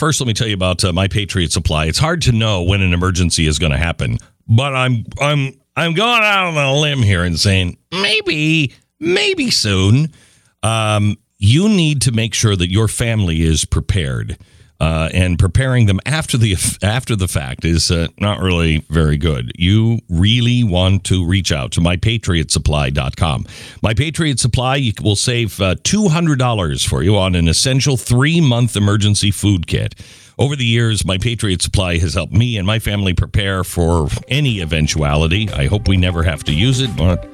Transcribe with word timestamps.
first, 0.00 0.18
let 0.18 0.26
me 0.26 0.32
tell 0.32 0.48
you 0.48 0.54
about 0.54 0.82
uh, 0.82 0.92
my 0.94 1.06
Patriot 1.06 1.52
Supply. 1.52 1.84
It's 1.84 1.98
hard 1.98 2.22
to 2.22 2.32
know 2.32 2.62
when 2.62 2.80
an 2.80 2.94
emergency 2.94 3.46
is 3.46 3.58
going 3.58 3.72
to 3.72 3.78
happen, 3.78 4.18
but 4.48 4.74
I'm 4.74 5.04
I'm 5.20 5.60
I'm 5.76 5.92
going 5.92 6.22
out 6.22 6.46
on 6.46 6.56
a 6.56 6.74
limb 6.74 7.02
here 7.02 7.22
and 7.22 7.38
saying 7.38 7.76
maybe 7.92 8.74
maybe 8.98 9.50
soon. 9.50 10.08
Um, 10.62 11.18
you 11.38 11.68
need 11.68 12.02
to 12.02 12.12
make 12.12 12.34
sure 12.34 12.56
that 12.56 12.70
your 12.70 12.88
family 12.88 13.42
is 13.42 13.64
prepared. 13.66 14.38
Uh, 14.80 15.10
and 15.12 15.38
preparing 15.38 15.84
them 15.84 16.00
after 16.06 16.38
the 16.38 16.56
after 16.82 17.14
the 17.14 17.28
fact 17.28 17.66
is 17.66 17.90
uh, 17.90 18.08
not 18.18 18.40
really 18.40 18.78
very 18.88 19.18
good. 19.18 19.52
You 19.56 19.98
really 20.08 20.64
want 20.64 21.04
to 21.04 21.26
reach 21.26 21.52
out 21.52 21.72
to 21.72 21.80
mypatriotsupply.com. 21.80 23.46
My 23.82 23.92
Patriot 23.92 24.40
Supply 24.40 24.92
will 25.02 25.16
save 25.16 25.60
uh, 25.60 25.74
$200 25.74 26.88
for 26.88 27.02
you 27.02 27.18
on 27.18 27.34
an 27.34 27.46
essential 27.46 27.98
3-month 27.98 28.74
emergency 28.74 29.30
food 29.30 29.66
kit. 29.66 29.94
Over 30.38 30.56
the 30.56 30.64
years, 30.64 31.04
My 31.04 31.18
Patriot 31.18 31.60
Supply 31.60 31.98
has 31.98 32.14
helped 32.14 32.32
me 32.32 32.56
and 32.56 32.66
my 32.66 32.78
family 32.78 33.12
prepare 33.12 33.62
for 33.62 34.08
any 34.28 34.62
eventuality. 34.62 35.50
I 35.50 35.66
hope 35.66 35.86
we 35.86 35.98
never 35.98 36.22
have 36.22 36.42
to 36.44 36.54
use 36.54 36.80
it, 36.80 36.96
but 36.96 37.28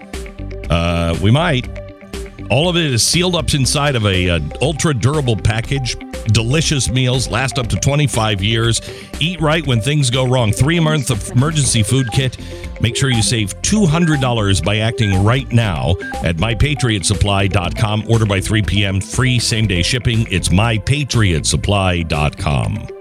uh, 0.69 1.17
we 1.23 1.31
might. 1.31 1.86
All 2.51 2.69
of 2.69 2.77
it 2.77 2.87
is 2.87 3.03
sealed 3.03 3.35
up 3.35 3.53
inside 3.55 3.97
of 3.97 4.07
a 4.07 4.31
uh, 4.31 4.41
ultra 4.63 4.95
durable 4.95 5.37
package. 5.37 5.97
Delicious 6.27 6.89
meals 6.91 7.29
last 7.29 7.59
up 7.59 7.67
to 7.69 7.77
25 7.77 8.43
years. 8.43 8.81
Eat 9.21 9.41
right 9.41 9.67
when 9.67 9.81
things 9.81 10.11
go 10.11 10.27
wrong. 10.27 10.53
Three 10.53 10.79
month 10.81 11.33
emergency 11.33 11.83
food 11.83 12.11
kit. 12.13 12.39
Make 12.81 12.97
sure 12.97 13.11
you 13.11 13.23
save 13.23 13.61
$200 13.63 14.65
by 14.65 14.79
acting 14.79 15.25
right 15.25 15.51
now 15.51 15.97
at 16.23 16.37
mypatriotsupply.com. 16.37 18.05
Order 18.09 18.27
by 18.27 18.41
3 18.41 18.63
p.m. 18.63 19.01
Free 19.01 19.39
same 19.39 19.67
day 19.67 19.83
shipping. 19.83 20.27
It's 20.31 20.51
mypatriotsupply.com. 20.51 22.96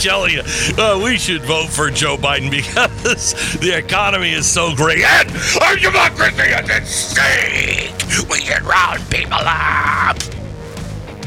telling 0.00 0.32
you, 0.32 0.42
uh, 0.78 1.00
we 1.02 1.18
should 1.18 1.42
vote 1.42 1.68
for 1.68 1.90
Joe 1.90 2.16
Biden 2.16 2.50
because 2.50 3.34
the 3.60 3.76
economy 3.76 4.32
is 4.32 4.50
so 4.50 4.74
great 4.74 5.04
and 5.04 5.30
our 5.62 5.76
democracy 5.76 6.42
is 6.42 6.70
at 6.70 6.86
stake. 6.86 7.92
We 8.30 8.40
can 8.40 8.64
round 8.64 9.08
people 9.10 9.34
up. 9.34 10.16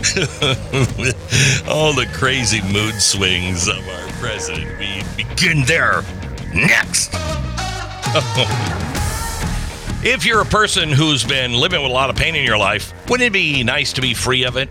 All 1.67 1.93
the 1.93 2.09
crazy 2.13 2.61
mood 2.73 2.95
swings 2.95 3.67
of 3.67 3.87
our 3.87 4.07
president. 4.19 4.79
We 4.79 5.03
begin 5.15 5.63
there 5.65 6.01
next. 6.53 7.13
if 10.03 10.25
you're 10.25 10.41
a 10.41 10.45
person 10.45 10.89
who's 10.89 11.23
been 11.23 11.53
living 11.53 11.81
with 11.81 11.91
a 11.91 11.93
lot 11.93 12.09
of 12.09 12.15
pain 12.15 12.35
in 12.35 12.43
your 12.43 12.57
life, 12.57 12.93
wouldn't 13.07 13.27
it 13.27 13.33
be 13.33 13.63
nice 13.63 13.93
to 13.93 14.01
be 14.01 14.13
free 14.13 14.43
of 14.43 14.57
it? 14.57 14.69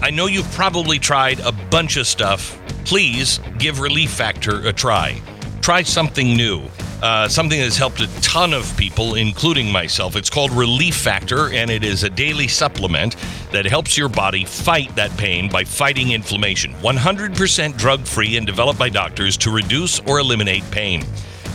I 0.00 0.10
know 0.10 0.26
you've 0.26 0.50
probably 0.52 0.98
tried 0.98 1.40
a 1.40 1.52
bunch 1.52 1.96
of 1.96 2.06
stuff. 2.06 2.57
Please 2.88 3.38
give 3.58 3.80
Relief 3.80 4.10
Factor 4.10 4.66
a 4.66 4.72
try. 4.72 5.20
Try 5.60 5.82
something 5.82 6.34
new. 6.34 6.62
Uh, 7.02 7.28
something 7.28 7.60
that's 7.60 7.76
helped 7.76 8.00
a 8.00 8.06
ton 8.22 8.54
of 8.54 8.74
people, 8.78 9.16
including 9.16 9.70
myself. 9.70 10.16
It's 10.16 10.30
called 10.30 10.52
Relief 10.52 10.96
Factor, 10.96 11.52
and 11.52 11.70
it 11.70 11.84
is 11.84 12.02
a 12.02 12.08
daily 12.08 12.48
supplement 12.48 13.16
that 13.52 13.66
helps 13.66 13.98
your 13.98 14.08
body 14.08 14.46
fight 14.46 14.96
that 14.96 15.14
pain 15.18 15.50
by 15.50 15.64
fighting 15.64 16.12
inflammation. 16.12 16.72
100% 16.76 17.76
drug 17.76 18.06
free 18.06 18.38
and 18.38 18.46
developed 18.46 18.78
by 18.78 18.88
doctors 18.88 19.36
to 19.36 19.50
reduce 19.50 20.00
or 20.08 20.18
eliminate 20.18 20.64
pain. 20.70 21.04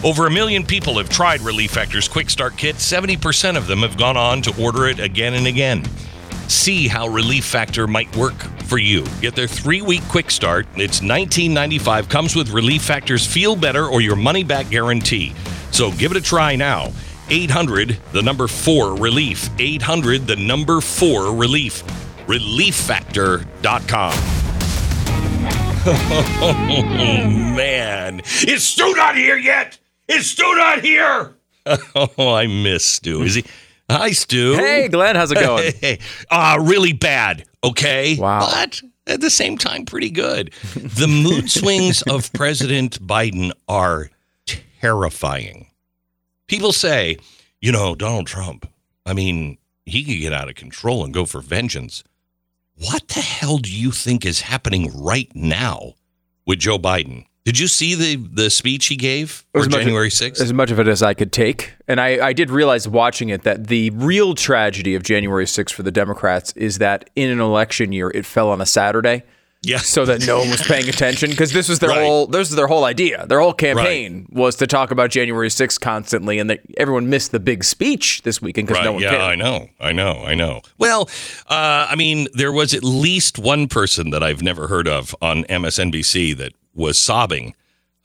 Over 0.04 0.28
a 0.28 0.32
million 0.32 0.64
people 0.64 1.00
have 1.00 1.10
tried 1.10 1.42
Relief 1.42 1.72
Factor's 1.72 2.08
Quick 2.08 2.30
Start 2.30 2.58
Kit. 2.58 2.76
70% 2.76 3.58
of 3.58 3.66
them 3.66 3.80
have 3.80 3.98
gone 3.98 4.18
on 4.18 4.44
to 4.44 4.64
order 4.64 4.86
it 4.86 5.00
again 5.00 5.34
and 5.34 5.48
again. 5.48 5.84
See 6.48 6.88
how 6.88 7.08
Relief 7.08 7.44
Factor 7.44 7.88
might 7.88 8.16
work 8.16 8.36
for 8.74 8.80
you. 8.80 9.06
Get 9.22 9.36
their 9.36 9.46
three 9.46 9.84
week 9.84 10.02
quick 10.10 10.32
start. 10.32 10.66
It's 10.76 11.02
$19.95. 11.02 12.10
Comes 12.10 12.36
with 12.36 12.50
Relief 12.50 12.82
Factor's 12.82 13.24
Feel 13.24 13.56
Better 13.56 13.86
or 13.86 14.02
your 14.02 14.16
money 14.16 14.44
back 14.44 14.68
guarantee. 14.72 15.36
So 15.70 15.92
give 15.92 16.10
it 16.10 16.18
a 16.18 16.22
try 16.22 16.56
now. 16.56 16.92
800, 17.30 18.00
the 18.14 18.24
number 18.24 18.48
four 18.48 18.96
relief. 18.96 19.48
800, 19.60 20.26
the 20.26 20.38
number 20.38 20.82
four 20.82 21.36
relief. 21.36 21.84
ReliefFactor.com. 22.26 24.14
Oh, 25.86 26.84
man. 27.56 28.22
Is 28.22 28.66
Stu 28.68 28.92
not 28.96 29.16
here 29.16 29.38
yet? 29.38 29.78
Is 30.08 30.32
Stu 30.32 30.56
not 30.56 30.82
here? 30.82 31.36
Oh, 31.96 32.34
I 32.34 32.48
miss 32.48 32.84
Stu. 32.84 33.22
Is 33.22 33.36
he? 33.36 33.46
Hi, 33.88 34.10
Stu. 34.12 34.56
Hey, 34.56 34.88
Glenn, 34.88 35.16
how's 35.16 35.32
it 35.32 35.36
going? 35.36 35.74
Hey, 35.80 36.00
uh, 36.32 36.58
really 36.60 36.92
bad. 36.94 37.46
Okay. 37.64 38.18
Wow. 38.18 38.50
But 38.52 38.82
at 39.08 39.22
the 39.22 39.30
same 39.30 39.58
time, 39.58 39.86
pretty 39.86 40.10
good. 40.10 40.54
The 40.76 41.08
mood 41.08 41.50
swings 41.60 42.02
of 42.04 42.32
President 42.34 43.06
Biden 43.06 43.52
are 43.68 44.10
terrifying. 44.80 45.68
People 46.48 46.74
say, 46.74 47.18
you 47.62 47.72
know, 47.72 47.96
Donald 47.96 48.28
Trump, 48.28 48.70
I 49.06 49.14
mean, 49.14 49.58
he 49.86 50.04
could 50.04 50.20
get 50.20 50.34
out 50.34 50.50
of 50.50 50.56
control 50.56 51.04
and 51.04 51.14
go 51.14 51.26
for 51.26 51.42
vengeance. 51.42 52.04
What 52.76 53.08
the 53.10 53.22
hell 53.22 53.58
do 53.58 53.72
you 53.72 53.92
think 53.92 54.26
is 54.26 54.42
happening 54.42 54.92
right 54.94 55.30
now 55.36 55.94
with 56.46 56.60
Joe 56.60 56.78
Biden? 56.78 57.26
Did 57.46 57.60
you 57.60 57.68
see 57.68 57.94
the, 57.96 58.16
the 58.16 58.50
speech 58.50 58.86
he 58.86 58.96
gave 58.96 59.44
for 59.52 59.66
January 59.66 60.08
6th? 60.10 60.40
As 60.40 60.54
much 60.54 60.72
of 60.72 60.80
it 60.80 60.88
as 60.88 61.04
I 61.04 61.14
could 61.14 61.34
take. 61.34 61.74
And 61.90 62.00
I, 62.00 62.28
I 62.28 62.32
did 62.34 62.50
realize 62.50 62.88
watching 62.88 63.28
it 63.30 63.44
that 63.44 63.68
the 63.68 63.90
real 63.90 64.34
tragedy 64.34 64.96
of 64.96 65.04
January 65.04 65.44
6th 65.46 65.72
for 65.72 65.84
the 65.84 65.92
Democrats 65.92 66.54
is 66.54 66.78
that 66.78 67.10
in 67.18 67.30
an 67.30 67.42
election 67.42 67.92
year, 67.92 68.10
it 68.16 68.26
fell 68.26 68.50
on 68.50 68.62
a 68.62 68.66
Saturday. 68.66 69.24
Yeah. 69.66 69.78
So 69.78 70.04
that 70.06 70.26
no 70.28 70.40
one 70.40 70.50
was 70.52 70.62
paying 70.68 70.88
attention 70.90 71.30
because 71.32 71.52
this 71.54 71.68
was 71.70 71.80
their 71.80 71.90
Right. 71.90 72.04
whole 72.04 72.28
this 72.28 72.50
was 72.50 72.56
their 72.58 72.68
whole 72.68 72.84
idea. 72.84 73.26
Their 73.28 73.40
whole 73.40 73.54
campaign 73.54 74.28
was 74.30 74.58
to 74.58 74.68
talk 74.68 74.92
about 74.92 75.10
January 75.10 75.48
6th 75.48 75.80
constantly, 75.80 76.38
and 76.40 76.50
that 76.50 76.60
everyone 76.78 77.10
missed 77.10 77.32
the 77.32 77.40
big 77.40 77.64
speech 77.64 78.22
this 78.24 78.42
weekend 78.42 78.68
because 78.68 78.80
Right. 78.80 78.86
no 78.86 78.94
one 78.94 79.02
yeah, 79.04 79.10
cared. 79.12 79.22
I 79.22 79.36
know. 79.36 79.70
I 79.80 79.92
know. 79.94 80.24
I 80.26 80.34
know. 80.36 80.62
Well, 80.78 81.10
uh, 81.48 81.88
I 81.90 81.96
mean, 81.96 82.28
there 82.34 82.52
was 82.52 82.74
at 82.74 82.84
least 82.84 83.40
one 83.40 83.68
person 83.70 84.10
that 84.10 84.22
I've 84.22 84.42
never 84.42 84.68
heard 84.68 84.88
of 84.90 85.16
on 85.22 85.46
MSNBC 85.46 86.36
that 86.38 86.52
was 86.74 86.98
sobbing. 87.00 87.56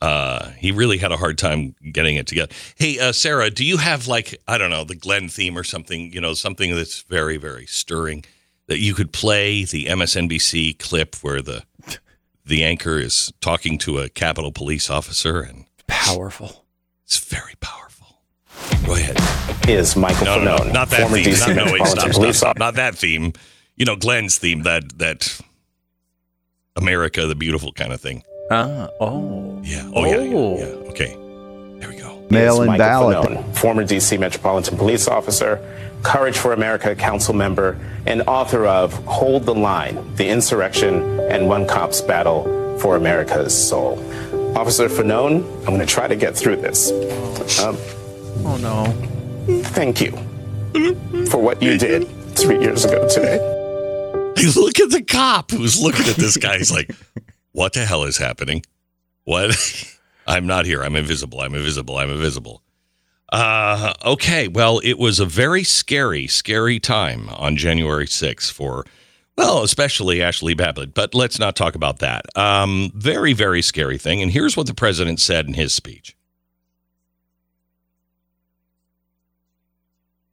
Uh, 0.01 0.51
he 0.51 0.71
really 0.71 0.99
had 0.99 1.11
a 1.11 1.17
hard 1.17 1.37
time 1.39 1.75
getting 1.93 2.17
it 2.17 2.27
together. 2.27 2.53
Hey, 2.77 2.99
uh, 3.01 3.11
Sarah, 3.13 3.51
do 3.51 3.65
you 3.65 3.79
have 3.79 4.07
like 4.07 4.41
I 4.47 4.57
don't 4.59 4.71
know 4.71 4.85
the 4.85 4.95
Glenn 4.95 5.29
theme 5.29 5.59
or 5.59 5.65
something? 5.65 6.13
You 6.13 6.21
know, 6.21 6.35
something 6.35 6.75
that's 6.77 7.03
very 7.03 7.37
very 7.37 7.67
stirring 7.67 8.25
that 8.69 8.79
you 8.79 8.95
could 8.95 9.13
play 9.13 9.65
the 9.65 9.87
MSNBC 9.87 10.79
clip 10.79 11.17
where 11.17 11.43
the 11.43 11.65
the 12.45 12.63
anchor 12.65 12.99
is 12.99 13.33
talking 13.41 13.77
to 13.79 13.99
a 13.99 14.09
Capitol 14.09 14.53
Police 14.53 14.89
officer 14.89 15.41
and 15.41 15.65
Powerful. 15.87 16.65
it's 17.05 17.19
very 17.19 17.55
powerful. 17.61 18.21
Go 18.87 18.95
ahead. 18.95 19.17
is 19.69 19.97
Michael 19.97 20.25
No, 20.27 20.45
no, 20.45 20.57
Fanone, 20.57 20.67
no, 20.67 20.73
not 20.73 20.91
that 20.91 21.01
former 21.01 21.17
theme. 21.17 21.35
DC 21.35 21.57
No, 21.57 21.65
no, 21.65 21.73
wait, 21.73 21.81
Metropolitan 21.83 22.13
stop, 22.13 22.35
stop, 22.35 22.59
Not 22.59 22.75
that 22.75 22.95
theme. 22.95 23.33
You 23.77 23.85
know, 23.85 23.97
Glenn's 23.97 24.39
theme, 24.39 24.63
that 24.63 24.99
that 24.99 25.41
America 26.77 27.27
the 27.27 27.35
Beautiful 27.35 27.73
kind 27.73 27.93
of 27.93 28.01
thing. 28.01 28.23
Ah, 28.51 28.89
oh. 29.01 29.61
Yeah. 29.63 29.91
Oh, 29.95 30.05
yeah, 30.05 30.17
yeah, 30.23 30.35
Oh. 30.37 30.59
yeah. 30.59 30.91
Okay. 30.91 31.17
There 31.81 31.89
we 31.91 31.97
go. 31.97 32.19
is 32.25 32.31
Mail-in 32.31 32.67
Michael 32.67 32.79
ballot. 32.79 33.29
Fanone, 33.29 33.57
former 33.57 33.85
DC 33.85 34.19
Metropolitan 34.19 34.77
Police 34.79 35.07
Officer, 35.09 35.61
Courage 36.03 36.39
for 36.39 36.53
America 36.53 36.95
council 36.95 37.35
member 37.35 37.77
and 38.07 38.23
author 38.23 38.67
of 38.67 38.93
Hold 39.05 39.45
the 39.45 39.55
Line 39.55 40.15
The 40.17 40.29
Insurrection 40.29 41.21
and 41.31 41.49
One 41.49 41.67
Cop's 41.67 42.01
Battle 42.01 42.79
for 42.79 42.97
America's 42.97 43.53
Soul. 43.53 43.99
Officer 44.57 44.89
Fanone, 44.89 45.43
I'm 45.61 45.75
going 45.75 45.81
to 45.81 45.87
try 45.87 46.07
to 46.09 46.17
get 46.17 46.37
through 46.37 46.57
this. 46.57 46.91
Um, 47.61 47.77
Oh 48.45 48.57
no. 48.57 48.85
thank 49.63 50.01
you 50.01 50.13
for 51.27 51.39
what 51.43 51.61
you 51.61 51.77
did 51.77 52.07
three 52.37 52.61
years 52.61 52.85
ago 52.85 53.07
today. 53.09 53.39
Look 54.55 54.79
at 54.79 54.91
the 54.91 55.03
cop 55.03 55.51
who's 55.51 55.83
looking 55.83 56.07
at 56.07 56.15
this 56.17 56.37
guy. 56.37 56.59
He's 56.59 56.71
like, 56.71 56.91
what 57.59 57.73
the 57.73 57.85
hell 57.85 58.05
is 58.05 58.19
happening? 58.19 58.63
What? 59.25 59.57
I'm 60.27 60.47
not 60.47 60.65
here. 60.65 60.83
I'm 60.83 60.95
invisible. 60.95 61.41
I'm 61.41 61.55
invisible. 61.55 61.99
I'm 61.99 62.11
invisible. 62.11 62.63
Uh, 63.31 63.95
okay. 64.05 64.47
Well, 64.47 64.81
it 64.85 64.99
was 64.99 65.19
a 65.19 65.27
very 65.27 65.65
scary, 65.65 66.27
scary 66.29 66.79
time 66.79 67.29
on 67.31 67.57
January 67.57 68.07
6th 68.07 68.53
for, 68.53 68.85
well, 69.37 69.63
especially 69.63 70.19
Ashli 70.19 70.57
Babbitt. 70.57 70.95
But 70.95 71.15
let's 71.15 71.39
not 71.39 71.57
talk 71.57 71.75
about 71.75 71.99
that. 71.99 72.27
Um, 72.39 72.93
very, 72.95 73.33
very 73.33 73.61
scary 73.61 73.99
thing. 73.99 74.23
And 74.23 74.31
here's 74.31 74.57
what 74.57 74.67
the 74.67 74.75
president 74.75 75.19
said 75.21 75.47
in 75.47 75.55
his 75.55 75.73
speech. 75.73 76.15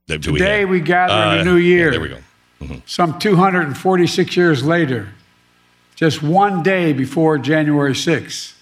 Do 0.07 0.31
we 0.31 0.37
Today 0.37 0.65
we 0.65 0.81
gather 0.81 1.13
in 1.13 1.39
Uh, 1.39 1.41
a 1.41 1.43
new 1.43 1.55
year. 1.55 1.89
There 1.89 1.99
we 1.99 2.09
go. 2.09 2.81
Some 2.85 3.17
246 3.17 4.37
years 4.37 4.63
later, 4.63 5.09
just 5.95 6.21
one 6.21 6.61
day 6.63 6.93
before 6.93 7.37
January 7.37 7.93
6th. 7.93 8.53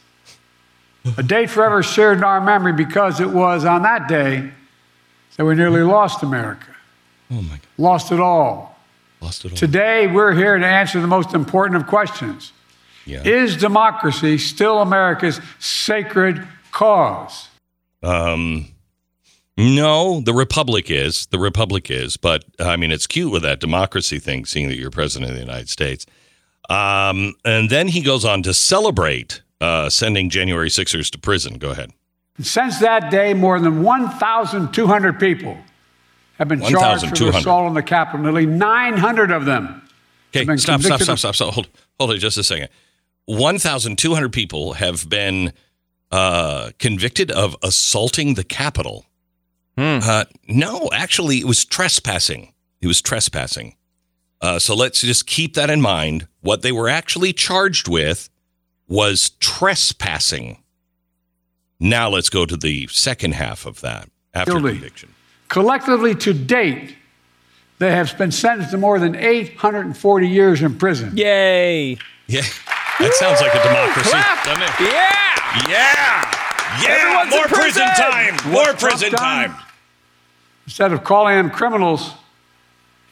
A 1.18 1.24
date 1.24 1.50
forever 1.50 1.84
shared 1.84 2.20
in 2.20 2.24
our 2.24 2.40
memory 2.40 2.72
because 2.74 3.20
it 3.20 3.30
was 3.30 3.66
on 3.66 3.82
that 3.82 4.08
day 4.08 4.52
that 5.36 5.44
we 5.46 5.54
nearly 5.56 5.82
lost 5.82 6.24
America, 6.24 6.68
Oh 7.30 7.42
my 7.42 7.50
God. 7.56 7.60
lost 7.78 8.12
it 8.12 8.20
all. 8.22 8.78
Lost 9.20 9.44
it 9.44 9.52
all. 9.52 9.58
Today, 9.58 10.08
we're 10.08 10.34
here 10.34 10.58
to 10.58 10.66
answer 10.66 11.02
the 11.02 11.08
most 11.08 11.34
important 11.34 11.82
of 11.82 11.88
questions 11.88 12.54
Yeah. 13.06 13.22
Is 13.24 13.58
democracy 13.58 14.38
still 14.38 14.80
America's 14.80 15.42
sacred 15.60 16.48
cause? 16.72 17.50
Um, 18.02 18.68
no, 19.58 20.22
the 20.22 20.34
republic 20.34 20.90
is. 20.90 21.26
The 21.28 21.40
republic 21.40 21.92
is. 21.92 22.16
But 22.16 22.46
I 22.60 22.78
mean, 22.78 22.92
it's 22.92 23.08
cute 23.08 23.32
with 23.32 23.42
that 23.44 23.60
democracy 23.60 24.20
thing, 24.20 24.46
seeing 24.46 24.70
that 24.70 24.78
you're 24.78 24.90
president 24.90 25.32
of 25.32 25.36
the 25.36 25.44
United 25.44 25.68
States. 25.70 26.06
Um, 26.69 27.36
and 27.44 27.69
then 27.69 27.89
he 27.89 28.01
goes 28.01 28.24
on 28.25 28.44
to 28.44 28.54
celebrate 28.54 29.42
uh, 29.62 29.89
sending 29.89 30.30
January 30.30 30.69
Sixers 30.69 31.10
to 31.12 31.19
prison. 31.19 31.57
Go 31.57 31.71
ahead. 31.71 31.92
Since 32.39 32.80
that 32.80 33.12
day, 33.12 33.33
more 33.33 33.60
than 33.60 33.83
1,200 33.83 35.19
people 35.19 35.57
have 36.38 36.48
been 36.48 36.62
charged 36.62 37.01
for 37.07 37.15
the 37.15 37.25
1,200. 37.25 37.39
assault 37.39 37.65
on 37.68 37.74
the 37.75 37.83
Capitol. 37.83 38.21
Nearly 38.24 38.45
900 38.48 39.31
of 39.31 39.45
them 39.45 39.83
Okay, 40.33 40.39
Have 40.39 40.48
been 40.48 40.57
stop, 40.57 40.81
stop, 40.81 41.00
stop, 41.00 41.19
stop, 41.19 41.36
stop. 41.36 41.54
Hold, 41.54 41.69
hold 42.00 42.12
it 42.12 42.18
just 42.18 42.39
a 42.39 42.44
second. 42.44 42.69
1,200 43.25 44.33
people 44.33 44.74
have 44.74 45.07
been 45.07 45.54
uh, 46.12 46.71
convicted 46.80 47.30
of 47.30 47.56
assaulting 47.62 48.33
the 48.33 48.44
Capitol. 48.44 49.06
Uh, 49.77 50.25
no, 50.48 50.89
actually, 50.92 51.38
it 51.38 51.45
was 51.45 51.63
trespassing. 51.63 52.51
It 52.81 52.88
was 52.88 53.00
trespassing. 53.00 53.75
Uh, 54.44 54.60
so 54.60 54.75
let's 54.75 55.00
just 55.00 55.25
keep 55.25 55.54
that 55.54 55.69
in 55.69 55.80
mind. 55.81 56.28
What 56.42 56.62
they 56.63 56.74
were 56.74 56.90
actually 56.90 57.31
charged 57.31 57.88
with 57.88 58.30
was 58.90 59.30
trespassing. 59.40 60.62
Now 61.80 62.10
let's 62.10 62.30
go 62.30 62.45
to 62.45 62.57
the 62.57 62.88
second 62.88 63.36
half 63.36 63.66
of 63.66 63.80
that 63.81 64.10
after 64.34 64.51
Guilty. 64.51 64.74
conviction. 64.74 65.13
Collectively 65.48 66.13
to 66.16 66.34
date, 66.34 66.95
they 67.80 67.92
have 67.92 68.18
been 68.18 68.31
sentenced 68.31 68.72
to 68.72 68.78
more 68.78 69.00
than 69.00 69.16
840 69.16 70.28
years 70.28 70.62
in 70.62 70.78
prison. 70.78 71.16
Yay. 71.16 71.98
Yeah, 72.28 72.42
that 73.00 73.13
sounds 73.16 73.39
like 73.42 73.54
a 73.56 73.63
democracy, 73.63 74.10
Clap. 74.10 74.46
doesn't 74.46 74.63
it? 74.63 74.92
Yeah. 74.92 75.69
Yeah. 75.69 76.39
Yeah. 76.81 76.89
Everyone's 76.89 77.34
in 77.34 77.39
More 77.39 77.48
prison 77.48 77.84
prison. 77.88 78.12
time. 78.12 78.51
More 78.51 78.74
prison 78.74 79.12
time. 79.12 79.56
Instead 80.66 80.92
of 80.92 81.04
calling 81.06 81.36
them 81.38 81.50
criminals, 81.50 82.12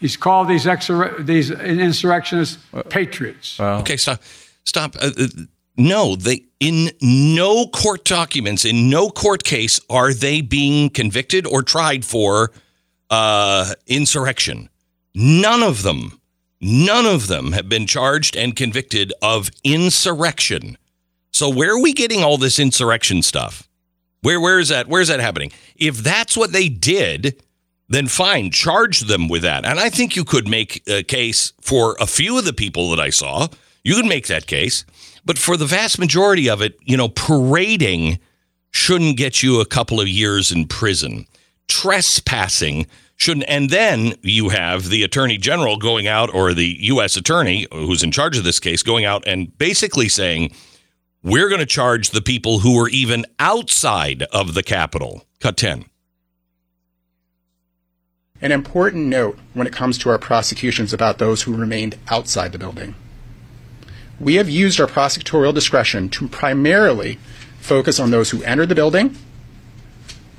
he's 0.01 0.17
called 0.17 0.49
these, 0.49 0.65
exor- 0.65 1.25
these 1.25 1.49
insurrectionists 1.51 2.57
patriots. 2.89 3.57
Okay, 3.59 3.95
stop. 3.95 4.21
Stop. 4.65 4.95
Uh, 4.97 5.11
uh, 5.17 5.27
no, 5.77 6.15
they 6.15 6.43
in 6.59 6.91
no 7.01 7.65
court 7.67 8.03
documents, 8.03 8.65
in 8.65 8.89
no 8.89 9.09
court 9.09 9.43
case 9.43 9.79
are 9.89 10.13
they 10.13 10.41
being 10.41 10.89
convicted 10.89 11.47
or 11.47 11.63
tried 11.63 12.03
for 12.03 12.51
uh, 13.09 13.73
insurrection. 13.87 14.69
None 15.15 15.63
of 15.63 15.83
them. 15.83 16.19
None 16.59 17.07
of 17.07 17.27
them 17.27 17.53
have 17.53 17.67
been 17.67 17.87
charged 17.87 18.35
and 18.35 18.55
convicted 18.55 19.11
of 19.21 19.49
insurrection. 19.63 20.77
So 21.31 21.49
where 21.49 21.73
are 21.75 21.81
we 21.81 21.93
getting 21.93 22.23
all 22.23 22.37
this 22.37 22.59
insurrection 22.59 23.23
stuff? 23.23 23.67
Where 24.21 24.39
where 24.39 24.59
is 24.59 24.69
that? 24.69 24.87
Where 24.87 25.01
is 25.01 25.07
that 25.07 25.19
happening? 25.19 25.51
If 25.75 25.97
that's 25.97 26.37
what 26.37 26.51
they 26.51 26.69
did, 26.69 27.41
then 27.91 28.07
fine, 28.07 28.51
charge 28.51 29.01
them 29.01 29.27
with 29.27 29.41
that. 29.41 29.65
And 29.65 29.79
I 29.79 29.89
think 29.89 30.15
you 30.15 30.23
could 30.23 30.47
make 30.47 30.81
a 30.87 31.03
case 31.03 31.53
for 31.61 31.95
a 31.99 32.07
few 32.07 32.37
of 32.37 32.45
the 32.45 32.53
people 32.53 32.89
that 32.91 32.99
I 32.99 33.09
saw. 33.09 33.47
You 33.83 33.95
could 33.95 34.05
make 34.05 34.27
that 34.27 34.47
case, 34.47 34.85
but 35.25 35.37
for 35.37 35.57
the 35.57 35.65
vast 35.65 35.99
majority 35.99 36.49
of 36.49 36.61
it, 36.61 36.77
you 36.83 36.95
know, 36.95 37.09
parading 37.09 38.19
shouldn't 38.71 39.17
get 39.17 39.43
you 39.43 39.59
a 39.59 39.65
couple 39.65 39.99
of 39.99 40.07
years 40.07 40.51
in 40.51 40.67
prison. 40.67 41.25
Trespassing 41.67 42.87
shouldn't. 43.17 43.45
And 43.49 43.69
then 43.69 44.13
you 44.21 44.49
have 44.49 44.89
the 44.89 45.03
attorney 45.03 45.37
general 45.37 45.77
going 45.77 46.07
out, 46.07 46.33
or 46.33 46.53
the 46.53 46.77
U.S. 46.81 47.17
attorney 47.17 47.67
who's 47.71 48.03
in 48.03 48.11
charge 48.11 48.37
of 48.37 48.43
this 48.43 48.59
case, 48.59 48.83
going 48.83 49.03
out 49.03 49.23
and 49.27 49.55
basically 49.57 50.07
saying, 50.07 50.53
we're 51.23 51.49
going 51.49 51.59
to 51.59 51.67
charge 51.67 52.11
the 52.11 52.21
people 52.21 52.59
who 52.59 52.77
were 52.77 52.89
even 52.89 53.25
outside 53.37 54.23
of 54.31 54.53
the 54.53 54.63
Capitol. 54.63 55.23
Cut 55.39 55.57
10. 55.57 55.85
An 58.41 58.51
important 58.51 59.05
note 59.05 59.37
when 59.53 59.67
it 59.67 59.73
comes 59.73 59.97
to 59.99 60.09
our 60.09 60.17
prosecutions 60.17 60.93
about 60.93 61.19
those 61.19 61.43
who 61.43 61.55
remained 61.55 61.97
outside 62.09 62.51
the 62.51 62.57
building. 62.57 62.95
We 64.19 64.35
have 64.35 64.49
used 64.49 64.79
our 64.79 64.87
prosecutorial 64.87 65.53
discretion 65.53 66.09
to 66.09 66.27
primarily 66.27 67.19
focus 67.59 67.99
on 67.99 68.11
those 68.11 68.31
who 68.31 68.43
entered 68.43 68.69
the 68.69 68.75
building 68.75 69.15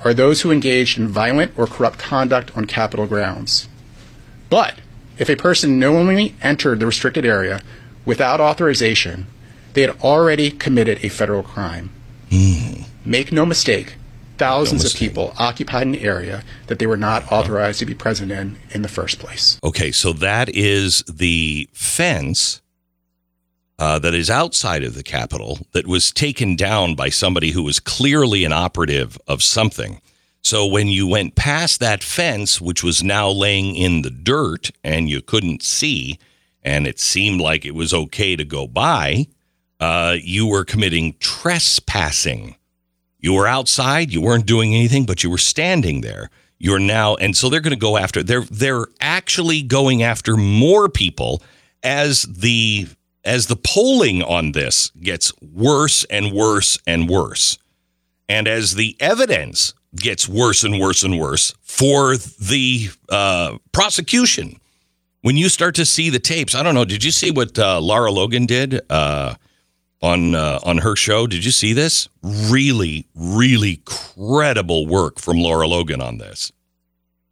or 0.04 0.12
those 0.12 0.40
who 0.40 0.50
engaged 0.50 0.98
in 0.98 1.08
violent 1.08 1.52
or 1.56 1.66
corrupt 1.66 1.98
conduct 1.98 2.56
on 2.56 2.64
Capitol 2.64 3.06
grounds. 3.06 3.68
But 4.50 4.74
if 5.18 5.28
a 5.28 5.36
person 5.36 5.78
knowingly 5.78 6.34
entered 6.42 6.80
the 6.80 6.86
restricted 6.86 7.24
area 7.24 7.60
without 8.04 8.40
authorization, 8.40 9.26
they 9.74 9.82
had 9.82 10.00
already 10.00 10.50
committed 10.50 11.04
a 11.04 11.08
federal 11.08 11.42
crime. 11.42 11.90
Mm. 12.30 12.84
Make 13.04 13.30
no 13.32 13.46
mistake, 13.46 13.94
thousands 14.42 14.84
of 14.84 14.98
people 14.98 15.32
occupied 15.38 15.86
an 15.86 15.94
area 15.96 16.42
that 16.66 16.78
they 16.80 16.86
were 16.86 16.96
not 16.96 17.30
authorized 17.30 17.78
to 17.78 17.86
be 17.86 17.94
present 17.94 18.32
in 18.32 18.56
in 18.70 18.82
the 18.82 18.88
first 18.88 19.18
place. 19.18 19.58
Okay, 19.62 19.92
so 19.92 20.12
that 20.14 20.48
is 20.48 21.02
the 21.02 21.68
fence 21.72 22.60
uh, 23.78 23.98
that 23.98 24.14
is 24.14 24.30
outside 24.30 24.82
of 24.82 24.94
the 24.94 25.02
Capitol 25.02 25.58
that 25.72 25.86
was 25.86 26.12
taken 26.12 26.56
down 26.56 26.94
by 26.94 27.08
somebody 27.08 27.50
who 27.52 27.62
was 27.62 27.80
clearly 27.80 28.44
an 28.44 28.52
operative 28.52 29.18
of 29.26 29.42
something. 29.42 30.00
So 30.42 30.66
when 30.66 30.88
you 30.88 31.06
went 31.06 31.36
past 31.36 31.80
that 31.80 32.02
fence, 32.02 32.60
which 32.60 32.82
was 32.82 33.02
now 33.02 33.28
laying 33.28 33.76
in 33.76 34.02
the 34.02 34.10
dirt 34.10 34.70
and 34.82 35.08
you 35.08 35.22
couldn't 35.22 35.62
see, 35.62 36.18
and 36.62 36.86
it 36.86 36.98
seemed 36.98 37.40
like 37.40 37.64
it 37.64 37.74
was 37.74 37.94
okay 37.94 38.36
to 38.36 38.44
go 38.44 38.66
by, 38.66 39.26
uh, 39.80 40.16
you 40.20 40.46
were 40.48 40.64
committing 40.64 41.14
trespassing. 41.20 42.56
You 43.22 43.34
were 43.34 43.46
outside, 43.46 44.12
you 44.12 44.20
weren't 44.20 44.46
doing 44.46 44.74
anything, 44.74 45.06
but 45.06 45.22
you 45.22 45.30
were 45.30 45.38
standing 45.38 46.00
there. 46.00 46.28
You're 46.58 46.80
now, 46.80 47.14
and 47.14 47.36
so 47.36 47.48
they're 47.48 47.60
going 47.60 47.70
to 47.70 47.76
go 47.76 47.96
after. 47.96 48.22
They're 48.22 48.42
they're 48.42 48.86
actually 49.00 49.62
going 49.62 50.02
after 50.02 50.36
more 50.36 50.88
people 50.88 51.42
as 51.82 52.22
the 52.24 52.88
as 53.24 53.46
the 53.46 53.56
polling 53.56 54.22
on 54.22 54.52
this 54.52 54.90
gets 55.00 55.32
worse 55.40 56.04
and 56.04 56.32
worse 56.32 56.78
and 56.86 57.08
worse, 57.08 57.58
and 58.28 58.46
as 58.46 58.74
the 58.74 58.96
evidence 59.00 59.74
gets 59.96 60.28
worse 60.28 60.64
and 60.64 60.80
worse 60.80 61.02
and 61.02 61.18
worse 61.18 61.54
for 61.62 62.16
the 62.16 62.90
uh, 63.08 63.56
prosecution. 63.72 64.58
When 65.22 65.36
you 65.36 65.48
start 65.48 65.76
to 65.76 65.86
see 65.86 66.10
the 66.10 66.18
tapes, 66.18 66.54
I 66.54 66.64
don't 66.64 66.74
know. 66.74 66.84
Did 66.84 67.04
you 67.04 67.12
see 67.12 67.30
what 67.30 67.56
uh, 67.56 67.80
Lara 67.80 68.10
Logan 68.10 68.46
did? 68.46 68.80
Uh, 68.90 69.34
on 70.02 70.34
uh, 70.34 70.58
on 70.64 70.78
her 70.78 70.96
show. 70.96 71.26
Did 71.26 71.44
you 71.44 71.50
see 71.50 71.72
this? 71.72 72.08
Really, 72.22 73.06
really 73.14 73.80
credible 73.84 74.86
work 74.86 75.18
from 75.18 75.38
Lara 75.38 75.66
Logan 75.68 76.00
on 76.00 76.18
this. 76.18 76.52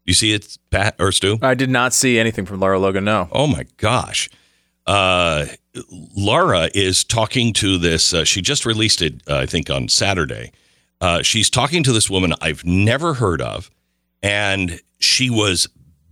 You 0.04 0.14
see 0.14 0.32
it, 0.32 0.58
Pat 0.70 0.96
or 0.98 1.12
Stu? 1.12 1.38
I 1.42 1.54
did 1.54 1.70
not 1.70 1.92
see 1.92 2.18
anything 2.18 2.46
from 2.46 2.60
Lara 2.60 2.78
Logan. 2.78 3.04
No. 3.04 3.28
Oh 3.32 3.46
my 3.46 3.66
gosh. 3.76 4.28
Uh, 4.86 5.46
Lara 6.16 6.68
is 6.74 7.04
talking 7.04 7.52
to 7.54 7.78
this. 7.78 8.12
Uh, 8.12 8.24
she 8.24 8.40
just 8.40 8.66
released 8.66 9.02
it, 9.02 9.22
uh, 9.28 9.36
I 9.36 9.46
think, 9.46 9.70
on 9.70 9.88
Saturday. 9.88 10.52
Uh, 11.00 11.22
she's 11.22 11.48
talking 11.48 11.82
to 11.84 11.92
this 11.92 12.10
woman 12.10 12.34
I've 12.40 12.64
never 12.64 13.14
heard 13.14 13.40
of, 13.40 13.70
and 14.22 14.80
she 14.98 15.30
was 15.30 15.68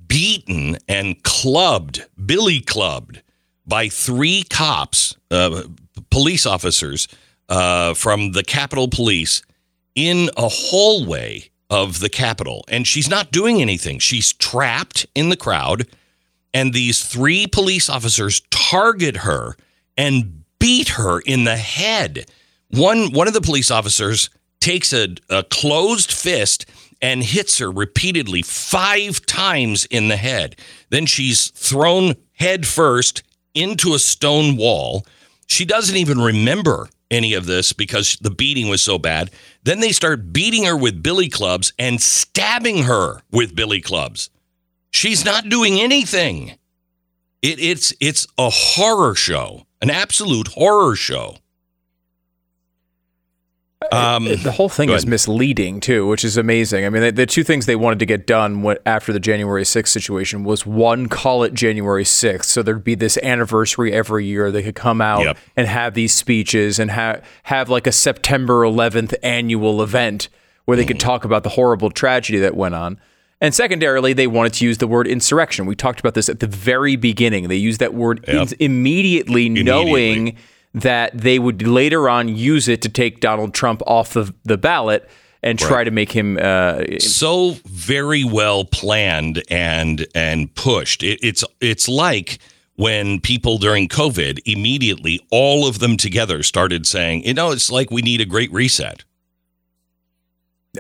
beaten 0.07 0.79
and 0.89 1.23
clubbed, 1.25 2.07
billy 2.25 2.61
clubbed 2.61 3.23
by 3.67 3.89
three 3.89 4.45
cops, 4.49 5.17
uh, 5.31 5.65
police 6.11 6.47
officers 6.47 7.09
uh, 7.49 7.95
from 7.95 8.33
the 8.33 8.45
Capitol 8.45 8.89
Police 8.89 9.43
in 9.95 10.31
a 10.37 10.49
hallway 10.49 11.51
of 11.71 12.01
the 12.01 12.09
Capitol. 12.09 12.65
And 12.69 12.87
she's 12.87 13.11
not 13.11 13.31
doing 13.31 13.61
anything. 13.61 13.99
She's 13.99 14.33
trapped 14.33 15.07
in 15.15 15.29
the 15.29 15.37
crowd. 15.37 15.87
And 16.55 16.73
these 16.73 17.05
three 17.05 17.47
police 17.47 17.91
officers 17.91 18.41
target 18.51 19.19
her 19.19 19.57
and 19.97 20.45
beat 20.59 20.91
her 20.91 21.21
in 21.21 21.45
the 21.45 21.57
head. 21.57 22.31
One, 22.71 23.13
one 23.13 23.29
of 23.29 23.35
the 23.35 23.41
police 23.41 23.71
officers 23.71 24.31
takes 24.61 24.93
a, 24.93 25.09
a 25.31 25.43
closed 25.45 26.13
fist 26.13 26.67
and 27.01 27.23
hits 27.23 27.59
her 27.59 27.71
repeatedly 27.71 28.43
five 28.43 29.25
times 29.25 29.85
in 29.87 30.09
the 30.09 30.17
head. 30.17 30.57
Then 30.91 31.07
she's 31.07 31.51
thrown 31.51 32.15
head 32.33 32.67
first 32.67 33.23
into 33.55 33.95
a 33.95 33.99
stone 33.99 34.57
wall. 34.57 35.07
She 35.49 35.65
doesn't 35.65 35.97
even 35.97 36.21
remember 36.21 36.89
any 37.11 37.35
of 37.35 37.47
this 37.47 37.73
because 37.73 38.17
the 38.21 38.31
beating 38.31 38.69
was 38.69 38.83
so 38.83 38.99
bad. 38.99 39.31
Then 39.65 39.81
they 39.81 39.93
start 39.93 40.33
beating 40.33 40.65
her 40.65 40.77
with 40.77 41.03
billy 41.03 41.29
clubs 41.29 41.73
and 41.79 42.01
stabbing 42.01 42.85
her 42.85 43.23
with 43.33 43.55
billy 43.57 43.81
clubs. 43.81 44.31
She's 44.91 45.25
not 45.25 45.49
doing 45.49 45.81
anything. 45.81 46.59
It, 47.43 47.61
it's 47.61 47.95
it's 48.01 48.27
a 48.37 48.51
horror 48.51 49.15
show, 49.15 49.67
an 49.81 49.91
absolute 49.91 50.49
horror 50.49 50.97
show. 50.97 51.37
Um, 53.93 54.25
the 54.43 54.53
whole 54.53 54.69
thing 54.69 54.91
is 54.91 55.07
misleading 55.07 55.81
too, 55.81 56.07
which 56.09 56.25
is 56.25 56.37
amazing. 56.37 56.85
I 56.85 56.91
mean, 56.91 57.03
the, 57.03 57.13
the, 57.13 57.27
two 57.27 57.45
things 57.45 57.67
they 57.67 57.77
wanted 57.77 58.01
to 58.01 58.07
get 58.07 58.27
done 58.27 58.77
after 58.85 59.13
the 59.13 59.21
January 59.21 59.63
6th 59.63 59.89
situation 59.89 60.43
was 60.43 60.67
one, 60.67 61.09
call 61.09 61.45
it 61.45 61.55
January 61.55 62.05
6th, 62.05 62.45
so 62.45 62.63
there'd 62.63 62.83
be 62.83 62.97
this 62.97 63.17
anniversary 63.19 63.93
every 63.93 64.27
year. 64.27 64.51
They 64.51 64.65
could 64.65 64.75
come 64.75 65.01
out 65.01 65.25
yep. 65.25 65.39
and 65.57 65.69
have 65.69 65.95
these 65.95 66.13
speeches 66.13 66.79
and 66.79 66.91
have 66.91 67.25
have 67.45 67.69
like 67.69 67.87
a 67.87 67.93
September 67.93 68.63
11th 68.63 69.15
annual 69.23 69.81
event 69.81 70.29
where 70.65 70.77
they 70.77 70.85
mm. 70.85 70.89
could 70.89 71.01
talk 71.01 71.25
about 71.25 71.45
the 71.45 71.51
horrible 71.51 71.91
tragedy 71.91 72.39
that 72.39 72.57
went 72.57 72.75
on. 72.75 72.99
And 73.41 73.55
secondarily, 73.55 74.13
they 74.13 74.27
wanted 74.27 74.55
to 74.55 74.65
use 74.65 74.79
the 74.79 74.89
word 74.89 75.07
insurrection. 75.07 75.65
We 75.67 75.77
talked 75.77 76.01
about 76.01 76.15
this 76.15 76.29
at 76.29 76.41
the 76.41 76.49
very 76.49 76.97
beginning. 76.97 77.47
They 77.47 77.57
used 77.57 77.79
that 77.79 77.95
word 77.95 78.25
yep. 78.27 78.49
in- 78.53 78.57
immediately, 78.59 79.47
immediately, 79.47 79.63
knowing 79.63 80.37
that 80.75 81.17
they 81.17 81.39
would 81.39 81.67
later 81.67 82.09
on 82.09 82.29
use 82.29 82.69
it 82.69 82.83
to 82.83 82.89
take 82.89 83.21
Donald 83.21 83.55
Trump 83.55 83.83
off 83.87 84.17
of 84.17 84.35
the 84.45 84.59
ballot 84.59 85.09
and 85.43 85.59
try 85.59 85.79
right. 85.79 85.85
to 85.85 85.91
make 85.91 86.13
him 86.13 86.39
uh, 86.41 86.83
so 86.99 87.57
very 87.65 88.25
well 88.25 88.65
planned 88.65 89.43
and 89.51 90.07
and 90.15 90.55
pushed. 90.55 91.03
It, 91.03 91.21
it's 91.23 91.45
it's 91.61 91.89
like 91.89 92.39
when 92.75 93.21
people 93.21 93.59
during 93.59 93.89
COVID 93.89 94.41
immediately 94.45 95.21
all 95.31 95.67
of 95.67 95.79
them 95.79 95.97
together 95.97 96.43
started 96.43 96.87
saying, 96.87 97.25
you 97.25 97.35
know, 97.35 97.51
it's 97.51 97.71
like 97.71 97.91
we 97.91 98.03
need 98.03 98.21
a 98.21 98.27
great 98.27 98.53
reset. 98.53 99.05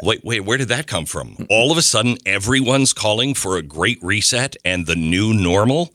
Wait, 0.02 0.23
wait, 0.23 0.40
where 0.40 0.59
did 0.59 0.68
that 0.68 0.87
come 0.87 1.07
from? 1.07 1.47
All 1.49 1.73
of 1.73 1.78
a 1.78 1.83
sudden, 1.83 2.18
everyone's 2.26 2.92
calling 2.92 3.35
for 3.35 3.57
a 3.57 3.62
great 3.62 3.99
reset 4.02 4.54
and 4.64 4.87
the 4.87 4.95
new 4.95 5.33
normal. 5.33 5.95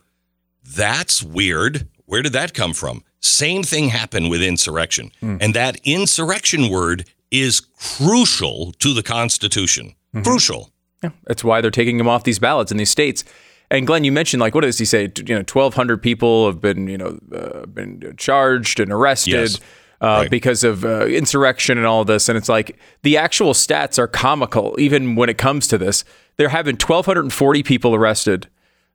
That's 0.63 1.23
weird. 1.23 1.88
Where 2.05 2.21
did 2.21 2.33
that 2.33 2.53
come 2.53 2.73
from? 2.73 3.03
Same 3.24 3.63
thing 3.63 3.89
happened 3.89 4.30
with 4.30 4.44
insurrection. 4.44 5.10
Mm. 5.22 5.38
And 5.42 5.53
that 5.53 5.80
insurrection 5.86 6.70
word 6.70 7.06
is 7.32 7.62
crucial 7.62 8.74
to 8.80 8.94
the 8.94 9.01
Constitution. 9.01 9.96
Mm-hmm. 10.13 10.24
Crucial. 10.24 10.72
Yeah, 11.01 11.12
that's 11.25 11.44
why 11.44 11.62
they're 11.62 11.72
taking 11.72 11.98
them 11.98 12.08
off 12.08 12.25
these 12.25 12.39
ballots 12.39 12.72
in 12.72 12.77
these 12.77 12.89
states. 12.89 13.24
And 13.72 13.88
Glenn, 13.88 14.03
you 14.03 14.12
mentioned 14.12 14.42
like 14.42 14.53
what 14.53 14.62
does 14.62 14.77
he 14.77 14.86
say? 14.86 15.12
You 15.15 15.36
know, 15.36 15.44
twelve 15.44 15.74
hundred 15.74 16.01
people 16.01 16.48
have 16.48 16.62
been 16.62 16.88
you 16.88 16.98
know 16.98 17.18
uh, 17.34 17.65
been 17.65 18.13
charged 18.18 18.80
and 18.80 18.92
arrested. 18.92 19.32
Yes. 19.32 19.60
Uh, 20.01 20.24
right. 20.24 20.30
Because 20.30 20.65
of 20.65 20.84
uh, 20.84 21.06
insurrection 21.06 21.77
and 21.77 21.88
all 21.88 22.03
this, 22.03 22.27
and 22.27 22.38
it's 22.38 22.50
like 22.50 22.77
the 23.03 23.15
actual 23.15 23.53
stats 23.53 23.98
are 23.98 24.08
comical. 24.08 24.75
Even 24.77 25.15
when 25.15 25.30
it 25.30 25.38
comes 25.38 25.65
to 25.70 25.77
this, 25.77 26.03
there 26.36 26.50
have 26.50 26.65
been 26.65 26.75
1,240 26.75 27.63
people 27.63 27.96
arrested 27.96 28.50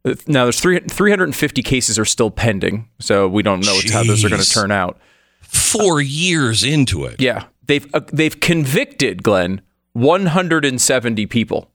now, 0.05 0.45
there's 0.45 0.61
three, 0.61 0.81
350 0.81 1.63
cases 1.63 1.99
are 1.99 2.05
still 2.05 2.31
pending, 2.31 2.89
so 2.99 3.29
we 3.29 3.43
don't 3.43 3.61
know 3.61 3.75
Jeez. 3.75 3.91
how 3.91 4.03
those 4.05 4.25
are 4.25 4.29
going 4.29 4.43
to 4.43 4.51
turn 4.51 4.71
out. 4.71 4.99
Four 5.41 6.01
years 6.01 6.65
into 6.65 7.05
it. 7.05 7.21
Yeah, 7.21 7.45
they've 7.67 7.87
uh, 7.95 8.01
they've 8.13 8.39
convicted 8.39 9.23
Glenn 9.23 9.61
170 9.95 11.27
people 11.27 11.71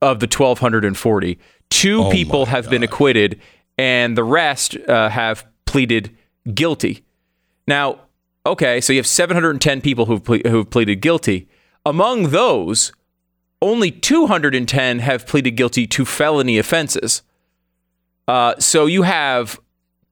of 0.00 0.20
the 0.20 0.26
1,240. 0.26 1.38
Two 1.70 2.04
oh 2.04 2.10
people 2.10 2.46
have 2.46 2.64
God. 2.64 2.70
been 2.70 2.82
acquitted, 2.82 3.40
and 3.78 4.16
the 4.16 4.24
rest 4.24 4.76
uh, 4.88 5.08
have 5.08 5.46
pleaded 5.64 6.14
guilty. 6.54 7.04
Now, 7.66 8.00
okay, 8.44 8.80
so 8.80 8.92
you 8.92 8.98
have 8.98 9.06
710 9.06 9.80
people 9.80 10.06
who've 10.06 10.22
ple- 10.22 10.40
who've 10.46 10.68
pleaded 10.68 10.96
guilty. 10.96 11.48
Among 11.84 12.30
those, 12.30 12.92
only 13.60 13.90
210 13.90 14.98
have 15.00 15.26
pleaded 15.26 15.52
guilty 15.52 15.86
to 15.86 16.04
felony 16.04 16.58
offenses. 16.58 17.22
Uh, 18.28 18.54
so 18.58 18.86
you 18.86 19.02
have 19.02 19.60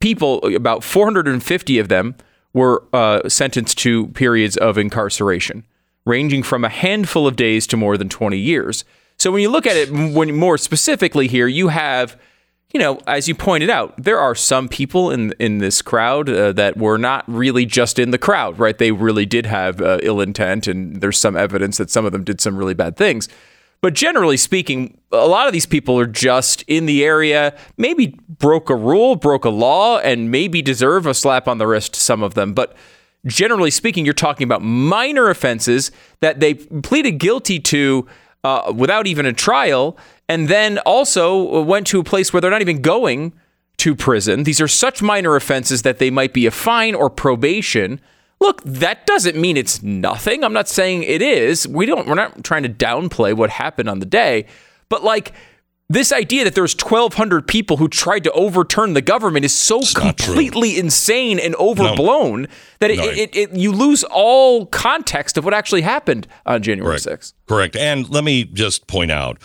people, 0.00 0.38
about 0.54 0.82
450 0.82 1.78
of 1.78 1.88
them 1.88 2.14
were 2.52 2.84
uh, 2.92 3.28
sentenced 3.28 3.78
to 3.78 4.08
periods 4.08 4.56
of 4.56 4.76
incarceration, 4.76 5.64
ranging 6.04 6.42
from 6.42 6.64
a 6.64 6.68
handful 6.68 7.26
of 7.26 7.36
days 7.36 7.66
to 7.68 7.76
more 7.76 7.96
than 7.96 8.08
20 8.08 8.36
years. 8.36 8.84
So 9.18 9.30
when 9.30 9.42
you 9.42 9.50
look 9.50 9.66
at 9.66 9.76
it 9.76 9.90
when 9.90 10.34
more 10.34 10.56
specifically 10.56 11.28
here, 11.28 11.46
you 11.46 11.68
have, 11.68 12.18
you 12.72 12.80
know, 12.80 12.98
as 13.06 13.28
you 13.28 13.34
pointed 13.34 13.68
out, 13.68 13.94
there 14.02 14.18
are 14.18 14.34
some 14.34 14.66
people 14.66 15.10
in 15.10 15.34
in 15.38 15.58
this 15.58 15.82
crowd 15.82 16.30
uh, 16.30 16.52
that 16.52 16.78
were 16.78 16.96
not 16.96 17.24
really 17.28 17.66
just 17.66 17.98
in 17.98 18.12
the 18.12 18.18
crowd, 18.18 18.58
right? 18.58 18.78
They 18.78 18.92
really 18.92 19.26
did 19.26 19.44
have 19.44 19.82
uh, 19.82 19.98
ill 20.02 20.22
intent, 20.22 20.66
and 20.66 21.02
there's 21.02 21.18
some 21.18 21.36
evidence 21.36 21.76
that 21.76 21.90
some 21.90 22.06
of 22.06 22.12
them 22.12 22.24
did 22.24 22.40
some 22.40 22.56
really 22.56 22.72
bad 22.72 22.96
things. 22.96 23.28
But 23.82 23.94
generally 23.94 24.36
speaking, 24.36 24.98
a 25.10 25.26
lot 25.26 25.46
of 25.46 25.52
these 25.52 25.66
people 25.66 25.98
are 25.98 26.06
just 26.06 26.62
in 26.66 26.86
the 26.86 27.04
area, 27.04 27.56
maybe 27.78 28.18
broke 28.28 28.68
a 28.68 28.76
rule, 28.76 29.16
broke 29.16 29.44
a 29.44 29.50
law, 29.50 29.98
and 29.98 30.30
maybe 30.30 30.60
deserve 30.60 31.06
a 31.06 31.14
slap 31.14 31.48
on 31.48 31.58
the 31.58 31.66
wrist, 31.66 31.94
some 31.94 32.22
of 32.22 32.34
them. 32.34 32.52
But 32.52 32.76
generally 33.26 33.70
speaking, 33.70 34.04
you're 34.04 34.14
talking 34.14 34.44
about 34.44 34.62
minor 34.62 35.30
offenses 35.30 35.90
that 36.20 36.40
they 36.40 36.54
pleaded 36.54 37.12
guilty 37.12 37.58
to 37.58 38.06
uh, 38.44 38.72
without 38.74 39.06
even 39.06 39.26
a 39.26 39.32
trial, 39.32 39.96
and 40.28 40.48
then 40.48 40.78
also 40.80 41.62
went 41.62 41.86
to 41.88 42.00
a 42.00 42.04
place 42.04 42.32
where 42.32 42.40
they're 42.40 42.50
not 42.50 42.62
even 42.62 42.82
going 42.82 43.32
to 43.78 43.94
prison. 43.94 44.44
These 44.44 44.60
are 44.60 44.68
such 44.68 45.02
minor 45.02 45.36
offenses 45.36 45.82
that 45.82 45.98
they 45.98 46.10
might 46.10 46.34
be 46.34 46.46
a 46.46 46.50
fine 46.50 46.94
or 46.94 47.08
probation. 47.08 48.00
Look, 48.40 48.62
that 48.64 49.06
doesn't 49.06 49.36
mean 49.36 49.56
it's 49.56 49.82
nothing. 49.82 50.42
I'm 50.42 50.54
not 50.54 50.66
saying 50.68 51.02
it 51.02 51.20
is. 51.20 51.68
We 51.68 51.86
don't 51.86 52.06
we're 52.06 52.14
not 52.14 52.42
trying 52.42 52.62
to 52.62 52.68
downplay 52.70 53.34
what 53.34 53.50
happened 53.50 53.88
on 53.88 53.98
the 53.98 54.06
day, 54.06 54.46
but 54.88 55.04
like 55.04 55.32
this 55.90 56.12
idea 56.12 56.44
that 56.44 56.54
there's 56.54 56.74
1200 56.74 57.48
people 57.48 57.76
who 57.76 57.88
tried 57.88 58.22
to 58.22 58.30
overturn 58.30 58.94
the 58.94 59.02
government 59.02 59.44
is 59.44 59.52
so 59.52 59.80
it's 59.80 59.92
completely 59.92 60.78
insane 60.78 61.40
and 61.40 61.56
overblown 61.56 62.42
no. 62.42 62.48
that 62.78 62.92
it, 62.92 62.96
no. 62.98 63.04
it, 63.04 63.36
it, 63.36 63.52
you 63.52 63.72
lose 63.72 64.04
all 64.04 64.66
context 64.66 65.36
of 65.36 65.44
what 65.44 65.52
actually 65.52 65.80
happened 65.80 66.28
on 66.46 66.62
January 66.62 67.00
Correct. 67.00 67.22
6th. 67.22 67.32
Correct. 67.48 67.76
And 67.76 68.08
let 68.08 68.22
me 68.22 68.44
just 68.44 68.86
point 68.86 69.10
out 69.10 69.38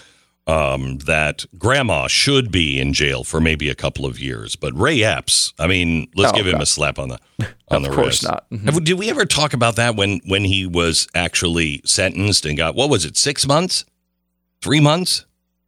um, 0.48 1.00
that 1.00 1.46
grandma 1.58 2.08
should 2.08 2.52
be 2.52 2.80
in 2.80 2.94
jail 2.94 3.24
for 3.24 3.42
maybe 3.42 3.70
a 3.70 3.75
couple 3.75 4.06
of 4.06 4.20
years. 4.20 4.56
But 4.56 4.78
Ray 4.78 5.04
Epps, 5.04 5.54
I 5.58 5.68
mean, 5.68 6.08
let's 6.16 6.34
oh, 6.34 6.36
give 6.36 6.46
him 6.46 6.54
God. 6.54 6.62
a 6.62 6.66
slap 6.66 7.00
on 7.00 7.10
the 7.10 7.20
on 7.70 7.82
the 7.82 7.92
wrist. 7.92 8.24
not. 8.24 8.50
Mm-hmm. 8.50 8.68
Have, 8.68 8.84
did 8.84 9.00
we 9.00 9.10
ever 9.10 9.25
talk 9.25 9.54
about 9.54 9.75
that 9.78 9.96
when 9.96 10.22
when 10.25 10.44
he 10.44 10.66
was 10.66 11.08
actually 11.16 11.82
sentenced 11.84 12.46
and 12.46 12.58
got 12.58 12.75
what 12.75 12.90
was 12.90 13.06
it, 13.06 13.18
six 13.18 13.48
months, 13.48 13.86
three 14.62 14.80
months, 14.80 15.25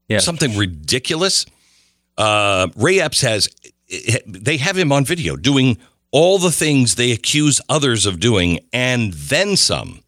yeah, 0.08 0.20
something 0.20 0.56
ridiculous. 0.58 1.46
Uh, 2.18 2.68
Ray 2.76 3.00
Epps 3.00 3.22
has 3.22 3.50
they 4.28 4.58
have 4.58 4.78
him 4.78 4.92
on 4.92 5.06
video 5.06 5.36
doing 5.36 5.78
all 6.12 6.40
the 6.40 6.52
things 6.52 6.96
they 6.96 7.12
accuse 7.12 7.62
others 7.70 8.06
of 8.06 8.20
doing 8.20 8.60
and 8.74 9.14
then 9.14 9.56
some. 9.56 10.02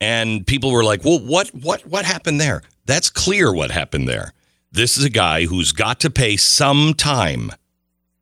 And 0.00 0.46
people 0.46 0.72
were 0.72 0.82
like, 0.82 1.04
"Well, 1.04 1.20
what 1.20 1.48
what 1.54 1.86
what 1.86 2.04
happened 2.04 2.40
there?" 2.40 2.62
That's 2.84 3.10
clear 3.10 3.52
what 3.52 3.70
happened 3.70 4.08
there. 4.08 4.32
This 4.70 4.96
is 4.96 5.04
a 5.04 5.10
guy 5.10 5.44
who's 5.44 5.72
got 5.72 6.00
to 6.00 6.10
pay 6.10 6.36
some 6.36 6.94
time. 6.94 7.50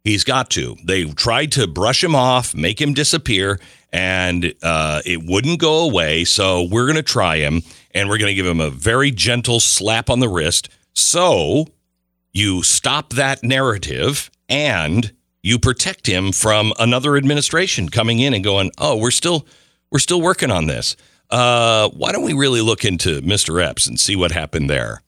He's 0.03 0.25
got 0.25 0.51
to. 0.51 0.77
They 0.85 1.05
tried 1.05 1.53
to 1.53 1.67
brush 1.67 2.03
him 2.03 2.15
off, 2.15 2.55
make 2.55 2.81
him 2.81 2.95
disappear, 2.95 3.61
and 3.93 4.55
uh, 4.63 5.03
it 5.05 5.23
wouldn't 5.25 5.61
go 5.61 5.85
away. 5.89 6.25
So 6.25 6.65
we're 6.65 6.87
going 6.87 6.97
to 6.97 7.03
try 7.03 7.37
him, 7.37 7.63
and 7.93 8.09
we're 8.09 8.19
going 8.19 8.31
to 8.31 8.35
give 8.35 8.47
him 8.47 8.61
a 8.61 8.71
very 8.71 9.11
gentle 9.11 9.61
slap 9.61 10.11
on 10.11 10.21
the 10.21 10.29
wrist. 10.29 10.69
So 10.95 11.67
you 12.33 12.63
stop 12.63 13.13
that 13.13 13.43
narrative 13.43 14.31
and 14.49 15.13
you 15.43 15.59
protect 15.59 16.07
him 16.07 16.33
from 16.33 16.73
another 16.79 17.17
administration 17.17 17.89
coming 17.89 18.19
in 18.19 18.35
and 18.35 18.45
going, 18.45 18.71
"Oh, 18.79 18.97
we're 18.97 19.11
still 19.11 19.47
we're 19.91 19.99
still 19.99 20.21
working 20.21 20.51
on 20.51 20.67
this." 20.67 20.97
Uh, 21.31 21.89
why 21.91 22.13
don't 22.13 22.25
we 22.25 22.33
really 22.33 22.61
look 22.61 22.85
into 22.85 23.21
Mr. 23.23 23.65
Epps 23.65 23.87
and 23.87 23.99
see 23.99 24.17
what 24.17 24.33
happened 24.33 24.69
there? 24.69 25.03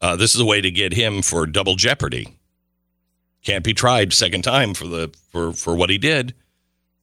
Uh, 0.00 0.16
this 0.16 0.34
is 0.34 0.40
a 0.40 0.44
way 0.44 0.60
to 0.60 0.70
get 0.70 0.92
him 0.92 1.22
for 1.22 1.46
double 1.46 1.76
jeopardy. 1.76 2.36
Can't 3.42 3.64
be 3.64 3.74
tried 3.74 4.12
second 4.12 4.42
time 4.42 4.74
for 4.74 4.86
the 4.86 5.12
for 5.30 5.52
for 5.52 5.74
what 5.74 5.90
he 5.90 5.98
did. 5.98 6.34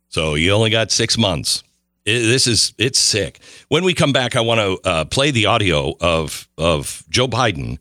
So 0.09 0.35
you 0.35 0.51
only 0.51 0.69
got 0.69 0.91
six 0.91 1.17
months. 1.17 1.63
It, 2.05 2.19
this 2.19 2.47
is 2.47 2.73
it's 2.77 2.99
sick. 2.99 3.39
When 3.67 3.83
we 3.83 3.93
come 3.93 4.13
back, 4.13 4.35
I 4.35 4.41
want 4.41 4.59
to 4.59 4.89
uh, 4.89 5.05
play 5.05 5.31
the 5.31 5.45
audio 5.45 5.95
of 5.99 6.47
of 6.57 7.03
Joe 7.09 7.27
Biden, 7.27 7.77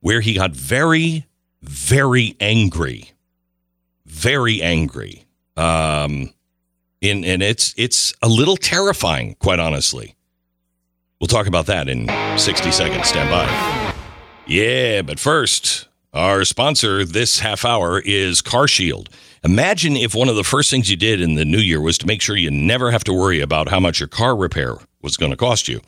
where 0.00 0.20
he 0.20 0.34
got 0.34 0.52
very, 0.52 1.26
very 1.62 2.36
angry, 2.40 3.12
very 4.06 4.62
angry. 4.62 5.26
Um, 5.56 6.32
in 7.04 7.24
and 7.24 7.42
it's 7.42 7.74
it's 7.76 8.14
a 8.22 8.28
little 8.28 8.56
terrifying, 8.56 9.36
quite 9.38 9.58
honestly. 9.58 10.16
We'll 11.20 11.28
talk 11.28 11.46
about 11.46 11.66
that 11.66 11.88
in 11.88 12.08
sixty 12.38 12.72
seconds. 12.72 13.08
Stand 13.08 13.30
by. 13.30 13.94
Yeah, 14.46 15.02
but 15.02 15.18
first, 15.18 15.88
our 16.12 16.44
sponsor 16.44 17.04
this 17.04 17.40
half 17.40 17.64
hour 17.64 18.00
is 18.00 18.42
Car 18.42 18.68
Shield. 18.68 19.08
Imagine 19.42 19.96
if 19.96 20.14
one 20.14 20.28
of 20.28 20.36
the 20.36 20.44
first 20.44 20.70
things 20.70 20.90
you 20.90 20.96
did 20.96 21.20
in 21.20 21.34
the 21.34 21.44
new 21.44 21.58
year 21.58 21.80
was 21.80 21.98
to 21.98 22.06
make 22.06 22.22
sure 22.22 22.36
you 22.36 22.50
never 22.50 22.90
have 22.90 23.04
to 23.04 23.12
worry 23.12 23.40
about 23.40 23.68
how 23.68 23.80
much 23.80 24.00
your 24.00 24.08
car 24.08 24.36
repair 24.36 24.76
was 25.02 25.16
going 25.16 25.30
to 25.30 25.36
cost 25.36 25.68
you. 25.68 25.80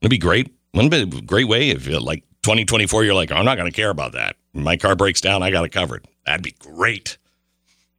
It'd 0.00 0.10
be 0.10 0.18
great. 0.18 0.52
Wouldn't 0.74 0.92
it 0.92 1.10
be 1.10 1.18
a 1.18 1.20
great 1.22 1.48
way 1.48 1.70
if 1.70 1.86
you 1.86 2.00
like 2.00 2.24
2024, 2.44 3.04
you're 3.04 3.14
like, 3.14 3.32
I'm 3.32 3.46
not 3.46 3.56
going 3.56 3.70
to 3.70 3.74
care 3.74 3.88
about 3.88 4.12
that. 4.12 4.36
My 4.52 4.76
car 4.76 4.94
breaks 4.94 5.20
down, 5.20 5.42
I 5.42 5.50
got 5.50 5.64
it 5.64 5.70
covered. 5.70 6.06
That'd 6.26 6.42
be 6.42 6.54
great. 6.58 7.16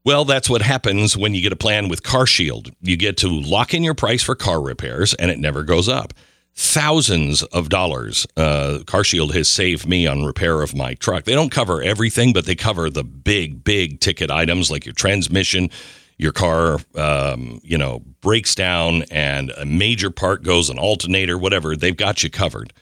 Well, 0.05 0.23
that's 0.23 0.47
what 0.47 0.61
happens 0.61 1.17
when 1.17 1.33
you 1.33 1.41
get 1.41 1.51
a 1.51 1.55
plan 1.55 1.89
with 1.89 2.03
Car 2.03 2.27
Shield. 2.27 2.71
You 2.79 2.95
get 2.95 3.17
to 3.17 3.27
lock 3.27 3.73
in 3.73 3.83
your 3.83 3.95
price 3.95 4.21
for 4.21 4.35
car 4.35 4.61
repairs 4.61 5.15
and 5.15 5.31
it 5.31 5.39
never 5.39 5.63
goes 5.63 5.89
up. 5.89 6.13
Thousands 6.53 7.41
of 7.41 7.69
dollars. 7.69 8.27
Uh, 8.37 8.79
Car 8.85 9.03
Shield 9.03 9.33
has 9.33 9.47
saved 9.47 9.87
me 9.87 10.05
on 10.05 10.23
repair 10.23 10.61
of 10.61 10.75
my 10.75 10.93
truck. 10.93 11.23
They 11.23 11.33
don't 11.33 11.49
cover 11.49 11.81
everything, 11.81 12.33
but 12.33 12.45
they 12.45 12.53
cover 12.53 12.91
the 12.91 13.03
big, 13.03 13.63
big 13.63 13.99
ticket 13.99 14.29
items 14.29 14.69
like 14.69 14.85
your 14.85 14.93
transmission, 14.93 15.71
your 16.19 16.31
car, 16.31 16.77
um, 16.93 17.59
you 17.63 17.77
know, 17.77 18.03
breaks 18.21 18.53
down 18.53 19.05
and 19.09 19.49
a 19.57 19.65
major 19.65 20.11
part 20.11 20.43
goes, 20.43 20.69
an 20.69 20.77
alternator, 20.77 21.35
whatever. 21.35 21.75
They've 21.75 21.97
got 21.97 22.21
you 22.21 22.29
covered. 22.29 22.73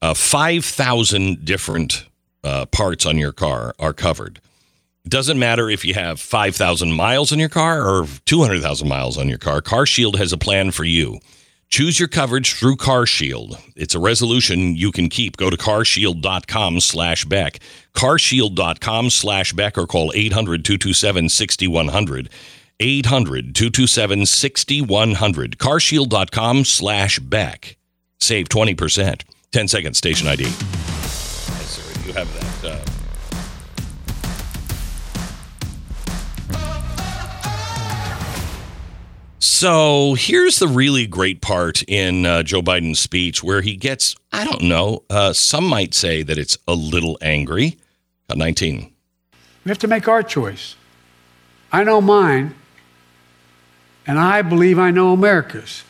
Uh, 0.00 0.14
5,000 0.14 1.44
different 1.44 2.06
uh, 2.44 2.66
parts 2.66 3.04
on 3.06 3.18
your 3.18 3.32
car 3.32 3.74
are 3.80 3.92
covered. 3.92 4.40
Doesn't 5.10 5.40
matter 5.40 5.68
if 5.68 5.84
you 5.84 5.94
have 5.94 6.20
5,000 6.20 6.92
miles 6.92 7.32
on 7.32 7.40
your 7.40 7.48
car 7.48 7.82
or 7.82 8.06
200,000 8.26 8.86
miles 8.86 9.18
on 9.18 9.28
your 9.28 9.38
car. 9.38 9.60
Car 9.60 9.84
Shield 9.84 10.16
has 10.18 10.32
a 10.32 10.38
plan 10.38 10.70
for 10.70 10.84
you. 10.84 11.18
Choose 11.68 11.98
your 11.98 12.06
coverage 12.06 12.54
through 12.54 12.76
Car 12.76 13.06
Shield. 13.06 13.58
It's 13.74 13.96
a 13.96 13.98
resolution 13.98 14.76
you 14.76 14.92
can 14.92 15.08
keep. 15.08 15.36
Go 15.36 15.50
to 15.50 15.56
carshield.com 15.56 16.78
slash 16.78 17.24
Beck. 17.24 17.58
Carshield.com 17.92 19.10
slash 19.10 19.52
Beck 19.52 19.76
or 19.76 19.88
call 19.88 20.12
800 20.14 20.64
227 20.64 21.28
6100. 21.28 22.30
800 22.78 23.54
227 23.54 24.26
6100. 24.26 25.58
Carshield.com 25.58 26.64
slash 26.64 27.18
Beck. 27.18 27.76
Save 28.20 28.48
20%. 28.48 29.22
10 29.50 29.66
seconds, 29.68 29.98
station 29.98 30.28
ID. 30.28 30.44
Yes, 30.44 31.10
sir. 31.66 32.06
You 32.06 32.12
have 32.12 32.62
that. 32.62 32.72
Uh, 32.72 32.99
So 39.42 40.12
here's 40.18 40.58
the 40.58 40.68
really 40.68 41.06
great 41.06 41.40
part 41.40 41.82
in 41.84 42.26
uh, 42.26 42.42
Joe 42.42 42.60
Biden's 42.60 43.00
speech 43.00 43.42
where 43.42 43.62
he 43.62 43.74
gets, 43.74 44.14
I 44.30 44.44
don't 44.44 44.64
know, 44.64 45.04
uh, 45.08 45.32
some 45.32 45.64
might 45.64 45.94
say 45.94 46.22
that 46.22 46.36
it's 46.36 46.58
a 46.68 46.74
little 46.74 47.16
angry. 47.22 47.78
Got 48.28 48.36
19. 48.36 48.92
We 49.64 49.68
have 49.70 49.78
to 49.78 49.88
make 49.88 50.08
our 50.08 50.22
choice. 50.22 50.76
I 51.72 51.84
know 51.84 52.02
mine, 52.02 52.54
and 54.06 54.18
I 54.18 54.42
believe 54.42 54.78
I 54.78 54.90
know 54.90 55.14
America's. 55.14 55.84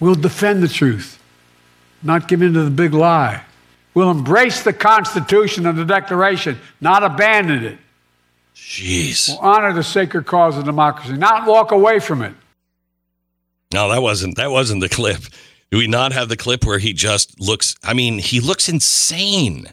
We'll 0.00 0.14
defend 0.14 0.62
the 0.62 0.68
truth, 0.68 1.22
not 2.02 2.26
give 2.26 2.40
in 2.40 2.54
to 2.54 2.64
the 2.64 2.70
big 2.70 2.94
lie. 2.94 3.42
We'll 3.92 4.10
embrace 4.10 4.62
the 4.62 4.72
Constitution 4.72 5.66
and 5.66 5.76
the 5.76 5.84
Declaration, 5.84 6.58
not 6.80 7.04
abandon 7.04 7.64
it. 7.64 7.78
Jeez. 8.54 9.28
We'll 9.28 9.38
honor 9.38 9.72
the 9.72 9.82
sacred 9.82 10.26
cause 10.26 10.56
of 10.56 10.64
democracy, 10.64 11.14
not 11.14 11.46
walk 11.46 11.72
away 11.72 11.98
from 11.98 12.22
it. 12.22 12.34
No, 13.72 13.88
that 13.88 14.02
wasn't 14.02 14.36
that 14.36 14.50
wasn't 14.50 14.80
the 14.80 14.88
clip. 14.88 15.22
Do 15.70 15.78
we 15.78 15.88
not 15.88 16.12
have 16.12 16.28
the 16.28 16.36
clip 16.36 16.64
where 16.64 16.78
he 16.78 16.92
just 16.92 17.40
looks 17.40 17.74
I 17.82 17.94
mean, 17.94 18.18
he 18.18 18.38
looks 18.40 18.68
insane. 18.68 19.66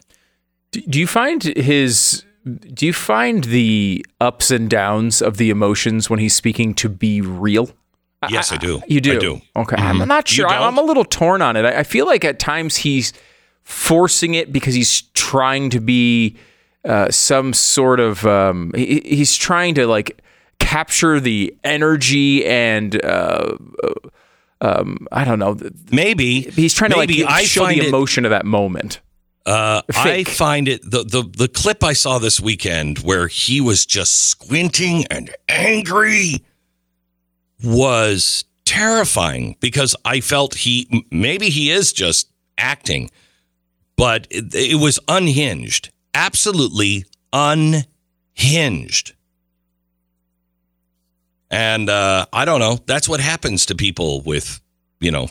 Do, 0.72 0.80
do 0.80 0.98
you 0.98 1.06
find 1.06 1.42
his 1.42 2.24
do 2.44 2.86
you 2.86 2.92
find 2.92 3.44
the 3.44 4.04
ups 4.20 4.50
and 4.50 4.68
downs 4.68 5.22
of 5.22 5.36
the 5.36 5.50
emotions 5.50 6.10
when 6.10 6.18
he's 6.18 6.34
speaking 6.34 6.74
to 6.74 6.88
be 6.88 7.20
real? 7.20 7.70
Yes, 8.28 8.52
I, 8.52 8.56
do. 8.56 8.80
You 8.86 9.00
do. 9.00 9.16
I 9.16 9.18
do. 9.18 9.40
Okay, 9.56 9.76
mm-hmm. 9.76 10.02
I'm 10.02 10.08
not 10.08 10.28
sure. 10.28 10.48
I- 10.48 10.54
don't? 10.58 10.62
I'm 10.62 10.78
a 10.78 10.82
little 10.82 11.04
torn 11.04 11.42
on 11.42 11.56
it. 11.56 11.64
I, 11.64 11.80
I 11.80 11.82
feel 11.82 12.06
like 12.06 12.24
at 12.24 12.38
times 12.38 12.76
he's 12.76 13.12
forcing 13.62 14.34
it 14.34 14.52
because 14.52 14.74
he's 14.74 15.02
trying 15.14 15.70
to 15.70 15.80
be 15.80 16.36
uh, 16.84 17.10
some 17.10 17.52
sort 17.52 18.00
of. 18.00 18.26
Um, 18.26 18.72
he, 18.74 19.00
he's 19.04 19.36
trying 19.36 19.74
to 19.76 19.86
like 19.86 20.22
capture 20.58 21.20
the 21.20 21.54
energy 21.64 22.44
and. 22.46 23.02
Uh, 23.04 23.56
uh, 23.82 23.92
um, 24.60 25.08
I 25.10 25.24
don't 25.24 25.40
know. 25.40 25.58
Maybe 25.90 26.42
He's 26.42 26.72
trying 26.72 26.92
to 26.92 26.96
maybe 26.98 27.24
like 27.24 27.32
I 27.32 27.42
show 27.42 27.66
the 27.66 27.80
it- 27.80 27.88
emotion 27.88 28.24
of 28.24 28.30
that 28.30 28.46
moment. 28.46 29.00
Uh, 29.44 29.82
I 29.96 30.22
find 30.22 30.68
it 30.68 30.82
the, 30.88 31.02
the 31.02 31.28
the 31.36 31.48
clip 31.48 31.82
I 31.82 31.94
saw 31.94 32.20
this 32.20 32.40
weekend 32.40 32.98
where 33.00 33.26
he 33.26 33.60
was 33.60 33.84
just 33.84 34.26
squinting 34.26 35.04
and 35.06 35.34
angry 35.48 36.44
was 37.64 38.44
terrifying 38.64 39.56
because 39.60 39.96
I 40.04 40.20
felt 40.20 40.54
he 40.54 41.04
maybe 41.10 41.48
he 41.48 41.70
is 41.72 41.92
just 41.92 42.30
acting, 42.56 43.10
but 43.96 44.26
it, 44.30 44.54
it 44.54 44.80
was 44.80 45.00
unhinged, 45.08 45.90
absolutely 46.14 47.04
unhinged. 47.32 49.14
And 51.50 51.90
uh, 51.90 52.26
I 52.32 52.44
don't 52.44 52.60
know. 52.60 52.78
That's 52.86 53.08
what 53.08 53.20
happens 53.20 53.66
to 53.66 53.74
people 53.74 54.22
with, 54.22 54.60
you 55.00 55.10
know, 55.10 55.28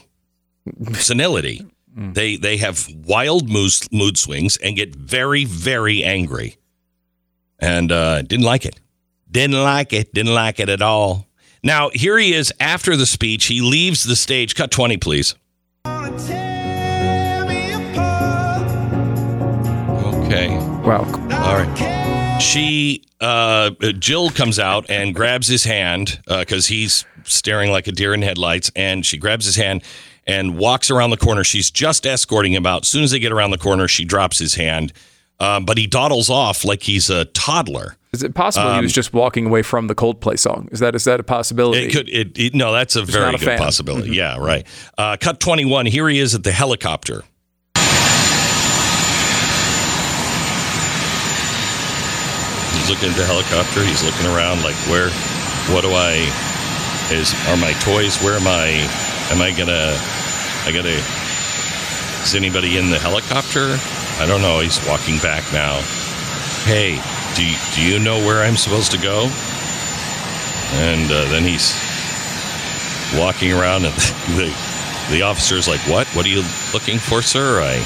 senility. 0.93 1.65
They 1.93 2.37
they 2.37 2.57
have 2.57 2.87
wild 3.05 3.49
mood, 3.49 3.71
mood 3.91 4.17
swings 4.17 4.55
and 4.57 4.77
get 4.77 4.95
very 4.95 5.43
very 5.43 6.03
angry. 6.03 6.57
And 7.59 7.91
uh, 7.91 8.21
didn't 8.21 8.45
like 8.45 8.65
it. 8.65 8.79
Didn't 9.29 9.61
like 9.61 9.91
it. 9.91 10.13
Didn't 10.13 10.33
like 10.33 10.59
it 10.59 10.69
at 10.69 10.81
all. 10.81 11.27
Now 11.63 11.89
here 11.93 12.17
he 12.17 12.33
is 12.33 12.53
after 12.59 12.95
the 12.95 13.05
speech. 13.05 13.45
He 13.45 13.61
leaves 13.61 14.03
the 14.03 14.15
stage. 14.15 14.55
Cut 14.55 14.71
twenty, 14.71 14.97
please. 14.97 15.35
All 20.99 21.55
right. 21.55 22.41
She, 22.41 23.03
uh, 23.19 23.71
Jill 23.99 24.29
comes 24.31 24.59
out 24.59 24.89
and 24.89 25.13
grabs 25.13 25.47
his 25.47 25.63
hand 25.63 26.19
because 26.27 26.67
he's 26.67 27.05
staring 27.23 27.71
like 27.71 27.87
a 27.87 27.91
deer 27.91 28.13
in 28.13 28.21
headlights. 28.21 28.71
And 28.75 29.05
she 29.05 29.17
grabs 29.17 29.45
his 29.45 29.55
hand 29.55 29.83
and 30.27 30.57
walks 30.57 30.89
around 30.91 31.11
the 31.11 31.17
corner. 31.17 31.43
She's 31.43 31.69
just 31.71 32.05
escorting 32.05 32.53
him 32.53 32.65
out. 32.65 32.83
As 32.83 32.87
soon 32.89 33.03
as 33.03 33.11
they 33.11 33.19
get 33.19 33.31
around 33.31 33.51
the 33.51 33.57
corner, 33.57 33.87
she 33.87 34.05
drops 34.05 34.39
his 34.39 34.55
hand. 34.55 34.91
Uh, 35.39 35.59
but 35.59 35.77
he 35.77 35.87
dawdles 35.87 36.29
off 36.29 36.63
like 36.65 36.83
he's 36.83 37.09
a 37.09 37.25
toddler. 37.25 37.95
Is 38.13 38.21
it 38.23 38.35
possible 38.35 38.73
he 38.75 38.81
was 38.81 38.91
just 38.93 39.13
walking 39.13 39.45
away 39.47 39.61
from 39.61 39.87
the 39.87 39.95
Coldplay 39.95 40.37
song? 40.37 40.67
Is 40.71 40.79
that 40.81 40.95
is 40.95 41.05
that 41.05 41.19
a 41.19 41.23
possibility? 41.23 41.83
Um, 41.83 41.89
It 41.89 41.93
could. 41.93 42.09
It, 42.09 42.37
it, 42.37 42.53
no, 42.53 42.73
that's 42.73 42.95
a 42.97 43.03
very 43.03 43.29
a 43.29 43.31
good 43.31 43.39
fan. 43.39 43.55
Mm-hmm. 43.55 43.63
possibility. 43.63 44.11
Yeah, 44.11 44.37
right. 44.37 44.67
Uh, 44.97 45.15
cut 45.19 45.39
twenty 45.39 45.63
one. 45.63 45.85
Here 45.85 46.07
he 46.09 46.19
is 46.19 46.35
at 46.35 46.43
the 46.43 46.51
helicopter. 46.51 47.23
Looking 52.91 53.09
at 53.09 53.15
the 53.15 53.25
helicopter. 53.25 53.79
He's 53.85 54.03
looking 54.03 54.27
around 54.27 54.63
like, 54.63 54.75
where? 54.91 55.07
What 55.71 55.87
do 55.87 55.95
I? 55.95 56.27
Is 57.07 57.31
are 57.47 57.55
my 57.55 57.71
toys? 57.79 58.19
Where 58.19 58.35
am 58.35 58.47
I? 58.47 58.83
Am 59.31 59.41
I 59.41 59.51
gonna? 59.55 59.95
I 60.67 60.75
gotta. 60.75 60.99
Is 62.21 62.35
anybody 62.35 62.77
in 62.77 62.89
the 62.89 62.99
helicopter? 62.99 63.79
I 64.19 64.25
don't 64.27 64.41
know. 64.41 64.59
He's 64.59 64.85
walking 64.85 65.19
back 65.19 65.41
now. 65.53 65.79
Hey, 66.67 66.99
do 67.35 67.45
you, 67.47 67.55
do 67.75 67.81
you 67.81 67.97
know 67.97 68.17
where 68.27 68.43
I'm 68.43 68.57
supposed 68.57 68.91
to 68.91 68.97
go? 68.97 69.31
And 70.83 71.09
uh, 71.09 71.31
then 71.31 71.43
he's 71.43 71.71
walking 73.15 73.53
around, 73.53 73.85
and 73.85 73.95
the 74.35 74.51
the 75.11 75.21
officer's 75.21 75.65
like, 75.65 75.79
"What? 75.87 76.07
What 76.09 76.25
are 76.25 76.29
you 76.29 76.43
looking 76.73 76.99
for, 76.99 77.21
sir?" 77.21 77.61
I 77.61 77.79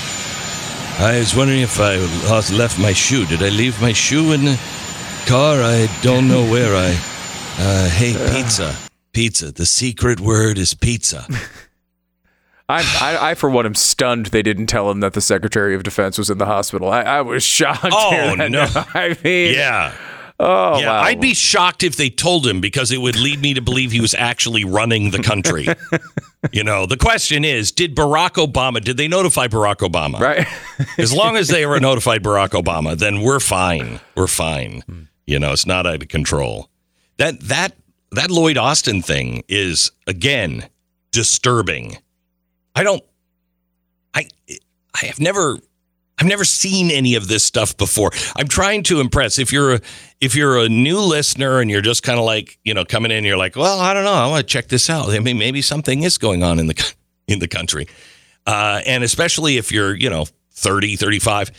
I 0.98 1.20
was 1.20 1.36
wondering 1.36 1.62
if 1.62 1.80
I 1.80 1.98
lost, 2.28 2.52
left 2.52 2.80
my 2.80 2.94
shoe. 2.94 3.28
Did 3.28 3.44
I 3.44 3.50
leave 3.50 3.80
my 3.80 3.94
shoe 3.94 4.32
in 4.32 4.46
the 4.46 4.75
car? 5.26 5.62
I 5.62 5.88
don't 6.02 6.28
know 6.28 6.44
where 6.50 6.76
I. 6.76 6.92
Uh, 7.58 7.90
hey, 7.90 8.14
pizza, 8.32 8.76
pizza. 9.12 9.52
The 9.52 9.66
secret 9.66 10.20
word 10.20 10.58
is 10.58 10.74
pizza. 10.74 11.26
I, 12.70 12.82
I, 13.00 13.32
I, 13.32 13.36
for 13.36 13.50
one, 13.50 13.66
am 13.66 13.76
stunned 13.76 14.28
they 14.28 14.42
didn't 14.42 14.68
tell 14.68 14.90
him 14.90 15.00
that 15.02 15.14
the 15.14 15.22
Secretary 15.22 15.76
of 15.76 15.84
Defense 15.84 16.18
was 16.18 16.30
in 16.30 16.40
the 16.40 16.48
hospital. 16.48 16.90
I, 16.90 17.02
I 17.02 17.22
was 17.22 17.44
shocked. 17.44 17.86
Oh 17.92 18.36
no! 18.50 18.68
I 18.94 19.16
mean, 19.24 19.54
yeah. 19.54 19.94
Oh, 20.38 20.80
yeah, 20.80 20.88
wow. 20.88 21.02
I'd 21.02 21.22
be 21.22 21.34
shocked 21.34 21.82
if 21.82 21.96
they 21.96 22.10
told 22.10 22.46
him 22.46 22.60
because 22.60 22.92
it 22.92 22.98
would 22.98 23.18
lead 23.18 23.40
me 23.40 23.54
to 23.54 23.62
believe 23.62 23.94
he 23.94 24.02
was 24.02 24.14
actually 24.14 24.66
running 24.66 25.12
the 25.12 25.24
country. 25.24 25.66
you 26.52 26.62
know, 26.62 26.86
the 26.86 26.98
question 26.98 27.46
is, 27.46 27.72
did 27.72 27.96
Barack 27.96 28.32
Obama, 28.46 28.84
did 28.84 28.98
they 28.98 29.08
notify 29.08 29.48
Barack 29.48 29.78
Obama? 29.78 30.20
right. 30.20 30.46
As 30.98 31.14
long 31.14 31.38
as 31.38 31.48
they 31.48 31.66
were 31.66 31.80
notified 31.80 32.22
Barack 32.22 32.50
Obama, 32.50 32.98
then 32.98 33.22
we're 33.22 33.40
fine. 33.40 34.02
We're 34.16 34.28
fine. 34.28 35.08
You 35.26 35.40
know, 35.40 35.52
it's 35.52 35.66
not 35.66 35.88
out 35.88 36.02
of 36.02 36.08
control. 36.08 36.70
That 37.18 37.40
that 37.42 37.74
that 38.12 38.32
Lloyd 38.32 38.58
Austin 38.58 39.02
thing 39.02 39.44
is 39.48 39.92
again 40.08 40.70
disturbing. 41.12 41.98
I 42.76 42.84
don't 42.84 43.04
I 44.14 44.28
I 44.94 45.06
have 45.06 45.20
never 45.20 45.60
I've 46.18 46.28
never 46.28 46.46
seen 46.46 46.92
any 46.92 47.16
of 47.16 47.28
this 47.28 47.44
stuff 47.44 47.76
before. 47.76 48.12
I'm 48.36 48.48
trying 48.48 48.84
to 48.84 49.02
impress. 49.02 49.38
If 49.38 49.52
you're 49.52 49.76
a, 49.76 49.82
if 50.22 50.34
you're 50.34 50.58
a 50.60 50.70
new 50.70 51.00
listener 51.00 51.60
and 51.60 51.70
you're 51.70 51.82
just 51.82 52.04
kind 52.04 52.18
of 52.18 52.26
like, 52.26 52.58
you 52.64 52.74
know, 52.74 52.86
coming 52.86 53.12
in, 53.12 53.26
you're 53.26 53.38
like, 53.38 53.58
well, 53.58 53.80
I 53.82 53.94
don't 53.94 54.06
know, 54.06 54.14
I 54.14 54.28
want 54.28 54.48
to 54.48 54.52
check 54.52 54.70
this 54.70 54.90
out. 54.90 55.10
I 55.10 55.20
mean, 55.20 55.38
maybe 55.38 55.62
something 55.62 56.04
is 56.04 56.18
going 56.18 56.42
on 56.42 56.60
in 56.60 56.68
the 56.68 56.94
in 57.28 57.40
the 57.40 57.48
country, 57.48 57.88
uh, 58.46 58.82
and 58.86 59.04
especially 59.04 59.58
if 59.58 59.72
you're, 59.72 59.96
you 59.96 60.10
know, 60.10 60.26
30, 60.52 60.96
35. 60.96 61.52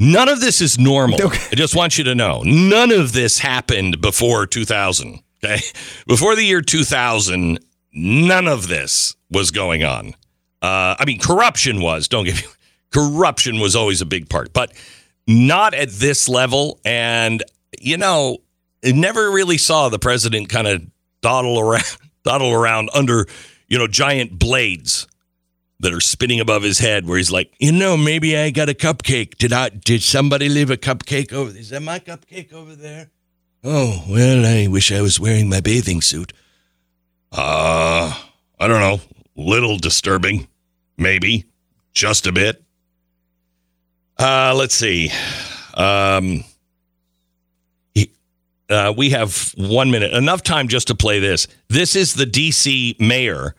None 0.00 0.28
of 0.28 0.40
this 0.40 0.60
is 0.60 0.78
normal. 0.78 1.20
I 1.52 1.54
just 1.54 1.76
want 1.76 1.98
you 1.98 2.04
to 2.04 2.14
know, 2.14 2.42
none 2.44 2.90
of 2.90 3.12
this 3.12 3.38
happened 3.38 4.00
before 4.00 4.46
2000. 4.46 5.20
Okay, 5.42 5.60
before 6.06 6.34
the 6.34 6.42
year 6.42 6.60
2000, 6.60 7.60
none 7.94 8.48
of 8.48 8.68
this 8.68 9.14
was 9.30 9.50
going 9.50 9.84
on. 9.84 10.14
Uh, 10.60 10.96
I 10.98 11.04
mean, 11.06 11.18
corruption 11.18 11.80
was. 11.80 12.08
Don't 12.08 12.24
get 12.24 12.36
me 12.36 12.42
corruption 12.90 13.60
was 13.60 13.76
always 13.76 14.00
a 14.00 14.06
big 14.06 14.28
part, 14.28 14.52
but 14.52 14.72
not 15.26 15.74
at 15.74 15.90
this 15.90 16.28
level. 16.28 16.80
And, 16.84 17.42
you 17.80 17.96
know, 17.96 18.38
it 18.82 18.94
never 18.94 19.30
really 19.30 19.58
saw 19.58 19.88
the 19.88 19.98
president 19.98 20.48
kind 20.48 20.66
of 20.66 20.82
dawdle 21.20 21.58
around, 21.58 21.84
dawdle 22.24 22.52
around 22.52 22.90
under, 22.94 23.26
you 23.68 23.78
know, 23.78 23.86
giant 23.86 24.38
blades 24.38 25.06
that 25.80 25.92
are 25.92 26.00
spinning 26.00 26.40
above 26.40 26.62
his 26.62 26.78
head 26.78 27.06
where 27.06 27.16
he's 27.16 27.30
like, 27.30 27.52
you 27.58 27.72
know, 27.72 27.96
maybe 27.96 28.36
I 28.36 28.50
got 28.50 28.68
a 28.68 28.74
cupcake. 28.74 29.36
Did 29.38 29.52
I, 29.52 29.70
did 29.70 30.02
somebody 30.02 30.48
leave 30.48 30.70
a 30.70 30.76
cupcake 30.76 31.32
over? 31.32 31.50
Is 31.56 31.70
that 31.70 31.80
my 31.80 31.98
cupcake 31.98 32.52
over 32.52 32.74
there? 32.74 33.10
Oh, 33.64 34.04
well, 34.08 34.46
I 34.46 34.66
wish 34.68 34.92
I 34.92 35.00
was 35.02 35.18
wearing 35.18 35.48
my 35.48 35.60
bathing 35.60 36.00
suit. 36.00 36.32
Uh, 37.32 38.14
I 38.58 38.68
don't 38.68 38.80
know. 38.80 39.00
Little 39.36 39.78
disturbing, 39.78 40.48
maybe 40.96 41.44
just 41.92 42.26
a 42.26 42.32
bit. 42.32 42.62
Uh, 44.18 44.54
let's 44.54 44.74
see. 44.74 45.10
Um, 45.74 46.44
uh, 48.68 48.92
we 48.96 49.10
have 49.10 49.52
one 49.56 49.90
minute, 49.90 50.12
enough 50.12 50.42
time 50.42 50.68
just 50.68 50.88
to 50.88 50.94
play 50.94 51.18
this. 51.18 51.46
This 51.68 51.96
is 51.96 52.14
the 52.14 52.26
D.C. 52.26 52.96
mayor, 52.98 53.54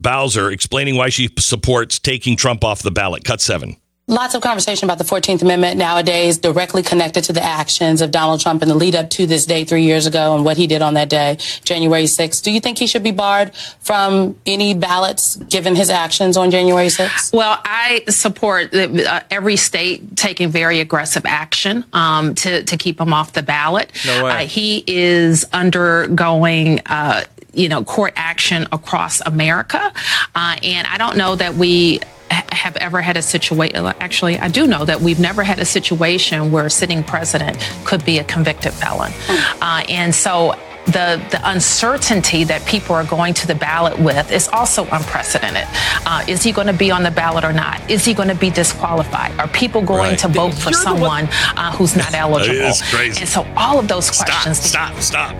Bowser, 0.00 0.50
explaining 0.50 0.96
why 0.96 1.08
she 1.08 1.28
supports 1.38 1.98
taking 1.98 2.36
Trump 2.36 2.64
off 2.64 2.82
the 2.82 2.90
ballot. 2.90 3.24
Cut 3.24 3.40
seven. 3.40 3.76
Lots 4.08 4.36
of 4.36 4.40
conversation 4.40 4.88
about 4.88 4.98
the 4.98 5.04
14th 5.04 5.42
Amendment 5.42 5.78
nowadays, 5.78 6.38
directly 6.38 6.84
connected 6.84 7.24
to 7.24 7.32
the 7.32 7.42
actions 7.42 8.00
of 8.00 8.12
Donald 8.12 8.40
Trump 8.40 8.62
in 8.62 8.68
the 8.68 8.74
lead 8.76 8.94
up 8.94 9.10
to 9.10 9.26
this 9.26 9.46
day 9.46 9.64
three 9.64 9.82
years 9.82 10.06
ago 10.06 10.36
and 10.36 10.44
what 10.44 10.56
he 10.56 10.68
did 10.68 10.80
on 10.80 10.94
that 10.94 11.08
day, 11.08 11.38
January 11.64 12.04
6th. 12.04 12.44
Do 12.44 12.52
you 12.52 12.60
think 12.60 12.78
he 12.78 12.86
should 12.86 13.02
be 13.02 13.10
barred 13.10 13.52
from 13.80 14.38
any 14.46 14.74
ballots 14.74 15.34
given 15.34 15.74
his 15.74 15.90
actions 15.90 16.36
on 16.36 16.52
January 16.52 16.86
6th? 16.86 17.34
Well, 17.34 17.60
I 17.64 18.04
support 18.08 18.72
uh, 18.72 19.22
every 19.28 19.56
state 19.56 20.16
taking 20.16 20.50
very 20.50 20.78
aggressive 20.78 21.26
action 21.26 21.84
um, 21.92 22.36
to, 22.36 22.62
to 22.62 22.76
keep 22.76 23.00
him 23.00 23.12
off 23.12 23.32
the 23.32 23.42
ballot. 23.42 23.90
No 24.06 24.22
way. 24.22 24.30
Uh, 24.30 24.46
he 24.46 24.84
is 24.86 25.46
undergoing. 25.52 26.80
Uh, 26.86 27.24
you 27.56 27.68
know, 27.68 27.82
court 27.82 28.12
action 28.16 28.66
across 28.70 29.20
America. 29.22 29.92
Uh, 30.34 30.56
and 30.62 30.86
I 30.86 30.98
don't 30.98 31.16
know 31.16 31.34
that 31.36 31.54
we 31.54 32.00
have 32.30 32.76
ever 32.76 33.00
had 33.00 33.16
a 33.16 33.22
situation. 33.22 33.76
Actually, 34.00 34.38
I 34.38 34.48
do 34.48 34.66
know 34.66 34.84
that 34.84 35.00
we've 35.00 35.20
never 35.20 35.42
had 35.42 35.58
a 35.58 35.64
situation 35.64 36.50
where 36.50 36.66
a 36.66 36.70
sitting 36.70 37.02
president 37.02 37.58
could 37.84 38.04
be 38.04 38.18
a 38.18 38.24
convicted 38.24 38.72
felon. 38.72 39.12
Uh, 39.60 39.84
and 39.88 40.14
so 40.14 40.54
the, 40.86 41.20
the 41.30 41.40
uncertainty 41.44 42.44
that 42.44 42.64
people 42.64 42.94
are 42.94 43.04
going 43.04 43.34
to 43.34 43.46
the 43.46 43.54
ballot 43.54 43.98
with 43.98 44.30
is 44.30 44.48
also 44.48 44.84
unprecedented. 44.92 45.64
Uh, 46.06 46.24
is 46.28 46.42
he 46.42 46.52
going 46.52 46.68
to 46.68 46.72
be 46.72 46.90
on 46.90 47.02
the 47.02 47.10
ballot 47.10 47.44
or 47.44 47.52
not? 47.52 47.90
Is 47.90 48.04
he 48.04 48.14
going 48.14 48.28
to 48.28 48.34
be 48.34 48.50
disqualified? 48.50 49.38
Are 49.38 49.48
people 49.48 49.82
going 49.82 50.10
Right. 50.10 50.18
to 50.20 50.28
vote 50.28 50.54
for 50.54 50.70
You're 50.70 50.80
someone 50.80 51.28
uh, 51.56 51.72
who's 51.72 51.96
not 51.96 52.14
eligible? 52.24 52.56
It's 52.60 52.88
crazy. 52.94 53.20
And 53.20 53.28
so 53.28 53.46
all 53.56 53.78
of 53.78 53.88
those 53.88 54.06
Stop, 54.06 54.26
questions. 54.28 54.58
stop, 54.60 54.94
stop. 55.00 55.34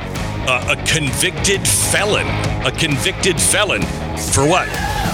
Uh, 0.49 0.75
a 0.77 0.87
convicted 0.87 1.67
felon. 1.67 2.27
A 2.67 2.71
convicted 2.73 3.41
felon 3.41 3.83
for 4.33 4.47
what? 4.49 4.69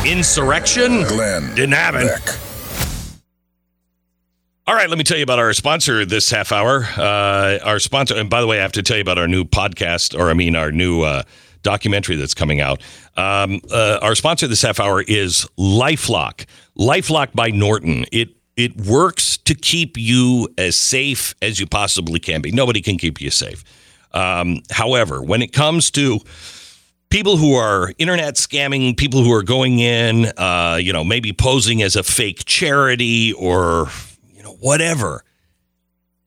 Insurrection? 0.07 1.03
Glenn 1.05 1.55
Didn't 1.55 1.73
happen. 1.73 2.07
Beck. 2.07 2.23
All 4.65 4.77
right, 4.77 4.89
let 4.89 4.97
me 4.97 5.03
tell 5.03 5.17
you 5.17 5.25
about 5.25 5.41
our 5.41 5.53
sponsor 5.55 6.05
this 6.05 6.31
half 6.31 6.53
hour. 6.53 6.85
Uh, 6.97 7.59
our 7.65 7.81
sponsor, 7.81 8.15
and 8.17 8.31
by 8.31 8.41
the 8.41 8.47
way, 8.47 8.61
I 8.61 8.63
have 8.63 8.71
to 8.73 8.83
tell 8.85 8.97
you 8.97 9.01
about 9.01 9.19
our 9.19 9.27
new 9.27 9.45
podcast, 9.45 10.17
or 10.17 10.31
I 10.31 10.35
mean, 10.35 10.55
our 10.55 10.71
new 10.71 11.03
uh, 11.03 11.25
documentary 11.65 12.15
that's 12.15 12.33
coming 12.33 12.61
out. 12.61 12.81
Um, 13.17 13.61
uh, 13.73 13.99
our 14.01 14.15
sponsor 14.15 14.47
this 14.47 14.63
half 14.63 14.79
hour 14.79 15.03
is 15.03 15.49
LifeLock. 15.59 16.47
LifeLock 16.79 17.33
by 17.35 17.51
Norton. 17.51 18.05
It 18.13 18.37
it 18.57 18.77
works 18.87 19.37
to 19.39 19.57
keep 19.57 19.97
you 19.97 20.49
as 20.57 20.77
safe 20.77 21.35
as 21.43 21.59
you 21.59 21.67
possibly 21.67 22.21
can 22.21 22.41
be. 22.41 22.53
Nobody 22.53 22.81
can 22.81 22.99
keep 22.99 23.21
you 23.21 23.33
safe. 23.33 23.65
Um, 24.13 24.63
however, 24.71 25.23
when 25.23 25.43
it 25.43 25.53
comes 25.53 25.91
to 25.93 26.21
people 27.11 27.37
who 27.37 27.55
are 27.55 27.93
internet 27.99 28.37
scamming, 28.37 28.97
people 28.97 29.25
who 29.25 29.33
are 29.33 29.43
going 29.43 29.81
in, 29.81 30.27
uh, 30.37 30.79
you 30.81 30.93
know, 30.93 31.03
maybe 31.03 31.33
posing 31.33 31.83
as 31.83 31.97
a 31.97 32.05
fake 32.05 32.45
charity 32.45 33.33
or 33.33 33.89
whatever, 34.63 35.25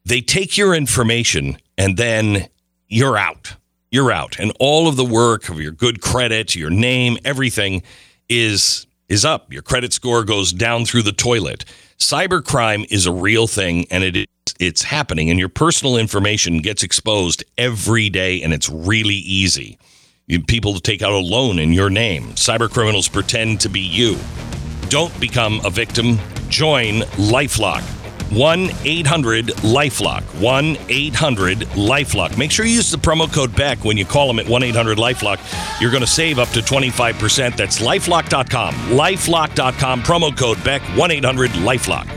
they 0.06 0.22
take 0.22 0.58
your 0.58 0.76
information 0.76 1.58
and 1.78 1.98
then 1.98 2.48
you're 2.88 3.18
out. 3.18 3.56
You're 3.92 4.12
out, 4.12 4.38
and 4.40 4.52
all 4.60 4.90
of 4.90 4.98
the 4.98 5.06
work 5.06 5.48
of 5.48 5.62
your 5.62 5.72
good 5.72 6.02
credit, 6.02 6.54
your 6.54 6.70
name, 6.70 7.18
everything 7.24 7.82
is 8.28 8.88
is 9.08 9.24
up. 9.24 9.54
Your 9.54 9.62
credit 9.62 9.94
score 9.94 10.26
goes 10.26 10.52
down 10.52 10.84
through 10.86 11.04
the 11.04 11.14
toilet. 11.14 11.64
Cybercrime 11.98 12.86
is 12.92 13.06
a 13.06 13.14
real 13.14 13.48
thing, 13.48 13.86
and 13.90 14.04
it 14.04 14.18
is 14.18 14.26
it's 14.60 14.84
happening, 14.84 15.30
and 15.30 15.40
your 15.40 15.50
personal 15.50 15.98
information 15.98 16.60
gets 16.60 16.84
exposed 16.84 17.44
every 17.58 18.10
day, 18.10 18.42
and 18.42 18.54
it's 18.54 18.70
really 18.70 19.16
easy. 19.16 19.78
You, 20.28 20.44
people 20.44 20.80
take 20.80 21.02
out 21.02 21.12
a 21.12 21.20
loan 21.20 21.60
in 21.60 21.72
your 21.72 21.90
name. 21.90 22.30
Cybercriminals 22.34 23.12
pretend 23.12 23.62
to 23.62 23.70
be 23.70 23.82
you. 23.82 24.18
Don't 24.90 25.18
become 25.20 25.62
a 25.64 25.70
victim. 25.70 26.18
Join 26.50 27.02
Lifelock. 27.18 28.05
1 28.36 28.70
800 28.84 29.46
Lifelock. 29.64 30.24
1 30.42 30.78
800 30.90 31.60
Lifelock. 31.60 32.38
Make 32.38 32.52
sure 32.52 32.66
you 32.66 32.76
use 32.76 32.92
the 32.92 32.98
promo 32.98 33.34
code 33.34 33.56
BECK 33.56 33.86
when 33.86 33.98
you 33.98 34.04
call 34.04 34.28
them 34.28 34.40
at 34.40 34.48
1 34.48 34.62
800 34.62 34.98
Lifelock. 34.98 35.40
You're 35.80 35.92
going 35.92 36.04
to 36.04 36.08
save 36.08 36.38
up 36.38 36.50
to 36.50 36.60
25%. 36.60 37.56
That's 37.56 37.82
lifelock.com. 37.82 38.74
Lifelock.com. 38.74 40.04
Promo 40.04 40.38
code 40.38 40.62
BECK. 40.66 40.82
1 40.98 41.12
800 41.12 41.52
Lifelock. 41.52 42.08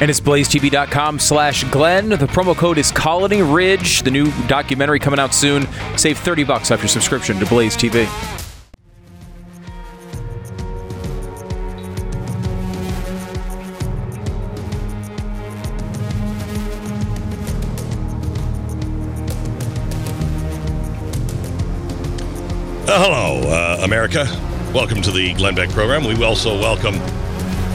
And 0.00 0.10
it's 0.10 0.20
blazetv.com 0.20 1.18
slash 1.18 1.64
Glenn. 1.70 2.10
The 2.10 2.16
promo 2.16 2.54
code 2.54 2.76
is 2.76 2.90
Colony 2.90 3.40
Ridge. 3.40 4.02
The 4.02 4.10
new 4.10 4.30
documentary 4.48 4.98
coming 4.98 5.20
out 5.20 5.32
soon. 5.32 5.66
Save 5.96 6.18
30 6.18 6.44
bucks 6.44 6.70
off 6.72 6.80
your 6.80 6.88
subscription 6.88 7.38
to 7.38 7.46
Blaze 7.46 7.76
TV. 7.76 8.43
Uh, 22.94 23.02
hello, 23.02 23.50
uh, 23.50 23.80
America. 23.82 24.24
Welcome 24.72 25.02
to 25.02 25.10
the 25.10 25.34
Glenn 25.34 25.56
Beck 25.56 25.68
program. 25.70 26.04
We 26.04 26.22
also 26.24 26.56
welcome 26.56 26.94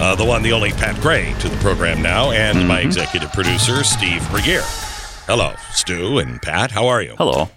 uh, 0.02 0.16
the 0.16 0.24
one, 0.24 0.42
the 0.44 0.54
only 0.54 0.72
Pat 0.72 0.96
Gray 1.02 1.34
to 1.42 1.50
the 1.50 1.58
program 1.58 2.02
now, 2.02 2.32
and 2.32 2.66
my 2.66 2.80
executive 2.80 3.30
producer, 3.34 3.84
Steve 3.84 4.22
Burguiere. 4.32 4.64
Hello, 5.26 5.56
Stu 5.74 6.20
and 6.20 6.42
Pat. 6.42 6.72
How 6.72 6.88
are 6.88 7.02
you? 7.02 7.16
Hello. 7.18 7.50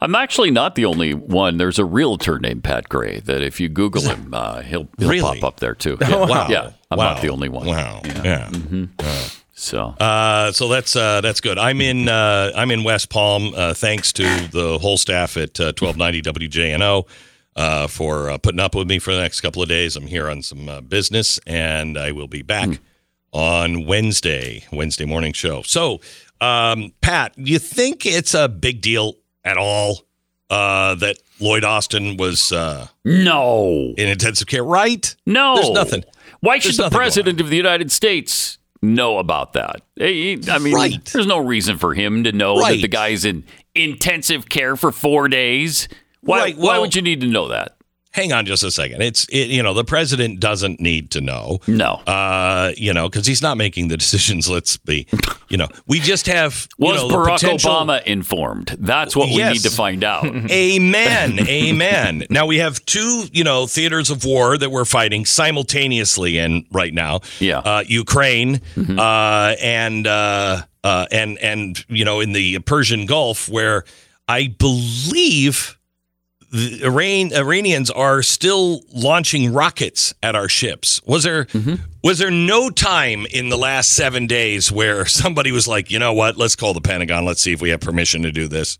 I'm 0.00 0.14
actually 0.14 0.52
not 0.52 0.76
the 0.76 0.84
only 0.84 1.12
one. 1.12 1.56
There's 1.56 1.80
a 1.80 1.84
realtor 1.84 2.38
named 2.38 2.62
Pat 2.62 2.88
Gray 2.88 3.18
that 3.20 3.42
if 3.42 3.58
you 3.58 3.68
Google 3.68 4.02
him, 4.02 4.32
uh, 4.32 4.60
he'll, 4.62 4.88
he'll 4.96 5.08
Really? 5.10 5.40
pop 5.40 5.54
up 5.54 5.60
there 5.60 5.74
too. 5.74 5.98
Yeah, 6.00 6.14
wow. 6.24 6.46
Yeah, 6.48 6.70
I'm 6.92 6.98
Wow. 6.98 7.14
not 7.14 7.22
the 7.22 7.30
only 7.30 7.48
one. 7.48 7.66
Wow. 7.66 8.00
Yeah. 8.04 8.48
So 9.60 9.94
Uh, 9.98 10.52
so 10.52 10.68
that's 10.68 10.94
uh, 10.96 11.20
that's 11.20 11.40
good. 11.40 11.58
I'm 11.58 11.80
in 11.80 12.08
uh, 12.08 12.52
I'm 12.54 12.70
in 12.70 12.84
West 12.84 13.10
Palm. 13.10 13.52
Uh, 13.54 13.74
thanks 13.74 14.12
to 14.14 14.22
the 14.52 14.78
whole 14.80 14.96
staff 14.96 15.36
at 15.36 15.58
uh, 15.60 15.72
1290 15.76 16.22
WJNO. 16.48 17.08
uh, 17.56 17.88
for 17.88 18.30
uh, 18.30 18.38
putting 18.38 18.60
up 18.60 18.74
with 18.76 18.86
me 18.86 19.00
for 19.00 19.12
the 19.12 19.20
next 19.20 19.40
couple 19.40 19.60
of 19.60 19.68
days. 19.68 19.96
I'm 19.96 20.06
here 20.06 20.30
on 20.30 20.42
some 20.42 20.68
uh, 20.68 20.80
business, 20.80 21.40
and 21.44 21.98
I 21.98 22.12
will 22.12 22.28
be 22.28 22.42
back 22.42 22.78
on 23.32 23.84
Wednesday, 23.84 24.64
Wednesday 24.72 25.04
morning 25.04 25.32
show. 25.32 25.62
So, 25.62 26.00
um, 26.40 26.92
Pat, 27.00 27.34
do 27.36 27.50
you 27.50 27.58
think 27.58 28.06
it's 28.06 28.32
a 28.32 28.48
big 28.48 28.80
deal 28.80 29.14
at 29.44 29.56
all 29.56 30.02
uh, 30.50 30.94
that 30.96 31.18
Lloyd 31.40 31.64
Austin 31.64 32.16
was 32.16 32.52
uh, 32.52 32.86
No. 33.04 33.92
in 33.98 34.08
intensive 34.08 34.46
care? 34.46 34.62
Right? 34.64 35.14
No. 35.26 35.56
There's 35.56 35.70
nothing. 35.70 36.04
Why 36.40 36.58
should 36.60 36.68
There's 36.68 36.76
the 36.76 36.82
nothing 36.84 36.96
president 36.96 37.40
of 37.40 37.50
the 37.50 37.56
United 37.56 37.90
States 37.90 38.57
know 38.82 39.18
about 39.18 39.52
that? 39.54 39.82
He- 39.96 40.38
I 40.50 40.58
mean, 40.58 40.74
Right. 40.74 41.04
there's 41.12 41.26
no 41.26 41.38
reason 41.38 41.78
for 41.78 41.94
him 41.94 42.24
to 42.24 42.32
know 42.32 42.60
that 42.60 42.80
the 42.80 42.88
guy's 42.88 43.24
in 43.24 43.44
intensive 43.74 44.48
care 44.48 44.76
for 44.76 44.92
four 44.92 45.28
days. 45.28 45.88
Why, 46.20 46.38
Right, 46.40 46.56
why 46.58 46.78
would 46.78 46.94
you 46.96 47.02
need 47.02 47.20
to 47.22 47.26
know 47.26 47.48
that? 47.48 47.76
Hang 48.18 48.32
on 48.32 48.46
just 48.46 48.64
a 48.64 48.72
second. 48.72 49.00
It's 49.00 49.26
it, 49.26 49.48
you 49.48 49.62
know 49.62 49.74
the 49.74 49.84
president 49.84 50.40
doesn't 50.40 50.80
need 50.80 51.12
to 51.12 51.20
know. 51.20 51.60
No. 51.68 52.00
Uh, 52.04 52.72
you 52.76 52.92
know, 52.92 53.08
because 53.08 53.28
he's 53.28 53.42
not 53.42 53.56
making 53.56 53.86
the 53.86 53.96
decisions. 53.96 54.48
Let's 54.48 54.76
be, 54.76 55.06
you 55.48 55.56
know, 55.56 55.68
we 55.86 56.00
just 56.00 56.26
have 56.26 56.66
you 56.78 56.86
Was 56.86 57.00
know, 57.00 57.16
Barack 57.16 57.38
Obama 57.38 58.02
informed? 58.02 58.74
That's 58.80 59.14
what 59.14 59.28
we 59.28 59.36
need 59.44 59.60
to 59.60 59.70
find 59.70 60.02
out. 60.02 60.24
Amen. 60.50 61.46
Amen. 61.46 62.24
Now 62.28 62.46
we 62.46 62.58
have 62.58 62.84
two, 62.86 63.26
you 63.32 63.44
know, 63.44 63.68
theaters 63.68 64.10
of 64.10 64.24
war 64.24 64.58
that 64.58 64.72
we're 64.72 64.84
fighting 64.84 65.24
simultaneously 65.24 66.38
in 66.38 66.66
right 66.72 66.92
now. 66.92 67.20
Yeah. 67.38 67.58
Uh, 67.58 67.84
Ukraine 67.86 68.60
uh, 68.76 69.54
and 69.62 70.08
uh, 70.08 70.62
uh, 70.82 71.06
and 71.12 71.38
and 71.38 71.84
you 71.88 72.04
know 72.04 72.18
in 72.18 72.32
the 72.32 72.58
Persian 72.58 73.06
Gulf 73.06 73.48
where 73.48 73.84
I 74.26 74.48
believe 74.48 75.77
the 76.50 76.84
Iran, 76.84 77.32
Iranians 77.32 77.90
are 77.90 78.22
still 78.22 78.80
launching 78.92 79.52
rockets 79.52 80.14
at 80.22 80.34
our 80.34 80.48
ships. 80.48 81.00
Was 81.06 81.22
there 81.22 81.46
was 82.02 82.18
there 82.18 82.30
no 82.30 82.70
time 82.70 83.26
in 83.26 83.48
the 83.48 83.58
last 83.58 83.90
seven 83.90 84.26
days 84.26 84.72
where 84.72 85.04
somebody 85.06 85.52
was 85.52 85.68
like, 85.68 85.90
you 85.90 85.98
know 85.98 86.12
what, 86.12 86.36
let's 86.36 86.56
call 86.56 86.74
the 86.74 86.80
Pentagon, 86.80 87.24
let's 87.24 87.40
see 87.42 87.52
if 87.52 87.60
we 87.60 87.70
have 87.70 87.80
permission 87.80 88.22
to 88.22 88.32
do 88.32 88.48
this. 88.48 88.78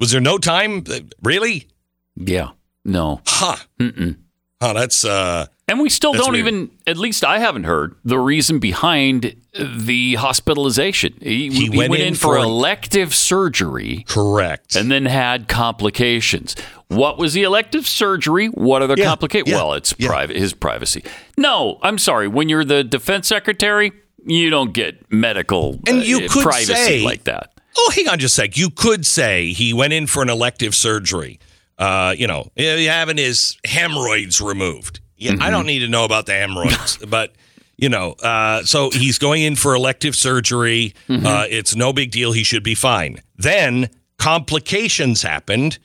Was 0.00 0.10
there 0.10 0.20
no 0.20 0.38
time? 0.38 0.84
Really? 1.22 1.68
yeah. 2.16 2.50
No. 2.84 3.20
Huh. 3.26 3.56
Mm-mm. 3.78 4.16
Huh. 4.62 4.72
That's 4.72 5.04
uh. 5.04 5.46
And 5.68 5.78
we 5.80 5.90
still 5.90 6.12
That's 6.12 6.24
don't 6.24 6.32
weird. 6.32 6.46
even, 6.46 6.70
at 6.86 6.96
least 6.96 7.22
I 7.24 7.38
haven't 7.40 7.64
heard, 7.64 7.94
the 8.04 8.18
reason 8.18 8.58
behind 8.58 9.36
the 9.54 10.14
hospitalization. 10.14 11.14
He, 11.20 11.50
He 11.50 11.66
he 11.66 11.68
went 11.70 11.90
went, 11.90 12.02
in 12.02 12.08
in 12.08 12.14
for 12.14 12.38
elective 12.38 13.14
surgery 13.14 14.04
Correct. 14.08 14.74
and 14.76 14.90
then 14.90 15.04
had 15.06 15.46
complications. 15.48 16.56
What 16.88 17.18
was 17.18 17.34
the 17.34 17.42
elective 17.42 17.86
surgery? 17.86 18.46
What 18.46 18.80
are 18.80 18.86
the 18.86 18.94
Yeah, 18.96 19.04
complications? 19.06 19.50
yeah, 19.50 19.56
well, 19.56 19.74
it's 19.74 19.94
yeah. 19.98 20.08
private, 20.08 20.36
his 20.36 20.54
privacy. 20.54 21.04
No, 21.36 21.78
I'm 21.82 21.98
sorry. 21.98 22.28
When 22.28 22.48
you're 22.48 22.64
the 22.64 22.82
defense 22.82 23.28
secretary, 23.28 23.92
you 24.24 24.48
don't 24.50 24.72
get 24.72 25.10
medical 25.12 25.78
And 25.86 26.02
you 26.02 26.24
uh, 26.24 26.28
could 26.28 26.42
privacy 26.44 26.74
say- 26.74 27.02
like 27.04 27.24
that. 27.24 27.52
Oh, 27.76 27.92
hang 27.94 28.08
on 28.08 28.18
just 28.18 28.36
a 28.38 28.42
sec. 28.42 28.56
You 28.56 28.70
could 28.70 29.06
say 29.06 29.52
he 29.52 29.72
went 29.72 29.92
in 29.92 30.06
for 30.08 30.22
an 30.22 30.30
elective 30.30 30.74
surgery. 30.74 31.38
Uh, 31.78 32.12
you 32.18 32.26
know, 32.26 32.50
having 32.56 33.18
his 33.18 33.56
hemorrhoids 33.64 34.40
removed. 34.40 34.98
Yeah, 35.18 35.34
I 35.40 35.50
don't 35.50 35.66
need 35.66 35.80
to 35.80 35.88
know 35.88 36.04
about 36.04 36.26
the 36.26 36.32
hemorrhoids, 36.32 36.96
but 37.08 37.34
you 37.76 37.88
know, 37.88 38.12
uh, 38.22 38.62
so 38.64 38.90
he's 38.90 39.18
going 39.18 39.42
in 39.42 39.54
for 39.56 39.74
elective 39.74 40.16
surgery. 40.16 40.94
Uh, 41.08 41.44
it's 41.48 41.76
no 41.76 41.92
big 41.92 42.10
deal. 42.10 42.32
He 42.32 42.42
should 42.44 42.62
be 42.64 42.74
fine. 42.74 43.20
Then 43.36 43.90
complications 44.18 45.22
happened. 45.22 45.78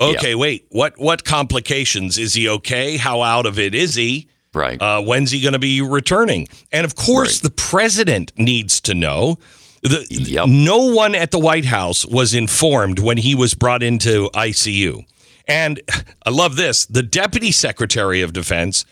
Okay, 0.00 0.34
wait. 0.34 0.66
What 0.70 0.98
what 0.98 1.24
complications? 1.24 2.18
Is 2.18 2.34
he 2.34 2.48
okay? 2.48 2.96
How 2.96 3.22
out 3.22 3.46
of 3.46 3.58
it 3.58 3.74
is 3.74 3.94
he? 3.94 4.28
Right. 4.52 4.80
Uh, 4.80 5.00
when's 5.02 5.30
he 5.30 5.40
going 5.40 5.52
to 5.54 5.58
be 5.58 5.80
returning? 5.80 6.46
And 6.72 6.84
of 6.84 6.94
course, 6.94 7.36
Right. 7.42 7.42
the 7.50 7.50
president 7.50 8.32
needs 8.36 8.80
to 8.82 8.94
know. 8.94 9.38
The, 9.82 10.06
Yep. 10.10 10.46
No 10.48 10.78
one 10.94 11.14
at 11.14 11.30
the 11.30 11.38
White 11.38 11.64
House 11.64 12.06
was 12.06 12.34
informed 12.34 12.98
when 12.98 13.16
he 13.18 13.34
was 13.34 13.54
brought 13.54 13.82
into 13.82 14.30
ICU. 14.34 15.04
And 15.46 15.80
I 16.24 16.30
love 16.30 16.56
this 16.56 16.86
the 16.86 17.02
deputy 17.02 17.52
secretary 17.52 18.22
of 18.22 18.32
defense, 18.32 18.84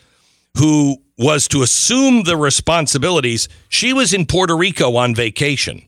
who 0.57 0.97
was 1.17 1.47
to 1.49 1.61
assume 1.61 2.23
the 2.23 2.37
responsibilities, 2.37 3.47
she 3.69 3.93
was 3.93 4.13
in 4.13 4.25
Puerto 4.25 4.55
Rico 4.55 4.95
on 4.95 5.13
vacation. 5.13 5.83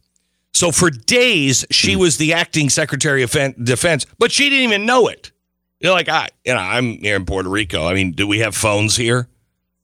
So 0.54 0.71
for 0.71 0.89
days, 0.89 1.65
she 1.69 1.93
hmm. 1.93 1.99
was 1.99 2.17
the 2.17 2.34
acting 2.34 2.69
secretary 2.69 3.23
of 3.23 3.32
defense, 3.62 4.06
but 4.17 4.32
she 4.32 4.49
didn't 4.49 4.63
even 4.63 4.86
know 4.86 5.08
it. 5.08 5.32
You're 5.80 5.91
like, 5.91 6.08
I, 6.08 6.30
you 6.45 6.54
know, 6.54 6.60
I'm 6.60 6.97
here 6.99 7.17
in 7.17 7.25
Puerto 7.25 7.49
Rico. 7.49 7.86
I 7.86 7.93
mean, 7.93 8.13
do 8.13 8.25
we 8.25 8.39
have 8.39 8.56
phones 8.56 8.95
here? 8.95 9.28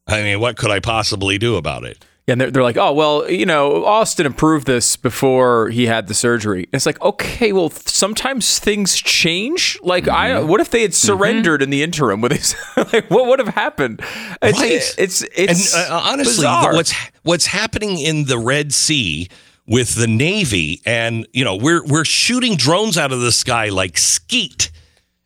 I 0.07 0.23
mean, 0.23 0.39
what 0.39 0.57
could 0.57 0.71
I 0.71 0.79
possibly 0.79 1.37
do 1.37 1.57
about 1.57 1.83
it? 1.83 2.03
Yeah, 2.27 2.33
and 2.33 2.41
they're, 2.41 2.51
they're 2.51 2.63
like, 2.63 2.77
oh, 2.77 2.93
well, 2.93 3.29
you 3.29 3.47
know, 3.47 3.83
Austin 3.83 4.27
approved 4.27 4.67
this 4.67 4.95
before 4.95 5.69
he 5.69 5.87
had 5.87 6.07
the 6.07 6.13
surgery. 6.13 6.67
It's 6.71 6.85
like, 6.85 7.01
okay, 7.01 7.51
well, 7.51 7.71
sometimes 7.71 8.59
things 8.59 8.95
change. 8.97 9.79
Like, 9.81 10.07
I, 10.07 10.29
Mm-hmm. 10.31 10.47
what 10.47 10.61
if 10.61 10.69
they 10.69 10.83
had 10.83 10.93
surrendered 10.93 11.63
in 11.63 11.71
the 11.71 11.81
interim? 11.81 12.21
Would 12.21 12.31
they, 12.33 12.83
like, 12.93 13.09
what 13.09 13.25
would 13.25 13.39
have 13.39 13.47
happened? 13.55 14.01
It's, 14.41 14.59
Right. 14.59 14.71
it's, 14.99 15.25
it's, 15.35 15.73
and 15.75 15.89
uh, 15.91 15.99
honestly, 16.11 16.43
bizarre. 16.43 16.71
the- 16.71 16.77
what's 16.77 16.93
what's 17.23 17.45
happening 17.47 17.97
in 17.99 18.25
the 18.25 18.37
Red 18.37 18.71
Sea 18.71 19.27
with 19.65 19.95
the 19.95 20.07
Navy, 20.07 20.81
and 20.85 21.27
you 21.33 21.43
know, 21.43 21.55
we're 21.55 21.83
we're 21.85 22.05
shooting 22.05 22.55
drones 22.55 22.97
out 22.99 23.11
of 23.11 23.21
the 23.21 23.31
sky 23.31 23.69
like 23.69 23.97
skeet, 23.97 24.71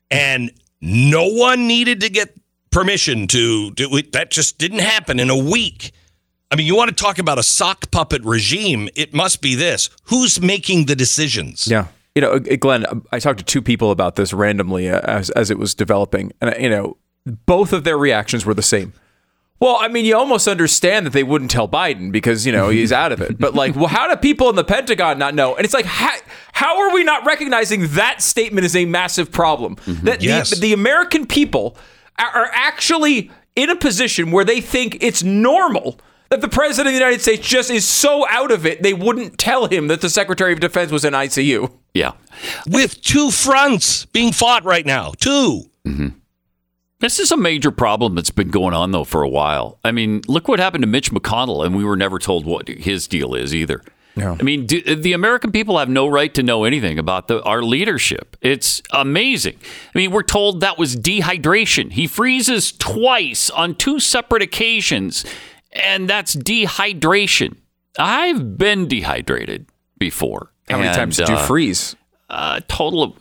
and 0.10 0.49
no 0.81 1.27
one 1.27 1.67
needed 1.67 1.99
to 2.01 2.10
get 2.10 2.34
permission 2.71 3.27
to 3.27 3.71
do 3.71 3.95
it. 3.97 4.13
That 4.13 4.31
just 4.31 4.58
didn't 4.58 4.79
happen 4.79 5.19
in 5.19 5.29
a 5.29 5.38
week. 5.38 5.91
I 6.51 6.55
mean, 6.55 6.67
you 6.67 6.75
want 6.75 6.95
to 6.95 7.03
talk 7.03 7.17
about 7.19 7.39
a 7.39 7.43
sock 7.43 7.91
puppet 7.91 8.23
regime? 8.23 8.88
It 8.95 9.13
must 9.13 9.41
be 9.41 9.55
this. 9.55 9.89
Who's 10.05 10.41
making 10.41 10.86
the 10.86 10.95
decisions? 10.95 11.67
Yeah. 11.67 11.88
You 12.13 12.21
know, 12.21 12.31
uh, 12.34 12.39
Glenn, 12.60 12.86
I 13.12 13.19
talked 13.19 13.39
to 13.39 13.45
two 13.45 13.62
people 13.62 13.91
about 13.91 14.15
this 14.15 14.31
randomly 14.31 14.89
uh, 14.89 14.99
as 15.01 15.29
as 15.31 15.51
it 15.51 15.58
was 15.58 15.73
developing, 15.75 16.31
and 16.39 16.53
uh, 16.53 16.58
you 16.58 16.69
know, 16.69 16.97
both 17.25 17.73
of 17.73 17.84
their 17.84 17.97
reactions 17.97 18.45
were 18.45 18.53
the 18.53 18.62
same. 18.62 18.93
Well, 19.60 19.77
I 19.79 19.88
mean, 19.88 20.05
you 20.05 20.15
almost 20.17 20.47
understand 20.47 21.05
that 21.05 21.13
they 21.13 21.23
wouldn't 21.23 21.49
tell 21.49 21.67
Biden 21.67 22.12
because 22.12 22.45
you 22.45 22.51
know 22.51 22.69
he's 22.69 22.91
out 22.93 23.12
of 23.12 23.21
it. 23.21 23.38
But 23.38 23.53
like, 23.53 23.75
well, 23.75 23.88
how 23.88 24.08
do 24.08 24.15
people 24.15 24.49
in 24.49 24.55
the 24.55 24.63
Pentagon 24.63 25.17
not 25.17 25.34
know? 25.34 25.55
And 25.55 25.65
it's 25.65 25.73
like, 25.73 25.86
how, 25.86 26.13
how 26.53 26.81
are 26.81 26.93
we 26.93 27.03
not 27.03 27.25
recognizing 27.25 27.88
that 27.95 28.21
statement 28.21 28.65
is 28.65 28.75
a 28.75 28.86
massive 28.86 29.31
problem? 29.31 29.77
That 30.03 30.21
Yes. 30.21 30.51
the, 30.51 30.55
the 30.58 30.73
American 30.73 31.25
people 31.25 31.77
are 32.17 32.49
actually 32.53 33.31
in 33.55 33.69
a 33.69 33.75
position 33.75 34.31
where 34.31 34.45
they 34.45 34.62
think 34.62 34.97
it's 35.01 35.23
normal 35.23 35.99
that 36.29 36.41
the 36.41 36.49
president 36.49 36.88
of 36.88 36.93
the 36.93 36.99
United 36.99 37.21
States 37.21 37.47
just 37.47 37.69
is 37.69 37.88
so 37.88 38.27
out 38.29 38.51
of 38.51 38.65
it 38.65 38.83
they 38.83 38.93
wouldn't 38.93 39.38
tell 39.38 39.67
him 39.67 39.88
that 39.88 40.01
the 40.01 40.09
Secretary 40.09 40.53
of 40.53 40.59
Defense 40.59 40.91
was 40.91 41.05
in 41.05 41.13
ICU. 41.13 41.71
Yeah. 41.93 42.13
With 42.67 43.01
two 43.01 43.31
fronts 43.31 44.05
being 44.05 44.31
fought 44.31 44.63
right 44.65 44.85
now, 44.85 45.13
2 45.19 45.63
mm-hmm. 45.85 46.07
This 46.99 47.19
is 47.19 47.31
a 47.31 47.38
major 47.38 47.71
problem 47.71 48.15
that's 48.15 48.31
been 48.31 48.49
going 48.49 48.73
on, 48.73 48.91
though, 48.91 49.03
for 49.03 49.21
a 49.21 49.29
while. 49.29 49.79
I 49.83 49.91
mean, 49.91 50.21
look 50.27 50.47
what 50.47 50.59
happened 50.59 50.81
to 50.81 50.88
Mitch 50.88 51.11
McConnell, 51.11 51.65
and 51.65 51.75
we 51.75 51.83
were 51.83 51.97
never 51.97 52.19
told 52.19 52.45
what 52.45 52.69
his 52.69 53.07
deal 53.07 53.35
is 53.35 53.53
either. 53.53 53.81
I 54.17 54.43
mean, 54.43 54.65
do, 54.65 54.95
the 54.95 55.11
American 55.11 55.51
people 55.51 55.77
have 55.77 55.89
no 55.89 56.07
right 56.07 56.33
to 56.35 56.43
know 56.43 56.63
anything 56.63 56.97
about 56.97 57.27
the, 57.27 57.43
our 57.43 57.61
leadership. 57.61 58.38
It's 58.41 58.81
amazing. 58.91 59.57
I 59.93 59.97
mean, 59.97 60.11
we're 60.11 60.23
told 60.23 60.61
that 60.61 60.77
was 60.77 60.95
dehydration. 60.95 61.91
He 61.91 62.07
freezes 62.07 62.71
twice 62.71 63.49
on 63.49 63.75
two 63.75 63.99
separate 63.99 64.41
occasions, 64.41 65.25
and 65.75 66.09
that's 66.09 66.35
dehydration. 66.35 67.57
I've 67.99 68.57
been 68.57 68.88
dehydrated 68.88 69.67
before. 69.97 70.51
How 70.69 70.77
many 70.77 70.89
And, 70.89 70.97
times 70.97 71.17
did 71.17 71.29
you 71.29 71.35
uh, 71.35 71.45
freeze? 71.45 71.95
A 72.29 72.61
total 72.67 73.03
of 73.03 73.19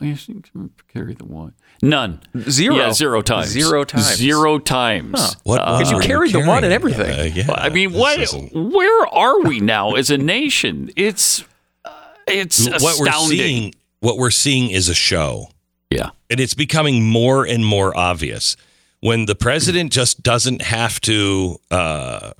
carry 0.91 1.13
the 1.13 1.25
one. 1.25 1.53
None. 1.81 2.21
Zero. 2.49 2.75
Yeah, 2.75 2.91
zero 2.93 3.21
times. 3.21 3.49
Zero 3.49 3.83
times. 3.83 4.15
Zero 4.15 4.57
times. 4.59 5.35
What? 5.43 5.59
Uh, 5.61 5.77
Because 5.77 5.91
you 5.91 5.99
carried 5.99 6.31
the 6.33 6.43
one 6.43 6.63
and 6.63 6.73
everything. 6.73 7.11
Uh, 7.11 7.23
yeah, 7.23 7.45
I 7.53 7.69
mean, 7.69 7.91
this 7.91 7.99
what? 8.01 8.19
isn't- 8.19 8.53
Where 8.73 9.07
are 9.07 9.41
we 9.41 9.59
now 9.59 9.93
as 9.93 10.09
a 10.09 10.17
nation? 10.17 10.89
It's 10.95 11.43
uh, 11.85 11.91
it's 12.27 12.67
what 12.67 12.99
we're 12.99 13.07
astounding. 13.07 13.37
seeing 13.37 13.73
what 13.99 14.17
we're 14.17 14.31
seeing 14.31 14.71
is 14.71 14.89
a 14.89 14.93
show 14.95 15.49
Yeah. 15.91 16.09
and 16.29 16.39
it's 16.39 16.53
becoming 16.55 17.03
more 17.03 17.45
and 17.45 17.63
more 17.65 17.95
obvious 17.95 18.55
when 19.01 19.25
the 19.25 19.35
president 19.35 19.91
just 19.91 20.23
doesn't 20.23 20.61
have 20.63 20.99
to 21.01 21.57
uh, 21.71 22.31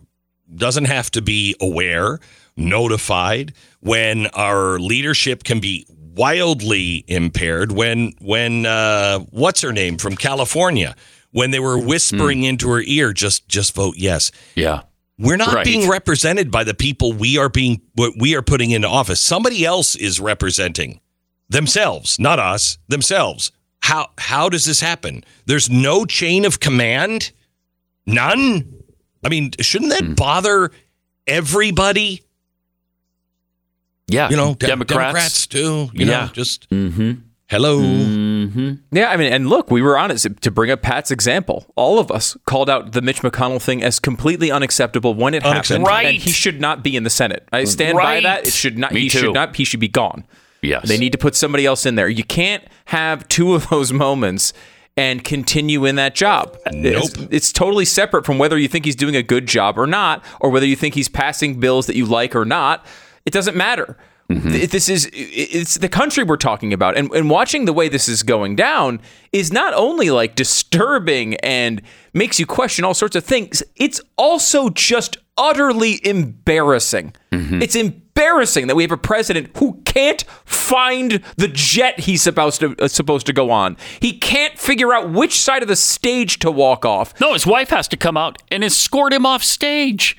doesn't 0.53 0.86
have 0.86 1.10
to 1.12 1.21
be 1.21 1.55
aware 1.62 2.19
notified 2.58 3.53
when 3.79 4.27
our 4.27 4.79
leadership 4.79 5.43
can 5.43 5.60
be 5.60 5.86
wildly 5.89 7.03
impaired 7.08 7.71
when 7.71 8.13
when 8.21 8.65
uh, 8.65 9.19
what's 9.31 9.62
her 9.62 9.73
name 9.73 9.97
from 9.97 10.15
california 10.15 10.95
when 11.31 11.51
they 11.51 11.60
were 11.60 11.77
whispering 11.77 12.43
into 12.43 12.69
her 12.69 12.81
ear 12.81 13.12
just 13.12 13.47
just 13.49 13.75
vote 13.75 13.95
yes 13.97 14.31
Yeah. 14.55 14.81
we're 15.19 15.36
not 15.36 15.53
Right. 15.53 15.65
being 15.65 15.89
represented 15.89 16.49
by 16.51 16.63
the 16.63 16.73
people 16.73 17.12
we 17.12 17.38
are 17.38 17.49
being 17.49 17.81
what 17.95 18.13
we 18.17 18.36
are 18.36 18.41
putting 18.41 18.71
into 18.71 18.88
office. 18.88 19.21
Somebody 19.21 19.65
else 19.65 19.95
is 19.95 20.19
representing 20.19 20.99
themselves, 21.49 22.19
not 22.19 22.39
us, 22.39 22.77
themselves. 22.88 23.51
How 23.81 24.08
how 24.17 24.49
does 24.49 24.65
this 24.65 24.79
happen? 24.81 25.23
There's 25.45 25.69
no 25.69 26.05
chain 26.05 26.43
of 26.45 26.60
command? 26.60 27.31
None? 28.05 28.73
I 29.25 29.29
mean, 29.29 29.51
shouldn't 29.59 29.89
that 29.91 30.15
bother 30.15 30.71
everybody? 31.25 32.21
Yeah, 34.07 34.29
You 34.29 34.35
know, 34.38 34.53
de- 34.53 34.67
Democrats. 34.67 34.99
Democrats 34.99 35.47
too. 35.47 35.89
You 35.93 36.05
Yeah. 36.05 36.25
know, 36.25 36.29
just 36.31 36.69
Mm-hmm. 36.69 37.11
hello. 37.47 37.79
Yeah, 38.91 39.09
I 39.09 39.17
mean, 39.17 39.33
and 39.33 39.49
look, 39.49 39.71
we 39.71 39.81
were 39.81 39.97
honest 39.97 40.27
to 40.41 40.51
bring 40.51 40.69
up 40.69 40.83
Pat's 40.83 41.09
example. 41.09 41.65
All 41.75 41.97
of 41.97 42.11
us 42.11 42.38
called 42.45 42.69
out 42.69 42.91
the 42.91 43.01
Mitch 43.01 43.21
McConnell 43.23 43.59
thing 43.61 43.81
as 43.81 43.99
completely 43.99 44.51
unacceptable 44.51 45.15
when 45.15 45.33
it 45.33 45.41
happened, 45.41 45.85
Right. 45.88 46.05
and 46.05 46.17
he 46.17 46.29
should 46.31 46.61
not 46.61 46.83
be 46.83 46.95
in 46.95 47.03
the 47.03 47.09
Senate. 47.09 47.47
I 47.51 47.63
stand 47.63 47.97
by 47.97 48.21
that. 48.21 48.45
It 48.45 48.53
should 48.53 48.77
not. 48.77 48.93
Me 48.93 49.01
he 49.01 49.09
too. 49.09 49.17
should 49.19 49.33
not. 49.33 49.55
He 49.55 49.65
should 49.65 49.79
be 49.79 49.88
gone. 49.88 50.23
Yes. 50.61 50.88
They 50.88 50.97
need 50.99 51.11
to 51.13 51.17
put 51.17 51.35
somebody 51.35 51.65
else 51.65 51.85
in 51.88 51.95
there. 51.95 52.07
You 52.07 52.23
can't 52.23 52.63
have 52.85 53.27
two 53.27 53.55
of 53.55 53.69
those 53.69 53.91
moments 53.91 54.53
and 54.97 55.23
continue 55.23 55.86
in 55.86 55.95
that 55.97 56.15
job. 56.15 56.58
It's, 56.67 57.17
Nope. 57.17 57.27
it's 57.31 57.51
totally 57.51 57.86
separate 57.86 58.25
from 58.25 58.38
whether 58.38 58.58
you 58.58 58.67
think 58.67 58.86
he's 58.86 58.95
doing 58.95 59.15
a 59.15 59.23
good 59.23 59.45
job 59.47 59.77
or 59.77 59.86
not, 59.88 60.23
or 60.39 60.49
whether 60.49 60.65
you 60.65 60.75
think 60.75 60.93
he's 60.95 61.10
passing 61.10 61.60
bills 61.60 61.88
that 61.88 61.95
you 61.95 62.05
like 62.05 62.36
or 62.36 62.45
not. 62.45 62.86
It 63.25 63.34
doesn't 63.34 63.58
matter. 63.58 63.97
Mm-hmm. 64.29 64.51
Th- 64.51 64.69
This 64.71 64.89
is 64.89 65.08
it's 65.13 65.75
the 65.75 65.89
country 65.89 66.23
we're 66.23 66.38
talking 66.38 66.73
about, 66.73 66.97
and 66.97 67.12
and 67.12 67.29
watching 67.29 67.65
the 67.65 67.73
way 67.73 67.89
this 67.89 68.08
is 68.08 68.23
going 68.23 68.55
down 68.55 68.99
is 69.31 69.51
not 69.53 69.73
only 69.75 70.10
like 70.10 70.34
disturbing 70.36 71.36
and 71.38 71.81
makes 72.13 72.39
you 72.39 72.45
question 72.47 72.86
all 72.86 72.93
sorts 72.95 73.15
of 73.15 73.23
things. 73.23 73.62
It's 73.75 74.01
also 74.17 74.69
just 74.69 75.17
utterly 75.38 75.99
embarrassing. 76.08 77.13
Mm-hmm. 77.31 77.62
It's 77.62 77.75
embarrassing 77.75 78.01
that 78.67 78.75
we 78.75 78.84
have 78.84 78.91
a 78.91 78.97
president 78.97 79.56
who 79.58 79.82
can't 79.86 80.23
find 80.45 81.21
the 81.38 81.47
jet 81.47 81.99
he's 82.01 82.21
supposed 82.21 82.60
to 82.62 82.75
uh, 82.80 82.88
supposed 82.88 83.25
to 83.28 83.34
go 83.34 83.51
on. 83.51 83.78
He 83.99 84.17
can't 84.17 84.58
figure 84.58 84.93
out 84.93 85.12
which 85.12 85.39
side 85.39 85.62
of 85.62 85.67
the 85.67 85.75
stage 85.75 86.39
to 86.39 86.51
walk 86.51 86.86
off. 86.86 87.19
No, 87.19 87.34
his 87.34 87.45
wife 87.45 87.69
has 87.69 87.88
to 87.89 87.97
come 87.97 88.17
out 88.17 88.41
and 88.51 88.63
escort 88.63 89.13
him 89.13 89.25
off 89.25 89.43
stage. 89.43 90.17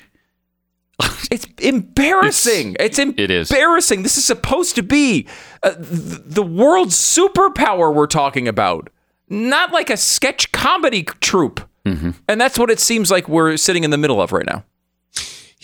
It's 1.29 1.45
embarrassing. 1.59 2.77
It's, 2.79 2.97
it 2.97 3.29
is. 3.29 3.51
embarrassing. 3.51 4.03
This 4.03 4.17
is 4.17 4.23
supposed 4.23 4.75
to 4.75 4.83
be 4.83 5.27
uh, 5.61 5.73
th- 5.73 6.21
the 6.25 6.41
world's 6.41 6.95
superpower 6.95 7.93
we're 7.93 8.07
talking 8.07 8.47
about, 8.47 8.89
not 9.27 9.73
like 9.73 9.89
a 9.89 9.97
sketch 9.97 10.53
comedy 10.53 11.03
troupe. 11.03 11.59
Mm-hmm. 11.85 12.11
And 12.29 12.39
that's 12.39 12.57
what 12.57 12.71
it 12.71 12.79
seems 12.79 13.11
like 13.11 13.27
we're 13.27 13.57
sitting 13.57 13.83
in 13.83 13.91
the 13.91 13.97
middle 13.97 14.21
of 14.21 14.31
right 14.31 14.45
now. 14.45 14.63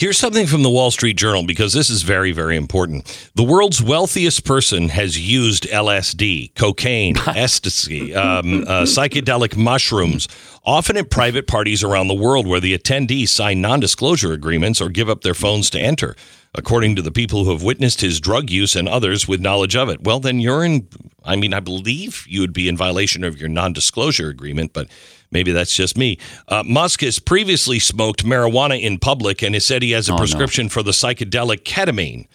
Here's 0.03 0.17
something 0.17 0.47
from 0.47 0.63
the 0.63 0.69
Wall 0.69 0.91
Street 0.91 1.15
Journal 1.15 1.45
because 1.45 1.71
this 1.71 1.89
is 1.89 2.01
very, 2.01 2.33
very 2.33 2.57
important. 2.57 3.31
The 3.35 3.43
world's 3.43 3.81
wealthiest 3.81 4.43
person 4.43 4.89
has 4.89 5.17
used 5.17 5.63
LSD, 5.63 6.55
cocaine, 6.55 7.15
ecstasy, 7.27 8.13
um, 8.13 8.63
uh, 8.63 8.81
psychedelic 8.81 9.55
mushrooms, 9.55 10.27
often 10.65 10.97
at 10.97 11.09
private 11.09 11.47
parties 11.47 11.85
around 11.85 12.09
the 12.09 12.15
world 12.15 12.45
where 12.45 12.59
the 12.59 12.77
attendees 12.77 13.29
sign 13.29 13.61
non 13.61 13.79
disclosure 13.79 14.33
agreements 14.33 14.81
or 14.81 14.89
give 14.89 15.09
up 15.09 15.21
their 15.21 15.33
phones 15.33 15.69
to 15.69 15.79
enter. 15.79 16.17
According 16.53 16.97
to 16.97 17.01
the 17.01 17.09
people 17.09 17.45
who 17.45 17.51
have 17.51 17.63
witnessed 17.63 18.01
his 18.01 18.19
drug 18.19 18.49
use 18.49 18.75
and 18.75 18.89
others 18.89 19.25
with 19.25 19.39
knowledge 19.39 19.77
of 19.77 19.87
it. 19.87 20.03
Well, 20.03 20.19
then 20.19 20.41
you're 20.41 20.65
in, 20.65 20.85
I 21.23 21.37
mean, 21.37 21.53
I 21.53 21.61
believe 21.61 22.25
you 22.27 22.41
would 22.41 22.53
be 22.53 22.67
in 22.67 22.75
violation 22.75 23.23
of 23.23 23.39
your 23.39 23.49
non 23.49 23.71
disclosure 23.71 24.27
agreement, 24.27 24.73
but 24.73 24.89
maybe 25.33 25.51
that's 25.51 25.75
just 25.75 25.97
me. 25.97 26.17
Uh, 26.47 26.63
Musk 26.65 27.01
has 27.01 27.19
previously 27.19 27.79
smoked 27.79 28.23
marijuana 28.25 28.79
in 28.79 28.99
public 28.99 29.41
and 29.41 29.55
has 29.55 29.65
said 29.65 29.81
he 29.81 29.91
has 29.91 30.07
a 30.07 30.13
prescription 30.19 30.69
for 30.69 30.83
the 30.83 30.91
psychedelic 30.91 31.63
ketamine. 31.63 32.27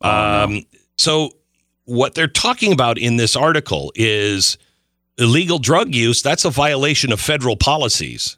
um, 0.00 0.62
So, 0.96 1.30
what 1.84 2.14
they're 2.14 2.26
talking 2.26 2.72
about 2.72 2.98
in 2.98 3.16
this 3.16 3.36
article 3.36 3.92
is 3.94 4.58
illegal 5.18 5.58
drug 5.58 5.94
use. 5.94 6.20
That's 6.22 6.44
a 6.44 6.50
violation 6.50 7.12
of 7.12 7.20
federal 7.20 7.56
policies. 7.56 8.36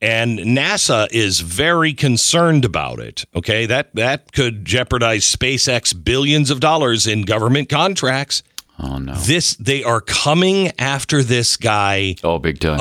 And 0.00 0.40
NASA 0.40 1.06
is 1.12 1.38
very 1.40 1.92
concerned 1.94 2.64
about 2.64 2.98
it. 2.98 3.24
Okay, 3.36 3.66
that 3.66 3.94
that 3.94 4.32
could 4.32 4.64
jeopardize 4.64 5.24
SpaceX 5.24 5.94
billions 6.04 6.50
of 6.50 6.58
dollars 6.58 7.06
in 7.06 7.22
government 7.22 7.68
contracts. 7.68 8.42
Oh 8.80 8.98
no. 8.98 9.14
This 9.14 9.54
they 9.56 9.84
are 9.84 10.00
coming 10.00 10.72
after 10.76 11.22
this 11.22 11.56
guy 11.56 12.16
Oh, 12.24 12.40
big 12.40 12.58
time. 12.58 12.80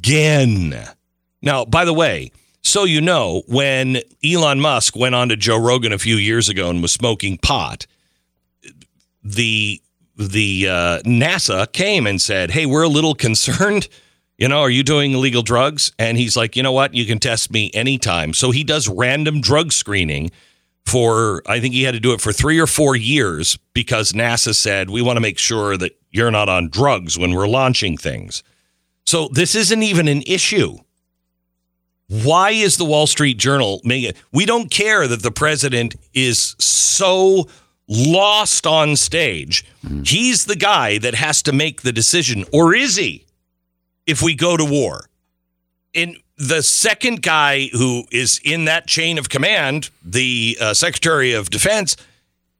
Again. 0.00 0.74
Now, 1.42 1.64
by 1.64 1.84
the 1.84 1.92
way, 1.92 2.32
so 2.62 2.84
you 2.84 3.00
know, 3.00 3.42
when 3.46 3.98
Elon 4.24 4.60
Musk 4.60 4.96
went 4.96 5.14
on 5.14 5.28
to 5.28 5.36
Joe 5.36 5.58
Rogan 5.58 5.92
a 5.92 5.98
few 5.98 6.16
years 6.16 6.48
ago 6.48 6.70
and 6.70 6.82
was 6.82 6.92
smoking 6.92 7.38
pot, 7.38 7.86
the 9.22 9.80
the 10.16 10.68
uh, 10.68 10.98
NASA 11.02 11.70
came 11.72 12.06
and 12.06 12.20
said, 12.20 12.50
"Hey, 12.50 12.66
we're 12.66 12.82
a 12.82 12.88
little 12.88 13.14
concerned. 13.26 13.88
You 14.38 14.48
know, 14.48 14.60
are 14.60 14.70
you 14.70 14.82
doing 14.82 15.12
illegal 15.12 15.42
drugs?" 15.42 15.92
And 15.98 16.16
he's 16.16 16.36
like, 16.36 16.56
"You 16.56 16.62
know 16.62 16.72
what? 16.72 16.94
You 16.94 17.04
can 17.06 17.18
test 17.18 17.50
me 17.50 17.70
anytime." 17.74 18.34
So 18.34 18.50
he 18.50 18.64
does 18.64 18.88
random 18.88 19.40
drug 19.40 19.72
screening 19.72 20.30
for 20.86 21.42
I 21.46 21.60
think 21.60 21.74
he 21.74 21.82
had 21.82 21.94
to 21.94 22.00
do 22.00 22.12
it 22.12 22.22
for 22.22 22.32
3 22.32 22.58
or 22.58 22.66
4 22.66 22.96
years 22.96 23.58
because 23.74 24.12
NASA 24.12 24.54
said, 24.54 24.90
"We 24.90 25.02
want 25.02 25.16
to 25.18 25.20
make 25.20 25.38
sure 25.38 25.76
that 25.76 25.92
you're 26.10 26.30
not 26.30 26.48
on 26.48 26.68
drugs 26.68 27.18
when 27.18 27.32
we're 27.32 27.48
launching 27.48 27.96
things." 27.96 28.42
So 29.10 29.26
this 29.26 29.56
isn't 29.56 29.82
even 29.82 30.06
an 30.06 30.22
issue. 30.24 30.76
Why 32.06 32.50
is 32.50 32.76
the 32.76 32.84
Wall 32.84 33.08
Street 33.08 33.38
Journal 33.38 33.80
making 33.82 34.12
We 34.32 34.46
don't 34.46 34.70
care 34.70 35.08
that 35.08 35.20
the 35.20 35.32
president 35.32 35.96
is 36.14 36.54
so 36.60 37.48
lost 37.88 38.68
on 38.68 38.94
stage. 38.94 39.64
He's 40.04 40.44
the 40.44 40.54
guy 40.54 40.98
that 40.98 41.16
has 41.16 41.42
to 41.42 41.52
make 41.52 41.82
the 41.82 41.90
decision, 41.90 42.44
or 42.52 42.72
is 42.72 42.94
he? 42.94 43.26
If 44.06 44.22
we 44.22 44.36
go 44.36 44.56
to 44.56 44.64
war. 44.64 45.06
And 45.92 46.16
the 46.36 46.62
second 46.62 47.20
guy 47.20 47.66
who 47.72 48.04
is 48.12 48.40
in 48.44 48.66
that 48.66 48.86
chain 48.86 49.18
of 49.18 49.28
command, 49.28 49.90
the 50.04 50.56
uh, 50.60 50.72
Secretary 50.72 51.32
of 51.32 51.50
Defense, 51.50 51.96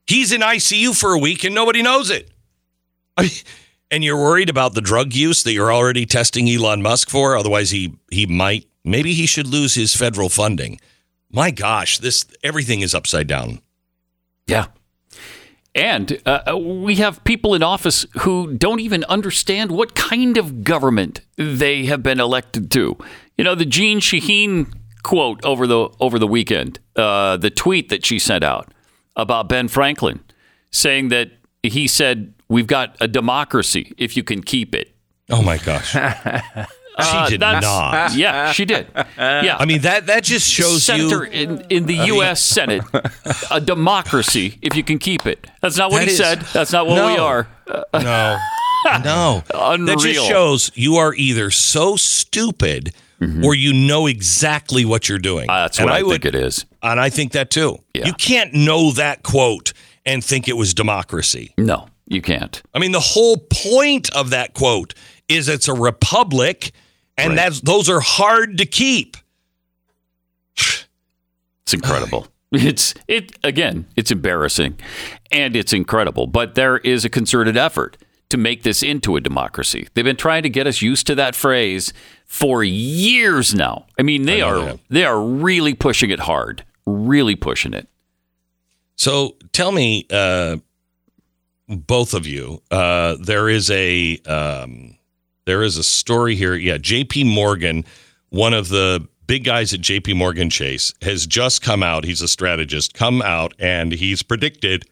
he's 0.04 0.32
in 0.32 0.40
ICU 0.40 0.98
for 0.98 1.12
a 1.12 1.18
week 1.18 1.44
and 1.44 1.54
nobody 1.54 1.80
knows 1.80 2.10
it. 2.10 2.28
I 3.16 3.22
mean, 3.22 3.30
and 3.90 4.04
you're 4.04 4.16
worried 4.16 4.48
about 4.48 4.74
the 4.74 4.80
drug 4.80 5.12
use 5.14 5.42
that 5.42 5.52
you're 5.52 5.72
already 5.72 6.06
testing 6.06 6.48
Elon 6.48 6.82
Musk 6.82 7.08
for. 7.08 7.36
Otherwise, 7.36 7.70
he 7.70 7.94
he 8.10 8.26
might 8.26 8.66
maybe 8.84 9.12
he 9.12 9.26
should 9.26 9.46
lose 9.46 9.74
his 9.74 9.94
federal 9.94 10.28
funding. 10.28 10.80
My 11.30 11.50
gosh, 11.50 11.98
this 11.98 12.24
everything 12.42 12.80
is 12.80 12.94
upside 12.94 13.26
down. 13.26 13.60
Yeah. 14.46 14.66
And 15.72 16.20
uh, 16.26 16.58
we 16.58 16.96
have 16.96 17.22
people 17.22 17.54
in 17.54 17.62
office 17.62 18.04
who 18.20 18.52
don't 18.54 18.80
even 18.80 19.04
understand 19.04 19.70
what 19.70 19.94
kind 19.94 20.36
of 20.36 20.64
government 20.64 21.20
they 21.36 21.84
have 21.86 22.02
been 22.02 22.18
elected 22.18 22.72
to. 22.72 22.98
You 23.38 23.44
know, 23.44 23.54
the 23.54 23.64
Jeanne 23.64 24.00
Shaheen 24.00 24.72
quote 25.04 25.44
over 25.44 25.66
the 25.66 25.88
over 26.00 26.18
the 26.18 26.26
weekend, 26.26 26.80
uh, 26.96 27.36
the 27.36 27.50
tweet 27.50 27.88
that 27.88 28.04
she 28.04 28.18
sent 28.18 28.42
out 28.42 28.72
about 29.14 29.48
Ben 29.48 29.68
Franklin, 29.68 30.20
saying 30.72 31.08
that 31.08 31.30
he 31.62 31.86
said, 31.86 32.32
"We've 32.48 32.66
got 32.66 32.96
a 33.00 33.08
democracy 33.08 33.92
if 33.98 34.16
you 34.16 34.22
can 34.22 34.42
keep 34.42 34.74
it." 34.74 34.90
Oh 35.28 35.42
my 35.42 35.58
gosh, 35.58 35.94
Uh, 36.96 37.24
she 37.26 37.30
did 37.32 37.40
that's- 37.40 37.62
not. 37.62 38.14
Yeah, 38.14 38.52
she 38.52 38.64
did. 38.66 38.86
Yeah, 39.16 39.56
I 39.58 39.64
mean 39.64 39.82
that 39.82 40.06
that 40.06 40.24
just 40.24 40.46
shows 40.50 40.82
Senator 40.84 41.24
you. 41.24 41.30
in, 41.30 41.60
in 41.70 41.86
the 41.86 41.94
U.S. 41.94 42.42
Senate, 42.42 42.82
a 43.50 43.60
democracy 43.60 44.58
if 44.60 44.76
you 44.76 44.82
can 44.82 44.98
keep 44.98 45.24
it. 45.26 45.46
That's 45.62 45.76
not 45.78 45.90
what 45.92 46.00
That 46.00 46.06
he 46.08 46.12
is- 46.12 46.18
said. 46.18 46.40
That's 46.52 46.72
not 46.72 46.86
what 46.86 46.96
we 47.12 47.16
are. 47.18 47.48
No, 47.94 48.38
no, 49.04 49.42
that 49.50 49.98
just 50.00 50.26
shows 50.26 50.70
you 50.74 50.96
are 50.96 51.14
either 51.14 51.50
so 51.50 51.96
stupid 51.96 52.92
or 53.42 53.54
you 53.54 53.72
know 53.72 54.06
exactly 54.06 54.84
what 54.84 55.08
you're 55.08 55.18
doing. 55.18 55.48
Uh, 55.48 55.60
that's 55.60 55.78
And 55.78 55.86
what 55.90 55.94
I, 55.94 56.02
would, 56.02 56.22
think 56.22 56.24
it 56.24 56.34
is. 56.34 56.64
and 56.82 56.98
I 56.98 57.08
think 57.10 57.32
that 57.32 57.50
too. 57.50 57.78
Yeah. 57.94 58.06
You 58.06 58.14
can't 58.14 58.52
know 58.54 58.92
that 58.92 59.22
quote 59.22 59.72
and 60.10 60.24
think 60.24 60.48
it 60.48 60.56
was 60.56 60.74
democracy. 60.74 61.54
No, 61.56 61.86
you 62.06 62.20
can't. 62.20 62.60
I 62.74 62.80
mean, 62.80 62.90
the 62.90 63.00
whole 63.00 63.36
point 63.36 64.12
of 64.14 64.30
that 64.30 64.54
quote 64.54 64.92
is 65.28 65.48
it's 65.48 65.68
a 65.68 65.72
republic, 65.74 66.72
and 67.16 67.38
that's 67.38 67.60
those 67.60 67.88
are 67.88 68.00
hard 68.00 68.58
to 68.58 68.66
keep. 68.66 69.16
It's 70.56 71.72
incredible. 71.72 72.26
It's 72.52 72.94
it 73.06 73.38
again. 73.44 73.86
It's 73.94 74.10
embarrassing, 74.10 74.78
and 75.30 75.54
it's 75.54 75.72
incredible. 75.72 76.26
But 76.26 76.56
there 76.56 76.78
is 76.78 77.04
a 77.04 77.08
concerted 77.08 77.56
effort 77.56 77.96
to 78.30 78.36
make 78.36 78.64
this 78.64 78.82
into 78.82 79.14
a 79.14 79.20
democracy. 79.20 79.86
They've 79.94 80.04
been 80.04 80.16
trying 80.16 80.42
to 80.42 80.48
get 80.48 80.66
us 80.66 80.82
used 80.82 81.06
to 81.06 81.14
that 81.14 81.36
phrase 81.36 81.92
for 82.26 82.64
years 82.64 83.54
now. 83.54 83.86
I 83.98 84.02
mean, 84.02 84.24
they 84.24 84.40
know 84.40 84.48
are 84.48 84.64
that. 84.64 84.80
they 84.88 85.04
are 85.04 85.20
really 85.22 85.74
pushing 85.74 86.10
it 86.10 86.20
hard. 86.20 86.64
Really 86.86 87.36
pushing 87.36 87.72
it. 87.72 87.88
So 89.00 89.36
tell 89.52 89.72
me, 89.72 90.06
uh, 90.10 90.58
both 91.68 92.12
of 92.12 92.26
you, 92.26 92.62
uh, 92.70 93.16
there 93.18 93.48
is 93.48 93.70
a 93.70 94.18
um, 94.26 94.98
there 95.46 95.62
is 95.62 95.78
a 95.78 95.82
story 95.82 96.34
here. 96.34 96.54
Yeah, 96.54 96.76
J.P. 96.76 97.24
Morgan, 97.24 97.86
one 98.28 98.52
of 98.52 98.68
the 98.68 99.08
big 99.26 99.44
guys 99.44 99.72
at 99.72 99.80
J.P. 99.80 100.12
Morgan 100.12 100.50
Chase, 100.50 100.92
has 101.00 101.26
just 101.26 101.62
come 101.62 101.82
out. 101.82 102.04
He's 102.04 102.20
a 102.20 102.28
strategist, 102.28 102.92
come 102.92 103.22
out, 103.22 103.54
and 103.58 103.90
he's 103.92 104.22
predicted 104.22 104.84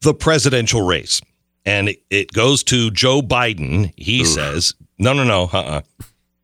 the 0.00 0.14
presidential 0.14 0.80
race. 0.86 1.20
and 1.66 1.90
it, 1.90 2.02
it 2.08 2.32
goes 2.32 2.62
to 2.64 2.90
Joe 2.90 3.20
Biden. 3.20 3.92
He 3.98 4.24
says, 4.24 4.72
no, 4.98 5.12
no, 5.12 5.24
no, 5.24 5.50
uh-uh. 5.52 5.82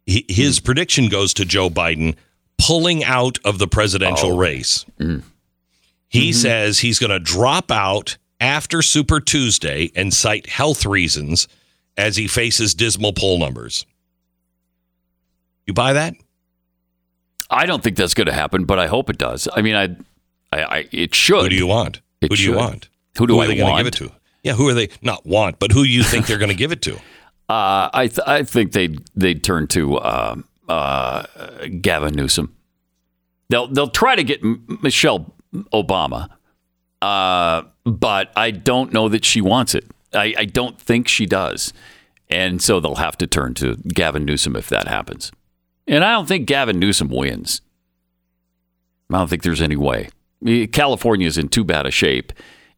He, 0.05 0.27
his 0.29 0.61
prediction 0.61 1.09
goes 1.09 1.33
to 1.35 1.47
Joe 1.47 1.71
Biden 1.71 2.17
pulling 2.59 3.03
out 3.03 3.39
of 3.47 3.59
the 3.59 3.67
presidential 3.67 4.37
race. 4.37 4.85
He 6.15 6.33
says 6.33 6.79
he's 6.79 6.99
going 6.99 7.11
to 7.11 7.19
drop 7.19 7.71
out 7.71 8.17
after 8.41 8.83
Super 8.83 9.21
Tuesday 9.21 9.91
and 9.97 10.13
cite 10.15 10.47
health 10.49 10.87
reasons 10.87 11.49
as 11.97 12.17
he 12.17 12.27
faces 12.29 12.75
dismal 12.75 13.13
poll 13.13 13.39
numbers. 13.39 13.85
You 15.67 15.75
buy 15.75 15.93
that? 15.95 16.15
I 17.51 17.67
don't 17.67 17.83
think 17.83 17.97
that's 17.97 18.15
going 18.15 18.27
to 18.27 18.33
happen, 18.33 18.65
but 18.65 18.79
I 18.79 18.87
hope 18.87 19.11
it 19.11 19.19
does. 19.19 19.49
I 19.55 19.63
mean, 19.63 19.75
I, 19.75 19.97
I, 20.53 20.63
I 20.63 20.89
it 20.93 21.15
should. 21.15 21.43
Who 21.45 21.49
do 21.51 21.57
you 21.57 21.67
want? 21.67 22.01
It 22.21 22.31
who 22.31 22.37
do 22.37 22.43
you 22.43 22.55
want? 22.55 22.89
Who 23.19 23.27
do 23.27 23.39
are 23.39 23.45
I 23.45 23.47
they 23.49 23.63
want? 23.63 23.79
give 23.79 23.87
it 23.87 23.95
to? 23.95 24.13
Yeah, 24.43 24.53
who 24.55 24.69
are 24.69 24.75
they 24.75 24.89
not 25.03 25.25
want, 25.27 25.59
but 25.59 25.73
who 25.73 25.83
you 25.83 26.03
think 26.03 26.27
they're 26.27 26.39
going 26.39 26.51
to 26.51 26.55
give 26.57 26.73
it 26.73 26.83
to? 26.83 26.99
Uh, 27.47 27.91
I 27.93 28.07
th- 28.07 28.27
I 28.27 28.43
think 28.43 28.73
they 28.73 28.97
they'd 29.15 29.45
turn 29.45 29.67
to 29.67 29.99
uh, 29.99 30.37
uh, 30.67 31.25
Gavin 31.83 32.15
Newsom. 32.15 32.57
They'll 33.51 33.67
they'll 33.67 33.91
try 33.91 34.17
to 34.17 34.25
get 34.25 34.43
M- 34.43 34.79
Michelle 34.81 35.35
Obama, 35.73 36.29
uh, 37.03 37.63
but 37.85 38.33
I 38.37 38.51
don't 38.51 38.93
know 38.93 39.09
that 39.09 39.25
she 39.25 39.41
wants 39.41 39.75
it. 39.75 39.85
I, 40.13 40.35
I 40.39 40.45
don't 40.45 40.81
think 40.81 41.09
she 41.09 41.27
does, 41.27 41.73
and 42.29 42.63
so 42.63 42.81
they'll 42.81 42.97
have 42.97 43.19
to 43.19 43.27
turn 43.27 43.55
to 43.55 43.77
Gavin 43.77 44.25
Newsom 44.25 44.57
if 44.57 44.69
that 44.69 44.89
happens. 44.89 45.33
And 45.87 46.05
I 46.05 46.13
don't 46.13 46.27
think 46.27 46.47
Gavin 46.47 46.79
Newsom 46.79 47.09
wins. 47.09 47.61
I 49.13 49.19
don't 49.19 49.29
think 49.29 49.43
there's 49.43 49.63
any 49.63 49.77
way. 49.77 50.09
California 50.73 51.27
is 51.27 51.39
in 51.39 51.49
too 51.49 51.65
bad 51.65 51.87
a 51.87 51.91
shape, 51.91 52.33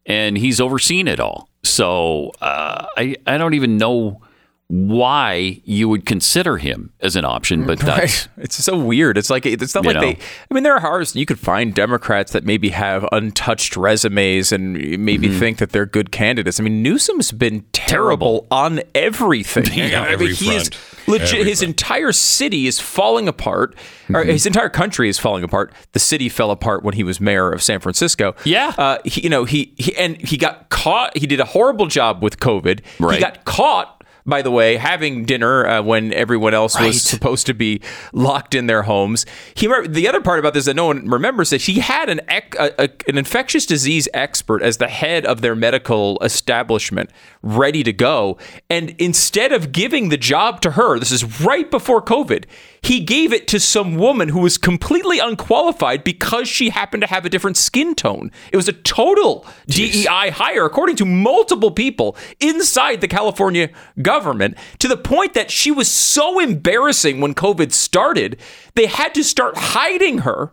and 0.04 0.36
he's 0.38 0.60
overseen 0.60 1.08
it 1.08 1.20
all. 1.20 1.48
So 1.62 2.32
uh, 2.40 2.86
I 2.96 3.16
I 3.26 3.38
don't 3.38 3.54
even 3.54 3.76
know 3.76 4.20
why 4.68 5.60
you 5.64 5.88
would 5.88 6.04
consider 6.04 6.56
him 6.58 6.92
as 7.00 7.14
an 7.16 7.24
option, 7.24 7.64
but 7.66 7.78
that's 7.78 8.26
Right. 8.26 8.28
It's 8.44 8.56
so 8.62 8.76
weird. 8.78 9.16
It's 9.16 9.30
like 9.30 9.46
it's 9.46 9.74
not 9.74 9.84
like 9.86 10.00
they. 10.00 10.18
I 10.50 10.54
mean, 10.54 10.62
there 10.64 10.74
are 10.74 10.84
hours 10.84 11.14
you 11.16 11.24
could 11.24 11.38
find 11.38 11.74
Democrats 11.74 12.32
that 12.32 12.44
maybe 12.44 12.68
have 12.70 13.06
untouched 13.12 13.76
resumes 13.76 14.52
and 14.52 14.74
maybe 15.04 15.28
Mm-hmm. 15.28 15.38
think 15.38 15.58
that 15.58 15.70
they're 15.70 15.86
good 15.86 16.10
candidates. 16.12 16.60
I 16.60 16.62
mean, 16.62 16.82
Newsom's 16.82 17.32
been 17.32 17.64
terrible, 17.72 18.46
on 18.50 18.80
everything. 18.94 19.64
Yeah, 19.76 20.00
I 20.00 20.04
mean, 20.04 20.12
every 20.12 20.34
he 20.34 20.54
is 20.54 20.70
legit. 21.06 21.34
Every 21.34 21.44
his 21.50 21.58
front. 21.60 21.68
entire 21.70 22.12
city 22.12 22.66
is 22.66 22.78
falling 22.80 23.28
apart. 23.28 23.74
Mm-hmm. 24.08 24.28
his 24.30 24.46
entire 24.46 24.68
country 24.68 25.08
is 25.08 25.18
falling 25.18 25.42
apart. 25.44 25.72
The 25.92 25.98
city 25.98 26.28
fell 26.28 26.50
apart 26.50 26.82
when 26.84 26.94
he 26.94 27.02
was 27.04 27.20
mayor 27.20 27.50
of 27.52 27.62
San 27.62 27.80
Francisco. 27.80 28.34
Yeah. 28.44 28.72
uh, 28.78 28.98
he, 29.04 29.22
you 29.22 29.28
know 29.30 29.44
he, 29.44 29.74
he 29.78 29.96
and 29.96 30.16
he 30.20 30.36
got 30.36 30.68
caught. 30.70 31.16
He 31.16 31.26
did 31.26 31.40
a 31.40 31.44
horrible 31.44 31.86
job 31.86 32.22
with 32.22 32.38
COVID. 32.40 32.80
Right. 33.00 33.14
He 33.14 33.20
got 33.20 33.44
caught. 33.44 33.95
By 34.26 34.42
the 34.42 34.50
way, 34.50 34.76
having 34.76 35.24
dinner 35.24 35.66
uh, 35.66 35.82
when 35.82 36.12
everyone 36.12 36.52
else 36.52 36.74
Right. 36.76 36.88
was 36.88 37.02
supposed 37.02 37.46
to 37.46 37.54
be 37.54 37.80
locked 38.12 38.54
in 38.54 38.66
their 38.66 38.82
homes. 38.82 39.24
He 39.54 39.68
the 39.86 40.08
other 40.08 40.20
part 40.20 40.38
about 40.40 40.52
this 40.52 40.64
that 40.64 40.74
no 40.74 40.86
one 40.86 41.08
remembers 41.08 41.50
that 41.50 41.62
he 41.62 41.78
had 41.78 42.08
an 42.08 42.20
ec- 42.28 42.56
a, 42.58 42.72
a, 42.84 42.88
an 43.08 43.18
infectious 43.18 43.66
disease 43.66 44.08
expert 44.12 44.62
as 44.62 44.78
the 44.78 44.88
head 44.88 45.24
of 45.24 45.42
their 45.42 45.54
medical 45.54 46.18
establishment 46.22 47.10
ready 47.42 47.82
to 47.84 47.92
go, 47.92 48.36
and 48.68 48.90
instead 48.98 49.52
of 49.52 49.70
giving 49.72 50.08
the 50.08 50.16
job 50.16 50.60
to 50.62 50.72
her, 50.72 50.98
this 50.98 51.12
is 51.12 51.40
right 51.40 51.70
before 51.70 52.02
COVID. 52.02 52.44
He 52.86 53.00
gave 53.00 53.32
it 53.32 53.48
to 53.48 53.58
some 53.58 53.96
woman 53.96 54.28
who 54.28 54.38
was 54.38 54.58
completely 54.58 55.18
unqualified 55.18 56.04
because 56.04 56.46
she 56.46 56.68
happened 56.68 57.00
to 57.00 57.08
have 57.08 57.24
a 57.24 57.28
different 57.28 57.56
skin 57.56 57.96
tone. 57.96 58.30
It 58.52 58.56
was 58.56 58.68
a 58.68 58.72
total 58.72 59.44
DEI 59.66 60.30
hire, 60.30 60.64
according 60.64 60.94
to 60.96 61.04
multiple 61.04 61.72
people 61.72 62.16
inside 62.38 63.00
the 63.00 63.08
California 63.08 63.70
government, 64.02 64.56
to 64.78 64.86
the 64.86 64.96
point 64.96 65.34
that 65.34 65.50
she 65.50 65.72
was 65.72 65.90
so 65.90 66.38
embarrassing 66.38 67.20
when 67.20 67.34
COVID 67.34 67.72
started, 67.72 68.38
they 68.76 68.86
had 68.86 69.14
to 69.14 69.24
start 69.24 69.56
hiding 69.56 70.18
her. 70.18 70.52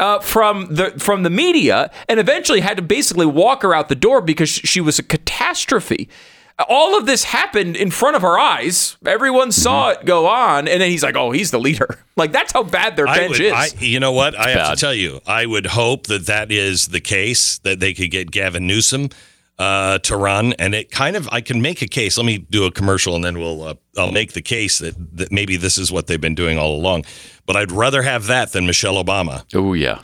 Uh, 0.00 0.18
from 0.18 0.74
the 0.74 0.92
from 0.92 1.24
the 1.24 1.28
media, 1.28 1.90
and 2.08 2.18
eventually 2.18 2.60
had 2.60 2.78
to 2.78 2.82
basically 2.82 3.26
walk 3.26 3.60
her 3.60 3.74
out 3.74 3.90
the 3.90 3.94
door 3.94 4.22
because 4.22 4.48
she 4.48 4.80
was 4.80 4.98
a 4.98 5.02
catastrophe. 5.02 6.08
All 6.68 6.96
of 6.96 7.06
this 7.06 7.24
happened 7.24 7.76
in 7.76 7.90
front 7.90 8.16
of 8.16 8.24
our 8.24 8.38
eyes. 8.38 8.96
Everyone 9.06 9.52
saw 9.52 9.90
it 9.90 10.04
go 10.04 10.26
on, 10.26 10.68
and 10.68 10.80
then 10.80 10.90
he's 10.90 11.02
like, 11.02 11.16
"Oh, 11.16 11.30
he's 11.30 11.50
the 11.50 11.60
leader." 11.60 11.98
Like 12.16 12.32
that's 12.32 12.52
how 12.52 12.64
bad 12.64 12.96
their 12.96 13.06
bench 13.06 13.38
would, 13.38 13.40
is. 13.40 13.52
I, 13.54 13.68
you 13.78 13.98
know 13.98 14.12
what? 14.12 14.38
I 14.38 14.50
have 14.50 14.74
to 14.74 14.76
tell 14.76 14.92
you, 14.92 15.20
I 15.26 15.46
would 15.46 15.64
hope 15.64 16.06
that 16.08 16.26
that 16.26 16.52
is 16.52 16.88
the 16.88 17.00
case 17.00 17.56
that 17.60 17.80
they 17.80 17.94
could 17.94 18.10
get 18.10 18.30
Gavin 18.30 18.66
Newsom 18.66 19.08
uh, 19.60 19.98
to 19.98 20.16
run, 20.16 20.54
and 20.54 20.74
it 20.74 20.90
kind 20.90 21.16
of 21.16 21.28
I 21.30 21.42
can 21.42 21.60
make 21.60 21.82
a 21.82 21.86
case. 21.86 22.16
Let 22.16 22.24
me 22.24 22.38
do 22.38 22.64
a 22.64 22.70
commercial, 22.70 23.14
and 23.14 23.22
then 23.22 23.38
we'll 23.38 23.62
uh, 23.62 23.74
I'll 23.96 24.10
make 24.10 24.32
the 24.32 24.40
case 24.40 24.78
that 24.78 24.94
that 25.16 25.30
maybe 25.30 25.56
this 25.56 25.76
is 25.76 25.92
what 25.92 26.06
they've 26.06 26.20
been 26.20 26.34
doing 26.34 26.58
all 26.58 26.74
along. 26.74 27.04
But 27.44 27.56
I'd 27.56 27.70
rather 27.70 28.00
have 28.00 28.26
that 28.26 28.52
than 28.52 28.66
Michelle 28.66 29.02
Obama 29.02 29.44
oh 29.54 29.74
yeah. 29.74 30.00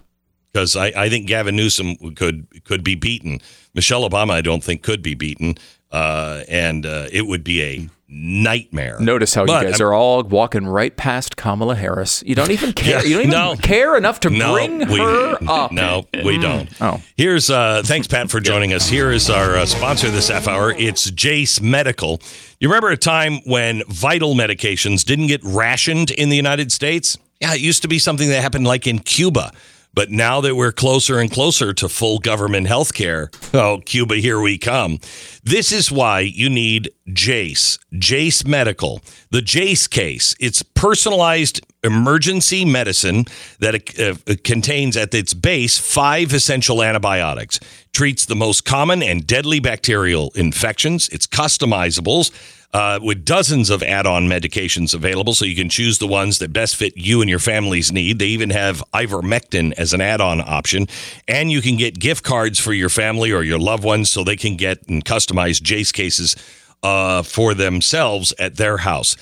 because 0.52 0.76
I, 0.76 0.86
I 0.88 1.08
think 1.08 1.26
Gavin 1.26 1.56
Newsom 1.56 1.96
could 2.14 2.46
could 2.64 2.84
be 2.84 2.94
beaten. 2.94 3.40
Michelle 3.74 4.08
Obama, 4.08 4.32
I 4.32 4.42
don't 4.42 4.62
think 4.62 4.82
could 4.82 5.02
be 5.02 5.14
beaten, 5.14 5.54
uh, 5.92 6.42
and 6.48 6.84
uh, 6.86 7.06
it 7.12 7.26
would 7.26 7.44
be 7.44 7.62
a 7.62 7.88
nightmare. 8.08 8.98
Notice 9.00 9.34
how 9.34 9.44
But 9.46 9.62
you 9.64 9.70
guys 9.70 9.80
I'm- 9.80 9.88
are 9.88 9.92
all 9.92 10.22
walking 10.22 10.66
right 10.66 10.96
past 10.96 11.36
Kamala 11.36 11.74
Harris. 11.74 12.22
You 12.26 12.34
don't 12.34 12.50
even 12.52 12.72
care. 12.74 13.04
You 13.04 13.14
don't 13.14 13.26
even 13.26 13.30
no. 13.30 13.56
care 13.56 13.96
enough 13.96 14.20
to 14.20 14.30
No, 14.30 14.54
bring 14.54 14.78
we, 14.88 14.98
her 14.98 15.38
up. 15.48 15.72
No, 15.72 16.06
we 16.24 16.38
don't. 16.38 16.68
Oh. 16.80 17.02
Here's 17.16 17.50
uh 17.50 17.82
thanks 17.84 18.06
Pat 18.06 18.30
for 18.30 18.38
joining 18.40 18.72
us. 18.72 18.88
Here 18.88 19.10
is 19.10 19.28
our 19.28 19.56
uh, 19.56 19.66
sponsor 19.66 20.10
this 20.10 20.28
half 20.28 20.46
hour. 20.46 20.70
It's 20.72 21.10
Jase 21.10 21.60
Medical. 21.60 22.20
You 22.60 22.68
remember 22.68 22.90
a 22.90 22.96
time 22.96 23.40
when 23.44 23.82
vital 23.88 24.34
medications 24.34 25.04
didn't 25.04 25.26
get 25.26 25.42
rationed 25.42 26.10
in 26.10 26.28
the 26.28 26.36
United 26.36 26.70
States? 26.72 27.18
Yeah, 27.40 27.54
it 27.54 27.60
used 27.60 27.82
to 27.82 27.88
be 27.88 27.98
something 27.98 28.28
that 28.30 28.40
happened 28.40 28.66
like 28.66 28.86
in 28.86 29.00
Cuba. 29.00 29.52
But 29.96 30.10
now 30.10 30.42
that 30.42 30.54
we're 30.54 30.72
closer 30.72 31.18
and 31.18 31.30
closer 31.30 31.72
to 31.72 31.88
full 31.88 32.18
government 32.18 32.66
health 32.66 32.92
care, 32.92 33.30
oh, 33.54 33.80
Cuba, 33.84 34.16
here 34.16 34.38
we 34.38 34.58
come. 34.58 35.00
This 35.42 35.72
is 35.72 35.90
why 35.90 36.20
you 36.20 36.50
need 36.50 36.90
Jase, 37.14 37.78
Jase 37.98 38.44
Medical. 38.44 39.00
The 39.30 39.40
Jase 39.40 39.86
case, 39.86 40.36
it's 40.38 40.62
personalized 40.62 41.64
emergency 41.82 42.66
medicine 42.66 43.24
that 43.60 43.98
uh, 43.98 44.16
uh, 44.30 44.34
contains 44.44 44.98
at 44.98 45.14
its 45.14 45.32
base 45.32 45.78
five 45.78 46.34
essential 46.34 46.82
antibiotics, 46.82 47.58
treats 47.94 48.26
the 48.26 48.36
most 48.36 48.66
common 48.66 49.02
and 49.02 49.26
deadly 49.26 49.60
bacterial 49.60 50.30
infections. 50.34 51.08
It's 51.08 51.26
customizable 51.26 52.30
uh, 52.76 52.98
with 53.02 53.24
dozens 53.24 53.70
of 53.70 53.82
add-on 53.82 54.26
medications 54.26 54.92
available, 54.92 55.32
so 55.32 55.46
you 55.46 55.56
can 55.56 55.70
choose 55.70 55.98
the 55.98 56.06
ones 56.06 56.38
that 56.38 56.52
best 56.52 56.76
fit 56.76 56.92
you 56.94 57.22
and 57.22 57.30
your 57.30 57.38
family's 57.38 57.90
need. 57.90 58.18
They 58.18 58.26
even 58.26 58.50
have 58.50 58.84
ivermectin 58.92 59.72
as 59.78 59.94
an 59.94 60.02
add-on 60.02 60.42
option, 60.42 60.86
and 61.26 61.50
you 61.50 61.62
can 61.62 61.76
get 61.78 61.98
gift 61.98 62.22
cards 62.22 62.60
for 62.60 62.74
your 62.74 62.90
family 62.90 63.32
or 63.32 63.42
your 63.42 63.58
loved 63.58 63.82
ones, 63.82 64.10
so 64.10 64.22
they 64.22 64.36
can 64.36 64.56
get 64.56 64.86
and 64.88 65.02
customize 65.02 65.62
Jase 65.62 65.90
cases 65.90 66.36
uh, 66.82 67.22
for 67.22 67.54
themselves 67.54 68.34
at 68.38 68.56
their 68.56 68.76
house. 68.76 69.16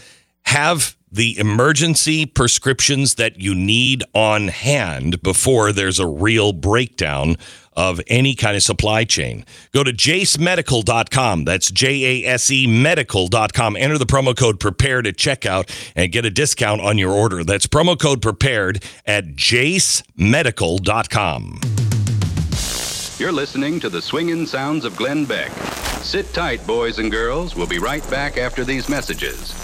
Have 0.46 0.96
the 1.12 1.38
emergency 1.38 2.26
prescriptions 2.26 3.14
that 3.14 3.38
you 3.38 3.54
need 3.54 4.02
on 4.14 4.48
hand 4.48 5.22
before 5.22 5.70
there's 5.70 6.00
a 6.00 6.06
real 6.08 6.52
breakdown 6.52 7.36
of 7.76 8.00
any 8.06 8.34
kind 8.34 8.56
of 8.56 8.62
supply 8.62 9.04
chain. 9.04 9.44
Go 9.72 9.84
to 9.84 9.92
jasemedical.com. 9.92 11.44
That's 11.44 11.70
J 11.70 12.24
A 12.24 12.28
S 12.28 12.50
E 12.50 12.66
medical.com. 12.66 13.76
Enter 13.76 13.98
the 13.98 14.06
promo 14.06 14.34
code 14.36 14.58
prepared 14.60 15.06
at 15.06 15.16
checkout 15.16 15.68
and 15.94 16.10
get 16.12 16.24
a 16.24 16.30
discount 16.30 16.80
on 16.80 16.96
your 16.98 17.12
order. 17.12 17.44
That's 17.44 17.66
promo 17.66 17.98
code 17.98 18.22
prepared 18.22 18.82
at 19.06 19.34
jasemedical.com. 19.34 21.60
You're 23.16 23.32
listening 23.32 23.78
to 23.80 23.88
the 23.88 24.02
swinging 24.02 24.44
sounds 24.44 24.84
of 24.84 24.96
Glenn 24.96 25.24
Beck. 25.24 25.52
Sit 26.02 26.34
tight, 26.34 26.66
boys 26.66 26.98
and 26.98 27.10
girls. 27.10 27.54
We'll 27.54 27.68
be 27.68 27.78
right 27.78 28.08
back 28.10 28.36
after 28.36 28.64
these 28.64 28.88
messages. 28.88 29.54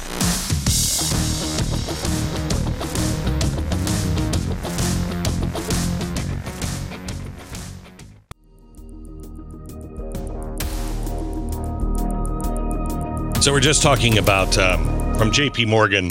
So 13.41 13.53
we're 13.53 13.61
just 13.61 13.83
talking 13.83 14.19
about 14.19 14.59
um, 14.59 14.85
from 15.17 15.31
JP 15.31 15.67
Morgan. 15.67 16.11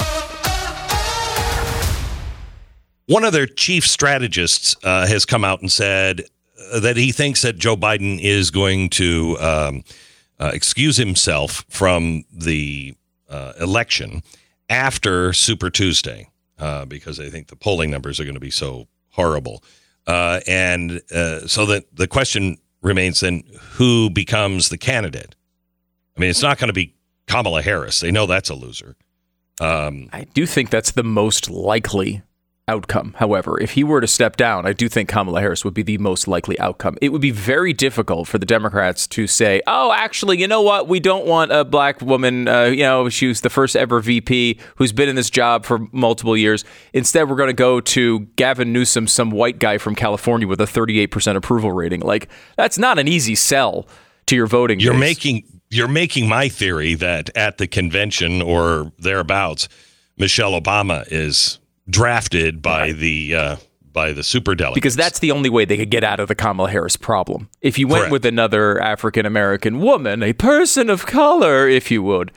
One 3.06 3.24
of 3.24 3.34
their 3.34 3.46
chief 3.46 3.86
strategists 3.86 4.76
uh, 4.84 5.06
has 5.06 5.26
come 5.26 5.46
out 5.46 5.62
and 5.62 5.72
said 5.72 6.24
uh, 6.74 6.80
that 6.80 6.98
he 6.98 7.12
thinks 7.12 7.44
that 7.44 7.60
Joe 7.60 7.78
Biden 7.78 8.20
is 8.20 8.50
going 8.50 8.90
to 8.92 9.38
um, 9.40 9.84
uh, 10.40 10.50
excuse 10.56 10.98
himself 10.98 11.64
from 11.70 12.24
the 12.32 12.96
uh, 13.30 13.54
election 13.60 14.24
after 14.68 15.32
Super 15.32 15.70
Tuesday 15.70 16.28
uh, 16.58 16.86
because 16.86 17.18
they 17.18 17.30
think 17.30 17.50
the 17.50 17.56
polling 17.56 17.92
numbers 17.92 18.20
are 18.20 18.24
going 18.24 18.34
to 18.34 18.40
be 18.40 18.50
so 18.50 18.88
horrible. 19.12 19.64
Uh, 20.08 20.40
and 20.48 21.00
so 21.46 21.68
that 21.68 21.96
the 21.96 22.08
question 22.08 22.58
remains 22.82 23.20
then 23.20 23.44
who 23.74 24.10
becomes 24.10 24.70
the 24.70 24.80
candidate? 24.80 25.36
I 26.18 26.22
mean, 26.22 26.32
it's 26.32 26.42
not 26.42 26.58
going 26.58 26.70
to 26.70 26.74
be 26.74 26.96
Kamala 27.30 27.62
Harris. 27.62 28.00
They 28.02 28.12
know 28.12 28.26
that's 28.26 28.50
a 28.50 28.56
loser. 28.56 28.96
Um, 29.62 30.10
I 30.12 30.26
do 30.34 30.46
think 30.46 30.70
that's 30.70 30.92
the 30.92 31.04
most 31.04 31.50
likely 31.50 32.24
outcome. 32.68 33.16
However, 33.18 33.60
if 33.60 33.72
he 33.72 33.84
were 33.84 34.00
to 34.00 34.08
step 34.08 34.38
down, 34.38 34.66
I 34.66 34.74
do 34.74 34.88
think 34.88 35.10
Kamala 35.10 35.42
Harris 35.42 35.66
would 35.66 35.74
be 35.74 35.82
the 35.82 35.98
most 35.98 36.28
likely 36.28 36.58
outcome. 36.60 36.98
It 37.02 37.10
would 37.10 37.22
be 37.22 37.32
very 37.32 37.74
difficult 37.74 38.28
for 38.28 38.38
the 38.38 38.46
Democrats 38.46 39.08
to 39.08 39.26
say, 39.28 39.62
"Oh, 39.66 39.92
actually, 39.92 40.40
you 40.40 40.48
know 40.48 40.62
what? 40.62 40.88
We 40.88 41.00
don't 41.00 41.26
want 41.26 41.52
a 41.52 41.66
black 41.66 42.00
woman. 42.02 42.48
Uh, 42.48 42.66
you 42.66 42.84
know, 42.84 43.10
she 43.10 43.28
was 43.28 43.42
the 43.42 43.50
first 43.50 43.76
ever 43.76 44.00
VP 44.00 44.60
who's 44.76 44.92
been 44.92 45.10
in 45.10 45.16
this 45.16 45.30
job 45.32 45.66
for 45.66 45.80
multiple 45.92 46.38
years. 46.38 46.64
Instead, 46.94 47.28
we're 47.30 47.36
going 47.36 47.48
to 47.50 47.54
go 47.54 47.82
to 47.82 48.20
Gavin 48.36 48.72
Newsom, 48.72 49.08
some 49.08 49.32
white 49.32 49.60
guy 49.60 49.78
from 49.80 49.96
California 49.96 50.48
with 50.48 50.62
a 50.62 50.66
38% 50.66 51.36
approval 51.36 51.72
rating. 51.72 52.02
Like 52.02 52.30
that's 52.56 52.78
not 52.78 53.00
an 53.00 53.08
easy 53.08 53.34
sell 53.36 53.88
to 54.28 54.36
your 54.36 54.48
voting. 54.48 54.80
you're 54.80 54.94
base. 54.94 55.00
making 55.00 55.59
you're 55.70 55.88
making 55.88 56.28
my 56.28 56.50
theory 56.50 56.96
that 56.96 57.30
at 57.36 57.58
the 57.58 57.68
convention 57.68 58.42
or 58.42 58.92
thereabouts, 58.98 59.70
Michelle 60.18 60.60
Obama 60.60 61.06
is 61.12 61.60
drafted 61.90 62.62
by 62.62 62.92
the 62.92 63.36
uh, 63.36 63.56
by 63.92 64.12
the 64.12 64.24
super 64.24 64.56
delegates. 64.56 64.76
because 64.76 64.96
that's 64.96 65.20
the 65.20 65.32
only 65.32 65.50
way 65.50 65.66
they 65.66 65.78
could 65.78 65.90
get 65.90 66.04
out 66.04 66.20
of 66.20 66.28
the 66.28 66.36
Kamala 66.36 66.70
Harris 66.70 66.96
problem. 66.96 67.50
If 67.62 67.80
you 67.80 67.88
went 67.88 68.02
Correct. 68.02 68.12
with 68.12 68.26
another 68.26 68.80
African 68.82 69.26
American 69.26 69.80
woman, 69.80 70.24
a 70.24 70.34
person 70.34 70.90
of 70.90 71.06
color, 71.06 71.68
if 71.68 71.90
you 71.90 72.04
would, 72.04 72.32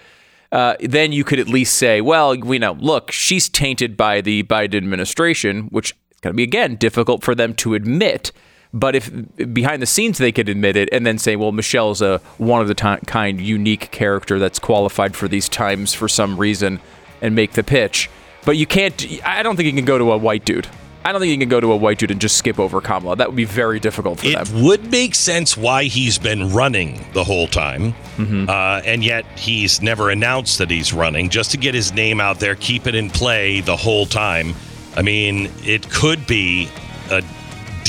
uh, 0.51 0.77
then 0.81 1.13
you 1.13 1.25
could 1.25 1.39
at 1.39 1.49
least 1.49 1.75
say, 1.77 2.01
well, 2.01 2.37
we 2.37 2.59
know, 2.59 2.73
look, 2.73 3.11
she's 3.11 3.49
tainted 3.49 3.97
by 3.97 4.21
the 4.21 4.43
Biden 4.45 4.77
administration, 4.77 5.65
which 5.65 5.93
is 6.11 6.21
going 6.21 6.33
to 6.33 6.37
be 6.37 6.43
again 6.43 6.77
difficult 6.77 7.23
for 7.23 7.35
them 7.35 7.55
to 7.55 7.75
admit. 7.75 8.33
But 8.75 8.95
if 8.95 9.11
behind 9.53 9.83
the 9.83 9.87
scenes 9.87 10.17
they 10.19 10.33
could 10.33 10.49
admit 10.49 10.77
it 10.77 10.89
and 10.93 11.05
then 11.07 11.19
say, 11.19 11.37
well, 11.37 11.53
Michelle's 11.53 12.01
a 12.01 12.19
one 12.39 12.63
of 12.63 12.69
the 12.69 12.75
kind, 13.07 13.41
unique 13.41 13.91
character 13.91 14.39
that's 14.39 14.59
qualified 14.59 15.15
for 15.15 15.29
these 15.29 15.49
times 15.49 15.93
for 15.93 16.09
some 16.09 16.39
reason, 16.39 16.81
and 17.21 17.35
make 17.35 17.53
the 17.53 17.63
pitch. 17.63 18.09
But 18.45 18.57
you 18.57 18.67
can't. 18.67 19.07
I 19.25 19.43
don't 19.43 19.57
think 19.57 19.67
you 19.67 19.73
can 19.75 19.85
go 19.85 19.99
to 19.99 20.11
a 20.13 20.17
white 20.17 20.45
dude. 20.45 20.67
I 21.05 21.11
don't 21.11 21.21
think 21.21 21.33
you 21.33 21.39
can 21.39 21.49
go 21.49 21.59
to 21.61 21.73
a 21.73 21.77
white 21.77 21.99
dude 21.99 22.13
and 22.13 22.21
just 22.21 22.37
skip 22.37 22.61
over 22.61 22.81
Kamala. 22.81 23.17
That 23.17 23.27
would 23.29 23.37
be 23.37 23.45
very 23.45 23.81
difficult 23.81 24.21
for 24.21 24.27
it 24.27 24.45
them. 24.47 24.63
would 24.65 24.89
make 24.91 25.17
sense 25.17 25.57
why 25.57 25.85
he's 25.85 26.17
been 26.17 26.51
running 26.53 27.05
the 27.13 27.25
whole 27.25 27.49
time, 27.49 27.93
Mm-hmm. 28.17 28.49
uh, 28.49 28.81
and 28.85 29.03
yet 29.05 29.25
he's 29.37 29.83
never 29.83 30.11
announced 30.11 30.59
that 30.59 30.71
he's 30.71 30.93
running, 30.93 31.29
just 31.29 31.51
to 31.51 31.57
get 31.57 31.75
his 31.75 31.93
name 31.93 32.21
out 32.21 32.39
there, 32.39 32.55
keep 32.55 32.87
it 32.87 32.95
in 32.95 33.11
play 33.11 33.61
the 33.61 33.77
whole 33.77 34.07
time. 34.07 34.55
I 34.97 35.03
mean, 35.03 35.51
it 35.65 35.91
could 35.91 36.25
be 36.27 36.69
a 37.11 37.23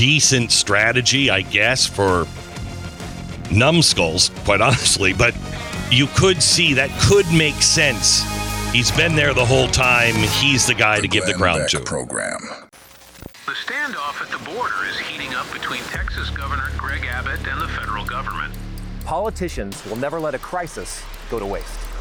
decent 0.04 0.52
strategy, 0.52 1.30
I 1.30 1.40
guess, 1.40 1.88
for 1.88 2.28
numbskulls, 3.50 4.32
quite 4.44 4.60
honestly, 4.60 5.14
but 5.14 5.34
you 5.92 6.08
could 6.08 6.44
see 6.44 6.74
that 6.74 6.90
could 7.04 7.26
make 7.32 7.54
sense. 7.62 8.22
He's 8.74 8.92
been 8.92 9.16
there 9.16 9.34
the 9.34 9.46
whole 9.46 9.70
time. 9.70 10.14
He's 10.42 10.68
the 10.68 10.74
guy 10.74 11.00
to 11.00 11.08
give 11.08 11.26
the 11.26 11.32
Glenn 11.32 11.40
ground 11.40 11.60
Beck 11.62 11.70
to. 11.70 11.80
program. 11.80 12.40
The 13.46 13.54
standoff 13.54 14.22
at 14.22 14.30
the 14.30 14.44
border 14.44 14.84
is 14.90 15.00
heating 15.00 15.34
up 15.36 15.50
between 15.54 15.80
Texas 15.84 16.30
Governor 16.32 16.70
Greg 16.78 17.06
Abbott 17.06 17.40
and 17.48 17.62
the 17.62 17.70
federal 17.70 18.04
government. 18.04 18.54
Politicians 19.06 19.86
will 19.86 19.96
never 19.96 20.20
let 20.20 20.36
a 20.36 20.40
crisis 20.40 21.02
go 21.30 21.40
to 21.40 21.46
waste. 21.46 21.80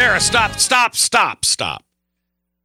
Sarah, 0.00 0.18
stop, 0.18 0.52
stop, 0.52 0.96
stop, 0.96 1.44
stop. 1.44 1.84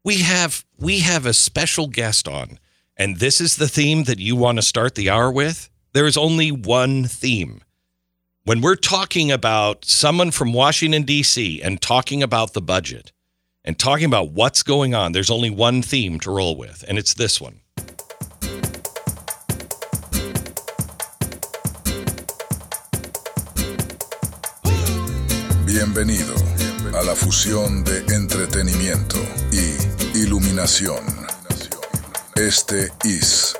We 0.05 0.19
have 0.19 0.63
we 0.77 0.99
have 0.99 1.25
a 1.25 1.33
special 1.33 1.87
guest 1.87 2.29
on, 2.29 2.59
and 2.95 3.17
this 3.17 3.41
is 3.41 3.57
the 3.57 3.67
theme 3.67 4.05
that 4.05 4.19
you 4.19 4.37
want 4.37 4.57
to 4.57 4.61
start 4.61 4.95
the 4.95 5.09
hour 5.09 5.29
with. 5.29 5.69
There 5.91 6.05
is 6.05 6.15
only 6.15 6.49
one 6.49 7.03
theme. 7.03 7.61
When 8.45 8.61
we're 8.61 8.77
talking 8.77 9.33
about 9.33 9.83
someone 9.83 10.31
from 10.31 10.53
Washington 10.53 11.03
D.C. 11.03 11.61
and 11.61 11.81
talking 11.81 12.23
about 12.23 12.53
the 12.53 12.61
budget 12.61 13.11
and 13.65 13.77
talking 13.77 14.05
about 14.05 14.31
what's 14.31 14.63
going 14.63 14.95
on, 14.95 15.11
there's 15.11 15.29
only 15.29 15.49
one 15.49 15.81
theme 15.81 16.21
to 16.21 16.31
roll 16.31 16.55
with, 16.55 16.85
and 16.87 16.97
it's 16.97 17.15
this 17.15 17.41
one. 17.41 17.59
Bienvenido 25.65 26.54
a 26.95 27.03
la 27.03 27.15
fusión 27.15 27.83
de 27.83 27.97
entretenimiento 28.15 29.17
y 29.51 30.17
iluminación. 30.17 31.03
Este 32.35 32.89
es 33.03 33.53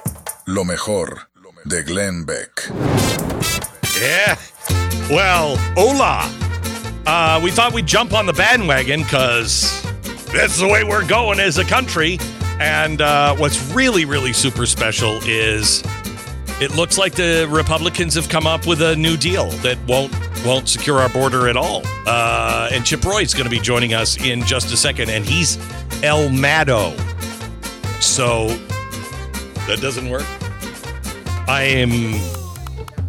lo 0.46 0.64
mejor 0.64 1.28
de 1.66 1.84
Glenn 1.84 2.26
Beck. 2.26 2.72
Yeah. 4.00 4.38
Well, 5.10 5.58
hola. 5.76 6.32
Uh, 7.06 7.42
we 7.44 7.52
thought 7.52 7.74
we'd 7.74 7.86
jump 7.86 8.14
on 8.14 8.26
the 8.26 8.34
bandwagon 8.34 9.04
because 9.04 9.84
that's 10.34 10.58
the 10.58 10.68
way 10.68 10.86
we're 10.86 11.06
going 11.06 11.40
as 11.42 11.58
a 11.58 11.66
country. 11.66 12.18
And 12.62 13.02
uh, 13.02 13.36
what's 13.36 13.74
really, 13.74 14.06
really 14.06 14.32
super 14.32 14.66
special 14.66 15.20
is 15.26 15.84
it 16.62 16.74
looks 16.76 16.98
like 16.98 17.16
the 17.16 17.48
Republicans 17.52 18.16
have 18.16 18.30
come 18.30 18.48
up 18.48 18.66
with 18.66 18.82
a 18.82 18.96
new 18.96 19.18
deal 19.18 19.50
that 19.62 19.78
won't 19.88 20.14
won't 20.44 20.68
secure 20.68 21.00
our 21.00 21.10
border 21.10 21.48
at 21.48 21.58
all. 21.58 21.82
Uh, 22.08 22.70
and 22.72 22.86
Chip 22.86 23.04
Roy 23.04 23.22
is 23.22 23.34
going 23.34 23.46
to 23.46 23.50
be 23.50 23.60
joining 23.60 23.94
us 23.94 24.18
in 24.24 24.42
just 24.44 24.72
a 24.74 24.78
second, 24.78 25.10
and 25.10 25.26
he's 25.26 25.58
El 26.04 26.30
Mado. 26.30 26.96
So 28.00 28.48
that 29.68 29.80
doesn't 29.82 30.10
work. 30.10 30.26
I 31.48 31.64
am. 31.64 32.20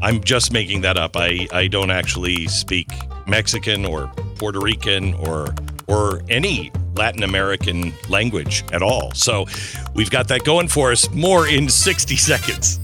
I'm 0.02 0.22
just 0.22 0.52
making 0.52 0.82
that 0.82 0.96
up. 0.96 1.16
I, 1.16 1.48
I 1.52 1.68
don't 1.68 1.90
actually 1.90 2.46
speak 2.48 2.90
Mexican 3.26 3.84
or 3.84 4.08
Puerto 4.38 4.60
Rican 4.60 5.14
or 5.14 5.54
or 5.88 6.20
any 6.28 6.70
Latin 6.94 7.22
American 7.22 7.92
language 8.08 8.64
at 8.72 8.82
all. 8.82 9.12
So 9.12 9.46
we've 9.94 10.10
got 10.10 10.28
that 10.28 10.44
going 10.44 10.68
for 10.68 10.92
us. 10.92 11.10
More 11.10 11.46
in 11.46 11.68
60 11.68 12.16
seconds. 12.16 12.80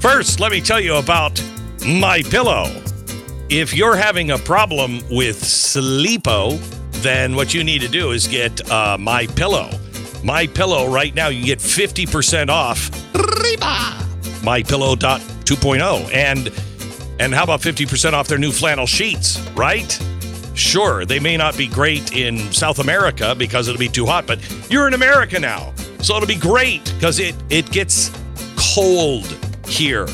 First, 0.00 0.40
let 0.40 0.52
me 0.52 0.60
tell 0.60 0.80
you 0.80 0.96
about 0.96 1.42
My 1.86 2.22
Pillow. 2.22 2.82
If 3.54 3.74
you're 3.74 3.96
having 3.96 4.30
a 4.30 4.38
problem 4.38 5.02
with 5.10 5.42
sleepo, 5.42 6.58
then 7.02 7.36
what 7.36 7.52
you 7.52 7.62
need 7.62 7.82
to 7.82 7.88
do 7.88 8.12
is 8.12 8.26
get 8.26 8.70
uh, 8.70 8.96
My 8.98 9.26
Pillow. 9.26 9.68
My 10.24 10.46
Pillow 10.46 10.88
right 10.90 11.14
now 11.14 11.28
you 11.28 11.44
get 11.44 11.58
50% 11.58 12.48
off. 12.48 12.90
MyPillow.2.0 14.40 16.14
and 16.14 16.50
and 17.20 17.34
how 17.34 17.44
about 17.44 17.60
50% 17.60 18.14
off 18.14 18.26
their 18.26 18.38
new 18.38 18.52
flannel 18.52 18.86
sheets, 18.86 19.38
right? 19.50 20.00
Sure, 20.54 21.04
they 21.04 21.20
may 21.20 21.36
not 21.36 21.54
be 21.54 21.68
great 21.68 22.16
in 22.16 22.50
South 22.54 22.78
America 22.78 23.34
because 23.34 23.68
it'll 23.68 23.78
be 23.78 23.86
too 23.86 24.06
hot, 24.06 24.26
but 24.26 24.40
you're 24.70 24.88
in 24.88 24.94
America 24.94 25.38
now. 25.38 25.74
So 26.00 26.16
it'll 26.16 26.26
be 26.26 26.36
great 26.36 26.90
because 26.94 27.18
it 27.18 27.34
it 27.50 27.70
gets 27.70 28.10
cold 28.56 29.26
here. 29.66 30.06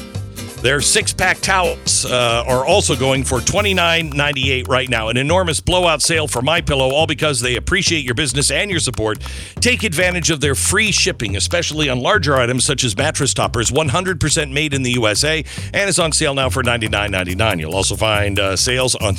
Their 0.60 0.80
six 0.80 1.12
pack 1.12 1.38
towels 1.38 2.04
uh, 2.04 2.44
are 2.46 2.66
also 2.66 2.96
going 2.96 3.22
for 3.22 3.40
twenty 3.40 3.74
nine 3.74 4.10
ninety 4.10 4.50
eight 4.50 4.66
right 4.66 4.88
now. 4.88 5.08
An 5.08 5.16
enormous 5.16 5.60
blowout 5.60 6.02
sale 6.02 6.26
for 6.26 6.42
My 6.42 6.60
Pillow, 6.60 6.90
all 6.90 7.06
because 7.06 7.40
they 7.40 7.56
appreciate 7.56 8.04
your 8.04 8.14
business 8.14 8.50
and 8.50 8.68
your 8.68 8.80
support. 8.80 9.20
Take 9.60 9.84
advantage 9.84 10.30
of 10.30 10.40
their 10.40 10.56
free 10.56 10.90
shipping, 10.90 11.36
especially 11.36 11.88
on 11.88 12.00
larger 12.00 12.36
items 12.36 12.64
such 12.64 12.82
as 12.82 12.96
mattress 12.96 13.32
toppers, 13.34 13.70
one 13.70 13.88
hundred 13.88 14.20
percent 14.20 14.50
made 14.50 14.74
in 14.74 14.82
the 14.82 14.90
USA, 14.92 15.44
and 15.72 15.88
is 15.88 16.00
on 16.00 16.10
sale 16.10 16.34
now 16.34 16.50
for 16.50 16.64
ninety 16.64 16.88
nine 16.88 17.12
ninety 17.12 17.36
nine. 17.36 17.60
You'll 17.60 17.76
also 17.76 17.94
find 17.94 18.38
uh, 18.40 18.56
sales 18.56 18.96
on 18.96 19.14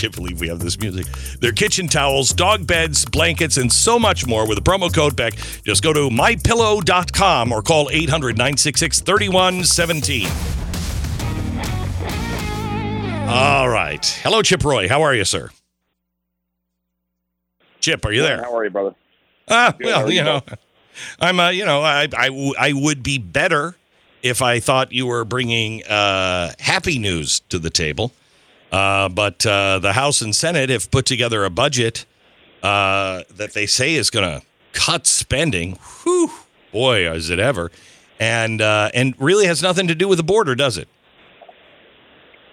can't 0.00 0.16
believe 0.16 0.40
we 0.40 0.48
have 0.48 0.60
this 0.60 0.78
music. 0.80 1.06
Their 1.40 1.52
kitchen 1.52 1.86
towels, 1.86 2.30
dog 2.30 2.66
beds, 2.66 3.04
blankets, 3.04 3.58
and 3.58 3.70
so 3.70 3.98
much 3.98 4.26
more 4.26 4.48
with 4.48 4.56
a 4.56 4.62
promo 4.62 4.92
code 4.92 5.14
Beck. 5.14 5.34
Just 5.64 5.82
go 5.82 5.92
to 5.92 6.08
mypillow.com 6.08 7.52
or 7.52 7.60
call 7.60 7.90
800 7.92 8.38
966 8.38 9.00
3117. 9.00 10.26
All 13.28 13.68
right. 13.68 14.04
Hello, 14.22 14.42
Chip 14.42 14.64
Roy. 14.64 14.88
How 14.88 15.02
are 15.02 15.14
you, 15.14 15.24
sir? 15.24 15.50
Chip, 17.80 18.04
are 18.04 18.12
you 18.12 18.22
there? 18.22 18.42
How 18.42 18.56
are 18.56 18.64
you, 18.64 18.70
brother? 18.70 18.94
Ah, 19.48 19.74
Good, 19.76 19.86
well, 19.86 20.10
you 20.10 20.16
you, 20.18 20.24
know, 20.24 20.40
I'm, 21.20 21.38
uh, 21.38 21.50
you 21.50 21.64
know, 21.64 21.82
I, 21.82 22.08
I, 22.16 22.28
w- 22.28 22.54
I 22.58 22.72
would 22.72 23.02
be 23.02 23.18
better 23.18 23.76
if 24.22 24.42
I 24.42 24.60
thought 24.60 24.92
you 24.92 25.06
were 25.06 25.24
bringing 25.24 25.84
uh, 25.84 26.52
happy 26.58 26.98
news 26.98 27.40
to 27.50 27.58
the 27.58 27.70
table. 27.70 28.12
Uh, 28.70 29.08
but 29.08 29.44
uh, 29.44 29.78
the 29.80 29.94
House 29.94 30.20
and 30.20 30.34
Senate 30.34 30.70
have 30.70 30.90
put 30.90 31.06
together 31.06 31.44
a 31.44 31.50
budget 31.50 32.06
uh, 32.62 33.22
that 33.30 33.52
they 33.52 33.66
say 33.66 33.94
is 33.94 34.10
going 34.10 34.40
to 34.40 34.46
cut 34.72 35.06
spending. 35.06 35.78
Whew, 36.02 36.30
boy, 36.72 37.10
is 37.10 37.30
it 37.30 37.38
ever! 37.38 37.70
And 38.20 38.60
uh, 38.60 38.90
and 38.94 39.14
really 39.18 39.46
has 39.46 39.62
nothing 39.62 39.88
to 39.88 39.94
do 39.94 40.06
with 40.06 40.18
the 40.18 40.24
border, 40.24 40.54
does 40.54 40.78
it? 40.78 40.88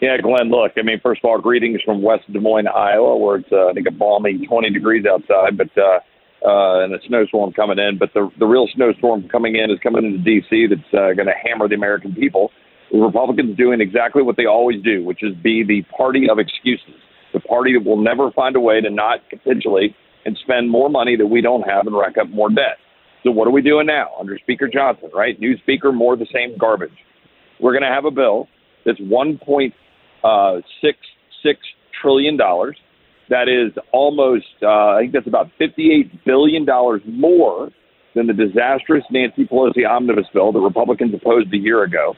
Yeah, 0.02 0.18
Glenn, 0.18 0.50
look, 0.50 0.74
I 0.78 0.84
mean, 0.84 1.00
first 1.02 1.22
of 1.24 1.30
all, 1.30 1.40
greetings 1.40 1.82
from 1.84 2.04
West 2.04 2.32
Des 2.32 2.40
Moines, 2.40 2.68
Iowa, 2.68 3.18
where 3.18 3.38
it's, 3.38 3.52
uh, 3.52 3.70
I 3.70 3.74
think, 3.74 3.88
a 3.88 3.92
balmy 3.92 4.46
20 4.46 4.70
degrees 4.70 5.08
outside, 5.08 5.58
but 5.58 5.76
uh, 5.76 6.00
and 6.44 6.94
a 6.94 7.00
snowstorm 7.08 7.52
coming 7.54 7.80
in. 7.80 7.98
But 7.98 8.14
the, 8.14 8.30
the 8.38 8.46
real 8.46 8.68
snowstorm 8.76 9.28
coming 9.28 9.56
in 9.56 9.72
is 9.72 9.80
coming 9.80 10.06
into 10.06 10.20
D.C. 10.20 10.68
that's 10.68 11.16
going 11.16 11.28
to 11.28 11.34
hammer 11.34 11.68
the 11.68 11.76
American 11.76 12.14
people. 12.14 12.52
The 12.92 13.00
Republicans 13.00 13.58
doing 13.58 13.82
exactly 13.82 14.22
what 14.24 14.38
they 14.38 14.46
always 14.46 14.82
do, 14.82 15.04
which 15.04 15.24
is 15.24 15.36
be 15.44 15.64
the 15.64 15.84
party 15.96 16.30
of 16.30 16.40
excuses, 16.40 16.96
the 17.34 17.40
party 17.42 17.74
that 17.74 17.84
will 17.88 18.02
never 18.02 18.32
find 18.32 18.56
a 18.56 18.60
way 18.60 18.80
to 18.82 18.90
not 18.90 19.20
capitulate 19.30 19.94
and 20.26 20.38
spend 20.44 20.70
more 20.70 20.90
money 20.90 21.16
that 21.16 21.28
we 21.28 21.42
don't 21.42 21.64
have 21.64 21.86
and 21.88 21.98
rack 21.98 22.18
up 22.18 22.30
more 22.30 22.50
debt. 22.50 22.78
So 23.24 23.32
what 23.32 23.48
are 23.48 23.52
we 23.52 23.62
doing 23.62 23.88
now 23.88 24.12
under 24.20 24.38
Speaker 24.38 24.70
Johnson, 24.72 25.10
right? 25.14 25.40
New 25.40 25.58
speaker, 25.58 25.92
more 25.92 26.16
the 26.16 26.28
same 26.34 26.58
garbage. 26.58 26.92
We're 27.60 27.74
going 27.74 27.84
to 27.84 27.94
have 27.94 28.06
a 28.06 28.12
bill 28.12 28.48
that's 28.86 29.00
1.66 29.00 29.74
trillion 32.02 32.38
dollars. 32.38 32.78
That 33.30 33.50
is 33.50 33.74
almost, 33.92 34.46
uh, 34.64 34.96
I 34.96 35.00
think 35.02 35.12
that's 35.12 35.28
about 35.28 35.52
58 35.58 36.24
billion 36.24 36.64
dollars 36.64 37.02
more 37.06 37.70
than 38.16 38.28
the 38.28 38.34
disastrous 38.34 39.04
Nancy 39.12 39.46
Pelosi 39.46 39.88
omnibus 39.88 40.28
bill 40.34 40.52
that 40.54 40.60
Republicans 40.60 41.14
opposed 41.14 41.54
a 41.54 41.58
year 41.58 41.84
ago. 41.84 42.16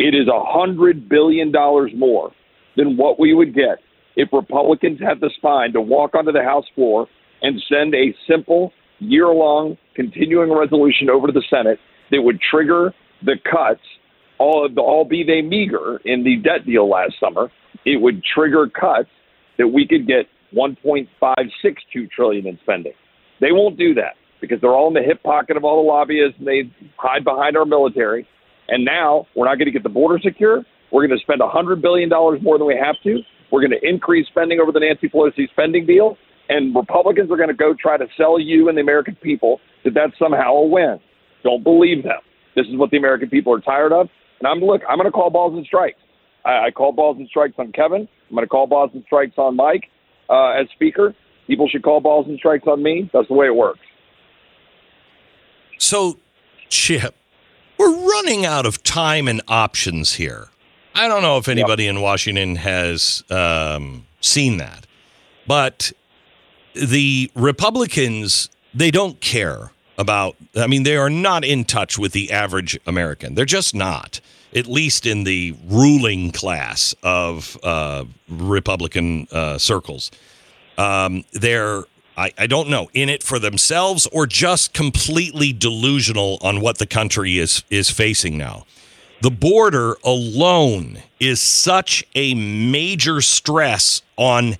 It 0.00 0.14
is 0.14 0.28
a 0.28 0.42
hundred 0.42 1.10
billion 1.10 1.52
dollars 1.52 1.92
more 1.94 2.30
than 2.74 2.96
what 2.96 3.20
we 3.20 3.34
would 3.34 3.54
get 3.54 3.80
if 4.16 4.30
Republicans 4.32 4.98
had 4.98 5.20
the 5.20 5.28
spine 5.36 5.74
to 5.74 5.80
walk 5.82 6.14
onto 6.14 6.32
the 6.32 6.42
House 6.42 6.64
floor 6.74 7.06
and 7.42 7.62
send 7.68 7.94
a 7.94 8.14
simple 8.26 8.72
year-long 9.00 9.76
continuing 9.94 10.56
resolution 10.56 11.10
over 11.10 11.26
to 11.26 11.34
the 11.34 11.44
Senate 11.50 11.78
that 12.10 12.22
would 12.22 12.40
trigger 12.40 12.94
the 13.26 13.36
cuts, 13.44 13.82
all, 14.38 14.66
the, 14.74 14.80
all 14.80 15.04
be 15.04 15.22
they 15.22 15.42
meager, 15.42 16.00
in 16.06 16.24
the 16.24 16.36
debt 16.36 16.64
deal 16.64 16.88
last 16.88 17.12
summer. 17.20 17.52
It 17.84 18.00
would 18.00 18.22
trigger 18.24 18.68
cuts 18.68 19.10
that 19.58 19.68
we 19.68 19.86
could 19.86 20.06
get 20.06 20.24
1.562 20.56 22.10
trillion 22.10 22.46
in 22.46 22.58
spending. 22.62 22.94
They 23.42 23.52
won't 23.52 23.76
do 23.76 23.92
that 23.96 24.14
because 24.40 24.62
they're 24.62 24.74
all 24.74 24.88
in 24.88 24.94
the 24.94 25.02
hip 25.02 25.22
pocket 25.22 25.58
of 25.58 25.64
all 25.64 25.82
the 25.82 25.88
lobbyists 25.88 26.38
and 26.38 26.48
they 26.48 26.72
hide 26.96 27.22
behind 27.22 27.58
our 27.58 27.66
military. 27.66 28.26
And 28.70 28.84
now 28.84 29.26
we're 29.34 29.46
not 29.46 29.56
going 29.56 29.66
to 29.66 29.72
get 29.72 29.82
the 29.82 29.90
border 29.90 30.18
secure. 30.22 30.64
We're 30.92 31.06
going 31.06 31.18
to 31.18 31.22
spend 31.22 31.40
$100 31.40 31.82
billion 31.82 32.08
more 32.08 32.56
than 32.56 32.66
we 32.66 32.78
have 32.80 32.96
to. 33.04 33.18
We're 33.50 33.60
going 33.60 33.78
to 33.78 33.86
increase 33.86 34.26
spending 34.28 34.60
over 34.60 34.72
the 34.72 34.80
Nancy 34.80 35.08
Pelosi 35.08 35.50
spending 35.50 35.86
deal. 35.86 36.16
And 36.48 36.74
Republicans 36.74 37.30
are 37.30 37.36
going 37.36 37.48
to 37.48 37.54
go 37.54 37.74
try 37.74 37.96
to 37.96 38.06
sell 38.16 38.38
you 38.38 38.68
and 38.68 38.78
the 38.78 38.82
American 38.82 39.16
people 39.16 39.60
that 39.84 39.94
that's 39.94 40.18
somehow 40.18 40.54
a 40.54 40.66
win. 40.66 40.98
Don't 41.42 41.62
believe 41.62 42.04
them. 42.04 42.20
This 42.56 42.66
is 42.66 42.76
what 42.76 42.90
the 42.90 42.96
American 42.96 43.28
people 43.28 43.52
are 43.54 43.60
tired 43.60 43.92
of. 43.92 44.08
And 44.40 44.48
I'm 44.48 44.60
look, 44.60 44.82
I'm 44.88 44.96
going 44.96 45.06
to 45.06 45.12
call 45.12 45.30
balls 45.30 45.54
and 45.54 45.64
strikes. 45.66 45.98
I, 46.44 46.66
I 46.66 46.70
call 46.70 46.92
balls 46.92 47.18
and 47.18 47.28
strikes 47.28 47.54
on 47.58 47.72
Kevin. 47.72 48.08
I'm 48.28 48.34
going 48.34 48.44
to 48.44 48.48
call 48.48 48.66
balls 48.66 48.90
and 48.94 49.02
strikes 49.04 49.34
on 49.36 49.56
Mike 49.56 49.84
uh, 50.28 50.50
as 50.50 50.66
Speaker. 50.74 51.14
People 51.46 51.68
should 51.68 51.82
call 51.82 52.00
balls 52.00 52.26
and 52.28 52.38
strikes 52.38 52.66
on 52.66 52.82
me. 52.82 53.10
That's 53.12 53.28
the 53.28 53.34
way 53.34 53.46
it 53.46 53.54
works. 53.54 53.80
So, 55.78 56.18
Chip, 56.68 57.16
we're 57.80 58.10
running 58.12 58.44
out 58.44 58.66
of 58.66 58.82
time 58.82 59.26
and 59.26 59.40
options 59.48 60.14
here. 60.14 60.48
I 60.94 61.08
don't 61.08 61.22
know 61.22 61.38
if 61.38 61.48
anybody 61.48 61.86
in 61.86 62.02
Washington 62.02 62.56
has 62.56 63.24
um, 63.30 64.06
seen 64.20 64.58
that, 64.58 64.86
but 65.46 65.90
the 66.74 67.30
Republicans, 67.34 68.50
they 68.74 68.90
don't 68.90 69.18
care 69.22 69.72
about, 69.96 70.36
I 70.54 70.66
mean, 70.66 70.82
they 70.82 70.96
are 70.96 71.08
not 71.08 71.42
in 71.42 71.64
touch 71.64 71.98
with 71.98 72.12
the 72.12 72.30
average 72.30 72.78
American. 72.86 73.34
They're 73.34 73.46
just 73.46 73.74
not, 73.74 74.20
at 74.54 74.66
least 74.66 75.06
in 75.06 75.24
the 75.24 75.56
ruling 75.66 76.32
class 76.32 76.94
of 77.02 77.56
uh, 77.62 78.04
Republican 78.28 79.26
uh, 79.32 79.56
circles. 79.56 80.10
Um, 80.76 81.24
they're 81.32 81.84
I, 82.16 82.32
I 82.38 82.46
don't 82.46 82.68
know 82.68 82.90
in 82.92 83.08
it 83.08 83.22
for 83.22 83.38
themselves 83.38 84.06
or 84.12 84.26
just 84.26 84.72
completely 84.72 85.52
delusional 85.52 86.38
on 86.42 86.60
what 86.60 86.78
the 86.78 86.86
country 86.86 87.38
is 87.38 87.64
is 87.70 87.90
facing 87.90 88.36
now. 88.36 88.66
The 89.22 89.30
border 89.30 89.96
alone 90.02 90.98
is 91.18 91.40
such 91.42 92.04
a 92.14 92.34
major 92.34 93.20
stress 93.20 94.02
on 94.16 94.56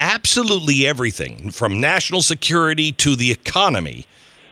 absolutely 0.00 0.86
everything 0.86 1.50
from 1.50 1.80
national 1.80 2.20
security 2.20 2.92
to 2.92 3.16
the 3.16 3.30
economy 3.32 4.06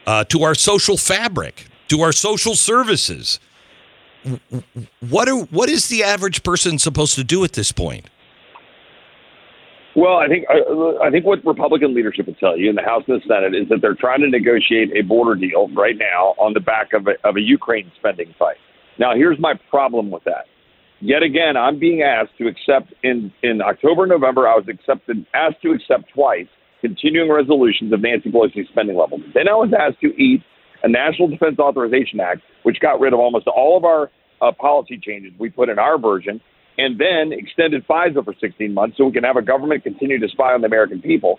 uh, 0.07 0.25
to 0.25 0.43
our 0.43 0.55
social 0.55 0.97
fabric 0.97 1.67
to 1.93 2.01
our 2.01 2.13
social 2.13 2.55
services. 2.55 3.39
What 5.01 5.29
are, 5.29 5.37
what 5.37 5.69
is 5.69 5.89
the 5.89 6.05
average 6.05 6.43
person 6.43 6.79
supposed 6.79 7.17
to 7.17 7.25
do 7.25 7.45
at 7.45 7.53
this 7.53 7.71
point? 7.71 8.07
Well, 9.95 10.17
I 10.17 10.27
think 10.27 10.47
I, 10.49 11.11
think 11.11 11.27
what 11.27 11.45
Republican 11.45 11.95
leadership 11.95 12.27
will 12.27 12.35
tell 12.35 12.57
you 12.57 12.71
in 12.71 12.77
the 12.77 12.83
House 12.83 13.03
and 13.07 13.21
the 13.21 13.27
Senate 13.29 13.55
is 13.55 13.69
that 13.69 13.81
they're 13.83 13.95
trying 13.95 14.21
to 14.23 14.29
negotiate 14.29 14.91
a 14.97 15.03
border 15.03 15.35
deal 15.39 15.69
right 15.75 15.97
now 15.99 16.35
on 16.39 16.55
the 16.55 16.61
back 16.61 16.95
of 16.95 17.07
a, 17.07 17.29
of 17.29 17.37
a 17.37 17.41
Ukraine 17.41 17.93
spending 17.99 18.35
fight. 18.39 18.57
Now, 18.99 19.15
here's 19.15 19.39
my 19.39 19.55
problem 19.69 20.11
with 20.11 20.25
that. 20.25 20.47
Yet 21.01 21.23
again, 21.23 21.57
I'm 21.59 21.79
being 21.79 22.03
asked 22.03 22.39
to 22.39 22.49
accept 22.49 22.95
in 23.03 23.33
in 23.43 23.61
October, 23.61 24.07
November. 24.07 24.49
I 24.49 24.55
was 24.55 24.65
accepted 24.67 25.27
asked 25.35 25.61
to 25.63 25.73
accept 25.73 26.11
twice 26.15 26.49
continuing 26.81 27.31
resolutions 27.31 27.93
of 27.93 28.01
Nancy 28.01 28.31
Pelosi's 28.31 28.69
spending 28.71 28.97
levels. 28.97 29.21
Then 29.35 29.47
I 29.47 29.53
was 29.53 29.73
asked 29.79 30.01
to 30.01 30.09
eat 30.17 30.43
a 30.83 30.89
National 30.89 31.29
Defense 31.29 31.59
Authorization 31.59 32.19
Act, 32.19 32.41
which 32.63 32.81
got 32.81 32.99
rid 32.99 33.13
of 33.13 33.21
almost 33.21 33.47
all 33.47 33.77
of 33.77 33.85
our 33.85 34.11
uh, 34.41 34.53
policy 34.53 34.99
changes 34.99 35.33
we 35.39 35.51
put 35.51 35.69
in 35.69 35.79
our 35.79 35.99
version 35.99 36.41
and 36.83 36.99
then 36.99 37.33
extended 37.33 37.87
FISA 37.87 38.25
for 38.25 38.35
16 38.41 38.75
months 38.75 38.97
so 38.97 39.05
we 39.05 39.13
can 39.13 39.23
have 39.23 39.37
a 39.37 39.43
government 39.43 39.85
continue 39.85 40.19
to 40.19 40.29
spy 40.29 40.53
on 40.53 40.61
the 40.61 40.67
American 40.67 41.01
people. 41.01 41.39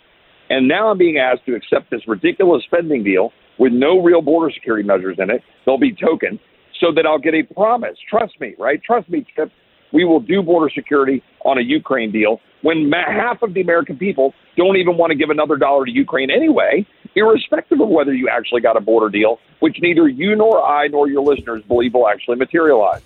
And 0.50 0.68
now 0.68 0.90
I'm 0.90 0.98
being 0.98 1.18
asked 1.18 1.46
to 1.48 1.56
accept 1.56 1.92
this 1.92 2.02
ridiculous 2.08 2.64
spending 2.64 3.04
deal 3.04 3.32
with 3.60 3.74
no 3.74 4.02
real 4.02 4.22
border 4.22 4.52
security 4.54 4.88
measures 4.88 5.18
in 5.20 5.30
it. 5.30 5.42
They'll 5.66 5.78
be 5.78 5.94
token 5.94 6.40
so 6.80 6.92
that 6.96 7.06
I'll 7.06 7.20
get 7.20 7.34
a 7.34 7.44
promise. 7.54 7.98
Trust 8.10 8.40
me, 8.40 8.56
right? 8.58 8.82
Trust 8.82 9.10
me, 9.10 9.26
Chip. 9.36 9.52
We 9.92 10.06
will 10.06 10.20
do 10.20 10.42
border 10.42 10.72
security 10.74 11.22
on 11.46 11.58
a 11.58 11.62
Ukraine 11.62 12.12
deal 12.12 12.40
when 12.64 12.92
half 12.92 13.42
of 13.44 13.54
the 13.54 13.62
American 13.62 13.98
people 13.98 14.34
don't 14.58 14.78
even 14.78 14.98
want 14.98 15.12
to 15.12 15.16
give 15.16 15.30
another 15.30 15.56
dollar 15.58 15.86
to 15.86 15.92
Ukraine 15.92 16.32
anyway, 16.32 16.86
irrespective 17.16 17.80
of 17.80 17.90
whether 17.90 18.14
you 18.14 18.28
actually 18.30 18.62
got 18.62 18.76
a 18.76 18.82
border 18.82 19.10
deal, 19.10 19.40
which 19.60 19.78
neither 19.82 20.08
you 20.08 20.36
nor 20.36 20.64
I 20.64 20.88
nor 20.88 21.08
your 21.08 21.22
listeners 21.22 21.62
believe 21.68 21.94
will 21.94 22.08
actually 22.08 22.38
materialize 22.38 23.02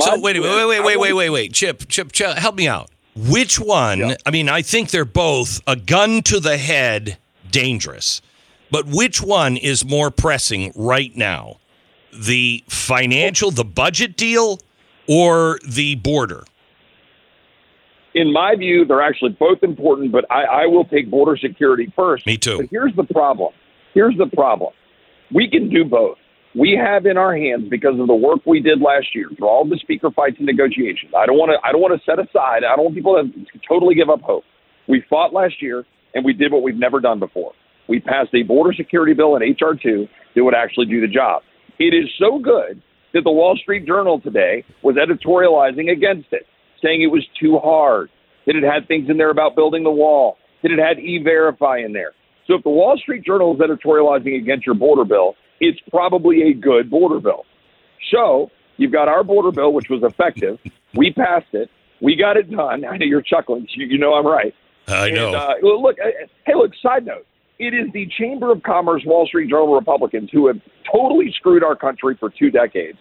so 0.00 0.20
wait, 0.20 0.40
wait, 0.40 0.66
wait, 0.66 0.84
wait, 0.84 0.96
wait, 0.98 1.14
wait, 1.14 1.30
wait, 1.30 1.52
Chip, 1.52 1.88
Chip, 1.88 2.12
Chip, 2.12 2.36
help 2.36 2.54
me 2.54 2.68
out. 2.68 2.90
Which 3.16 3.58
one? 3.58 3.98
Yep. 3.98 4.22
I 4.26 4.30
mean, 4.30 4.48
I 4.48 4.62
think 4.62 4.90
they're 4.90 5.04
both 5.04 5.60
a 5.66 5.74
gun 5.74 6.22
to 6.22 6.38
the 6.38 6.56
head, 6.56 7.18
dangerous. 7.50 8.20
But 8.70 8.86
which 8.86 9.22
one 9.22 9.56
is 9.56 9.84
more 9.84 10.10
pressing 10.10 10.72
right 10.76 11.14
now? 11.16 11.56
The 12.12 12.62
financial, 12.68 13.50
the 13.50 13.64
budget 13.64 14.16
deal, 14.16 14.60
or 15.08 15.58
the 15.66 15.96
border? 15.96 16.44
In 18.14 18.32
my 18.32 18.54
view, 18.56 18.84
they're 18.84 19.02
actually 19.02 19.30
both 19.30 19.62
important, 19.62 20.12
but 20.12 20.24
I, 20.30 20.44
I 20.44 20.66
will 20.66 20.84
take 20.84 21.10
border 21.10 21.36
security 21.36 21.92
first. 21.96 22.26
Me 22.26 22.36
too. 22.36 22.58
But 22.58 22.68
here's 22.70 22.94
the 22.94 23.04
problem. 23.04 23.52
Here's 23.94 24.16
the 24.16 24.26
problem. 24.26 24.72
We 25.32 25.48
can 25.48 25.68
do 25.70 25.84
both 25.84 26.18
we 26.58 26.76
have 26.76 27.06
in 27.06 27.16
our 27.16 27.36
hands 27.36 27.68
because 27.70 27.98
of 28.00 28.08
the 28.08 28.14
work 28.14 28.40
we 28.44 28.60
did 28.60 28.80
last 28.80 29.14
year 29.14 29.30
through 29.36 29.46
all 29.46 29.64
the 29.64 29.78
speaker 29.80 30.10
fights 30.10 30.36
and 30.38 30.46
negotiations. 30.46 31.12
I 31.16 31.24
don't 31.24 31.38
want 31.38 31.52
to. 31.52 31.58
I 31.66 31.70
don't 31.70 31.80
want 31.80 31.94
to 31.94 32.04
set 32.04 32.18
aside. 32.18 32.66
I 32.66 32.74
don't 32.74 32.86
want 32.86 32.96
people 32.96 33.14
to 33.14 33.58
totally 33.68 33.94
give 33.94 34.10
up 34.10 34.20
hope. 34.22 34.44
We 34.88 35.04
fought 35.08 35.32
last 35.32 35.62
year 35.62 35.84
and 36.14 36.24
we 36.24 36.32
did 36.32 36.50
what 36.50 36.62
we've 36.62 36.76
never 36.76 37.00
done 37.00 37.20
before. 37.20 37.52
We 37.88 38.00
passed 38.00 38.34
a 38.34 38.42
border 38.42 38.72
security 38.72 39.14
bill 39.14 39.36
in 39.36 39.42
HR 39.42 39.78
two 39.80 40.06
that 40.34 40.44
would 40.44 40.54
actually 40.54 40.86
do 40.86 41.00
the 41.00 41.06
job. 41.06 41.42
It 41.78 41.94
is 41.94 42.10
so 42.18 42.38
good 42.38 42.82
that 43.14 43.22
the 43.24 43.30
Wall 43.30 43.56
Street 43.60 43.86
Journal 43.86 44.20
today 44.20 44.64
was 44.82 44.96
editorializing 44.96 45.90
against 45.90 46.28
it, 46.32 46.44
saying 46.82 47.02
it 47.02 47.12
was 47.12 47.24
too 47.40 47.58
hard, 47.58 48.10
that 48.46 48.56
it 48.56 48.64
had 48.64 48.88
things 48.88 49.08
in 49.08 49.16
there 49.16 49.30
about 49.30 49.54
building 49.54 49.84
the 49.84 49.90
wall, 49.90 50.36
that 50.62 50.72
it 50.72 50.78
had 50.78 50.98
e-verify 50.98 51.78
in 51.78 51.92
there. 51.92 52.12
So 52.46 52.54
if 52.54 52.64
the 52.64 52.70
Wall 52.70 52.98
Street 53.00 53.24
Journal 53.24 53.54
is 53.54 53.60
editorializing 53.60 54.38
against 54.38 54.66
your 54.66 54.74
border 54.74 55.04
bill, 55.04 55.34
it's 55.60 55.80
probably 55.90 56.42
a 56.50 56.54
good 56.54 56.90
border 56.90 57.20
bill. 57.20 57.44
So 58.12 58.50
you've 58.76 58.92
got 58.92 59.08
our 59.08 59.24
border 59.24 59.52
bill, 59.52 59.72
which 59.72 59.88
was 59.88 60.02
effective. 60.02 60.58
We 60.94 61.12
passed 61.12 61.52
it. 61.52 61.70
We 62.00 62.16
got 62.16 62.36
it 62.36 62.50
done. 62.50 62.84
I 62.84 62.96
know 62.96 63.04
you're 63.06 63.22
chuckling. 63.22 63.66
You, 63.74 63.86
you 63.86 63.98
know 63.98 64.14
I'm 64.14 64.26
right. 64.26 64.54
I 64.86 65.10
know. 65.10 65.28
And, 65.28 65.36
uh, 65.36 65.54
look, 65.62 65.96
uh, 66.00 66.10
hey, 66.46 66.54
look. 66.54 66.72
Side 66.80 67.04
note: 67.04 67.26
It 67.58 67.74
is 67.74 67.92
the 67.92 68.08
Chamber 68.18 68.52
of 68.52 68.62
Commerce, 68.62 69.02
Wall 69.04 69.26
Street 69.26 69.50
Journal 69.50 69.74
Republicans 69.74 70.30
who 70.32 70.46
have 70.46 70.60
totally 70.90 71.32
screwed 71.36 71.62
our 71.62 71.76
country 71.76 72.16
for 72.18 72.30
two 72.30 72.50
decades 72.50 72.98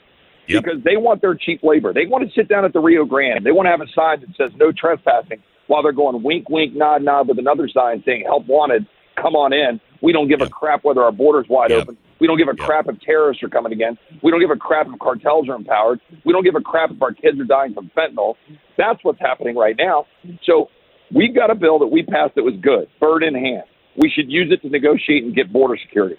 Yep. 0.48 0.64
because 0.64 0.84
they 0.84 0.98
want 0.98 1.22
their 1.22 1.36
cheap 1.36 1.62
labor. 1.64 1.94
They 1.94 2.06
want 2.06 2.28
to 2.28 2.34
sit 2.34 2.48
down 2.48 2.66
at 2.66 2.74
the 2.74 2.80
Rio 2.80 3.06
Grande. 3.06 3.46
They 3.46 3.52
want 3.52 3.68
to 3.68 3.70
have 3.72 3.82
a 3.82 3.88
sign 3.94 4.22
that 4.22 4.36
says 4.36 4.52
"No 4.58 4.72
trespassing," 4.72 5.42
while 5.68 5.84
they're 5.84 5.92
going 5.92 6.24
wink, 6.24 6.50
wink, 6.50 6.74
nod, 6.76 7.04
nod 7.04 7.28
with 7.28 7.40
another 7.40 7.68
sign 7.70 8.04
saying 8.06 8.24
"Help 8.26 8.48
wanted." 8.48 8.86
Come 9.16 9.36
on 9.36 9.52
in. 9.52 9.80
We 10.02 10.14
don't 10.14 10.28
give 10.28 10.42
a 10.42 10.50
crap 10.50 10.84
whether 10.84 11.02
our 11.02 11.12
border's 11.12 11.50
wide 11.50 11.72
open. 11.72 11.98
We 12.20 12.28
don't 12.28 12.38
give 12.38 12.48
a 12.48 12.56
crap 12.56 12.88
if 12.88 13.00
terrorists 13.02 13.44
are 13.44 13.50
coming 13.50 13.74
again. 13.74 13.98
We 14.24 14.32
don't 14.32 14.40
give 14.40 14.50
a 14.50 14.56
crap 14.56 14.88
if 14.92 15.00
cartels 15.00 15.50
are 15.50 15.56
empowered. 15.56 16.00
We 16.26 16.34
don't 16.34 16.44
give 16.44 16.56
a 16.56 16.62
crap 16.62 16.92
if 16.92 17.02
our 17.02 17.14
kids 17.14 17.40
are 17.40 17.46
dying 17.46 17.74
from 17.74 17.92
fentanyl. 17.96 18.36
That's 18.78 19.00
what's 19.04 19.20
happening 19.20 19.56
right 19.56 19.76
now. 19.78 20.06
So 20.44 20.70
we've 21.14 21.36
got 21.36 21.52
a 21.52 21.56
bill 21.56 21.80
that 21.80 21.88
we 21.88 22.04
passed 22.04 22.36
that 22.36 22.44
was 22.44 22.56
good, 22.62 22.88
bird 23.00 23.24
in 23.24 23.36
hand. 23.36 23.64
We 23.98 24.12
should 24.14 24.32
use 24.32 24.52
it 24.52 24.62
to 24.62 24.70
negotiate 24.70 25.24
and 25.24 25.36
get 25.36 25.52
border 25.52 25.78
security. 25.82 26.16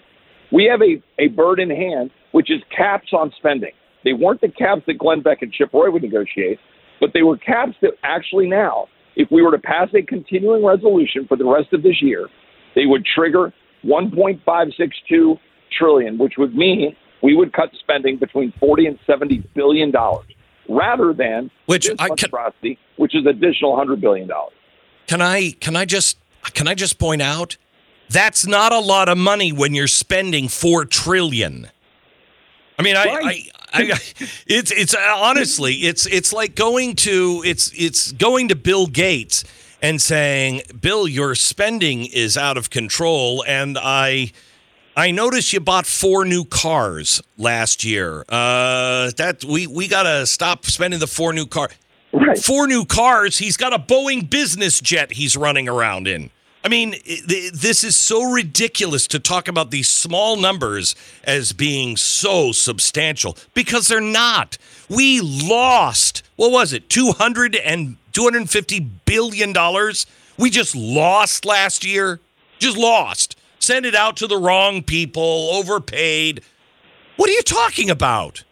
We 0.51 0.65
have 0.65 0.81
a, 0.81 1.01
a 1.21 1.27
bird 1.29 1.59
in 1.59 1.69
hand, 1.69 2.11
which 2.31 2.51
is 2.51 2.61
caps 2.75 3.09
on 3.13 3.31
spending. 3.37 3.71
They 4.03 4.13
weren't 4.13 4.41
the 4.41 4.49
caps 4.49 4.81
that 4.87 4.97
Glenn 4.97 5.21
Beck 5.21 5.41
and 5.41 5.51
Chip 5.51 5.73
Roy 5.73 5.91
would 5.91 6.01
negotiate, 6.01 6.59
but 6.99 7.11
they 7.13 7.21
were 7.21 7.37
caps 7.37 7.73
that 7.81 7.91
actually 8.03 8.47
now, 8.47 8.87
if 9.15 9.29
we 9.31 9.41
were 9.41 9.51
to 9.51 9.59
pass 9.59 9.89
a 9.93 10.01
continuing 10.01 10.65
resolution 10.65 11.25
for 11.27 11.37
the 11.37 11.45
rest 11.45 11.73
of 11.73 11.83
this 11.83 12.01
year, 12.01 12.27
they 12.75 12.85
would 12.85 13.05
trigger 13.05 13.53
1.562 13.85 15.37
trillion, 15.77 16.17
which 16.17 16.33
would 16.37 16.55
mean 16.55 16.95
we 17.21 17.35
would 17.35 17.53
cut 17.53 17.69
spending 17.79 18.17
between 18.17 18.53
40 18.59 18.87
and 18.87 18.99
70 19.05 19.43
billion 19.53 19.91
dollars, 19.91 20.27
rather 20.67 21.13
than 21.13 21.51
which 21.65 21.87
this 21.87 21.97
monstrosity, 21.99 22.79
which 22.97 23.15
is 23.15 23.25
additional 23.25 23.71
100 23.71 24.01
billion 24.01 24.27
dollars. 24.27 24.53
Can 25.07 25.21
I 25.21 25.51
can 25.51 25.75
I 25.75 25.85
just 25.85 26.17
can 26.53 26.67
I 26.67 26.75
just 26.75 26.99
point 26.99 27.21
out 27.21 27.57
that's 28.09 28.47
not 28.47 28.73
a 28.73 28.79
lot 28.79 29.07
of 29.07 29.17
money 29.17 29.51
when 29.51 29.73
you're 29.73 29.87
spending 29.87 30.47
four 30.47 30.85
trillion. 30.85 31.69
I 32.77 32.81
mean, 32.81 32.95
I, 32.95 33.03
I, 33.03 33.43
I, 33.73 33.99
it's 34.47 34.71
it's 34.71 34.95
honestly, 34.95 35.75
it's 35.75 36.05
it's 36.07 36.33
like 36.33 36.55
going 36.55 36.95
to 36.97 37.43
it's 37.45 37.71
it's 37.75 38.11
going 38.13 38.47
to 38.47 38.55
Bill 38.55 38.87
Gates 38.87 39.43
and 39.81 40.01
saying, 40.01 40.61
"Bill, 40.79 41.07
your 41.07 41.35
spending 41.35 42.05
is 42.05 42.37
out 42.37 42.57
of 42.57 42.69
control," 42.69 43.43
and 43.47 43.77
I. 43.77 44.31
I 44.99 45.11
noticed 45.11 45.53
you 45.53 45.61
bought 45.61 45.85
four 45.85 46.25
new 46.25 46.43
cars 46.43 47.21
last 47.37 47.85
year. 47.85 48.25
Uh, 48.27 49.11
that 49.15 49.45
we 49.47 49.65
we 49.65 49.87
gotta 49.87 50.27
stop 50.27 50.65
spending 50.65 50.99
the 50.99 51.07
four 51.07 51.31
new 51.31 51.45
car. 51.45 51.69
Four 52.41 52.67
new 52.67 52.83
cars. 52.83 53.37
He's 53.37 53.55
got 53.55 53.71
a 53.71 53.79
Boeing 53.79 54.29
business 54.29 54.81
jet 54.81 55.13
he's 55.13 55.37
running 55.37 55.69
around 55.69 56.09
in. 56.09 56.31
I 56.65 56.67
mean, 56.67 56.91
th- 56.91 57.53
this 57.53 57.85
is 57.85 57.95
so 57.95 58.29
ridiculous 58.29 59.07
to 59.07 59.19
talk 59.19 59.47
about 59.47 59.71
these 59.71 59.87
small 59.87 60.35
numbers 60.35 60.97
as 61.23 61.53
being 61.53 61.95
so 61.95 62.51
substantial 62.51 63.37
because 63.53 63.87
they're 63.87 64.01
not. 64.01 64.57
We 64.89 65.21
lost, 65.21 66.23
what 66.35 66.51
was 66.51 66.73
it, 66.73 66.89
200 66.89 67.55
and 67.55 67.95
250 68.11 68.81
billion 69.05 69.53
dollars? 69.53 70.05
We 70.37 70.49
just 70.49 70.75
lost 70.75 71.45
last 71.45 71.85
year. 71.85 72.19
Just 72.59 72.75
lost. 72.75 73.38
Send 73.69 73.85
it 73.85 73.93
out 73.93 74.17
to 74.17 74.25
the 74.25 74.35
wrong 74.35 74.81
people, 74.81 75.51
overpaid. 75.53 76.41
What 77.17 77.29
are 77.29 77.33
you 77.33 77.43
talking 77.43 77.91
about? 77.91 78.43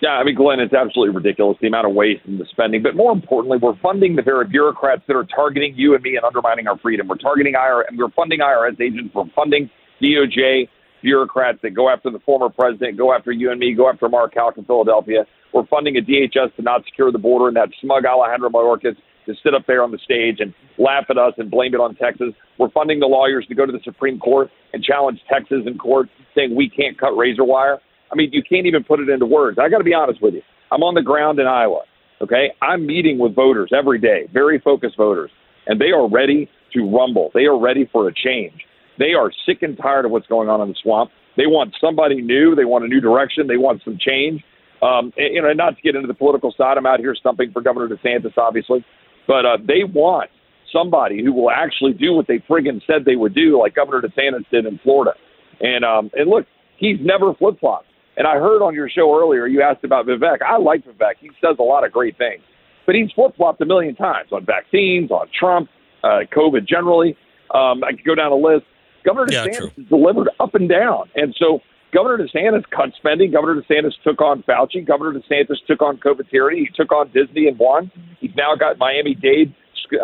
Yeah, 0.00 0.10
I 0.10 0.22
mean, 0.22 0.36
Glenn, 0.36 0.60
it's 0.60 0.72
absolutely 0.72 1.12
ridiculous 1.12 1.58
the 1.60 1.66
amount 1.66 1.88
of 1.88 1.92
waste 1.92 2.24
and 2.24 2.38
the 2.38 2.46
spending. 2.52 2.84
But 2.84 2.94
more 2.94 3.10
importantly, 3.10 3.58
we're 3.60 3.74
funding 3.80 4.14
the 4.14 4.22
very 4.22 4.46
bureaucrats 4.46 5.02
that 5.08 5.16
are 5.16 5.24
targeting 5.24 5.74
you 5.74 5.96
and 5.96 6.04
me 6.04 6.14
and 6.14 6.24
undermining 6.24 6.68
our 6.68 6.78
freedom. 6.78 7.08
We're 7.08 7.16
targeting 7.16 7.54
IRS, 7.54 7.88
and 7.88 7.98
we're 7.98 8.12
funding 8.12 8.38
IRS 8.38 8.80
agents. 8.80 9.12
We're 9.12 9.24
funding 9.34 9.68
DOJ 10.00 10.68
bureaucrats 11.02 11.58
that 11.62 11.70
go 11.70 11.88
after 11.88 12.08
the 12.08 12.20
former 12.20 12.48
president, 12.48 12.96
go 12.96 13.12
after 13.12 13.32
you 13.32 13.50
and 13.50 13.58
me, 13.58 13.74
go 13.74 13.90
after 13.90 14.08
Mark 14.08 14.34
Houck 14.36 14.56
in 14.56 14.64
Philadelphia. 14.66 15.26
We're 15.52 15.66
funding 15.66 15.96
a 15.96 16.00
DHS 16.00 16.54
to 16.54 16.62
not 16.62 16.84
secure 16.84 17.10
the 17.10 17.18
border, 17.18 17.48
and 17.48 17.56
that 17.56 17.70
smug 17.80 18.04
Alejandro 18.04 18.50
Mayorkas 18.50 18.96
to 19.26 19.34
sit 19.42 19.54
up 19.54 19.62
there 19.66 19.82
on 19.82 19.90
the 19.90 19.98
stage 19.98 20.40
and 20.40 20.54
laugh 20.78 21.04
at 21.10 21.18
us 21.18 21.34
and 21.38 21.50
blame 21.50 21.74
it 21.74 21.80
on 21.80 21.94
Texas. 21.94 22.28
We're 22.58 22.70
funding 22.70 23.00
the 23.00 23.06
lawyers 23.06 23.46
to 23.48 23.54
go 23.54 23.66
to 23.66 23.72
the 23.72 23.80
Supreme 23.84 24.18
Court 24.18 24.50
and 24.72 24.82
challenge 24.82 25.20
Texas 25.30 25.62
in 25.66 25.78
court, 25.78 26.08
saying 26.34 26.54
we 26.54 26.68
can't 26.68 26.98
cut 26.98 27.16
razor 27.16 27.44
wire. 27.44 27.78
I 28.10 28.14
mean, 28.14 28.30
you 28.32 28.42
can't 28.42 28.66
even 28.66 28.84
put 28.84 29.00
it 29.00 29.08
into 29.08 29.26
words. 29.26 29.58
I 29.60 29.68
got 29.68 29.78
to 29.78 29.84
be 29.84 29.94
honest 29.94 30.22
with 30.22 30.34
you. 30.34 30.42
I'm 30.72 30.82
on 30.82 30.94
the 30.94 31.02
ground 31.02 31.38
in 31.38 31.46
Iowa. 31.46 31.82
Okay, 32.22 32.48
I'm 32.62 32.86
meeting 32.86 33.18
with 33.18 33.34
voters 33.34 33.70
every 33.76 33.98
day, 33.98 34.26
very 34.32 34.58
focused 34.58 34.96
voters, 34.96 35.30
and 35.66 35.78
they 35.78 35.90
are 35.90 36.08
ready 36.08 36.48
to 36.72 36.90
rumble. 36.90 37.30
They 37.34 37.44
are 37.44 37.58
ready 37.58 37.88
for 37.92 38.08
a 38.08 38.14
change. 38.14 38.64
They 38.98 39.12
are 39.12 39.30
sick 39.44 39.58
and 39.60 39.76
tired 39.76 40.06
of 40.06 40.10
what's 40.10 40.26
going 40.26 40.48
on 40.48 40.62
in 40.62 40.68
the 40.68 40.74
swamp. 40.82 41.10
They 41.36 41.46
want 41.46 41.74
somebody 41.78 42.22
new. 42.22 42.54
They 42.54 42.64
want 42.64 42.84
a 42.84 42.88
new 42.88 43.00
direction. 43.00 43.46
They 43.46 43.58
want 43.58 43.82
some 43.84 43.98
change. 44.00 44.42
Um, 44.82 45.12
and, 45.16 45.34
you 45.34 45.42
know, 45.42 45.52
not 45.52 45.76
to 45.76 45.82
get 45.82 45.94
into 45.94 46.08
the 46.08 46.14
political 46.14 46.54
side, 46.56 46.78
I'm 46.78 46.86
out 46.86 47.00
here 47.00 47.14
stumping 47.14 47.52
for 47.52 47.60
Governor 47.60 47.94
DeSantis, 47.94 48.36
obviously, 48.38 48.84
but 49.26 49.44
uh, 49.44 49.58
they 49.66 49.84
want 49.84 50.30
somebody 50.72 51.22
who 51.22 51.32
will 51.32 51.50
actually 51.50 51.92
do 51.92 52.12
what 52.12 52.26
they 52.26 52.38
friggin' 52.48 52.80
said 52.86 53.04
they 53.04 53.16
would 53.16 53.34
do, 53.34 53.58
like 53.60 53.74
Governor 53.74 54.02
DeSantis 54.02 54.44
did 54.50 54.66
in 54.66 54.78
Florida. 54.82 55.12
And 55.60 55.84
um, 55.84 56.10
and 56.14 56.28
look, 56.28 56.46
he's 56.76 56.98
never 57.00 57.34
flip 57.34 57.58
flopped. 57.60 57.86
And 58.16 58.26
I 58.26 58.34
heard 58.36 58.62
on 58.62 58.74
your 58.74 58.88
show 58.88 59.14
earlier 59.18 59.46
you 59.46 59.62
asked 59.62 59.84
about 59.84 60.06
Vivek. 60.06 60.42
I 60.42 60.58
like 60.58 60.84
Vivek. 60.84 61.14
He 61.20 61.30
says 61.40 61.56
a 61.58 61.62
lot 61.62 61.84
of 61.84 61.92
great 61.92 62.16
things, 62.18 62.42
but 62.84 62.94
he's 62.94 63.10
flip 63.12 63.36
flopped 63.36 63.60
a 63.60 63.66
million 63.66 63.94
times 63.94 64.30
on 64.32 64.44
vaccines, 64.44 65.10
on 65.10 65.28
Trump, 65.38 65.68
uh, 66.02 66.20
COVID 66.34 66.66
generally. 66.66 67.16
Um, 67.54 67.84
I 67.84 67.92
could 67.92 68.04
go 68.04 68.14
down 68.14 68.32
a 68.32 68.36
list. 68.36 68.64
Governor 69.04 69.26
Yeah, 69.30 69.46
DeSantis 69.46 69.74
true. 69.74 69.84
delivered 69.88 70.30
up 70.40 70.54
and 70.54 70.68
down, 70.68 71.08
and 71.14 71.34
so 71.38 71.60
Governor 71.96 72.26
DeSantis 72.26 72.62
cut 72.70 72.90
spending. 72.98 73.30
Governor 73.32 73.62
DeSantis 73.62 73.92
took 74.04 74.20
on 74.20 74.42
Fauci. 74.42 74.86
Governor 74.86 75.18
DeSantis 75.18 75.56
took 75.66 75.80
on 75.80 75.96
COVID 75.96 76.28
tyranny. 76.30 76.58
He 76.60 76.68
took 76.76 76.92
on 76.92 77.10
Disney 77.14 77.46
and 77.48 77.58
won. 77.58 77.90
He's 78.20 78.32
now 78.36 78.54
got 78.54 78.76
Miami 78.78 79.14
Dade 79.14 79.54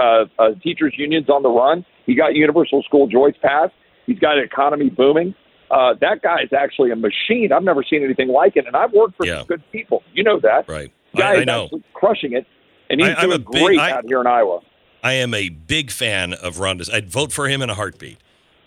uh, 0.00 0.24
uh, 0.38 0.50
teachers 0.62 0.94
unions 0.96 1.28
on 1.28 1.42
the 1.42 1.50
run. 1.50 1.84
He 2.06 2.14
got 2.14 2.34
universal 2.34 2.82
school 2.84 3.10
choice 3.10 3.34
passed. 3.42 3.74
He's 4.06 4.18
got 4.18 4.38
an 4.38 4.44
economy 4.44 4.88
booming. 4.88 5.34
Uh, 5.70 5.94
that 6.00 6.22
guy 6.22 6.42
is 6.42 6.52
actually 6.56 6.90
a 6.92 6.96
machine. 6.96 7.50
I've 7.54 7.62
never 7.62 7.82
seen 7.88 8.02
anything 8.02 8.28
like 8.28 8.56
it, 8.56 8.66
and 8.66 8.74
I've 8.76 8.92
worked 8.92 9.16
for 9.16 9.26
some 9.26 9.46
good 9.46 9.62
people. 9.70 10.02
You 10.14 10.22
know 10.24 10.40
that, 10.40 10.68
right? 10.68 10.90
Guy 11.16 11.34
I- 11.34 11.40
I 11.40 11.44
know. 11.44 11.68
crushing 11.94 12.32
it, 12.32 12.46
and 12.90 13.00
he's 13.00 13.10
I- 13.10 13.20
doing 13.22 13.34
a 13.36 13.38
big- 13.38 13.46
great 13.46 13.78
I- 13.78 13.90
out 13.92 14.04
here 14.06 14.20
in 14.20 14.26
Iowa. 14.26 14.60
I 15.02 15.14
am 15.14 15.34
a 15.34 15.48
big 15.50 15.90
fan 15.90 16.32
of 16.32 16.58
Ron. 16.60 16.80
I'd 16.92 17.10
vote 17.10 17.32
for 17.32 17.48
him 17.48 17.60
in 17.62 17.68
a 17.70 17.74
heartbeat. 17.74 18.18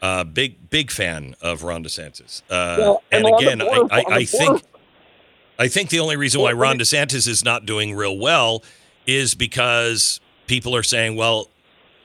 Uh, 0.01 0.23
big, 0.23 0.69
big 0.69 0.91
fan 0.91 1.35
of 1.41 1.63
Ron 1.63 1.83
DeSantis. 1.83 2.41
Uh, 2.49 2.75
Well, 2.79 3.03
and 3.11 3.25
and 3.25 3.35
again, 3.35 3.59
border- 3.59 3.93
I, 3.93 3.99
I, 4.01 4.03
I 4.17 4.25
think, 4.25 4.61
I 5.57 5.67
think 5.67 5.89
the 5.89 5.99
only 5.99 6.15
reason 6.15 6.41
why 6.41 6.51
Ron 6.51 6.77
DeSantis 6.77 7.27
is 7.27 7.43
not 7.43 7.65
doing 7.65 7.95
real 7.95 8.17
well 8.17 8.63
is 9.07 9.33
because 9.35 10.19
people 10.47 10.75
are 10.75 10.83
saying, 10.83 11.15
"Well, 11.15 11.49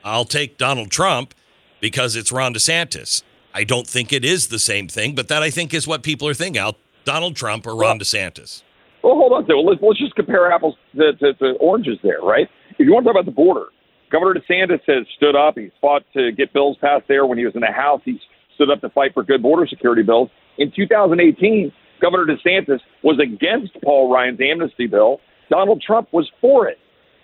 I'll 0.03 0.25
take 0.25 0.57
Donald 0.57 0.89
Trump 0.89 1.33
because 1.79 2.15
it's 2.15 2.31
Ron 2.31 2.53
DeSantis." 2.53 3.23
I 3.53 3.65
don't 3.65 3.85
think 3.85 4.13
it 4.13 4.23
is 4.23 4.47
the 4.47 4.59
same 4.59 4.87
thing, 4.87 5.13
but 5.13 5.27
that 5.27 5.43
I 5.43 5.49
think 5.49 5.73
is 5.73 5.85
what 5.87 6.03
people 6.03 6.27
are 6.27 6.33
thinking. 6.33 6.61
I'll 6.61 6.77
Donald 7.03 7.35
Trump 7.35 7.67
or 7.67 7.75
Ron 7.75 7.99
DeSantis. 7.99 8.63
Well, 9.03 9.15
hold 9.15 9.33
on. 9.33 9.45
So 9.47 9.59
let's, 9.59 9.81
let's 9.81 9.99
just 9.99 10.15
compare 10.15 10.51
apples 10.51 10.75
to, 10.95 11.13
to, 11.13 11.33
to 11.33 11.51
oranges 11.59 11.97
there, 12.03 12.21
right? 12.21 12.47
If 12.77 12.85
you 12.85 12.93
want 12.93 13.05
to 13.05 13.11
talk 13.11 13.19
about 13.19 13.25
the 13.25 13.35
border, 13.35 13.65
Governor 14.11 14.39
DeSantis 14.39 14.81
has 14.87 15.07
stood 15.15 15.35
up. 15.35 15.57
He's 15.57 15.71
fought 15.79 16.03
to 16.13 16.31
get 16.31 16.53
bills 16.53 16.77
passed 16.81 17.05
there. 17.07 17.25
When 17.25 17.37
he 17.37 17.45
was 17.45 17.55
in 17.55 17.61
the 17.61 17.71
House, 17.71 18.01
he 18.03 18.19
stood 18.55 18.69
up 18.69 18.81
to 18.81 18.89
fight 18.89 19.13
for 19.13 19.23
good 19.23 19.41
border 19.41 19.65
security 19.65 20.03
bills. 20.03 20.29
In 20.57 20.71
2018, 20.75 21.71
Governor 22.01 22.25
DeSantis 22.25 22.79
was 23.03 23.19
against 23.19 23.73
Paul 23.83 24.11
Ryan's 24.11 24.39
amnesty 24.41 24.87
bill. 24.87 25.19
Donald 25.49 25.81
Trump 25.85 26.09
was 26.11 26.29
for 26.41 26.67
it. 26.67 26.77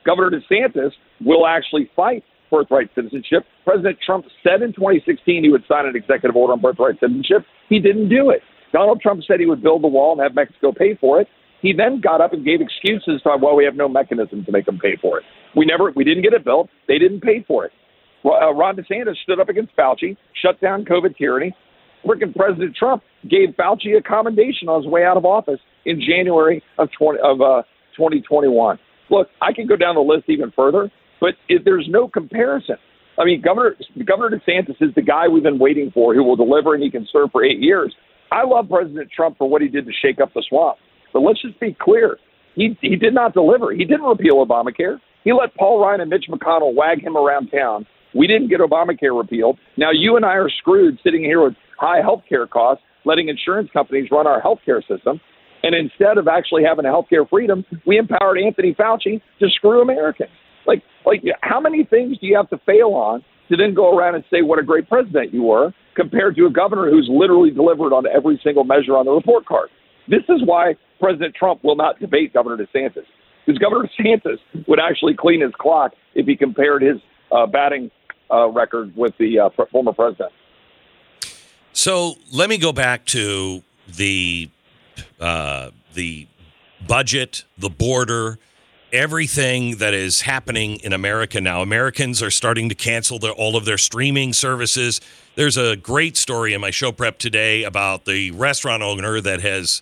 Governor 0.05 0.31
DeSantis 0.31 0.91
will 1.25 1.45
actually 1.45 1.91
fight 1.95 2.23
birthright 2.49 2.89
citizenship. 2.95 3.43
President 3.65 3.97
Trump 4.05 4.25
said 4.41 4.61
in 4.61 4.71
2016 4.71 5.43
he 5.43 5.49
would 5.49 5.63
sign 5.67 5.85
an 5.85 5.95
executive 5.95 6.35
order 6.35 6.53
on 6.53 6.61
birthright 6.61 6.99
citizenship. 6.99 7.43
He 7.67 7.79
didn't 7.79 8.07
do 8.07 8.29
it. 8.29 8.41
Donald 8.71 9.01
Trump 9.01 9.21
said 9.27 9.39
he 9.39 9.45
would 9.45 9.61
build 9.61 9.83
the 9.83 9.88
wall 9.88 10.13
and 10.13 10.21
have 10.21 10.35
Mexico 10.35 10.71
pay 10.71 10.95
for 10.95 11.19
it. 11.19 11.27
He 11.68 11.74
then 11.74 11.99
got 11.99 12.22
up 12.22 12.32
and 12.32 12.45
gave 12.45 12.61
excuses 12.61 13.22
to 13.24 13.38
well, 13.41 13.53
we 13.53 13.65
have 13.65 13.76
no 13.76 13.89
mechanism 13.89 14.45
to 14.45 14.51
make 14.53 14.65
them 14.65 14.80
pay 14.80 14.95
for 15.01 15.18
it. 15.18 15.26
We 15.53 15.65
never, 15.65 15.91
we 15.97 16.05
didn't 16.05 16.24
get 16.24 16.32
it 16.32 16.45
built. 16.45 16.70
They 16.88 16.97
didn't 16.97 17.20
pay 17.20 17.43
for 17.45 17.65
it. 17.65 17.74
Well, 18.24 18.39
uh, 18.41 18.53
Ron 18.53 18.78
DeSantis 18.78 19.18
stood 19.24 19.41
up 19.41 19.49
against 19.49 19.76
Fauci, 19.76 20.15
shut 20.41 20.61
down 20.61 20.86
COVID 20.86 21.18
tyranny. 21.18 21.53
Freaking 22.05 22.34
President 22.34 22.74
Trump 22.74 23.03
gave 23.30 23.49
Fauci 23.59 23.97
a 23.97 24.01
commendation 24.01 24.70
on 24.70 24.82
his 24.82 24.89
way 24.89 25.03
out 25.03 25.18
of 25.18 25.26
office 25.26 25.59
in 25.84 25.99
January 25.99 26.63
of 26.78 26.88
20, 26.97 27.20
of 27.20 27.41
uh, 27.41 27.63
2021. 27.97 28.80
Look, 29.09 29.28
I 29.41 29.51
can 29.51 29.68
go 29.68 29.76
down 29.76 29.95
the 29.95 30.01
list 30.01 30.30
even 30.30 30.53
further, 30.55 30.89
but 31.20 31.32
if 31.49 31.65
there's 31.65 31.88
no 31.89 32.07
comparison. 32.07 32.78
I 33.20 33.26
mean, 33.26 33.41
Governor 33.41 33.76
Governor 34.05 34.39
DeSantis 34.39 34.78
is 34.80 34.95
the 34.95 35.01
guy 35.01 35.28
we've 35.28 35.43
been 35.43 35.59
waiting 35.59 35.91
for 35.93 36.13
who 36.13 36.24
will 36.24 36.38
deliver 36.38 36.76
and 36.76 36.82
he 36.82 36.89
can 36.89 37.05
serve 37.11 37.32
for 37.34 37.43
eight 37.43 37.59
years. 37.59 37.93
I 38.32 38.45
love 38.45 38.70
President 38.70 39.09
Trump 39.13 39.38
for 39.38 39.49
what 39.49 39.61
he 39.61 39.68
did 39.68 39.86
to 39.86 39.91
shake 40.01 40.22
up 40.22 40.34
the 40.34 40.43
swamp. 40.47 40.78
But 41.18 41.24
let's 41.24 41.41
just 41.41 41.59
be 41.59 41.76
clear. 41.82 42.18
He, 42.53 42.78
he 42.80 42.95
did 42.95 43.15
not 43.15 43.34
deliver. 43.34 43.72
He 43.72 43.86
didn't 43.86 44.03
repeal 44.03 44.45
Obamacare. 44.45 44.99
He 45.24 45.34
let 45.34 45.55
Paul 45.55 45.82
Ryan 45.82 46.01
and 46.01 46.11
Mitch 46.11 46.26
McConnell 46.30 46.76
wag 46.76 47.01
him 47.01 47.18
around 47.18 47.49
town. 47.49 47.88
We 48.13 48.28
didn't 48.28 48.49
get 48.49 48.59
Obamacare 48.59 49.18
repealed. 49.18 49.57
Now 49.78 49.89
you 49.91 50.15
and 50.15 50.24
I 50.24 50.34
are 50.34 50.49
screwed 50.59 50.99
sitting 51.03 51.24
here 51.24 51.43
with 51.43 51.55
high 51.80 52.01
health 52.01 52.22
care 52.30 52.45
costs, 52.45 52.84
letting 53.03 53.30
insurance 53.30 53.70
companies 53.74 54.09
run 54.11 54.28
our 54.28 54.39
health 54.39 54.59
care 54.63 54.82
system. 54.82 55.20
And 55.63 55.74
instead 55.74 56.20
of 56.20 56.28
actually 56.28 56.61
having 56.63 56.86
a 56.86 56.89
health 56.89 57.07
care 57.09 57.26
freedom, 57.26 57.65
we 57.88 57.97
empowered 57.97 58.38
Anthony 58.38 58.76
Fauci 58.76 59.20
to 59.39 59.49
screw 59.55 59.82
Americans. 59.82 60.30
Like, 60.68 60.84
like, 61.03 61.24
how 61.41 61.59
many 61.59 61.84
things 61.84 62.20
do 62.20 62.28
you 62.28 62.38
have 62.38 62.49
to 62.51 62.59
fail 62.63 62.89
on 62.89 63.24
to 63.49 63.57
then 63.57 63.74
go 63.74 63.97
around 63.97 64.13
and 64.13 64.24
say 64.30 64.43
what 64.43 64.59
a 64.59 64.63
great 64.63 64.88
president 64.88 65.34
you 65.34 65.41
were, 65.41 65.74
compared 65.95 66.36
to 66.36 66.45
a 66.45 66.51
governor 66.51 66.91
who's 66.91 67.09
literally 67.11 67.49
delivered 67.49 67.91
on 67.91 68.05
every 68.05 68.39
single 68.43 68.63
measure 68.63 68.95
on 68.95 69.05
the 69.05 69.11
report 69.11 69.47
card? 69.47 69.70
This 70.08 70.24
is 70.30 70.41
why 70.45 70.76
President 70.99 71.36
Trump 71.36 71.64
will 71.64 71.76
not 71.76 71.99
debate 71.99 72.34
Governor 72.34 72.58
DeSantis. 72.58 73.05
Because 73.45 73.60
Governor 73.60 73.89
DeSantis 73.99 74.39
would 74.68 74.80
actually 74.80 75.16
clean 75.16 75.41
his 75.41 75.51
clock 75.58 75.93
if 76.16 76.26
he 76.26 76.36
compared 76.36 76.82
his 76.82 76.97
uh, 77.32 77.45
batting 77.45 77.91
uh, 78.32 78.49
record 78.49 78.95
with 78.95 79.14
the 79.20 79.39
uh, 79.39 79.49
former 79.72 79.93
president. 79.93 80.32
So 81.74 82.16
let 82.34 82.49
me 82.49 82.58
go 82.58 82.74
back 82.74 83.05
to 83.08 83.64
the 83.88 84.49
uh, 85.20 85.70
the 85.93 86.28
budget, 86.88 87.45
the 87.58 87.70
border, 87.70 88.39
everything 88.91 89.78
that 89.78 89.93
is 89.93 90.22
happening 90.22 90.78
in 90.78 90.93
America 90.93 91.39
now. 91.39 91.62
Americans 91.62 92.24
are 92.24 92.32
starting 92.32 92.70
to 92.70 92.76
cancel 92.76 93.20
their, 93.20 93.32
all 93.32 93.55
of 93.55 93.66
their 93.66 93.78
streaming 93.78 94.34
services. 94.34 95.01
There's 95.36 95.58
a 95.58 95.76
great 95.76 96.18
story 96.18 96.53
in 96.53 96.62
my 96.62 96.72
show 96.72 96.91
prep 96.91 97.20
today 97.20 97.64
about 97.64 98.05
the 98.05 98.32
restaurant 98.32 98.82
owner 98.82 99.22
that 99.22 99.41
has 99.41 99.82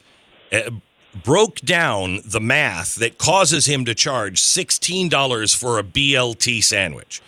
broke 1.23 1.61
down 1.61 2.19
the 2.25 2.41
math 2.41 2.95
that 2.95 3.17
causes 3.17 3.65
him 3.65 3.85
to 3.85 3.95
charge 3.95 4.41
$16 4.41 5.57
for 5.57 5.79
a 5.79 5.83
BLT 5.83 6.63
sandwich. 6.63 7.21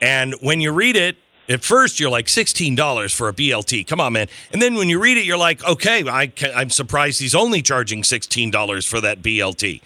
And 0.00 0.34
when 0.40 0.60
you 0.60 0.72
read 0.72 0.96
it, 0.96 1.16
at 1.48 1.64
first 1.64 1.98
you're 1.98 2.10
like 2.10 2.26
$16 2.26 3.14
for 3.14 3.28
a 3.28 3.32
BLT. 3.32 3.86
Come 3.86 4.00
on, 4.00 4.12
man. 4.12 4.28
And 4.52 4.62
then 4.62 4.74
when 4.74 4.88
you 4.88 5.00
read 5.00 5.16
it, 5.16 5.24
you're 5.24 5.36
like, 5.36 5.64
okay, 5.64 6.08
I, 6.08 6.32
I'm 6.54 6.70
surprised 6.70 7.20
he's 7.20 7.34
only 7.34 7.62
charging 7.62 8.02
$16 8.02 8.88
for 8.88 9.00
that 9.00 9.22
BLT. 9.22 9.82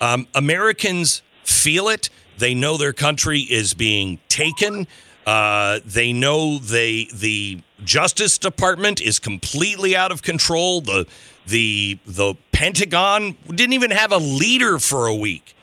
Um, 0.00 0.26
Americans 0.34 1.22
feel 1.44 1.88
it. 1.88 2.10
They 2.38 2.54
know 2.54 2.76
their 2.76 2.92
country 2.92 3.40
is 3.40 3.74
being 3.74 4.18
taken. 4.28 4.86
Uh, 5.26 5.80
they 5.84 6.12
know 6.12 6.58
they 6.58 7.08
the 7.12 7.60
Justice 7.84 8.38
Department 8.38 9.00
is 9.00 9.18
completely 9.18 9.94
out 9.94 10.10
of 10.10 10.22
control. 10.22 10.80
The 10.80 11.06
the 11.50 11.98
the 12.06 12.34
Pentagon 12.52 13.36
didn't 13.48 13.74
even 13.74 13.90
have 13.90 14.12
a 14.12 14.18
leader 14.18 14.78
for 14.78 15.06
a 15.06 15.14
week, 15.14 15.54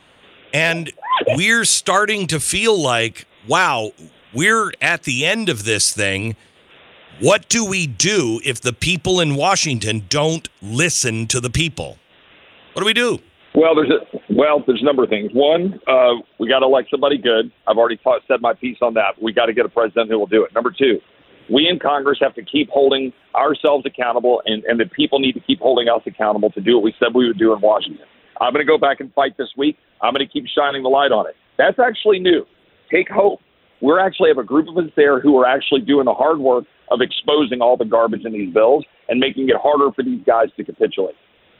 and 0.53 0.91
we're 1.35 1.65
starting 1.65 2.27
to 2.27 2.39
feel 2.39 2.79
like, 2.79 3.25
wow, 3.47 3.91
we're 4.33 4.71
at 4.81 5.03
the 5.03 5.25
end 5.25 5.49
of 5.49 5.63
this 5.63 5.93
thing. 5.93 6.35
What 7.19 7.49
do 7.49 7.65
we 7.65 7.87
do 7.87 8.39
if 8.45 8.61
the 8.61 8.73
people 8.73 9.19
in 9.19 9.35
Washington 9.35 10.05
don't 10.07 10.47
listen 10.61 11.25
to 11.27 11.39
the 11.39 11.49
people? 11.49 11.97
What 12.73 12.81
do 12.81 12.85
we 12.85 12.93
do? 12.93 13.19
Well, 13.55 13.73
there's 13.73 13.89
a, 13.89 14.05
well, 14.29 14.63
there's 14.67 14.83
a 14.83 14.85
number 14.85 15.03
of 15.03 15.09
things. 15.09 15.31
One, 15.33 15.79
uh, 15.87 16.21
we 16.37 16.47
got 16.47 16.59
to 16.59 16.65
elect 16.65 16.91
somebody 16.91 17.17
good. 17.17 17.51
I've 17.65 17.77
already 17.77 17.97
taught, 17.97 18.21
said 18.27 18.39
my 18.39 18.53
piece 18.53 18.77
on 18.83 18.93
that. 18.93 19.19
We 19.19 19.33
got 19.33 19.47
to 19.47 19.53
get 19.53 19.65
a 19.65 19.69
president 19.69 20.11
who 20.11 20.19
will 20.19 20.27
do 20.27 20.43
it. 20.43 20.53
Number 20.53 20.69
two, 20.69 21.01
we 21.49 21.67
in 21.67 21.79
Congress 21.79 22.19
have 22.21 22.35
to 22.35 22.43
keep 22.43 22.69
holding 22.69 23.13
ourselves 23.35 23.85
accountable, 23.85 24.41
and, 24.45 24.63
and 24.65 24.79
the 24.79 24.85
people 24.85 25.19
need 25.19 25.33
to 25.33 25.39
keep 25.39 25.59
holding 25.59 25.87
us 25.87 26.01
accountable 26.05 26.49
to 26.51 26.61
do 26.61 26.75
what 26.75 26.83
we 26.83 26.93
said 26.99 27.09
we 27.13 27.27
would 27.27 27.39
do 27.39 27.53
in 27.53 27.61
Washington. 27.61 28.05
I'm 28.39 28.53
going 28.53 28.65
to 28.65 28.69
go 28.69 28.77
back 28.77 28.99
and 28.99 29.13
fight 29.13 29.37
this 29.37 29.49
week. 29.57 29.77
I'm 30.01 30.13
going 30.13 30.25
to 30.25 30.31
keep 30.31 30.45
shining 30.47 30.83
the 30.83 30.89
light 30.89 31.11
on 31.11 31.27
it. 31.27 31.35
That's 31.57 31.79
actually 31.79 32.19
new. 32.19 32.45
Take 32.91 33.09
hope. 33.09 33.39
We 33.81 33.93
actually 33.99 34.29
have 34.29 34.37
a 34.37 34.43
group 34.43 34.67
of 34.69 34.77
us 34.77 34.91
there 34.95 35.19
who 35.19 35.37
are 35.39 35.45
actually 35.45 35.81
doing 35.81 36.05
the 36.05 36.13
hard 36.13 36.39
work 36.39 36.65
of 36.91 37.01
exposing 37.01 37.61
all 37.61 37.77
the 37.77 37.85
garbage 37.85 38.25
in 38.25 38.33
these 38.33 38.53
bills 38.53 38.85
and 39.09 39.19
making 39.19 39.49
it 39.49 39.55
harder 39.61 39.91
for 39.91 40.03
these 40.03 40.21
guys 40.25 40.47
to 40.57 40.63
capitulate. 40.63 41.15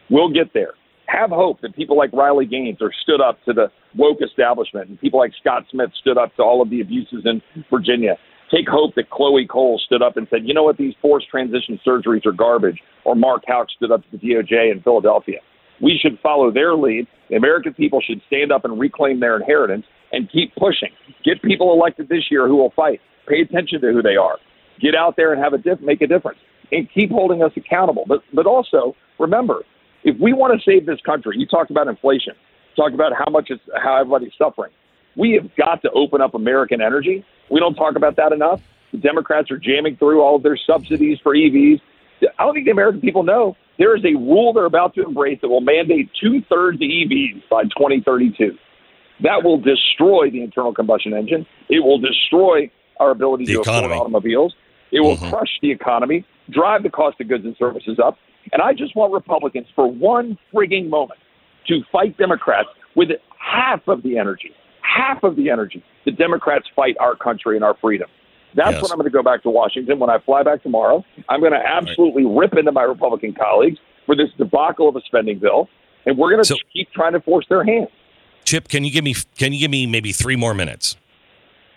We'll 0.10 0.32
get 0.32 0.54
there 0.54 0.74
have 1.08 1.30
hope 1.30 1.62
that 1.62 1.76
people 1.76 1.98
like 1.98 2.12
Riley 2.14 2.46
Gaines 2.46 2.82
are 2.82 2.92
stood 3.04 3.22
up 3.22 3.44
to 3.46 3.54
the 3.54 3.68
woke 3.96 4.20
establishment, 4.22 4.90
and 4.90 5.00
people 5.00 5.20
like 5.20 5.32
Scott 5.40 5.64
Smith 5.72 5.90
stood 6.00 6.18
up 6.18 6.36
to 6.36 6.44
all 6.44 6.62
of 6.62 6.70
the 6.70 6.82
abuses 6.82 7.26
in 7.26 7.42
Virginia. 7.72 8.18
Take 8.52 8.70
hope 8.70 8.96
that 8.96 9.10
Chloe 9.10 9.46
Cole 9.46 9.80
stood 9.86 10.02
up 10.02 10.16
and 10.16 10.28
said, 10.30 10.42
you 10.46 10.54
know 10.54 10.64
what, 10.64 10.78
these 10.78 10.94
forced 11.02 11.28
transition 11.30 11.80
surgeries 11.86 12.26
are 12.26 12.32
garbage, 12.32 12.80
or 13.04 13.16
Mark 13.16 13.44
Houck 13.48 13.70
stood 13.76 13.92
up 13.92 14.04
to 14.04 14.08
the 14.12 14.18
DOJ 14.18 14.72
in 14.72 14.82
Philadelphia. 14.82 15.40
We 15.82 16.00
should 16.02 16.18
follow 16.24 16.52
their 16.52 16.74
lead. 16.74 17.08
The 17.30 17.36
American 17.36 17.74
people 17.74 18.02
should 18.02 18.22
stand 18.28 18.52
up 18.52 18.64
and 18.64 18.80
reclaim 18.80 19.20
their 19.20 19.36
inheritance 19.38 19.86
and 20.12 20.32
keep 20.32 20.56
pushing. 20.56 20.90
Get 21.26 21.42
people 21.42 21.74
elected 21.74 22.10
this 22.10 22.32
year 22.32 22.48
who 22.48 22.56
will 22.56 22.72
fight. 22.76 23.02
Pay 23.28 23.42
attention 23.42 23.82
to 23.82 23.92
who 23.92 24.02
they 24.02 24.16
are. 24.16 24.38
Get 24.80 24.96
out 24.96 25.16
there 25.18 25.34
and 25.34 25.44
have 25.44 25.54
a 25.54 25.58
diff- 25.58 25.82
make 25.82 26.02
a 26.02 26.08
difference, 26.08 26.40
and 26.72 26.88
keep 26.94 27.12
holding 27.12 27.44
us 27.44 27.52
accountable. 27.58 28.06
But 28.08 28.22
but 28.34 28.46
also 28.46 28.96
remember, 29.20 29.64
if 30.04 30.16
we 30.22 30.34
want 30.34 30.58
to 30.58 30.64
save 30.64 30.86
this 30.86 31.00
country, 31.06 31.36
you 31.38 31.46
talked 31.46 31.72
about 31.72 31.88
inflation, 31.88 32.34
talk 32.76 32.94
about 32.94 33.12
how 33.14 33.30
much 33.30 33.48
it's 33.50 33.62
how 33.84 34.00
everybody's 34.00 34.32
suffering. 34.38 34.72
We 35.18 35.34
have 35.34 35.54
got 35.56 35.82
to 35.82 35.92
open 35.92 36.22
up 36.22 36.36
American 36.36 36.82
energy. 36.82 37.26
We 37.50 37.60
don't 37.60 37.74
talk 37.76 37.96
about 37.96 38.16
that 38.18 38.32
enough. 38.32 38.62
The 38.92 39.00
Democrats 39.00 39.52
are 39.52 39.58
jamming 39.58 39.98
through 39.98 40.22
all 40.22 40.36
of 40.38 40.44
their 40.44 40.58
subsidies 40.58 41.18
for 41.22 41.34
EVs. 41.36 41.82
I 42.40 42.46
don't 42.46 42.54
think 42.54 42.66
the 42.66 42.72
American 42.72 43.02
people 43.02 43.24
know 43.24 43.58
there 43.78 43.96
is 43.96 44.04
a 44.06 44.16
rule 44.16 44.54
they're 44.54 44.66
about 44.66 44.94
to 44.96 45.04
embrace 45.04 45.40
that 45.42 45.50
will 45.50 45.62
mandate 45.62 46.10
two 46.22 46.42
thirds 46.50 46.78
of 46.78 46.82
EVs 46.82 47.44
by 47.50 47.64
2032. 47.64 48.58
That 49.24 49.44
will 49.44 49.58
destroy 49.60 50.30
the 50.30 50.42
internal 50.44 50.74
combustion 50.74 51.14
engine. 51.14 51.46
It 51.70 51.80
will 51.84 51.98
destroy 52.00 52.70
our 53.00 53.12
ability 53.12 53.46
The 53.46 53.54
to 53.56 53.62
economy. 53.62 53.86
afford 53.94 54.02
automobiles. 54.02 54.56
It 54.92 55.00
will 55.02 55.18
Mhm. 55.18 55.30
crush 55.30 55.60
the 55.62 55.72
economy, 55.72 56.24
drive 56.50 56.84
the 56.84 56.90
cost 56.90 57.20
of 57.20 57.28
goods 57.28 57.44
and 57.44 57.56
services 57.58 58.00
up. 58.00 58.18
And 58.54 58.62
I 58.62 58.74
just 58.74 58.96
want 58.96 59.12
Republicans 59.14 59.68
for 59.76 59.88
one 59.88 60.38
frigging 60.54 60.90
moment 60.90 61.20
to 61.68 61.84
fight 61.92 62.16
Democrats 62.18 62.70
with 62.96 63.10
half 63.38 63.88
of 63.88 64.02
the 64.04 64.18
energy, 64.18 64.54
half 64.98 65.24
of 65.24 65.36
the 65.36 65.50
energy 65.50 65.84
the 66.06 66.12
Democrats 66.12 66.66
fight 66.76 66.96
our 67.00 67.16
country 67.16 67.56
and 67.58 67.66
our 67.66 67.76
freedom. 67.82 68.08
That's 68.56 68.72
Yes. 68.72 68.82
when 68.82 68.92
I'm 68.92 68.98
going 68.98 69.12
to 69.12 69.16
go 69.16 69.22
back 69.22 69.44
to 69.44 69.50
Washington. 69.50 70.00
When 70.00 70.10
I 70.10 70.20
fly 70.20 70.42
back 70.42 70.64
tomorrow, 70.64 71.04
I'm 71.30 71.42
going 71.42 71.52
to 71.52 71.62
absolutely 71.64 72.26
rip 72.26 72.54
into 72.58 72.72
my 72.72 72.84
Republican 72.84 73.34
colleagues 73.34 73.78
for 74.06 74.16
this 74.16 74.30
debacle 74.38 74.88
of 74.88 74.96
a 74.96 75.02
spending 75.02 75.38
bill, 75.38 75.68
and 76.06 76.18
we're 76.18 76.32
going 76.32 76.44
to 76.44 76.58
keep 76.74 76.90
trying 76.94 77.12
to 77.14 77.20
force 77.22 77.46
their 77.50 77.64
hand. 77.64 77.88
Chip, 78.46 78.70
can 78.70 78.86
you 78.86 78.92
give 78.92 79.04
me 79.04 79.14
can 79.38 79.52
you 79.52 79.60
give 79.60 79.70
me 79.70 79.86
maybe 79.86 80.14
three 80.14 80.38
more 80.38 80.54
minutes? 80.54 80.96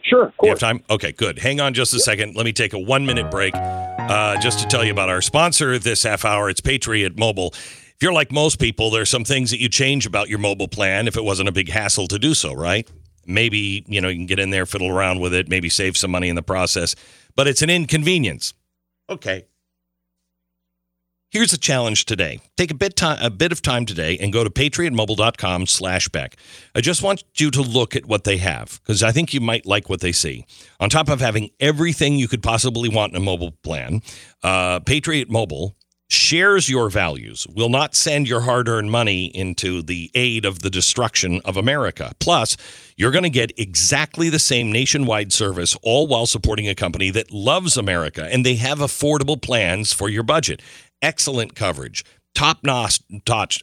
Sure, 0.03 0.27
of 0.27 0.33
You 0.43 0.49
have 0.51 0.61
time? 0.61 0.83
Okay, 0.89 1.13
good. 1.13 1.41
Hang 1.41 1.61
on 1.61 1.75
just 1.75 1.93
a 1.93 1.99
second. 2.01 2.37
Let 2.37 2.47
me 2.47 2.53
take 2.53 2.73
a 2.73 2.79
one 2.79 3.05
minute 3.05 3.31
break 3.31 3.53
uh, 3.57 4.39
just 4.41 4.61
to 4.61 4.67
tell 4.67 4.85
you 4.85 4.93
about 4.93 5.09
our 5.11 5.21
sponsor 5.21 5.79
this 5.79 6.05
half 6.05 6.25
hour. 6.25 6.49
It's 6.49 6.61
Patriot 6.61 7.19
Mobile. 7.19 7.49
If 7.53 7.97
you're 8.01 8.13
like 8.13 8.33
most 8.33 8.59
people, 8.61 8.91
there's 8.91 9.11
some 9.11 9.25
things 9.25 9.51
that 9.51 9.61
you 9.61 9.69
change 9.69 10.07
about 10.07 10.29
your 10.29 10.39
mobile 10.39 10.69
plan 10.69 11.07
if 11.09 11.17
it 11.17 11.25
wasn't 11.25 11.49
a 11.49 11.53
big 11.53 11.69
hassle 11.69 12.07
to 12.09 12.19
do 12.19 12.33
so, 12.33 12.55
right? 12.55 12.89
Maybe, 13.27 13.85
you 13.87 14.01
know, 14.01 14.09
you 14.09 14.17
can 14.17 14.27
get 14.27 14.39
in 14.39 14.51
there, 14.51 14.67
fiddle 14.67 14.91
around 14.91 15.21
with 15.21 15.35
it, 15.35 15.49
maybe 15.49 15.69
save 15.69 15.97
some 15.97 16.11
money 16.11 16.29
in 16.29 16.37
the 16.37 16.43
process, 16.43 16.95
but 17.37 17.47
it's 17.47 17.63
an 17.63 17.71
inconvenience. 17.71 18.55
Okay. 19.09 19.47
Here's 21.31 21.53
a 21.53 21.59
challenge 21.59 22.07
today. 22.07 22.41
Take 22.57 22.73
a 22.73 22.75
bit 22.75 22.97
time, 22.97 23.19
a 23.23 23.31
bit 23.31 23.53
of 23.53 23.63
time 23.63 23.87
today 23.87 24.19
and 24.19 24.33
go 24.33 24.43
to 24.43 24.51
patriotmobile.com 24.51 25.67
slash 25.67 26.09
Beck. 26.09 26.37
I 26.75 26.81
just 26.81 27.05
want 27.05 27.23
you 27.37 27.53
to 27.53 27.63
look 27.63 27.95
at 27.95 28.07
what 28.07 28.25
they 28.25 28.39
have 28.39 28.81
because 28.83 29.05
I 29.05 29.13
think 29.13 29.33
you 29.33 29.41
might 29.41 29.65
like 29.65 29.89
what 29.89 30.01
they 30.01 30.11
see. 30.11 30.45
On 30.81 30.91
top 30.91 31.09
of 31.09 31.21
having 31.21 31.51
everything 31.61 32.17
you 32.17 32.27
could 32.27 32.43
possibly 32.43 32.89
want 32.89 33.13
in 33.13 33.17
a 33.17 33.25
mobile 33.25 33.53
plan, 33.63 34.03
uh, 34.43 34.81
Patriot 34.81 35.31
Mobile 35.31 35.77
shares 36.11 36.69
your 36.69 36.91
values, 36.91 37.47
will 37.55 37.69
not 37.69 37.95
send 37.95 38.29
your 38.29 38.41
hard 38.41 38.69
earned 38.69 38.91
money 38.91 39.27
into 39.27 39.81
the 39.83 40.11
aid 40.17 40.45
of 40.45 40.59
the 40.59 40.71
destruction 40.71 41.41
of 41.45 41.57
America. 41.57 42.13
Plus, 42.19 42.57
You're 43.01 43.13
going 43.13 43.23
to 43.23 43.31
get 43.31 43.59
exactly 43.59 44.29
the 44.29 44.39
same 44.39 44.71
nationwide 44.71 45.33
service, 45.33 45.75
all 45.83 46.07
while 46.07 46.27
supporting 46.27 46.69
a 46.69 46.75
company 46.75 47.09
that 47.13 47.33
loves 47.33 47.79
America 47.79 48.29
and 48.31 48.45
they 48.45 48.57
have 48.57 48.81
affordable 48.81 49.41
plans 49.41 49.91
for 49.91 50.11
your 50.11 50.23
budget. 50.23 50.61
Excellent 51.01 51.55
coverage, 51.55 52.05
top 52.35 52.59
notch, 52.63 53.01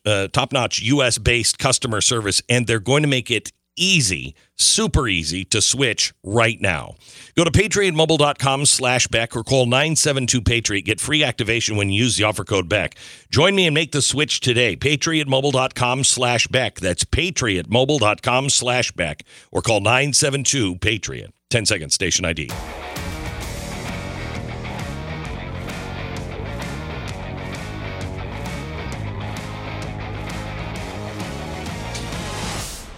uh, 0.08 0.28
top 0.30 0.52
notch 0.52 0.82
U.S. 0.82 1.20
based 1.20 1.60
customer 1.60 2.02
service, 2.02 2.42
and 2.50 2.66
they're 2.66 2.80
going 2.80 3.04
to 3.04 3.08
make 3.08 3.30
it 3.30 3.52
easy, 3.78 4.36
super 4.56 5.08
easy 5.08 5.46
to 5.46 5.62
switch 5.62 6.14
right 6.24 6.60
now. 6.60 6.96
Go 7.36 7.44
to 7.44 7.52
patriotmobile.com 7.52 8.66
slash 8.66 9.08
Beck 9.08 9.36
or 9.36 9.44
call 9.44 9.66
972 9.66 10.42
Patriot. 10.42 10.82
Get 10.82 11.00
free 11.00 11.24
activation 11.24 11.78
when 11.78 11.90
you 11.90 12.04
use 12.04 12.18
the 12.18 12.24
offer 12.24 12.44
code 12.44 12.68
Beck. 12.68 12.96
Join 13.30 13.56
me 13.56 13.66
and 13.66 13.74
make 13.74 13.92
the 13.92 14.02
switch 14.02 14.40
today. 14.40 14.76
Patriotmobile.com 14.76 16.04
slash 16.04 16.48
Beck. 16.48 16.80
That's 16.80 17.06
patriotmobile.com 17.06 18.50
slash 18.50 18.92
Beck 18.92 19.24
or 19.52 19.62
call 19.62 19.80
972 19.80 20.78
Patriot. 20.78 21.32
10 21.50 21.66
seconds, 21.66 21.94
station 21.94 22.26
ID. 22.26 22.52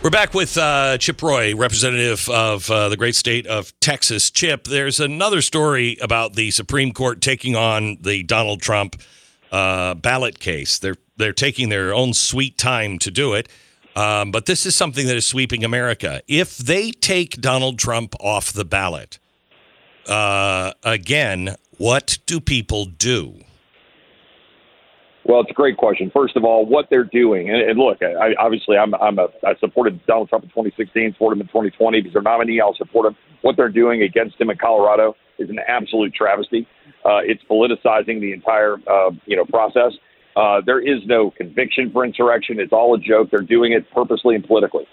We're 0.01 0.11
back 0.11 0.33
with 0.33 0.57
uh, 0.57 0.97
Chip 0.97 1.21
Roy, 1.21 1.53
representative 1.53 2.29
of 2.29 2.71
uh, 2.71 2.87
the 2.87 2.95
great 2.95 3.15
state 3.15 3.45
of 3.45 3.77
Texas. 3.81 4.31
Chip, 4.31 4.63
there's 4.63 5.01
another 5.01 5.41
story 5.41 5.97
about 6.01 6.35
the 6.35 6.51
Supreme 6.51 6.93
Court 6.93 7.19
taking 7.19 7.57
on 7.57 7.97
the 7.99 8.23
Donald 8.23 8.61
Trump 8.61 9.01
uh, 9.51 9.95
ballot 9.95 10.39
case. 10.39 10.79
They're 10.79 10.95
they're 11.17 11.33
taking 11.33 11.67
their 11.67 11.93
own 11.93 12.13
sweet 12.13 12.57
time 12.57 12.97
to 12.99 13.11
do 13.11 13.33
it, 13.33 13.49
um, 13.93 14.31
but 14.31 14.45
this 14.45 14.65
is 14.65 14.73
something 14.73 15.05
that 15.07 15.17
is 15.17 15.27
sweeping 15.27 15.65
America. 15.65 16.21
If 16.29 16.57
they 16.57 16.91
take 16.91 17.41
Donald 17.41 17.77
Trump 17.77 18.15
off 18.21 18.53
the 18.53 18.63
ballot, 18.63 19.19
uh, 20.07 20.71
again, 20.81 21.57
what 21.77 22.19
do 22.25 22.39
people 22.39 22.85
do? 22.85 23.41
Well, 25.29 25.41
it's 25.41 25.51
a 25.51 25.53
great 25.53 25.77
question. 25.77 26.09
First 26.11 26.35
of 26.35 26.43
all, 26.43 26.65
what 26.65 26.87
they're 26.89 27.03
doing, 27.03 27.51
and, 27.51 27.61
and 27.61 27.77
look, 27.77 27.99
I, 28.01 28.33
obviously, 28.39 28.77
I'm, 28.77 28.95
I'm 28.95 29.19
a, 29.19 29.27
I 29.45 29.53
supported 29.59 30.03
Donald 30.07 30.27
Trump 30.27 30.43
in 30.43 30.49
2016, 30.49 31.13
supported 31.13 31.35
him 31.35 31.41
in 31.41 31.47
2020 31.49 32.01
because 32.01 32.13
they're 32.13 32.23
nominee. 32.23 32.59
I'll 32.59 32.73
support 32.73 33.05
him. 33.05 33.15
What 33.43 33.55
they're 33.55 33.69
doing 33.69 34.01
against 34.01 34.41
him 34.41 34.49
in 34.49 34.57
Colorado 34.57 35.15
is 35.37 35.51
an 35.51 35.59
absolute 35.67 36.15
travesty. 36.15 36.67
Uh, 37.05 37.21
it's 37.21 37.43
politicizing 37.43 38.19
the 38.19 38.33
entire, 38.33 38.77
uh, 38.89 39.11
you 39.27 39.37
know, 39.37 39.45
process. 39.45 39.93
Uh, 40.35 40.61
there 40.65 40.79
is 40.79 41.05
no 41.05 41.29
conviction 41.29 41.91
for 41.91 42.03
insurrection. 42.03 42.59
It's 42.59 42.73
all 42.73 42.95
a 42.95 42.99
joke. 42.99 43.29
They're 43.29 43.41
doing 43.41 43.73
it 43.73 43.85
purposely 43.93 44.33
and 44.33 44.43
politically. 44.43 44.87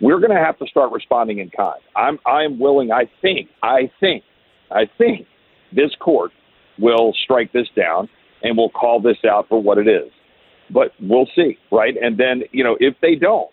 We're 0.00 0.20
going 0.20 0.30
to 0.30 0.42
have 0.42 0.58
to 0.60 0.66
start 0.68 0.90
responding 0.92 1.36
in 1.36 1.50
kind. 1.50 1.80
I'm, 1.94 2.18
I'm 2.24 2.58
willing. 2.58 2.92
I 2.92 3.10
think, 3.20 3.50
I 3.62 3.90
think, 4.00 4.24
I 4.70 4.88
think 4.96 5.26
this 5.70 5.90
court 6.00 6.30
will 6.78 7.12
strike 7.22 7.52
this 7.52 7.68
down 7.76 8.08
and 8.42 8.56
we'll 8.56 8.70
call 8.70 9.00
this 9.00 9.18
out 9.28 9.48
for 9.48 9.62
what 9.62 9.78
it 9.78 9.88
is. 9.88 10.10
But 10.70 10.92
we'll 11.00 11.28
see, 11.34 11.58
right? 11.70 11.94
And 12.00 12.18
then, 12.18 12.42
you 12.52 12.64
know, 12.64 12.76
if 12.80 12.94
they 13.02 13.14
don't, 13.14 13.50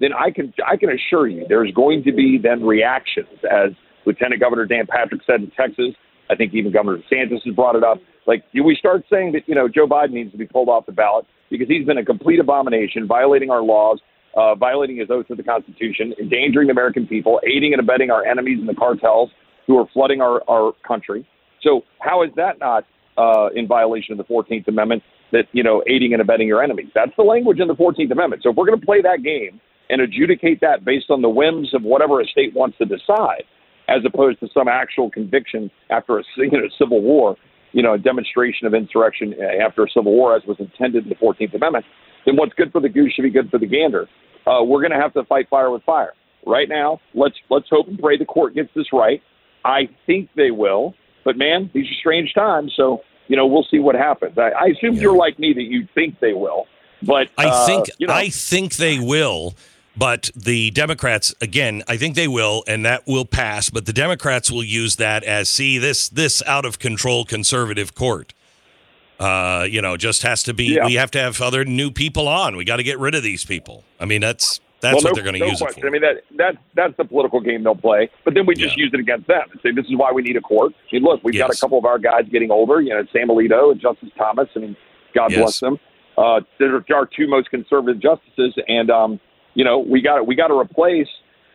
then 0.00 0.10
I 0.12 0.30
can 0.30 0.52
I 0.66 0.76
can 0.76 0.90
assure 0.90 1.28
you 1.28 1.44
there's 1.48 1.72
going 1.72 2.02
to 2.04 2.12
be 2.12 2.38
then 2.42 2.64
reactions, 2.64 3.28
as 3.44 3.70
Lieutenant 4.04 4.40
Governor 4.40 4.66
Dan 4.66 4.86
Patrick 4.86 5.22
said 5.26 5.40
in 5.40 5.50
Texas. 5.50 5.94
I 6.30 6.34
think 6.34 6.54
even 6.54 6.72
Governor 6.72 6.98
DeSantis 6.98 7.44
has 7.44 7.54
brought 7.54 7.76
it 7.76 7.84
up. 7.84 7.98
Like, 8.26 8.44
do 8.54 8.64
we 8.64 8.74
start 8.74 9.04
saying 9.10 9.32
that 9.32 9.42
you 9.46 9.54
know 9.54 9.68
Joe 9.68 9.86
Biden 9.86 10.12
needs 10.12 10.32
to 10.32 10.38
be 10.38 10.46
pulled 10.46 10.68
off 10.68 10.86
the 10.86 10.92
ballot 10.92 11.26
because 11.50 11.68
he's 11.68 11.86
been 11.86 11.98
a 11.98 12.04
complete 12.04 12.40
abomination, 12.40 13.06
violating 13.06 13.50
our 13.50 13.62
laws, 13.62 14.00
uh, 14.36 14.54
violating 14.54 14.96
his 14.96 15.10
oath 15.10 15.28
to 15.28 15.34
the 15.34 15.42
Constitution, 15.42 16.14
endangering 16.18 16.68
the 16.68 16.72
American 16.72 17.06
people, 17.06 17.40
aiding 17.46 17.72
and 17.72 17.80
abetting 17.80 18.10
our 18.10 18.24
enemies 18.24 18.58
in 18.60 18.66
the 18.66 18.74
cartels 18.74 19.30
who 19.66 19.78
are 19.78 19.86
flooding 19.92 20.20
our, 20.20 20.42
our 20.48 20.72
country. 20.86 21.26
So 21.62 21.82
how 22.00 22.22
is 22.24 22.30
that 22.36 22.58
not 22.58 22.84
uh, 23.16 23.48
in 23.54 23.66
violation 23.66 24.12
of 24.12 24.18
the 24.18 24.32
14th 24.32 24.68
Amendment 24.68 25.02
that, 25.32 25.44
you 25.52 25.62
know, 25.62 25.82
aiding 25.86 26.12
and 26.12 26.20
abetting 26.20 26.46
your 26.46 26.62
enemies. 26.62 26.88
That's 26.94 27.12
the 27.16 27.22
language 27.22 27.60
in 27.60 27.68
the 27.68 27.74
14th 27.74 28.10
Amendment. 28.10 28.42
So 28.42 28.50
if 28.50 28.56
we're 28.56 28.66
going 28.66 28.80
to 28.80 28.86
play 28.86 29.02
that 29.02 29.22
game 29.22 29.60
and 29.90 30.00
adjudicate 30.00 30.60
that 30.60 30.84
based 30.84 31.10
on 31.10 31.22
the 31.22 31.28
whims 31.28 31.74
of 31.74 31.82
whatever 31.82 32.20
a 32.20 32.26
state 32.26 32.54
wants 32.54 32.78
to 32.78 32.84
decide, 32.84 33.44
as 33.88 34.02
opposed 34.06 34.40
to 34.40 34.48
some 34.54 34.68
actual 34.68 35.10
conviction 35.10 35.70
after 35.90 36.18
a 36.18 36.22
you 36.36 36.50
know, 36.50 36.68
civil 36.78 37.02
war, 37.02 37.36
you 37.72 37.82
know, 37.82 37.94
a 37.94 37.98
demonstration 37.98 38.66
of 38.66 38.74
insurrection 38.74 39.34
after 39.60 39.84
a 39.84 39.88
civil 39.90 40.12
war 40.12 40.36
as 40.36 40.42
was 40.46 40.56
intended 40.60 41.04
in 41.04 41.08
the 41.08 41.16
14th 41.16 41.54
Amendment, 41.54 41.84
then 42.24 42.36
what's 42.36 42.54
good 42.54 42.70
for 42.72 42.80
the 42.80 42.88
goose 42.88 43.12
should 43.14 43.22
be 43.22 43.30
good 43.30 43.50
for 43.50 43.58
the 43.58 43.66
gander. 43.66 44.08
Uh, 44.46 44.62
we're 44.62 44.80
going 44.80 44.92
to 44.92 45.00
have 45.00 45.12
to 45.14 45.24
fight 45.24 45.48
fire 45.48 45.70
with 45.70 45.82
fire. 45.84 46.12
Right 46.44 46.68
now, 46.68 47.00
let's 47.14 47.36
let's 47.50 47.66
hope 47.70 47.86
and 47.86 47.96
pray 47.98 48.18
the 48.18 48.24
court 48.24 48.54
gets 48.54 48.70
this 48.74 48.86
right. 48.92 49.22
I 49.64 49.82
think 50.06 50.28
they 50.34 50.50
will. 50.50 50.94
But 51.24 51.36
man, 51.36 51.70
these 51.72 51.86
are 51.86 51.94
strange 51.94 52.34
times, 52.34 52.72
so 52.76 53.02
you 53.28 53.36
know 53.36 53.46
we'll 53.46 53.66
see 53.70 53.78
what 53.78 53.94
happens. 53.94 54.38
I, 54.38 54.50
I 54.50 54.64
assume 54.66 54.94
yeah. 54.94 55.02
you're 55.02 55.16
like 55.16 55.38
me 55.38 55.52
that 55.52 55.62
you 55.62 55.86
think 55.94 56.20
they 56.20 56.32
will, 56.32 56.66
but 57.02 57.28
I 57.38 57.46
uh, 57.46 57.66
think 57.66 57.90
you 57.98 58.06
know, 58.06 58.14
I 58.14 58.28
think 58.28 58.76
they 58.76 58.98
will. 58.98 59.54
But 59.94 60.30
the 60.34 60.70
Democrats, 60.70 61.34
again, 61.42 61.82
I 61.86 61.98
think 61.98 62.14
they 62.14 62.28
will, 62.28 62.64
and 62.66 62.84
that 62.86 63.06
will 63.06 63.26
pass. 63.26 63.68
But 63.68 63.84
the 63.84 63.92
Democrats 63.92 64.50
will 64.50 64.64
use 64.64 64.96
that 64.96 65.22
as 65.24 65.48
see 65.48 65.78
this 65.78 66.08
this 66.08 66.42
out 66.46 66.64
of 66.64 66.78
control 66.78 67.24
conservative 67.24 67.94
court. 67.94 68.32
Uh, 69.20 69.66
you 69.70 69.82
know, 69.82 69.96
just 69.96 70.22
has 70.22 70.42
to 70.44 70.54
be. 70.54 70.74
Yeah. 70.74 70.86
We 70.86 70.94
have 70.94 71.10
to 71.12 71.18
have 71.18 71.40
other 71.40 71.64
new 71.64 71.90
people 71.90 72.26
on. 72.26 72.56
We 72.56 72.64
got 72.64 72.76
to 72.76 72.82
get 72.82 72.98
rid 72.98 73.14
of 73.14 73.22
these 73.22 73.44
people. 73.44 73.84
I 74.00 74.06
mean, 74.06 74.22
that's 74.22 74.60
that's 74.82 74.96
well, 74.96 75.04
what 75.04 75.04
no, 75.10 75.14
they're 75.14 75.22
going 75.24 75.34
to 75.34 75.40
no 75.40 75.46
use 75.46 75.60
question. 75.60 75.78
it 75.78 75.80
for. 75.82 75.86
I 75.86 75.90
mean, 75.90 76.02
that 76.02 76.22
that 76.36 76.56
that's 76.74 76.96
the 76.98 77.04
political 77.04 77.40
game 77.40 77.62
they'll 77.64 77.74
play. 77.74 78.10
But 78.24 78.34
then 78.34 78.44
we 78.46 78.54
just 78.54 78.76
Yeah. 78.76 78.84
use 78.84 78.90
it 78.92 79.00
against 79.00 79.26
them 79.28 79.42
and 79.50 79.60
say 79.62 79.70
this 79.72 79.86
is 79.86 79.96
why 79.96 80.12
we 80.12 80.22
need 80.22 80.36
a 80.36 80.40
court. 80.40 80.72
I 80.74 80.94
mean, 80.96 81.02
look, 81.04 81.22
we've 81.24 81.38
got 81.38 81.54
a 81.54 81.58
couple 81.58 81.78
of 81.78 81.84
our 81.86 81.98
guys 81.98 82.24
getting 82.30 82.50
older. 82.50 82.80
You 82.82 82.90
know, 82.90 83.02
Sam 83.12 83.28
Alito 83.28 83.72
and 83.72 83.80
Justice 83.80 84.10
Thomas. 84.18 84.48
I 84.54 84.58
mean, 84.58 84.76
God 85.14 85.30
Yes. 85.30 85.40
bless 85.40 85.60
them. 85.60 85.78
Uh, 86.18 86.40
they're 86.58 86.84
our 86.94 87.06
two 87.06 87.26
most 87.26 87.48
conservative 87.50 88.00
justices, 88.02 88.54
and 88.68 88.90
um, 88.90 89.18
you 89.54 89.64
know, 89.64 89.78
we 89.78 90.02
got 90.02 90.26
we 90.26 90.34
got 90.34 90.48
to 90.48 90.58
replace 90.58 91.08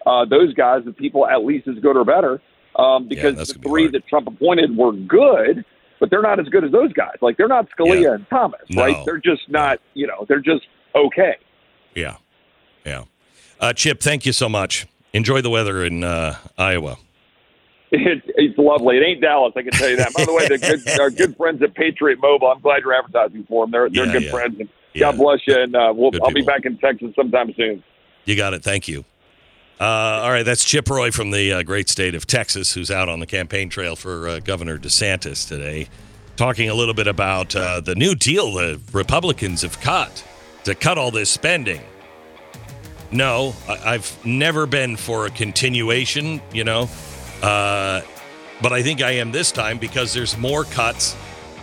uh, 0.05 0.25
those 0.25 0.53
guys 0.55 0.84
with 0.86 0.95
people 0.97 1.28
at 1.28 1.43
least 1.45 1.67
as 1.67 1.75
good 1.80 1.95
or 1.97 2.05
better. 2.05 2.41
Um, 2.78 3.07
because 3.07 3.36
the 3.47 3.53
three 3.59 3.88
that 3.89 4.07
Trump 4.07 4.28
appointed 4.28 4.75
were 4.78 4.91
good, 4.93 5.65
but 5.99 6.09
they're 6.11 6.21
not 6.21 6.39
as 6.39 6.47
good 6.47 6.63
as 6.63 6.71
those 6.71 6.93
guys. 6.93 7.15
Like 7.21 7.36
they're 7.38 7.47
not 7.47 7.67
Scalia 7.78 8.13
and 8.15 8.30
Thomas, 8.30 8.61
No. 8.69 8.84
right? 8.84 8.95
They're 9.05 9.17
just 9.17 9.49
not. 9.49 9.80
You 9.95 10.05
know, 10.07 10.25
they're 10.28 10.39
just 10.39 10.61
okay. 10.95 11.36
Yeah, 11.95 12.17
yeah. 12.86 13.03
Uh, 13.59 13.73
Chip, 13.73 13.99
thank 14.01 14.25
you 14.25 14.33
so 14.33 14.47
much. 14.47 14.85
Enjoy 15.13 15.41
the 15.41 15.49
weather 15.49 15.83
in 15.83 16.03
uh, 16.03 16.37
Iowa. 16.57 16.97
It, 17.89 18.21
it's 18.35 18.57
lovely. 18.57 18.97
It 18.97 19.03
ain't 19.03 19.21
Dallas, 19.21 19.53
I 19.55 19.61
can 19.61 19.71
tell 19.71 19.89
you 19.89 19.95
that. 19.97 20.13
By 20.13 20.25
the 20.25 20.33
way, 20.33 20.47
they're 20.47 20.57
good, 20.57 20.99
our 20.99 21.09
good 21.09 21.37
friends 21.37 21.61
at 21.61 21.73
Patriot 21.73 22.19
Mobile. 22.21 22.47
I'm 22.47 22.59
glad 22.59 22.83
you're 22.83 22.93
advertising 22.93 23.45
for 23.47 23.63
them. 23.63 23.71
They're 23.71 23.89
they're 23.89 24.05
Yeah, 24.07 24.11
good 24.11 24.23
yeah. 24.23 24.31
friends. 24.31 24.59
And 24.59 24.69
God 24.99 25.17
bless 25.17 25.39
you. 25.47 25.55
And 25.57 25.73
uh, 25.75 25.93
we'll, 25.95 26.11
I'll 26.21 26.33
be 26.33 26.41
back 26.41 26.65
in 26.65 26.77
Texas 26.79 27.13
sometime 27.15 27.53
soon. 27.55 27.81
You 28.25 28.35
got 28.35 28.53
it. 28.53 28.61
Thank 28.61 28.87
you. 28.89 29.05
Uh, 29.79 29.83
all 29.85 30.31
right, 30.31 30.43
that's 30.43 30.65
Chip 30.65 30.89
Roy 30.89 31.11
from 31.11 31.31
the 31.31 31.53
uh, 31.53 31.63
great 31.63 31.87
state 31.87 32.13
of 32.15 32.25
Texas, 32.27 32.73
who's 32.73 32.89
out 32.91 33.07
on 33.09 33.19
the 33.19 33.27
campaign 33.27 33.69
trail 33.69 33.95
for 33.95 34.27
uh, 34.27 34.39
Governor 34.39 34.77
DeSantis 34.79 35.47
today, 35.47 35.87
talking 36.35 36.67
a 36.69 36.73
little 36.73 36.95
bit 36.95 37.07
about 37.07 37.55
uh, 37.55 37.79
the 37.79 37.95
new 37.95 38.15
deal 38.15 38.51
the 38.53 38.81
Republicans 38.91 39.61
have 39.61 39.79
cut 39.79 40.25
to 40.63 40.73
cut 40.75 40.97
all 40.97 41.11
this 41.11 41.29
spending. 41.29 41.81
No, 43.11 43.55
I- 43.67 43.93
I've 43.93 44.17
never 44.25 44.65
been 44.65 44.97
for 44.97 45.25
a 45.25 45.29
continuation, 45.29 46.41
you 46.51 46.63
know, 46.63 46.89
uh, 47.41 48.01
but 48.61 48.73
I 48.73 48.83
think 48.83 49.01
I 49.01 49.11
am 49.11 49.31
this 49.31 49.51
time 49.51 49.77
because 49.77 50.13
there's 50.13 50.37
more 50.37 50.63
cuts 50.65 51.15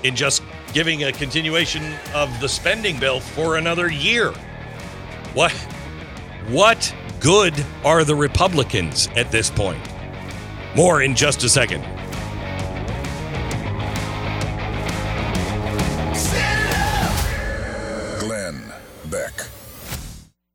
in 0.03 0.16
just 0.16 0.42
giving 0.72 1.05
a 1.05 1.12
continuation 1.12 1.95
of 2.14 2.30
the 2.40 2.49
spending 2.49 2.99
bill 2.99 3.20
for 3.20 3.57
another 3.57 3.90
year. 3.90 4.32
What? 5.34 5.53
What 6.49 6.95
good 7.20 7.55
are 7.84 8.05
the 8.05 8.14
Republicans 8.14 9.09
at 9.16 9.30
this 9.30 9.51
point? 9.51 9.80
More 10.76 11.03
in 11.03 11.14
just 11.14 11.42
a 11.45 11.49
second. 11.49 11.84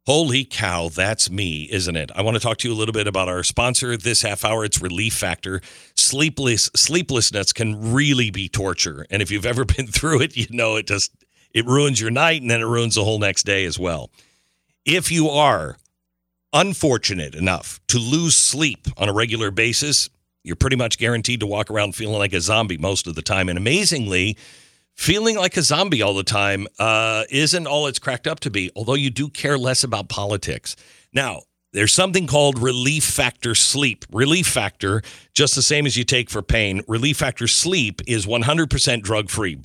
Holy 0.10 0.43
cow, 0.43 0.89
that's 0.89 1.30
me, 1.30 1.70
isn't 1.72 1.95
it? 1.95 2.10
I 2.16 2.24
want 2.24 2.34
to 2.34 2.41
talk 2.41 2.57
to 2.57 2.68
you 2.68 2.74
a 2.74 2.76
little 2.76 2.93
bit 2.93 3.05
about 3.05 3.30
our 3.30 3.43
sponsor 3.43 3.95
this 3.95 4.24
half 4.24 4.43
hour. 4.43 4.66
It's 4.66 4.82
Relief 4.82 5.14
Factor. 5.14 5.62
Sleepless 5.95 6.72
sleeplessness 6.76 7.53
can 7.53 7.93
really 7.93 8.32
be 8.32 8.49
torture, 8.49 9.05
and 9.12 9.22
if 9.22 9.30
you've 9.30 9.45
ever 9.45 9.66
been 9.78 9.86
through 9.86 10.22
it, 10.22 10.36
you 10.36 10.47
know 10.49 10.78
it 10.78 10.88
just 10.88 11.12
it 11.53 11.68
ruins 11.68 12.01
your 12.01 12.10
night 12.10 12.41
and 12.41 12.49
then 12.49 12.60
it 12.60 12.66
ruins 12.66 12.95
the 12.95 13.03
whole 13.03 13.20
next 13.20 13.43
day 13.43 13.66
as 13.66 13.78
well. 13.78 14.10
If 14.84 15.12
you 15.12 15.30
are 15.30 15.78
unfortunate 16.53 17.36
enough 17.36 17.80
to 17.89 17.99
lose 17.99 18.36
sleep 18.36 18.88
on 18.97 19.10
a 19.10 19.14
regular 19.14 19.51
basis, 19.51 20.10
you're 20.43 20.55
pretty 20.55 20.76
much 20.76 20.97
guaranteed 20.97 21.41
to 21.41 21.45
walk 21.45 21.70
around 21.70 21.93
feeling 21.93 22.18
like 22.18 22.34
a 22.34 22.41
zombie 22.41 22.80
most 22.80 23.05
of 23.05 23.14
the 23.14 23.22
time. 23.22 23.47
And 23.47 23.60
amazingly, 23.60 24.38
feeling 25.00 25.38
like 25.38 25.56
a 25.56 25.62
zombie 25.62 26.02
all 26.02 26.14
the 26.14 26.26
time 26.26 26.68
uh, 26.78 27.24
isn't 27.30 27.66
all 27.66 27.88
it's 27.88 28.00
cracked 28.00 28.28
up 28.28 28.41
to 28.41 28.50
be, 28.50 28.70
although 28.76 28.95
you 28.95 29.10
do 29.10 29.30
care 29.30 29.58
less 29.58 29.82
about 29.82 30.10
politics. 30.10 30.76
Now, 31.14 31.43
there's 31.72 31.93
something 31.93 32.28
called 32.28 32.60
Relief 32.60 33.06
Factor 33.06 33.56
Sleep. 33.56 34.04
Relief 34.12 34.45
Factor, 34.45 35.02
just 35.34 35.56
the 35.56 35.62
same 35.62 35.86
as 35.86 35.95
you 35.95 36.04
take 36.04 36.30
for 36.30 36.41
pain, 36.41 36.82
Relief 36.86 37.16
Factor 37.16 37.47
Sleep 37.47 38.02
is 38.08 38.26
100% 38.26 39.02
drug 39.02 39.30
free. 39.30 39.58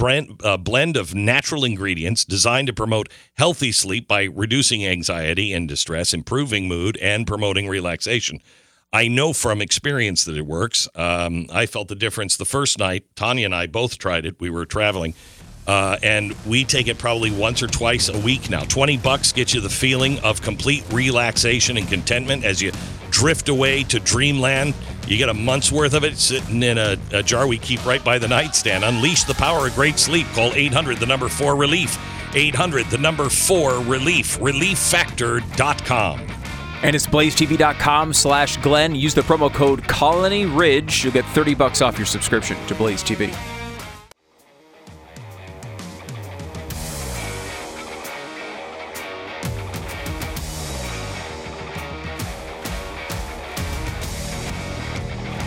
A 0.44 0.56
blend 0.56 0.96
of 0.96 1.16
natural 1.16 1.64
ingredients 1.64 2.24
designed 2.24 2.68
to 2.68 2.72
promote 2.72 3.08
healthy 3.36 3.72
sleep 3.72 4.06
by 4.06 4.24
reducing 4.24 4.86
anxiety 4.86 5.52
and 5.52 5.68
distress, 5.68 6.14
improving 6.14 6.68
mood, 6.68 6.96
and 6.98 7.26
promoting 7.26 7.68
relaxation. 7.68 8.40
I 8.94 9.08
know 9.08 9.32
from 9.32 9.60
experience 9.60 10.24
that 10.26 10.36
it 10.36 10.46
works. 10.46 10.88
Um, 10.94 11.48
I 11.52 11.66
felt 11.66 11.88
the 11.88 11.96
difference 11.96 12.36
the 12.36 12.44
first 12.44 12.78
night. 12.78 13.04
Tania 13.16 13.46
and 13.46 13.54
I 13.54 13.66
both 13.66 13.98
tried 13.98 14.24
it. 14.24 14.36
We 14.38 14.50
were 14.50 14.66
traveling. 14.66 15.14
Uh, 15.66 15.96
and 16.00 16.32
we 16.46 16.64
take 16.64 16.86
it 16.86 16.96
probably 16.96 17.32
once 17.32 17.60
or 17.60 17.66
twice 17.66 18.08
a 18.08 18.16
week 18.20 18.50
now. 18.50 18.62
20 18.62 18.98
bucks 18.98 19.32
gets 19.32 19.52
you 19.52 19.60
the 19.60 19.68
feeling 19.68 20.20
of 20.20 20.42
complete 20.42 20.84
relaxation 20.92 21.76
and 21.76 21.88
contentment 21.88 22.44
as 22.44 22.62
you 22.62 22.70
drift 23.10 23.48
away 23.48 23.82
to 23.82 23.98
dreamland. 23.98 24.74
You 25.08 25.18
get 25.18 25.28
a 25.28 25.34
month's 25.34 25.72
worth 25.72 25.94
of 25.94 26.04
it 26.04 26.16
sitting 26.16 26.62
in 26.62 26.78
a, 26.78 26.96
a 27.12 27.24
jar 27.24 27.48
we 27.48 27.58
keep 27.58 27.84
right 27.84 28.04
by 28.04 28.20
the 28.20 28.28
nightstand. 28.28 28.84
Unleash 28.84 29.24
the 29.24 29.34
power 29.34 29.66
of 29.66 29.74
great 29.74 29.98
sleep. 29.98 30.28
Call 30.34 30.52
800 30.54 30.98
the 30.98 31.06
number 31.06 31.28
4 31.28 31.56
relief. 31.56 31.98
800 32.36 32.86
the 32.90 32.98
number 32.98 33.28
4 33.28 33.80
relief. 33.80 34.38
Relieffactor.com. 34.38 36.43
And 36.84 36.94
it's 36.94 37.06
blazetv.com 37.06 38.12
slash 38.12 38.58
Glenn. 38.58 38.94
Use 38.94 39.14
the 39.14 39.22
promo 39.22 39.50
code 39.50 39.82
Colony 39.88 40.44
Ridge. 40.44 41.02
You'll 41.02 41.14
get 41.14 41.24
30 41.24 41.54
bucks 41.54 41.80
off 41.80 41.96
your 41.96 42.04
subscription 42.04 42.58
to 42.66 42.74
Blaze 42.74 43.02
TV. 43.02 43.34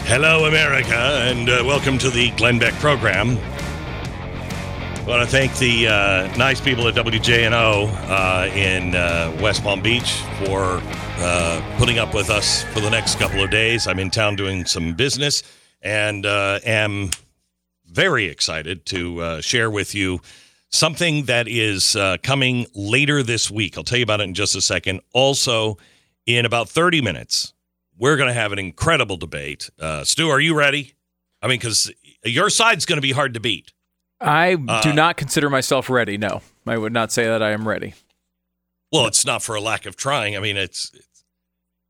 Hello, 0.08 0.46
America, 0.46 0.96
and 0.96 1.50
uh, 1.50 1.62
welcome 1.64 2.00
to 2.00 2.10
the 2.10 2.32
Glenn 2.32 2.58
Beck 2.58 2.74
program. 2.80 3.38
I 3.38 5.04
want 5.06 5.22
to 5.22 5.30
thank 5.30 5.56
the 5.58 5.88
uh, 5.88 6.36
nice 6.36 6.60
people 6.60 6.88
at 6.88 6.96
WJNO 6.96 7.90
uh, 8.10 8.56
in 8.56 8.96
uh, 8.96 9.38
West 9.40 9.62
Palm 9.62 9.84
Beach 9.84 10.14
for 10.44 10.82
uh, 11.20 11.78
putting 11.78 12.00
up 12.00 12.14
with 12.14 12.30
us 12.30 12.64
for 12.74 12.80
the 12.80 12.90
next 12.90 13.18
couple 13.18 13.44
of 13.44 13.50
days. 13.50 13.88
I'm 13.88 14.00
in 14.00 14.10
town 14.10 14.36
doing 14.36 14.66
some 14.66 14.94
business 14.94 15.44
and 15.82 16.26
uh, 16.26 16.60
am 16.64 17.12
very 17.86 18.26
excited 18.26 18.86
to 18.88 19.22
uh, 19.22 19.42
share 19.42 19.70
with 19.72 19.96
you 19.96 20.22
something 20.70 21.26
that 21.26 21.48
is 21.48 21.96
uh, 21.96 22.18
coming 22.22 22.68
later 22.76 23.24
this 23.24 23.50
week. 23.50 23.78
I'll 23.78 23.84
tell 23.84 23.98
you 23.98 24.04
about 24.04 24.22
it 24.22 24.26
in 24.26 24.34
just 24.34 24.56
a 24.56 24.62
second. 24.62 25.02
Also, 25.14 25.78
in 26.26 26.46
about 26.46 26.70
30 26.70 27.02
minutes, 27.02 27.54
we're 27.98 28.18
going 28.18 28.28
to 28.28 28.34
have 28.34 28.52
an 28.52 28.60
incredible 28.60 29.18
debate. 29.18 29.70
Uh, 29.80 30.04
Stu, 30.04 30.30
are 30.30 30.40
you 30.40 30.56
ready? 30.56 30.94
I 31.42 31.48
mean, 31.48 31.58
because 31.60 31.92
your 32.24 32.50
side's 32.50 32.86
going 32.86 32.98
to 32.98 33.02
be 33.02 33.12
hard 33.12 33.34
to 33.34 33.40
beat. 33.40 33.72
I 34.20 34.58
uh, 34.68 34.82
do 34.82 34.94
not 34.94 35.18
consider 35.18 35.50
myself 35.50 35.90
ready. 35.90 36.18
No, 36.18 36.42
I 36.66 36.78
would 36.78 36.94
not 36.94 37.12
say 37.12 37.26
that 37.26 37.42
I 37.42 37.52
am 37.52 37.68
ready. 37.68 37.94
Well, 38.92 39.08
it's 39.08 39.26
not 39.26 39.44
for 39.44 39.56
a 39.56 39.62
lack 39.62 39.86
of 39.86 39.96
trying. 39.96 40.36
I 40.36 40.40
mean, 40.40 40.58
it's. 40.58 40.92
it's 40.94 41.24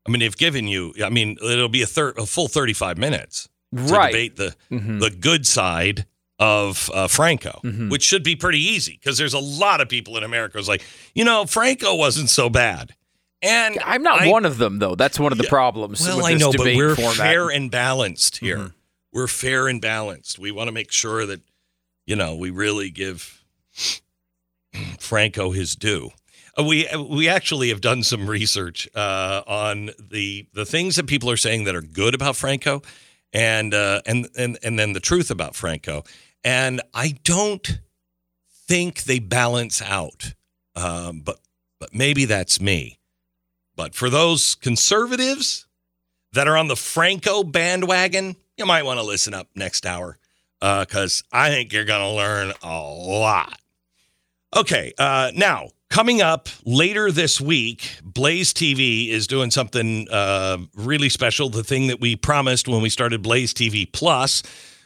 I 0.06 0.10
mean, 0.10 0.20
they've 0.20 0.36
given 0.36 0.66
you. 0.66 0.94
I 1.04 1.10
mean, 1.10 1.36
it'll 1.42 1.68
be 1.68 1.82
a, 1.82 1.86
thir- 1.86 2.14
a 2.16 2.24
full 2.24 2.48
thirty-five 2.48 2.96
minutes 2.96 3.48
to 3.76 3.82
right. 3.82 4.10
debate 4.10 4.36
the 4.36 4.56
mm-hmm. 4.70 4.98
the 5.00 5.10
good 5.10 5.46
side 5.46 6.06
of 6.38 6.90
uh, 6.94 7.08
Franco, 7.08 7.60
mm-hmm. 7.62 7.88
which 7.90 8.02
should 8.02 8.22
be 8.22 8.34
pretty 8.36 8.60
easy 8.60 8.98
because 9.00 9.18
there's 9.18 9.34
a 9.34 9.38
lot 9.38 9.80
of 9.80 9.88
people 9.88 10.16
in 10.16 10.24
America 10.24 10.56
who's 10.56 10.68
like, 10.68 10.82
you 11.14 11.24
know, 11.24 11.44
Franco 11.44 11.94
wasn't 11.94 12.30
so 12.30 12.48
bad. 12.48 12.94
And 13.42 13.78
I'm 13.84 14.02
not 14.02 14.22
I, 14.22 14.28
one 14.28 14.44
of 14.44 14.58
them, 14.58 14.78
though. 14.78 14.94
That's 14.94 15.20
one 15.20 15.30
of 15.30 15.38
the 15.38 15.44
problems. 15.44 16.00
Well, 16.00 16.24
I 16.24 16.34
know, 16.34 16.52
but 16.52 16.74
we're 16.74 16.96
format. 16.96 17.16
fair 17.16 17.50
and 17.50 17.70
balanced 17.70 18.38
here. 18.38 18.58
Mm-hmm. 18.58 18.68
We're 19.12 19.28
fair 19.28 19.68
and 19.68 19.80
balanced. 19.80 20.38
We 20.38 20.50
want 20.50 20.68
to 20.68 20.72
make 20.72 20.90
sure 20.90 21.26
that, 21.26 21.40
you 22.06 22.16
know, 22.16 22.34
we 22.34 22.50
really 22.50 22.90
give 22.90 23.44
Franco 24.98 25.50
his 25.50 25.76
due. 25.76 26.10
Uh, 26.58 26.64
we 26.64 26.88
we 27.08 27.28
actually 27.28 27.68
have 27.68 27.80
done 27.80 28.02
some 28.02 28.28
research 28.28 28.88
uh, 28.94 29.42
on 29.46 29.90
the 30.10 30.46
the 30.54 30.64
things 30.64 30.96
that 30.96 31.06
people 31.06 31.30
are 31.30 31.36
saying 31.36 31.64
that 31.64 31.74
are 31.74 31.82
good 31.82 32.14
about 32.14 32.36
Franco, 32.36 32.82
and 33.32 33.74
uh, 33.74 34.02
and 34.06 34.28
and 34.36 34.58
and 34.62 34.78
then 34.78 34.92
the 34.92 35.00
truth 35.00 35.30
about 35.30 35.54
Franco. 35.54 36.04
And 36.44 36.80
I 36.94 37.16
don't 37.24 37.80
think 38.66 39.04
they 39.04 39.18
balance 39.18 39.82
out, 39.82 40.34
um, 40.74 41.20
but 41.20 41.38
but 41.78 41.94
maybe 41.94 42.24
that's 42.24 42.60
me. 42.60 42.98
But 43.76 43.94
for 43.94 44.10
those 44.10 44.56
conservatives 44.56 45.66
that 46.32 46.48
are 46.48 46.56
on 46.56 46.68
the 46.68 46.76
Franco 46.76 47.44
bandwagon, 47.44 48.36
you 48.56 48.66
might 48.66 48.84
want 48.84 48.98
to 48.98 49.06
listen 49.06 49.34
up 49.34 49.48
next 49.54 49.86
hour 49.86 50.18
because 50.60 51.22
uh, 51.32 51.36
I 51.36 51.50
think 51.50 51.72
you're 51.72 51.84
going 51.84 52.02
to 52.02 52.16
learn 52.16 52.52
a 52.62 52.80
lot. 52.82 53.60
Okay, 54.56 54.92
uh, 54.98 55.30
now 55.34 55.68
coming 55.90 56.22
up 56.22 56.48
later 56.64 57.10
this 57.10 57.40
week, 57.40 57.98
Blaze 58.02 58.52
TV 58.52 59.08
is 59.08 59.26
doing 59.26 59.50
something 59.50 60.08
uh, 60.10 60.58
really 60.74 61.08
special. 61.08 61.48
The 61.48 61.64
thing 61.64 61.88
that 61.88 62.00
we 62.00 62.16
promised 62.16 62.68
when 62.68 62.82
we 62.82 62.88
started 62.90 63.22
Blaze 63.22 63.52
TV 63.54 63.90
Plus, 63.90 64.42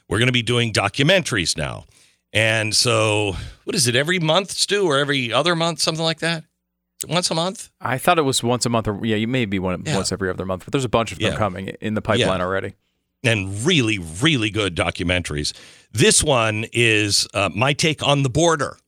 we're 0.08 0.18
going 0.18 0.28
to 0.28 0.32
be 0.32 0.42
doing 0.42 0.72
documentaries 0.72 1.56
now. 1.56 1.84
And 2.32 2.74
so, 2.74 3.36
what 3.64 3.76
is 3.76 3.86
it, 3.86 3.94
every 3.94 4.18
month, 4.18 4.52
Stu, 4.52 4.86
or 4.86 4.98
every 4.98 5.32
other 5.32 5.54
month, 5.54 5.80
something 5.80 6.04
like 6.04 6.20
that? 6.20 6.44
once 7.08 7.30
a 7.30 7.34
month? 7.34 7.70
I 7.80 7.98
thought 7.98 8.18
it 8.18 8.22
was 8.22 8.42
once 8.42 8.66
a 8.66 8.68
month, 8.68 8.88
or 8.88 9.04
yeah, 9.04 9.16
you 9.16 9.28
may 9.28 9.44
be 9.44 9.58
one 9.58 9.82
yeah. 9.84 9.96
once 9.96 10.12
every 10.12 10.30
other 10.30 10.44
month. 10.44 10.64
But 10.64 10.72
there's 10.72 10.84
a 10.84 10.88
bunch 10.88 11.12
of 11.12 11.18
them 11.18 11.32
yeah. 11.32 11.38
coming 11.38 11.68
in 11.80 11.94
the 11.94 12.02
pipeline 12.02 12.38
yeah. 12.38 12.44
already, 12.44 12.74
and 13.24 13.64
really, 13.64 13.98
really 13.98 14.50
good 14.50 14.76
documentaries. 14.76 15.52
This 15.92 16.22
one 16.22 16.66
is 16.72 17.26
uh, 17.34 17.50
my 17.54 17.72
take 17.72 18.06
on 18.06 18.22
the 18.22 18.30
border. 18.30 18.78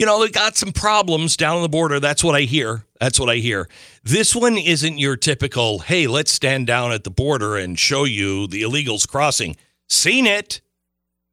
You 0.00 0.06
know, 0.06 0.24
they 0.24 0.30
got 0.30 0.56
some 0.56 0.72
problems 0.72 1.36
down 1.36 1.56
on 1.56 1.62
the 1.62 1.68
border. 1.68 2.00
That's 2.00 2.24
what 2.24 2.34
I 2.34 2.40
hear. 2.40 2.86
That's 2.98 3.20
what 3.20 3.28
I 3.28 3.36
hear. 3.36 3.68
This 4.02 4.34
one 4.34 4.56
isn't 4.56 4.96
your 4.96 5.14
typical, 5.14 5.80
hey, 5.80 6.06
let's 6.06 6.32
stand 6.32 6.66
down 6.66 6.90
at 6.90 7.04
the 7.04 7.10
border 7.10 7.58
and 7.58 7.78
show 7.78 8.04
you 8.04 8.46
the 8.46 8.62
illegals 8.62 9.06
crossing. 9.06 9.58
Seen 9.90 10.26
it. 10.26 10.62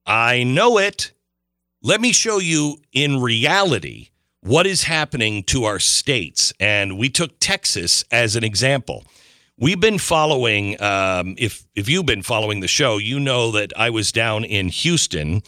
I 0.05 0.43
know 0.43 0.77
it. 0.77 1.13
Let 1.81 2.01
me 2.01 2.11
show 2.11 2.39
you 2.39 2.81
in 2.91 3.21
reality 3.21 4.09
what 4.41 4.67
is 4.67 4.83
happening 4.83 5.43
to 5.43 5.63
our 5.63 5.79
states. 5.79 6.51
And 6.59 6.97
we 6.97 7.07
took 7.07 7.39
Texas 7.39 8.03
as 8.11 8.35
an 8.35 8.43
example. 8.43 9.05
We've 9.57 9.79
been 9.79 9.97
following, 9.97 10.81
um, 10.81 11.35
if, 11.37 11.65
if 11.73 11.87
you've 11.87 12.05
been 12.05 12.21
following 12.21 12.59
the 12.59 12.67
show, 12.67 12.97
you 12.97 13.17
know 13.17 13.49
that 13.51 13.71
I 13.77 13.91
was 13.91 14.11
down 14.11 14.43
in 14.43 14.67
Houston 14.67 15.41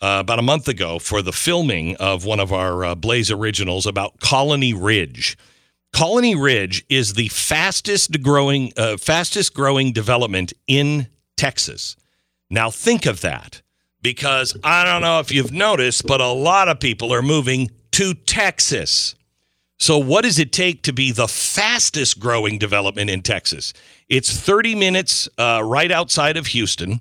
uh, 0.00 0.18
about 0.20 0.38
a 0.38 0.42
month 0.42 0.68
ago 0.68 0.98
for 0.98 1.22
the 1.22 1.32
filming 1.32 1.96
of 1.96 2.24
one 2.24 2.40
of 2.40 2.52
our 2.52 2.84
uh, 2.84 2.94
Blaze 2.94 3.30
originals 3.30 3.86
about 3.86 4.20
Colony 4.20 4.72
Ridge. 4.72 5.36
Colony 5.92 6.34
Ridge 6.34 6.84
is 6.88 7.14
the 7.14 7.28
fastest 7.28 8.22
growing, 8.22 8.72
uh, 8.76 8.96
fastest 8.96 9.54
growing 9.54 9.92
development 9.92 10.52
in 10.66 11.08
Texas. 11.36 11.96
Now 12.48 12.70
think 12.70 13.06
of 13.06 13.20
that 13.20 13.62
because 14.02 14.56
I 14.64 14.84
don't 14.84 15.02
know 15.02 15.20
if 15.20 15.32
you've 15.32 15.52
noticed, 15.52 16.06
but 16.06 16.20
a 16.20 16.28
lot 16.28 16.68
of 16.68 16.80
people 16.80 17.12
are 17.12 17.22
moving 17.22 17.70
to 17.92 18.14
Texas. 18.14 19.14
So, 19.78 19.98
what 19.98 20.22
does 20.22 20.38
it 20.38 20.52
take 20.52 20.82
to 20.82 20.92
be 20.92 21.10
the 21.10 21.28
fastest 21.28 22.20
growing 22.20 22.58
development 22.58 23.08
in 23.08 23.22
Texas? 23.22 23.72
It's 24.08 24.30
30 24.30 24.74
minutes 24.74 25.28
uh, 25.38 25.62
right 25.64 25.90
outside 25.90 26.36
of 26.36 26.48
Houston. 26.48 27.00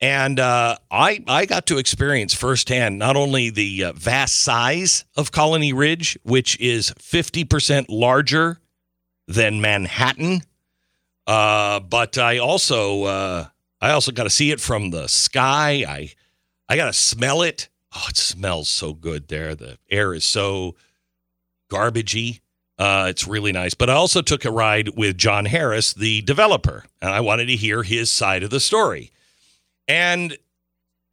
And 0.00 0.38
uh, 0.38 0.76
I, 0.90 1.22
I 1.26 1.46
got 1.46 1.66
to 1.66 1.78
experience 1.78 2.34
firsthand 2.34 2.98
not 2.98 3.16
only 3.16 3.50
the 3.50 3.84
uh, 3.84 3.92
vast 3.92 4.36
size 4.36 5.04
of 5.16 5.32
Colony 5.32 5.72
Ridge, 5.72 6.18
which 6.24 6.58
is 6.60 6.90
50% 6.98 7.86
larger 7.88 8.60
than 9.26 9.60
Manhattan, 9.60 10.42
uh, 11.26 11.80
but 11.80 12.18
I 12.18 12.38
also 12.38 13.04
uh, 13.04 13.46
I 13.80 13.92
also 13.92 14.12
got 14.12 14.24
to 14.24 14.30
see 14.30 14.50
it 14.50 14.60
from 14.60 14.90
the 14.90 15.08
sky. 15.08 15.84
I 15.88 16.12
I 16.68 16.76
got 16.76 16.86
to 16.86 16.92
smell 16.92 17.42
it. 17.42 17.68
Oh, 17.94 18.06
it 18.08 18.16
smells 18.16 18.68
so 18.68 18.92
good 18.92 19.28
there. 19.28 19.54
The 19.54 19.78
air 19.90 20.12
is 20.12 20.24
so 20.24 20.74
garbagey. 21.70 22.40
Uh, 22.76 23.06
it's 23.08 23.26
really 23.26 23.52
nice. 23.52 23.74
But 23.74 23.88
I 23.88 23.94
also 23.94 24.20
took 24.20 24.44
a 24.44 24.50
ride 24.50 24.90
with 24.96 25.16
John 25.16 25.44
Harris, 25.44 25.94
the 25.94 26.22
developer, 26.22 26.84
and 27.00 27.10
I 27.10 27.20
wanted 27.20 27.46
to 27.46 27.56
hear 27.56 27.84
his 27.84 28.10
side 28.10 28.42
of 28.42 28.50
the 28.50 28.60
story. 28.60 29.12
And, 29.88 30.36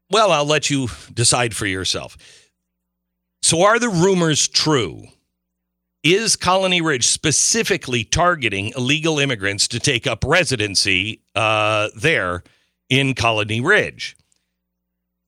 well, 0.09 0.31
I'll 0.31 0.45
let 0.45 0.69
you 0.69 0.87
decide 1.13 1.55
for 1.55 1.65
yourself. 1.65 2.17
So, 3.41 3.63
are 3.63 3.79
the 3.79 3.89
rumors 3.89 4.47
true? 4.47 5.05
Is 6.03 6.35
Colony 6.35 6.81
Ridge 6.81 7.07
specifically 7.07 8.03
targeting 8.03 8.73
illegal 8.75 9.19
immigrants 9.19 9.67
to 9.69 9.79
take 9.79 10.07
up 10.07 10.23
residency 10.25 11.21
uh, 11.35 11.89
there 11.95 12.43
in 12.89 13.13
Colony 13.13 13.61
Ridge? 13.61 14.15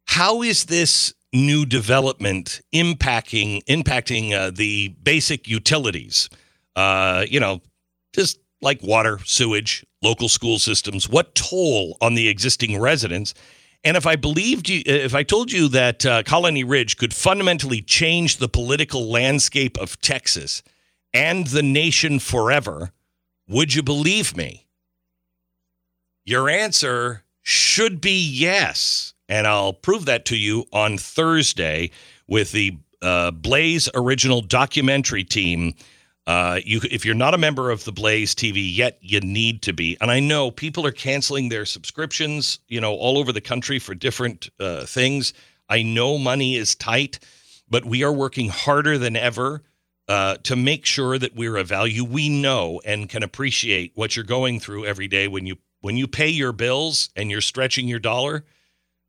How 0.05 0.41
is 0.41 0.65
this 0.65 1.13
new 1.33 1.65
development 1.65 2.61
impacting 2.73 3.63
impacting 3.65 4.31
uh, 4.31 4.51
the 4.51 4.89
basic 5.03 5.47
utilities. 5.47 6.29
Uh, 6.75 7.25
you 7.27 7.39
know, 7.39 7.61
just 8.13 8.39
like 8.63 8.81
water, 8.81 9.19
sewage, 9.25 9.85
local 10.01 10.29
school 10.29 10.57
systems? 10.57 11.07
What 11.07 11.35
toll 11.35 11.97
on 12.01 12.15
the 12.15 12.27
existing 12.29 12.79
residents? 12.79 13.33
And 13.83 13.97
if 13.97 14.07
I 14.07 14.15
believed 14.15 14.69
you, 14.69 14.81
if 14.85 15.13
I 15.13 15.23
told 15.23 15.51
you 15.51 15.67
that 15.69 16.05
uh, 16.05 16.23
Colony 16.23 16.63
Ridge 16.63 16.97
could 16.97 17.13
fundamentally 17.13 17.81
change 17.81 18.37
the 18.37 18.47
political 18.47 19.09
landscape 19.09 19.77
of 19.77 19.99
Texas 19.99 20.63
and 21.13 21.47
the 21.47 21.63
nation 21.63 22.19
forever, 22.19 22.91
would 23.47 23.73
you 23.73 23.83
believe 23.83 24.37
me? 24.37 24.65
Your 26.25 26.49
answer 26.49 27.23
should 27.41 27.99
be 27.99 28.17
yes. 28.25 29.13
And 29.27 29.45
I'll 29.45 29.73
prove 29.73 30.05
that 30.05 30.25
to 30.25 30.37
you 30.37 30.65
on 30.71 30.97
Thursday 30.97 31.91
with 32.27 32.53
the 32.53 32.77
uh, 33.01 33.31
Blaze 33.31 33.89
original 33.93 34.41
documentary 34.41 35.25
team. 35.25 35.73
Uh, 36.25 36.59
you, 36.63 36.79
if 36.89 37.05
you're 37.05 37.15
not 37.15 37.33
a 37.33 37.37
member 37.37 37.69
of 37.69 37.83
the 37.83 37.91
Blaze 37.91 38.33
TV 38.33 38.73
yet, 38.73 38.97
you 39.01 39.19
need 39.19 39.61
to 39.63 39.73
be. 39.73 39.97
And 39.99 40.09
I 40.09 40.19
know 40.19 40.51
people 40.51 40.85
are 40.85 40.91
canceling 40.91 41.49
their 41.49 41.65
subscriptions, 41.65 42.59
you 42.67 42.79
know, 42.79 42.93
all 42.93 43.17
over 43.17 43.33
the 43.33 43.41
country 43.41 43.77
for 43.77 43.93
different 43.93 44.49
uh, 44.59 44.85
things. 44.85 45.33
I 45.67 45.83
know 45.83 46.17
money 46.17 46.55
is 46.55 46.75
tight, 46.75 47.19
but 47.69 47.83
we 47.83 48.03
are 48.03 48.13
working 48.13 48.49
harder 48.49 48.97
than 48.97 49.17
ever 49.17 49.63
uh, 50.07 50.37
to 50.43 50.55
make 50.55 50.85
sure 50.85 51.17
that 51.17 51.35
we're 51.35 51.57
a 51.57 51.63
value 51.63 52.03
we 52.03 52.29
know 52.29 52.81
and 52.85 53.09
can 53.09 53.23
appreciate 53.23 53.91
what 53.95 54.15
you're 54.15 54.25
going 54.25 54.59
through 54.59 54.85
every 54.85 55.07
day 55.07 55.27
when 55.27 55.45
you 55.45 55.57
when 55.81 55.97
you 55.97 56.07
pay 56.07 56.29
your 56.29 56.53
bills 56.53 57.09
and 57.15 57.29
you're 57.29 57.41
stretching 57.41 57.87
your 57.87 57.99
dollar. 57.99 58.45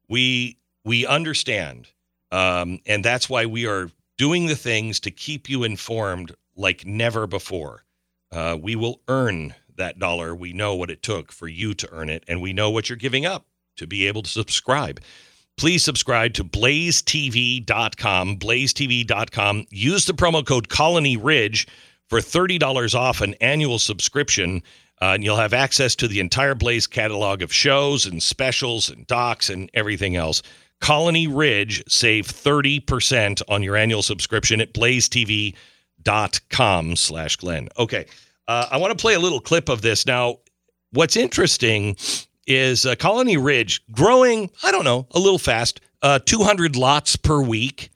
We 0.08 0.58
we 0.84 1.06
understand, 1.06 1.88
um, 2.32 2.80
and 2.86 3.04
that's 3.04 3.28
why 3.28 3.46
we 3.46 3.66
are 3.66 3.90
doing 4.18 4.46
the 4.46 4.56
things 4.56 5.00
to 5.00 5.10
keep 5.10 5.48
you 5.48 5.64
informed 5.64 6.34
like 6.56 6.86
never 6.86 7.26
before. 7.26 7.85
Uh, 8.31 8.59
we 8.60 8.74
will 8.76 9.01
earn 9.09 9.55
that 9.76 9.98
dollar. 9.98 10.35
We 10.35 10.52
know 10.52 10.74
what 10.74 10.90
it 10.90 11.02
took 11.02 11.32
for 11.32 11.48
you 11.48 11.74
to 11.74 11.89
earn 11.93 12.09
it, 12.09 12.24
and 12.28 12.40
we 12.40 12.52
know 12.52 12.70
what 12.70 12.89
you're 12.89 12.97
giving 12.97 13.26
up 13.26 13.47
to 13.76 13.86
be 13.86 14.06
able 14.06 14.22
to 14.22 14.31
subscribe. 14.31 15.01
Please 15.56 15.85
subscribe 15.85 16.35
to 16.35 16.44
blazetv.com, 16.44 18.39
blazetv.com. 18.39 19.66
Use 19.70 20.05
the 20.05 20.12
promo 20.12 20.44
code 20.44 20.68
Colony 20.68 21.16
Ridge 21.16 21.68
for 22.09 22.18
$30 22.18 22.94
off 22.94 23.20
an 23.20 23.35
annual 23.35 23.78
subscription. 23.78 24.62
Uh, 25.01 25.12
and 25.14 25.24
you'll 25.24 25.36
have 25.36 25.52
access 25.52 25.94
to 25.97 26.09
the 26.09 26.20
entire 26.20 26.55
Blaze 26.55 26.86
catalog 26.86 27.43
of 27.43 27.52
shows 27.52 28.06
and 28.06 28.22
specials 28.22 28.89
and 28.89 29.06
docs 29.06 29.51
and 29.51 29.70
everything 29.74 30.16
else. 30.16 30.43
Colony 30.81 31.26
Ridge, 31.26 31.82
save 31.89 32.26
30% 32.26 33.43
on 33.48 33.62
your 33.62 33.76
annual 33.76 34.02
subscription 34.02 34.60
at 34.60 34.72
blazetv.com 34.72 35.55
slash 36.97 37.36
Glenn. 37.36 37.68
Okay, 37.78 38.06
uh, 38.48 38.68
I 38.70 38.76
want 38.76 38.97
to 38.97 39.01
play 39.01 39.14
a 39.14 39.18
little 39.18 39.40
clip 39.40 39.68
of 39.68 39.82
this. 39.82 40.06
Now, 40.06 40.39
what's 40.93 41.16
interesting 41.16 41.97
is 42.47 42.86
uh, 42.86 42.94
Colony 42.97 43.36
Ridge 43.36 43.82
growing, 43.90 44.51
I 44.62 44.70
don't 44.70 44.85
know, 44.85 45.06
a 45.12 45.18
little 45.18 45.39
fast, 45.39 45.81
uh, 46.02 46.18
200 46.18 46.76
lots 46.76 47.16
per 47.16 47.43
week. 47.43 47.90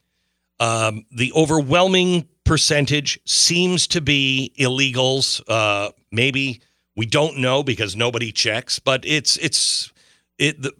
Um, 0.60 1.04
the 1.12 1.32
overwhelming 1.34 2.26
percentage 2.44 3.20
seems 3.26 3.86
to 3.88 4.00
be 4.00 4.52
illegals. 4.58 5.42
Uh, 5.46 5.90
maybe 6.10 6.62
we 6.96 7.06
don't 7.06 7.38
know 7.38 7.62
because 7.62 7.94
nobody 7.94 8.32
checks, 8.32 8.78
but 8.78 9.04
it's 9.04 9.36
it's 9.36 9.92
it 10.38 10.60
the, 10.60 10.72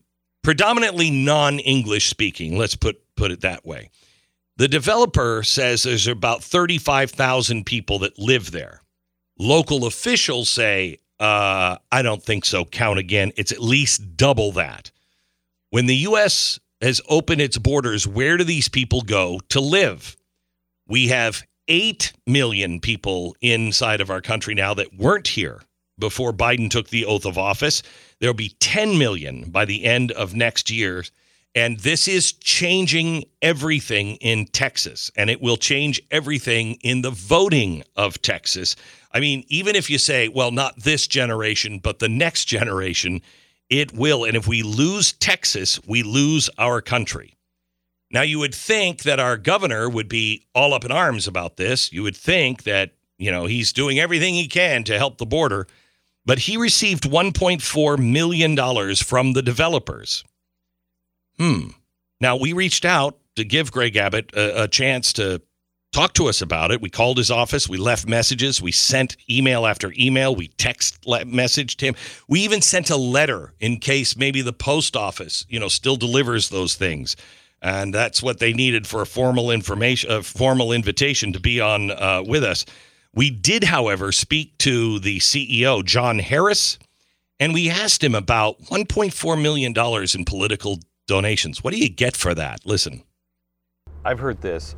predominantly 0.43 1.11
non-English 1.11 2.09
speaking. 2.09 2.59
Let's 2.59 2.75
put 2.75 3.01
put 3.17 3.31
it 3.31 3.43
that 3.43 3.65
way. 3.65 3.91
The 4.59 4.69
developer 4.69 5.43
says 5.45 5.85
there's 5.85 6.09
about 6.09 6.43
35,000 6.43 7.65
people 7.65 8.01
that 8.01 8.19
live 8.19 8.51
there. 8.51 8.83
Local 9.39 9.87
officials 9.87 10.51
say 10.51 10.99
uh, 11.21 11.77
I 11.91 12.03
don't 12.03 12.23
think 12.23 12.45
so. 12.45 12.65
Count 12.65 12.99
again. 12.99 13.33
It's 13.37 13.53
at 13.53 13.63
least 13.63 14.17
double 14.17 14.53
that. 14.53 14.91
When 15.71 15.87
the 15.87 15.97
U.S. 15.97 16.59
has 16.81 17.01
opened 17.09 17.41
its 17.41 17.59
borders, 17.59 18.07
where 18.07 18.37
do 18.37 18.45
these 18.45 18.69
people 18.69 19.03
go 19.03 19.41
to 19.51 19.61
live? 19.61 20.17
We 20.87 21.09
have 21.09 21.45
8 21.67 22.13
million 22.27 22.81
people 22.81 23.37
inside 23.41 24.01
of 24.01 24.11
our 24.11 24.21
country 24.21 24.55
now 24.55 24.75
that 24.75 24.95
weren't 24.95 25.29
here 25.29 25.61
before 25.99 26.33
Biden 26.33 26.71
took 26.71 26.89
the 26.89 27.05
oath 27.05 27.27
of 27.27 27.37
office. 27.37 27.83
There'll 28.21 28.35
be 28.35 28.55
10 28.61 28.99
million 28.99 29.51
by 29.51 29.65
the 29.65 29.85
end 29.85 30.13
of 30.13 30.35
next 30.35 30.71
year. 30.71 31.05
And 31.59 31.81
this 31.81 32.07
is 32.07 32.31
changing 32.35 33.25
everything 33.43 34.15
in 34.21 34.47
Texas, 34.47 35.11
and 35.17 35.29
it 35.29 35.43
will 35.43 35.57
change 35.57 36.01
everything 36.09 36.75
in 36.85 37.03
the 37.03 37.11
voting 37.11 37.83
of 37.97 38.23
Texas. 38.23 38.77
I 39.11 39.19
mean, 39.19 39.43
even 39.49 39.75
if 39.75 39.91
you 39.91 39.99
say, 39.99 40.29
well, 40.29 40.53
not 40.53 40.85
this 40.85 41.09
generation, 41.09 41.81
but 41.81 41.99
the 41.99 42.09
next 42.09 42.45
generation, 42.45 43.23
it 43.69 43.93
will. 43.93 44.25
And 44.25 44.37
if 44.37 44.47
we 44.47 44.63
lose 44.63 45.11
Texas, 45.15 45.81
we 45.85 46.05
lose 46.05 46.49
our 46.59 46.81
country. 46.81 47.37
Now, 48.09 48.23
you 48.23 48.39
would 48.39 48.55
think 48.55 49.03
that 49.03 49.19
our 49.19 49.37
governor 49.37 49.89
would 49.89 50.09
be 50.09 50.47
all 50.55 50.73
up 50.73 50.85
in 50.85 50.93
arms 50.93 51.27
about 51.27 51.57
this. 51.57 51.93
You 51.93 52.05
would 52.05 52.17
think 52.17 52.63
that, 52.63 52.93
you 53.19 53.33
know, 53.33 53.47
he's 53.47 53.73
doing 53.73 53.99
everything 53.99 54.35
he 54.35 54.47
can 54.47 54.85
to 54.85 54.97
help 54.97 55.19
the 55.19 55.27
border, 55.27 55.67
but 56.25 56.39
he 56.39 56.57
received 56.57 57.03
$1.4 57.03 57.99
million 57.99 58.95
from 58.95 59.33
the 59.33 59.43
developers. 59.43 60.23
Hmm. 61.39 61.69
Now, 62.20 62.36
we 62.36 62.52
reached 62.52 62.85
out 62.85 63.19
to 63.36 63.44
give 63.44 63.70
Greg 63.70 63.97
Abbott 63.97 64.32
a, 64.35 64.65
a 64.65 64.69
chance 64.69 65.12
to 65.15 65.40
talk 65.93 66.12
to 66.15 66.28
us 66.28 66.43
about 66.43 66.70
it. 66.70 66.81
We 66.81 66.90
called 66.90 67.16
his 67.16 67.31
office. 67.31 67.69
We 67.69 67.78
left 67.78 68.06
messages. 68.06 68.60
We 68.60 68.73
sent 68.73 69.16
email 69.31 69.66
after 69.66 69.93
email. 69.98 70.35
We 70.35 70.48
text 70.48 71.02
messaged 71.05 71.81
him. 71.81 71.94
We 72.28 72.40
even 72.40 72.60
sent 72.60 72.90
a 72.90 72.97
letter 72.97 73.55
in 73.60 73.78
case 73.78 74.16
maybe 74.16 74.43
the 74.43 74.52
post 74.52 74.97
office, 74.97 75.47
you 75.48 75.60
know, 75.60 75.69
still 75.69 75.97
delivers 75.97 76.48
those 76.48 76.74
things. 76.74 77.16
And 77.60 77.93
that's 77.93 78.23
what 78.23 78.39
they 78.39 78.52
needed 78.52 78.86
for 78.86 79.02
a 79.02 79.06
formal 79.06 79.51
information, 79.51 80.10
a 80.10 80.23
formal 80.23 80.73
invitation 80.73 81.32
to 81.32 81.40
be 81.40 81.60
on 81.60 81.90
uh, 81.90 82.23
with 82.24 82.44
us. 82.44 82.65
We 83.15 83.31
did, 83.31 83.65
however, 83.65 84.12
speak 84.12 84.59
to 84.59 85.01
the 85.01 85.19
CEO, 85.19 85.85
John 85.85 86.20
Harris, 86.20 86.78
and 87.40 87.52
we 87.52 87.70
asked 87.70 88.05
him 88.05 88.15
about 88.15 88.60
$1.4 88.65 89.43
million 89.43 89.74
in 90.15 90.24
political 90.24 90.78
donations. 91.09 91.65
What 91.65 91.73
do 91.73 91.81
you 91.81 91.89
get 91.89 92.17
for 92.17 92.35
that? 92.35 92.65
Listen. 92.65 93.03
I've 94.05 94.21
heard 94.21 94.41
this 94.41 94.77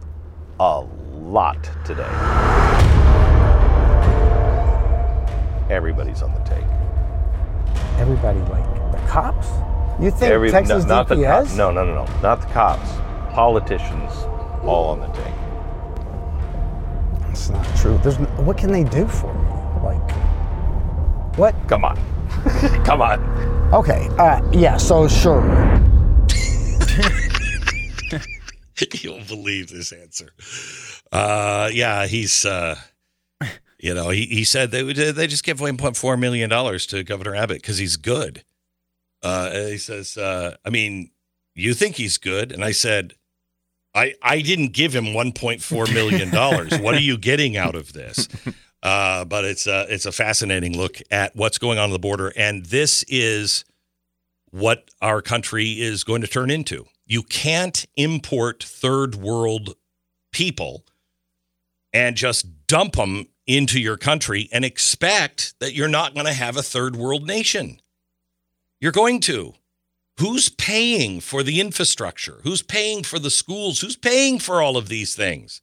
a 0.59 0.81
lot 1.13 1.63
today. 1.85 2.09
Everybody's 5.69 6.23
on 6.23 6.33
the 6.33 6.41
take. 6.41 6.65
Everybody, 7.99 8.39
like 8.51 8.65
the 8.93 8.99
cops? 9.07 9.49
You 10.03 10.11
think 10.11 10.33
Every, 10.33 10.51
Texas 10.51 10.85
no, 10.85 10.97
not 10.97 11.09
DPS? 11.09 11.17
The 11.19 11.25
cops. 11.27 11.55
No, 11.57 11.71
no, 11.71 11.85
no, 11.85 12.05
no. 12.05 12.21
Not 12.23 12.41
the 12.41 12.47
cops. 12.49 12.91
Politicians, 13.35 14.13
all 14.65 14.89
on 14.89 15.01
the 15.01 15.07
take. 15.09 15.35
That's 17.27 17.51
not 17.51 17.77
true. 17.77 17.99
There's 18.03 18.19
no, 18.19 18.27
what 18.43 18.57
can 18.57 18.73
they 18.73 18.85
do 18.85 19.07
for 19.07 19.33
me? 19.35 19.49
Like, 19.85 20.11
what? 21.37 21.55
Come 21.69 21.85
on. 21.85 21.97
Come 22.85 23.03
on. 23.03 23.21
Okay. 23.73 24.09
Uh, 24.19 24.41
yeah. 24.53 24.77
So 24.77 25.07
sure. 25.07 25.80
You'll 29.01 29.25
believe 29.25 29.71
this 29.71 29.93
answer. 29.93 30.31
Uh, 31.13 31.71
yeah, 31.73 32.07
he's, 32.07 32.45
uh, 32.45 32.77
you 33.79 33.95
know, 33.95 34.11
he, 34.11 34.27
he 34.27 34.45
said 34.45 34.71
they 34.71 34.83
would, 34.83 34.97
they 34.97 35.27
just 35.27 35.45
give 35.45 35.59
$1.4 35.59 36.19
million 36.19 36.51
to 36.51 37.05
Governor 37.05 37.35
Abbott 37.35 37.63
because 37.63 37.79
he's 37.79 37.97
good. 37.97 38.45
Uh, 39.23 39.51
he 39.51 39.79
says, 39.79 40.17
uh, 40.17 40.57
I 40.65 40.71
mean, 40.71 41.11
you 41.55 41.75
think 41.75 41.97
he's 41.97 42.19
good? 42.19 42.53
And 42.53 42.65
I 42.65 42.73
said, 42.73 43.15
I, 43.95 44.15
I 44.23 44.41
didn't 44.41 44.73
give 44.73 44.95
him 44.95 45.07
$1.4 45.07 45.95
million. 45.95 46.31
what 46.83 46.95
are 46.95 47.01
you 47.01 47.19
getting 47.19 47.57
out 47.57 47.75
of 47.75 47.93
this? 47.93 48.29
Uh, 48.83 49.25
but 49.25 49.45
it's 49.45 49.67
a, 49.67 49.87
it's 49.93 50.07
a 50.07 50.13
fascinating 50.13 50.77
look 50.77 50.99
at 51.11 51.35
what's 51.37 51.59
going 51.59 51.79
on 51.79 51.85
on 51.85 51.91
the 51.91 51.99
border. 51.99 52.33
And 52.37 52.65
this 52.67 53.05
is 53.09 53.65
what 54.51 54.89
our 55.03 55.21
country 55.23 55.81
is 55.81 56.05
going 56.05 56.23
to 56.23 56.27
turn 56.27 56.51
into. 56.51 56.87
You 57.11 57.25
can't 57.25 57.87
import 57.97 58.63
third 58.63 59.17
world 59.17 59.75
people 60.33 60.87
and 61.93 62.15
just 62.17 62.47
dump 62.69 62.95
them 62.95 63.27
into 63.49 63.81
your 63.81 63.97
country 63.97 64.49
and 64.53 64.65
expect 64.65 65.59
that 65.59 65.75
you're 65.75 65.89
not 65.89 66.15
going 66.15 66.27
to 66.27 66.33
have 66.33 66.57
a 66.57 66.63
third 66.63 66.95
world 66.95 67.27
nation. 67.27 67.81
You're 68.81 68.93
going 68.93 69.19
to. 69.23 69.55
Who's 70.21 70.51
paying 70.51 71.19
for 71.19 71.43
the 71.43 71.61
infrastructure? 71.61 72.39
Who's 72.45 72.63
paying 72.63 73.03
for 73.03 73.19
the 73.19 73.29
schools? 73.29 73.81
Who's 73.81 73.97
paying 73.97 74.39
for 74.39 74.63
all 74.63 74.77
of 74.77 74.89
these 74.89 75.17
things? 75.17 75.63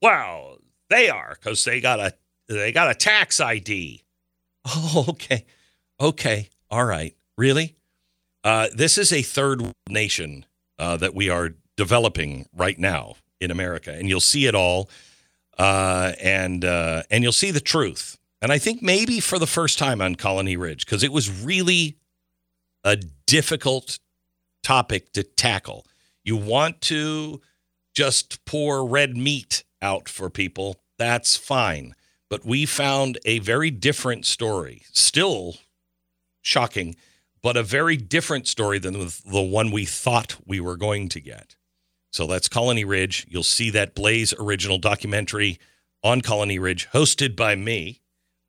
Well, 0.00 0.60
they 0.88 1.10
are 1.10 1.36
because 1.38 1.62
they 1.66 1.82
got 1.82 2.00
a 2.00 2.14
they 2.48 2.72
got 2.72 2.90
a 2.90 2.94
tax 2.94 3.38
ID. 3.38 4.02
Oh, 4.70 5.06
okay, 5.10 5.46
okay, 6.00 6.48
all 6.70 6.84
right. 6.84 7.14
Really? 7.38 7.77
Uh, 8.44 8.68
this 8.74 8.98
is 8.98 9.12
a 9.12 9.22
third 9.22 9.72
nation 9.88 10.46
uh, 10.78 10.96
that 10.96 11.14
we 11.14 11.28
are 11.28 11.50
developing 11.76 12.46
right 12.54 12.78
now 12.78 13.16
in 13.40 13.50
America, 13.50 13.92
and 13.92 14.08
you'll 14.08 14.20
see 14.20 14.46
it 14.46 14.54
all, 14.54 14.88
uh, 15.58 16.12
and 16.20 16.64
uh, 16.64 17.02
and 17.10 17.22
you'll 17.22 17.32
see 17.32 17.50
the 17.50 17.60
truth. 17.60 18.16
And 18.40 18.52
I 18.52 18.58
think 18.58 18.82
maybe 18.82 19.20
for 19.20 19.38
the 19.38 19.46
first 19.46 19.78
time 19.78 20.00
on 20.00 20.14
Colony 20.14 20.56
Ridge, 20.56 20.86
because 20.86 21.02
it 21.02 21.12
was 21.12 21.42
really 21.42 21.96
a 22.84 22.96
difficult 23.26 23.98
topic 24.62 25.12
to 25.12 25.22
tackle. 25.22 25.86
You 26.24 26.36
want 26.36 26.80
to 26.82 27.40
just 27.94 28.44
pour 28.44 28.86
red 28.86 29.16
meat 29.16 29.64
out 29.82 30.08
for 30.08 30.30
people, 30.30 30.76
that's 30.98 31.36
fine. 31.36 31.94
But 32.30 32.44
we 32.44 32.66
found 32.66 33.18
a 33.24 33.38
very 33.40 33.70
different 33.70 34.26
story, 34.26 34.82
still 34.92 35.56
shocking, 36.42 36.96
but 37.42 37.56
a 37.56 37.62
very 37.62 37.96
different 37.96 38.46
story 38.46 38.78
than 38.78 38.94
the 38.94 39.42
one 39.42 39.70
we 39.70 39.84
thought 39.84 40.36
we 40.46 40.60
were 40.60 40.76
going 40.76 41.08
to 41.10 41.20
get. 41.20 41.56
So 42.10 42.26
that's 42.26 42.48
Colony 42.48 42.84
Ridge. 42.84 43.26
You'll 43.28 43.42
see 43.42 43.70
that 43.70 43.94
Blaze 43.94 44.32
original 44.38 44.78
documentary 44.78 45.58
on 46.02 46.20
Colony 46.20 46.58
Ridge, 46.58 46.88
hosted 46.92 47.36
by 47.36 47.54
me 47.54 48.00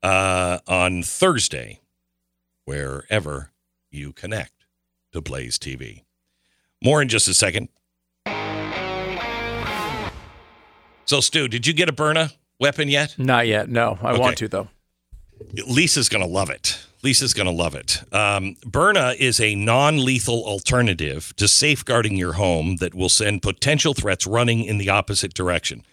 uh, 0.02 0.60
on 0.68 1.03
Thursday, 1.03 1.82
wherever 2.66 3.52
you 3.91 4.14
connect 4.14 4.66
to 5.11 5.22
Blaze 5.22 5.57
TV. 5.57 6.03
More 6.84 7.02
in 7.02 7.10
just 7.10 7.28
a 7.28 7.34
second. 7.34 7.68
So, 11.06 11.22
Stu, 11.22 11.48
did 11.48 11.66
you 11.66 11.74
get 11.74 11.90
a 11.90 11.94
Byrna 11.94 12.34
weapon 12.60 12.88
yet? 12.88 13.16
Not 13.18 13.48
yet. 13.48 13.68
No, 13.68 13.98
I 14.02 14.11
Okay. 14.11 14.20
want 14.20 14.38
to 14.38 14.48
though. 14.48 14.70
Lisa's 15.68 16.07
going 16.10 16.24
to 16.24 16.30
love 16.30 16.49
it. 16.49 16.78
Lisa's 17.01 17.34
going 17.34 17.47
to 17.47 17.53
love 17.53 17.76
it. 17.76 18.03
Um, 18.11 18.55
Byrna 18.65 19.15
is 19.15 19.39
a 19.39 19.55
non 19.55 20.03
lethal 20.03 20.43
alternative 20.45 21.34
to 21.38 21.47
safeguarding 21.47 22.17
your 22.17 22.34
home 22.34 22.77
that 22.77 22.93
will 22.93 23.09
send 23.09 23.41
potential 23.41 23.93
threats 23.93 24.27
running 24.27 24.63
in 24.63 24.77
the 24.77 24.89
opposite 24.89 25.34
direction. 25.34 25.84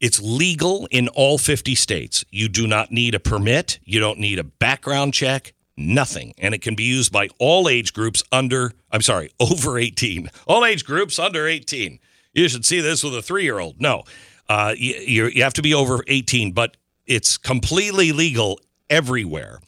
It's 0.00 0.20
legal 0.20 0.86
in 0.90 1.08
all 1.08 1.38
50 1.38 1.74
states. 1.74 2.24
You 2.30 2.48
do 2.48 2.66
not 2.66 2.92
need 2.92 3.14
a 3.14 3.20
permit, 3.20 3.78
you 3.84 3.98
don't 3.98 4.18
need 4.18 4.38
a 4.38 4.44
background 4.44 5.14
check, 5.14 5.54
nothing. 5.76 6.34
And 6.38 6.54
it 6.54 6.60
can 6.60 6.74
be 6.74 6.84
used 6.84 7.12
by 7.12 7.28
all 7.38 7.68
age 7.68 7.92
groups 7.92 8.22
under, 8.30 8.72
I'm 8.90 9.02
sorry, 9.02 9.30
over 9.40 9.78
18. 9.78 10.30
All 10.46 10.64
age 10.64 10.84
groups 10.84 11.18
under 11.18 11.46
18. 11.46 11.98
You 12.34 12.48
should 12.48 12.66
see 12.66 12.80
this 12.80 13.02
with 13.02 13.14
a 13.16 13.22
three 13.22 13.44
year 13.44 13.58
old. 13.58 13.80
No, 13.80 14.04
uh, 14.48 14.74
you 14.76 15.26
you 15.26 15.42
have 15.42 15.54
to 15.54 15.62
be 15.62 15.74
over 15.74 16.04
18, 16.06 16.52
but 16.52 16.76
it's 17.06 17.38
completely 17.38 18.12
legal 18.12 18.60
everywhere. 18.90 19.60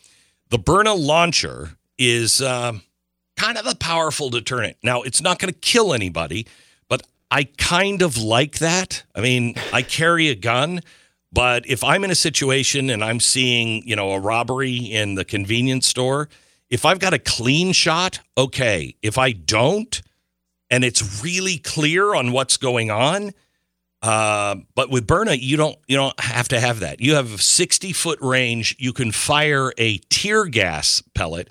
The 0.51 0.59
Byrna 0.59 0.95
launcher 0.95 1.77
is 1.99 2.41
um, 2.41 2.83
kind 3.37 3.59
of 3.59 3.66
a 3.66 3.75
powerful 3.75 4.31
deterrent. 4.31 4.77
Now, 4.83 5.03
it's 5.03 5.20
not 5.20 5.39
going 5.39 5.53
to 5.53 5.59
kill 5.61 5.93
anybody, 5.93 6.47
but 6.89 7.03
I 7.31 7.45
kind 7.45 8.01
of 8.01 8.16
like 8.16 8.59
that. 8.59 9.05
I 9.15 9.20
mean, 9.20 9.57
I 9.73 9.83
carry 9.83 10.29
a 10.29 10.35
gun, 10.35 10.81
but 11.31 11.69
if 11.69 11.85
I'm 11.85 12.03
in 12.05 12.11
a 12.11 12.15
situation 12.15 12.89
and 12.89 13.05
I'm 13.05 13.20
seeing, 13.20 13.87
you 13.87 13.95
know, 13.95 14.12
a 14.12 14.20
robbery 14.20 14.77
in 14.77 15.16
the 15.16 15.25
convenience 15.25 15.87
store, 15.87 16.29
if 16.70 16.87
I've 16.87 16.99
got 16.99 17.12
a 17.12 17.19
clean 17.19 17.73
shot, 17.73 18.20
okay. 18.37 18.95
If 19.03 19.19
I 19.19 19.33
don't, 19.33 20.01
and 20.70 20.85
it's 20.85 21.23
really 21.23 21.59
clear 21.59 22.15
on 22.15 22.33
what's 22.33 22.57
going 22.57 22.91
on, 22.91 23.33
uh, 24.03 24.57
but 24.75 24.91
with 24.91 25.07
Byrna, 25.07 25.37
you 25.41 25.57
don't 25.57 25.77
you 25.89 25.97
don't 25.97 26.19
have 26.20 26.49
to 26.49 26.61
have 26.61 26.81
that. 26.81 27.01
You 27.01 27.15
have 27.15 27.43
60 27.43 27.93
foot 27.93 28.19
range. 28.20 28.77
You 28.79 28.93
can 28.93 29.11
fire 29.11 29.73
a 29.77 29.99
tear 30.11 30.47
gas 30.47 31.03
pellet. 31.15 31.49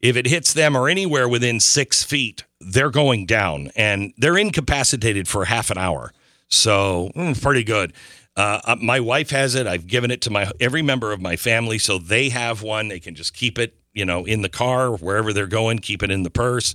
If 0.00 0.16
it 0.16 0.26
hits 0.26 0.52
them 0.52 0.76
or 0.76 0.88
anywhere 0.88 1.28
within 1.28 1.58
six 1.60 2.04
feet, 2.04 2.44
they're 2.60 2.90
going 2.90 3.26
down 3.26 3.70
and 3.74 4.12
they're 4.16 4.38
incapacitated 4.38 5.26
for 5.26 5.46
half 5.46 5.70
an 5.70 5.78
hour. 5.78 6.12
So 6.48 7.10
mm, 7.16 7.40
pretty 7.40 7.64
good. 7.64 7.92
Uh, 8.36 8.60
uh, 8.64 8.76
my 8.80 9.00
wife 9.00 9.30
has 9.30 9.54
it. 9.54 9.66
I've 9.66 9.86
given 9.86 10.10
it 10.10 10.20
to 10.22 10.30
my 10.30 10.50
every 10.60 10.82
member 10.82 11.12
of 11.12 11.20
my 11.20 11.36
family, 11.36 11.78
so 11.78 11.98
they 11.98 12.28
have 12.28 12.62
one. 12.62 12.88
They 12.88 13.00
can 13.00 13.14
just 13.14 13.34
keep 13.34 13.58
it, 13.58 13.74
you 13.92 14.04
know, 14.04 14.24
in 14.24 14.42
the 14.42 14.48
car 14.48 14.92
wherever 14.92 15.32
they're 15.32 15.48
going. 15.48 15.80
Keep 15.80 16.04
it 16.04 16.10
in 16.10 16.22
the 16.22 16.30
purse. 16.30 16.74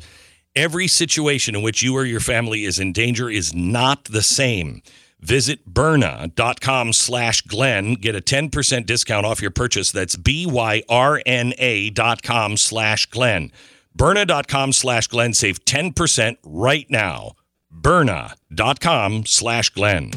Every 0.56 0.88
situation 0.88 1.56
in 1.56 1.62
which 1.62 1.82
you 1.82 1.96
or 1.96 2.04
your 2.04 2.20
family 2.20 2.66
is 2.66 2.80
in 2.80 2.92
danger 2.92 3.30
is 3.30 3.56
not 3.56 4.04
the 4.06 4.22
same. 4.22 4.82
Visit 5.24 5.74
Byrna.com 5.74 6.92
slash 6.92 7.42
Glenn. 7.44 7.94
Get 7.96 8.14
a 8.16 8.22
10% 8.22 8.86
discount 8.86 9.26
off 9.26 9.42
your 9.42 9.52
purchase. 9.52 9.90
That's 9.90 10.18
B-Y-R-N-A 10.18 11.90
dot 11.92 12.22
com 12.24 12.58
slash 12.58 13.06
Glenn. 13.06 13.52
Byrna.com 13.98 14.74
slash 14.74 15.08
Glenn. 15.08 15.34
Save 15.34 15.64
10% 15.64 16.36
right 16.44 16.86
now. 16.90 17.36
Byrna.com 17.74 19.26
slash 19.26 19.70
Glenn. 19.70 20.12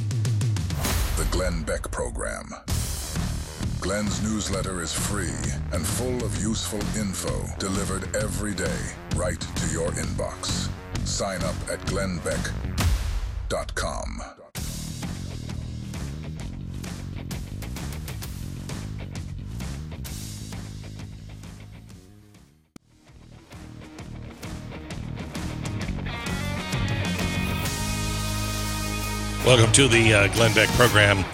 The 1.17 1.29
Glenn 1.31 1.63
Beck 1.63 1.89
Program. 1.93 2.51
Glenn's 3.81 4.21
newsletter 4.25 4.83
is 4.83 4.93
free 4.93 5.31
and 5.73 5.87
full 5.87 6.25
of 6.25 6.43
useful 6.43 6.81
info 6.99 7.47
delivered 7.61 8.17
every 8.17 8.55
day 8.55 8.77
right 9.15 9.41
to 9.41 9.69
your 9.69 9.91
inbox. 9.93 10.69
Sign 11.07 11.41
up 11.43 11.55
at 11.71 11.79
glennbeck.com. 11.87 14.46
Welcome 29.47 29.71
to 29.75 29.87
the 29.87 30.13
uh, 30.13 30.27
Glenn 30.35 30.53
Beck 30.55 30.69
program. 30.71 31.25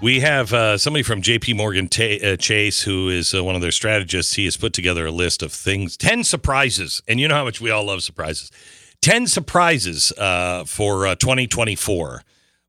We 0.00 0.20
have 0.20 0.52
uh, 0.52 0.78
somebody 0.78 1.02
from 1.02 1.20
JP 1.20 1.56
Morgan 1.56 1.86
uh, 1.86 2.36
Chase, 2.36 2.82
who 2.82 3.08
is 3.08 3.34
uh, 3.34 3.42
one 3.42 3.56
of 3.56 3.60
their 3.60 3.72
strategists. 3.72 4.34
He 4.34 4.44
has 4.44 4.56
put 4.56 4.72
together 4.72 5.06
a 5.06 5.10
list 5.10 5.42
of 5.42 5.52
things, 5.52 5.96
10 5.96 6.22
surprises. 6.22 7.02
And 7.08 7.18
you 7.18 7.26
know 7.26 7.34
how 7.34 7.42
much 7.42 7.60
we 7.60 7.70
all 7.70 7.86
love 7.86 8.04
surprises. 8.04 8.52
10 9.02 9.26
surprises 9.26 10.12
uh, 10.12 10.62
for 10.64 11.08
uh, 11.08 11.16
2024. 11.16 12.22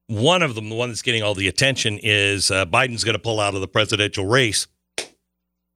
One 0.07 0.41
of 0.41 0.55
them, 0.55 0.69
the 0.69 0.75
one 0.75 0.89
that's 0.89 1.03
getting 1.03 1.21
all 1.21 1.35
the 1.35 1.47
attention, 1.47 1.99
is 2.01 2.49
uh, 2.49 2.65
Biden's 2.65 3.03
going 3.03 3.13
to 3.13 3.21
pull 3.21 3.39
out 3.39 3.53
of 3.53 3.61
the 3.61 3.67
presidential 3.67 4.25
race 4.25 4.65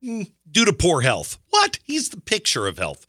mm, 0.03 0.31
due 0.49 0.65
to 0.65 0.73
poor 0.73 1.01
health. 1.01 1.37
What? 1.51 1.77
He's 1.83 2.09
the 2.09 2.19
picture 2.19 2.65
of 2.65 2.79
health. 2.79 3.05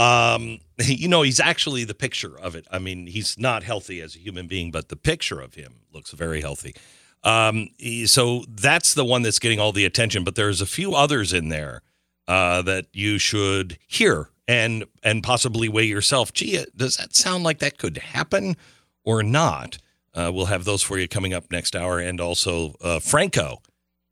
Um, 0.00 0.60
you 0.78 1.08
know, 1.08 1.20
he's 1.20 1.38
actually 1.38 1.84
the 1.84 1.94
picture 1.94 2.38
of 2.40 2.54
it. 2.54 2.66
I 2.70 2.78
mean, 2.78 3.06
he's 3.06 3.38
not 3.38 3.62
healthy 3.62 4.00
as 4.00 4.16
a 4.16 4.18
human 4.18 4.46
being, 4.46 4.70
but 4.70 4.88
the 4.88 4.96
picture 4.96 5.40
of 5.40 5.54
him 5.54 5.74
looks 5.92 6.10
very 6.12 6.40
healthy. 6.40 6.74
Um, 7.22 7.68
so 8.06 8.44
that's 8.48 8.94
the 8.94 9.04
one 9.04 9.20
that's 9.20 9.38
getting 9.38 9.60
all 9.60 9.72
the 9.72 9.84
attention. 9.84 10.24
But 10.24 10.36
there's 10.36 10.62
a 10.62 10.66
few 10.66 10.94
others 10.94 11.34
in 11.34 11.50
there 11.50 11.82
uh, 12.26 12.62
that 12.62 12.86
you 12.94 13.18
should 13.18 13.76
hear 13.86 14.30
and 14.48 14.84
and 15.02 15.22
possibly 15.22 15.68
weigh 15.68 15.84
yourself. 15.84 16.32
Gee, 16.32 16.64
does 16.74 16.96
that 16.96 17.14
sound 17.14 17.44
like 17.44 17.58
that 17.58 17.76
could 17.76 17.98
happen 17.98 18.56
or 19.04 19.22
not? 19.22 19.76
Uh, 20.14 20.30
we'll 20.32 20.46
have 20.46 20.64
those 20.64 20.82
for 20.82 20.98
you 20.98 21.06
coming 21.08 21.34
up 21.34 21.52
next 21.52 21.76
hour, 21.76 21.98
and 21.98 22.20
also 22.20 22.74
uh, 22.80 23.00
Franco, 23.00 23.60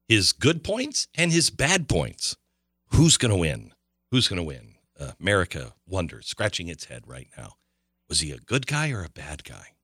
his 0.06 0.32
good 0.32 0.62
points 0.62 1.08
and 1.16 1.32
his 1.32 1.48
bad 1.48 1.88
points. 1.88 2.36
Who's 2.88 3.16
going 3.16 3.32
to 3.32 3.38
win? 3.38 3.72
Who's 4.10 4.28
going 4.28 4.36
to 4.36 4.44
win? 4.44 4.67
Uh, 4.98 5.12
America 5.20 5.74
wonders, 5.86 6.26
scratching 6.26 6.66
its 6.68 6.86
head 6.86 7.02
right 7.06 7.28
now. 7.36 7.52
Was 8.08 8.18
he 8.20 8.32
a 8.32 8.38
good 8.38 8.66
guy 8.66 8.90
or 8.90 9.04
a 9.04 9.08
bad 9.10 9.44
guy? 9.44 9.74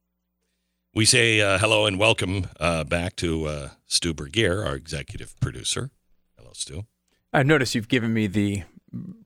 We 0.92 1.04
say 1.04 1.40
uh, 1.40 1.58
hello 1.58 1.86
and 1.86 1.98
welcome 1.98 2.46
uh, 2.58 2.82
back 2.84 3.14
to 3.16 3.46
uh, 3.46 3.68
Stu 3.86 4.12
Burguiere, 4.12 4.66
our 4.66 4.74
executive 4.74 5.38
producer. 5.40 5.90
Hello, 6.36 6.50
Stu. 6.54 6.86
I've 7.32 7.46
noticed 7.46 7.74
you've 7.74 7.88
given 7.88 8.12
me 8.12 8.26
the 8.26 8.62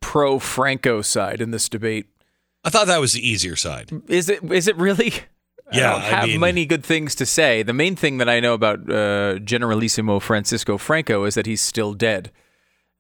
pro 0.01 0.39
Franco 0.39 1.01
side 1.03 1.41
in 1.41 1.53
this 1.53 1.69
debate. 1.69 2.07
I 2.65 2.71
thought 2.71 2.87
that 2.89 3.01
was 3.01 3.13
the 3.15 3.27
easier 3.27 3.57
side. 3.57 3.91
Is 4.09 4.29
it? 4.29 4.43
Is 4.53 4.69
it 4.69 4.77
really? 4.77 5.13
Yeah, 5.71 5.91
I 5.91 5.93
don't 5.93 6.01
I 6.03 6.05
have 6.21 6.29
mean- 6.29 6.41
many 6.41 6.65
good 6.67 6.83
things 6.85 7.15
to 7.17 7.27
say. 7.27 7.63
The 7.63 7.75
main 7.75 7.95
thing 7.95 8.17
that 8.19 8.29
I 8.29 8.41
know 8.41 8.55
about 8.55 8.91
uh, 8.91 9.39
Generalissimo 9.39 10.19
Francisco 10.19 10.79
Franco 10.79 11.25
is 11.25 11.35
that 11.35 11.45
he's 11.45 11.61
still 11.61 11.93
dead. 11.93 12.31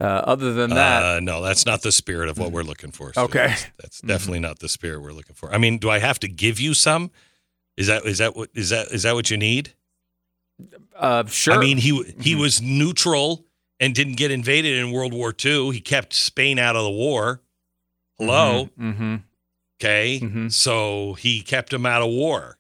Uh, 0.00 0.04
other 0.04 0.52
than 0.52 0.70
that, 0.70 1.02
Uh, 1.02 1.20
no, 1.20 1.42
that's 1.42 1.66
not 1.66 1.82
the 1.82 1.90
spirit 1.90 2.28
of 2.28 2.38
what 2.38 2.52
we're 2.52 2.62
looking 2.62 2.92
for. 2.92 3.12
Okay. 3.16 3.48
That's, 3.48 3.66
that's 3.80 4.00
definitely 4.00 4.38
not 4.38 4.60
the 4.60 4.68
spirit 4.68 5.02
we're 5.02 5.12
looking 5.12 5.34
for. 5.34 5.52
I 5.52 5.58
mean, 5.58 5.78
do 5.78 5.90
I 5.90 5.98
have 5.98 6.20
to 6.20 6.28
give 6.28 6.60
you 6.60 6.72
some? 6.74 7.10
Is 7.76 7.88
that 7.88 8.04
is 8.04 8.18
that 8.18 8.36
what 8.36 8.48
is 8.54 8.70
that 8.70 8.88
is 8.88 9.02
that 9.02 9.14
what 9.14 9.30
you 9.30 9.36
need? 9.36 9.74
uh, 10.96 11.24
sure. 11.26 11.54
I 11.54 11.58
mean, 11.58 11.78
he 11.78 12.02
he 12.20 12.34
was 12.34 12.60
neutral 12.62 13.44
and 13.80 13.94
didn't 13.94 14.16
get 14.16 14.30
invaded 14.30 14.76
in 14.78 14.90
World 14.92 15.12
War 15.12 15.32
II. 15.44 15.70
He 15.72 15.80
kept 15.80 16.12
Spain 16.12 16.58
out 16.58 16.74
of 16.76 16.82
the 16.84 16.90
war. 16.90 17.40
Hello. 18.18 18.68
Mm-hmm. 18.78 19.16
Okay. 19.80 20.48
So 20.48 21.14
he 21.14 21.40
kept 21.40 21.72
him 21.72 21.86
out 21.86 22.02
of 22.02 22.08
war. 22.08 22.58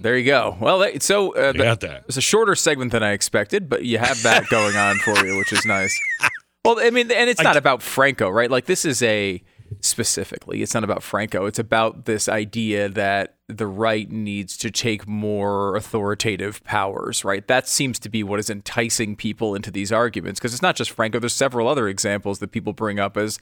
There 0.00 0.16
you 0.16 0.24
go. 0.24 0.56
Well, 0.60 0.78
that- 0.80 1.02
so 1.02 1.34
uh, 1.34 1.52
got 1.52 1.80
that. 1.80 2.04
It's 2.08 2.16
a 2.16 2.20
shorter 2.20 2.54
segment 2.54 2.92
than 2.92 3.02
I 3.02 3.12
expected, 3.12 3.68
but 3.68 3.84
you 3.84 3.98
have 3.98 4.22
that 4.22 4.46
going 4.48 4.76
on 4.76 4.96
for 4.98 5.24
you, 5.26 5.36
which 5.38 5.52
is 5.52 5.64
nice. 5.64 5.98
Well, 6.64 6.80
I 6.80 6.90
mean, 6.90 7.10
and 7.10 7.30
it's 7.30 7.40
not 7.40 7.56
about 7.56 7.80
Franco, 7.82 8.28
right? 8.28 8.50
Like 8.50 8.66
this 8.66 8.84
is 8.84 9.02
a 9.02 9.42
specifically. 9.80 10.60
It's 10.60 10.74
not 10.74 10.84
about 10.84 11.02
Franco. 11.02 11.46
It's 11.46 11.58
about 11.58 12.04
this 12.04 12.28
idea 12.28 12.90
that 12.90 13.36
the 13.46 13.66
right 13.66 14.10
needs 14.10 14.56
to 14.58 14.70
take 14.70 15.06
more 15.08 15.76
authoritative 15.76 16.62
powers, 16.64 17.24
right? 17.24 17.46
That 17.46 17.66
seems 17.68 17.98
to 18.00 18.10
be 18.10 18.22
what 18.22 18.38
is 18.38 18.50
enticing 18.50 19.16
people 19.16 19.54
into 19.54 19.70
these 19.70 19.92
arguments 19.92 20.40
because 20.40 20.52
it's 20.52 20.60
not 20.60 20.76
just 20.76 20.90
Franco. 20.90 21.18
There's 21.20 21.32
several 21.34 21.68
other 21.68 21.88
examples 21.88 22.38
that 22.40 22.48
people 22.50 22.74
bring 22.74 22.98
up 22.98 23.16
as 23.16 23.38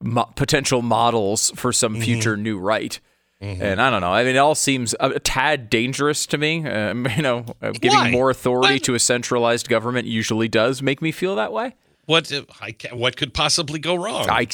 mo- 0.00 0.30
potential 0.36 0.82
models 0.82 1.50
for 1.56 1.72
some 1.72 1.94
Mm-hmm. 1.94 2.02
future 2.02 2.36
new 2.36 2.58
right. 2.60 3.00
And 3.42 3.82
I 3.82 3.90
don't 3.90 4.00
know. 4.00 4.12
I 4.12 4.22
mean, 4.22 4.36
it 4.36 4.38
all 4.38 4.54
seems 4.54 4.94
a, 5.00 5.10
a 5.10 5.18
tad 5.18 5.68
dangerous 5.68 6.26
to 6.26 6.38
me. 6.38 6.64
Um, 6.66 7.08
you 7.16 7.22
know, 7.22 7.44
uh, 7.60 7.72
giving 7.72 7.98
Why? 7.98 8.10
more 8.10 8.30
authority 8.30 8.78
to 8.80 8.94
a 8.94 9.00
centralized 9.00 9.68
government 9.68 10.06
usually 10.06 10.46
does 10.48 10.80
make 10.80 11.02
me 11.02 11.10
feel 11.10 11.34
that 11.36 11.52
way. 11.52 11.74
What 12.06 12.32
I 12.60 12.72
ca 12.72 12.94
what 12.94 13.16
could 13.16 13.34
possibly 13.34 13.78
go 13.78 13.94
wrong? 13.96 14.28
I, 14.30 14.46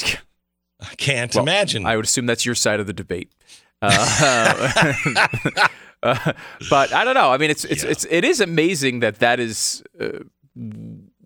I 0.80 0.94
can't 0.96 1.34
well, 1.34 1.44
imagine. 1.44 1.86
I 1.86 1.96
would 1.96 2.04
assume 2.06 2.26
that's 2.26 2.46
your 2.46 2.54
side 2.54 2.80
of 2.80 2.86
the 2.86 2.92
debate. 2.92 3.30
Uh, 3.82 4.88
uh, 6.02 6.32
but 6.70 6.92
I 6.92 7.04
don't 7.04 7.14
know. 7.14 7.30
I 7.30 7.38
mean, 7.38 7.50
it's 7.50 7.64
it's 7.64 7.84
it's 7.84 8.06
it 8.10 8.24
is 8.24 8.40
amazing 8.40 9.00
that 9.00 9.18
that 9.18 9.38
is 9.40 9.82
uh, 10.00 10.20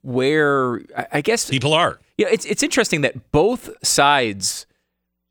where 0.03 0.81
I- 0.97 1.07
I 1.13 1.21
guess 1.21 1.49
people 1.49 1.75
are. 1.75 2.01
Yeah, 2.19 2.29
it's 2.31 2.45
it's 2.45 2.63
interesting 2.63 3.01
that 3.03 3.33
both 3.33 3.71
sides 3.85 4.67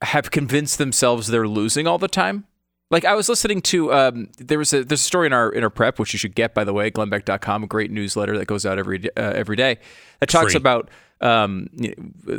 have 0.02 0.32
convinced 0.32 0.78
themselves 0.78 1.28
they're 1.28 1.48
losing 1.48 1.88
all 1.88 1.98
the 1.98 2.08
time. 2.08 2.46
Like 2.90 3.06
I 3.06 3.16
was 3.16 3.30
listening 3.30 3.62
to 3.64 3.94
um, 3.94 4.30
there 4.38 4.58
was 4.58 4.74
a 4.74 4.84
there's 4.84 5.00
a 5.00 5.04
story 5.04 5.28
in 5.28 5.34
our 5.34 5.50
in 5.50 5.64
our 5.64 5.70
prep 5.70 5.98
which 5.98 6.12
you 6.14 6.20
should 6.20 6.36
get 6.36 6.54
by 6.54 6.64
the 6.66 6.74
way 6.74 6.92
glennbeck.com 6.92 7.64
a 7.64 7.68
great 7.68 7.90
newsletter 7.90 8.38
that 8.38 8.46
goes 8.48 8.66
out 8.66 8.78
every 8.78 9.06
uh, 9.16 9.22
every 9.22 9.56
day 9.56 9.78
that 10.20 10.28
talks 10.28 10.52
Free. 10.52 10.58
about 10.58 10.90
um, 11.22 11.70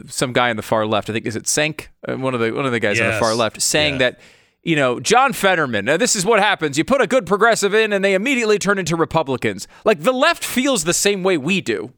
some 0.08 0.32
guy 0.34 0.50
on 0.50 0.56
the 0.56 0.62
far 0.62 0.84
left 0.86 1.08
I 1.08 1.14
think 1.14 1.24
is 1.24 1.36
it 1.36 1.44
Cenk 1.44 1.86
uh, 2.06 2.16
one 2.16 2.34
of 2.34 2.40
the 2.40 2.52
one 2.52 2.66
of 2.66 2.72
the 2.72 2.80
guys 2.80 3.00
on 3.00 3.06
the 3.06 3.18
far 3.18 3.34
left 3.34 3.62
saying 3.62 3.96
that 3.98 4.20
you 4.62 4.76
know 4.76 5.00
John 5.00 5.32
Fetterman 5.32 5.86
now 5.86 5.96
this 5.96 6.14
is 6.14 6.26
what 6.26 6.38
happens 6.40 6.76
you 6.76 6.84
put 6.84 7.00
a 7.00 7.06
good 7.06 7.24
progressive 7.26 7.72
in 7.74 7.90
and 7.92 8.04
they 8.04 8.12
immediately 8.12 8.58
turn 8.58 8.78
into 8.78 8.94
Republicans 8.94 9.66
like 9.86 10.00
the 10.02 10.12
left 10.12 10.44
feels 10.44 10.84
the 10.84 10.92
same 10.92 11.22
way 11.22 11.38
we 11.38 11.62
do 11.62 11.92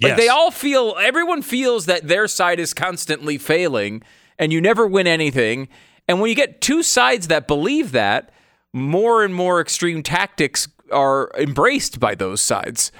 like 0.00 0.10
Yes. 0.10 0.18
they 0.18 0.28
all 0.28 0.50
feel, 0.50 0.94
everyone 1.00 1.40
feels 1.40 1.86
that 1.86 2.06
their 2.06 2.28
side 2.28 2.60
is 2.60 2.74
constantly 2.74 3.38
failing 3.38 4.02
and 4.38 4.52
you 4.52 4.60
never 4.60 4.86
win 4.86 5.06
anything. 5.06 5.68
And 6.08 6.20
when 6.20 6.28
you 6.30 6.36
get 6.36 6.60
two 6.60 6.82
sides 6.82 7.28
that 7.28 7.46
believe 7.46 7.92
that, 7.92 8.30
more 8.72 9.24
and 9.24 9.34
more 9.34 9.60
extreme 9.60 10.02
tactics 10.02 10.68
are 10.92 11.30
embraced 11.36 11.98
by 11.98 12.14
those 12.14 12.40
sides. 12.40 12.92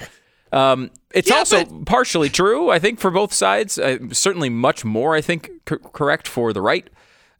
Um, 0.52 0.90
it's 1.12 1.30
also 1.30 1.64
partially 1.84 2.28
true, 2.30 2.70
I 2.70 2.78
think, 2.78 2.98
for 3.00 3.10
both 3.10 3.32
sides. 3.32 3.78
Uh, 3.78 3.98
certainly 4.12 4.48
much 4.48 4.84
more, 4.84 5.14
I 5.14 5.20
think, 5.20 5.50
c- 5.68 5.76
correct 5.92 6.26
for 6.28 6.52
the 6.52 6.62
right. 6.62 6.88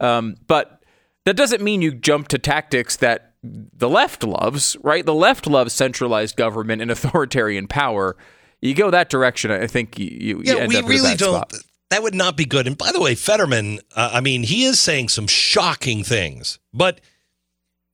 Um, 0.01 0.37
but 0.47 0.83
that 1.25 1.37
doesn't 1.37 1.63
mean 1.63 1.83
you 1.83 1.93
jump 1.95 2.29
to 2.29 2.39
tactics 2.39 2.97
that 2.97 3.33
the 3.43 3.89
left 3.89 4.23
loves, 4.25 4.77
right? 4.83 5.05
The 5.07 5.15
left 5.15 5.47
loves 5.47 5.73
centralized 5.73 6.37
government 6.37 6.83
and 6.83 6.91
authoritarian 6.91 7.69
power. 7.69 8.17
You 8.61 8.75
go 8.75 8.91
that 8.91 9.09
direction, 9.09 9.51
I 9.51 9.67
think 9.67 9.99
you, 9.99 10.07
you, 10.21 10.43
Yeah, 10.45 10.55
end 10.57 10.75
up 10.75 10.81
in 10.81 10.85
a 10.85 10.89
really 10.89 11.11
bad 11.11 11.19
don't. 11.19 11.35
spot. 11.51 11.55
That 11.91 12.03
would 12.03 12.15
not 12.15 12.37
be 12.37 12.45
good. 12.45 12.67
And 12.67 12.77
by 12.77 12.91
the 12.93 13.01
way, 13.01 13.15
Fetterman, 13.15 13.81
uh, 13.95 14.11
I 14.15 14.21
mean, 14.21 14.43
he 14.43 14.65
is 14.65 14.81
saying 14.81 15.09
some 15.09 15.27
shocking 15.27 16.03
things, 16.03 16.59
but 16.75 17.01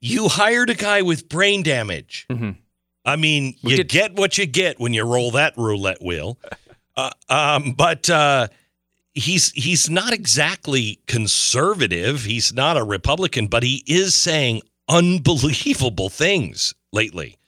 you 0.00 0.28
hired 0.28 0.70
a 0.70 0.74
guy 0.74 1.02
with 1.02 1.28
brain 1.28 1.62
damage. 1.62 2.26
Mm-hmm. 2.30 2.52
I 3.04 3.16
mean, 3.16 3.56
you 3.62 3.82
get 3.84 4.14
what 4.14 4.38
you 4.38 4.46
get 4.46 4.78
when 4.78 4.94
you 4.94 5.04
roll 5.04 5.32
that 5.32 5.54
roulette 5.56 6.02
wheel. 6.02 6.38
Uh, 6.94 7.08
um, 7.30 7.72
but 7.72 8.10
uh, 8.10 8.48
he's 9.14 9.50
he's 9.52 9.88
not 9.88 10.12
exactly 10.12 11.00
conservative. 11.06 12.24
He's 12.24 12.52
not 12.52 12.76
a 12.76 12.84
Republican, 12.84 13.46
but 13.46 13.62
he 13.62 13.82
is 13.86 14.14
saying 14.14 14.60
unbelievable 14.90 16.10
things 16.10 16.74
lately. 16.92 17.38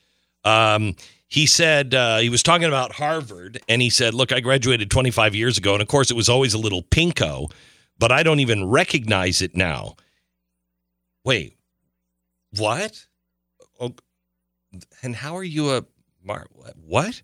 Um, 0.45 0.97
he 1.35 1.47
said 1.47 1.95
uh, 1.95 2.19
he 2.19 2.29
was 2.29 2.45
talking 2.45 2.69
about 2.69 2.93
Harvard, 2.93 3.61
and 3.69 3.83
he 3.83 3.91
said, 3.91 4.15
"Look, 4.15 4.31
I 4.31 4.39
graduated 4.39 4.89
25 4.89 5.35
years 5.35 5.59
ago, 5.59 5.73
and 5.73 5.83
of 5.83 5.89
course, 5.89 6.13
it 6.13 6.17
was 6.17 6.29
always 6.29 6.55
a 6.55 6.59
little 6.59 6.85
pinko, 6.85 7.51
but 7.99 8.13
I 8.13 8.23
don't 8.23 8.39
even 8.39 8.71
recognize 8.71 9.43
it 9.43 9.57
now." 9.57 9.97
Wait, 11.25 11.57
what? 12.57 13.07
Oh, 13.81 13.97
and 15.03 15.17
how 15.17 15.37
are 15.37 15.43
you 15.43 15.73
a 15.73 15.85
Mar- 16.23 16.47
what? 16.87 17.21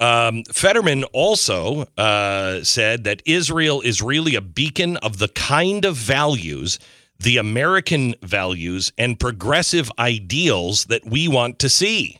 Um, 0.00 0.42
Fetterman 0.42 1.04
also 1.04 1.86
uh, 1.96 2.64
said 2.64 3.04
that 3.04 3.22
Israel 3.24 3.80
is 3.82 4.02
really 4.02 4.34
a 4.34 4.40
beacon 4.40 4.96
of 4.96 5.18
the 5.18 5.28
kind 5.28 5.84
of 5.84 5.94
values, 5.94 6.80
the 7.20 7.36
American 7.36 8.16
values, 8.20 8.92
and 8.98 9.20
progressive 9.20 9.92
ideals 9.96 10.86
that 10.86 11.06
we 11.06 11.28
want 11.28 11.60
to 11.60 11.68
see. 11.68 12.18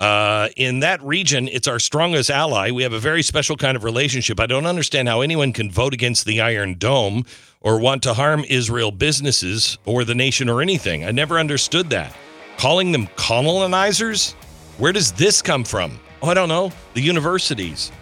Uh, 0.00 0.48
in 0.56 0.80
that 0.80 1.02
region, 1.02 1.46
it's 1.46 1.68
our 1.68 1.78
strongest 1.78 2.30
ally. 2.30 2.70
We 2.70 2.82
have 2.84 2.94
a 2.94 2.98
very 2.98 3.22
special 3.22 3.56
kind 3.56 3.76
of 3.76 3.84
relationship. 3.84 4.40
I 4.40 4.46
don't 4.46 4.64
understand 4.64 5.08
how 5.08 5.20
anyone 5.20 5.52
can 5.52 5.70
vote 5.70 5.92
against 5.92 6.24
the 6.24 6.40
Iron 6.40 6.76
Dome 6.78 7.26
or 7.60 7.78
want 7.78 8.02
to 8.04 8.14
harm 8.14 8.42
Israel 8.48 8.92
businesses 8.92 9.76
or 9.84 10.04
the 10.04 10.14
nation 10.14 10.48
or 10.48 10.62
anything. 10.62 11.04
I 11.04 11.10
never 11.10 11.38
understood 11.38 11.90
that. 11.90 12.16
Calling 12.56 12.92
them 12.92 13.08
colonizers? 13.16 14.32
Where 14.78 14.92
does 14.92 15.12
this 15.12 15.42
come 15.42 15.64
from? 15.64 16.00
Oh, 16.22 16.30
I 16.30 16.34
don't 16.34 16.48
know. 16.48 16.72
The 16.94 17.02
universities. 17.02 17.92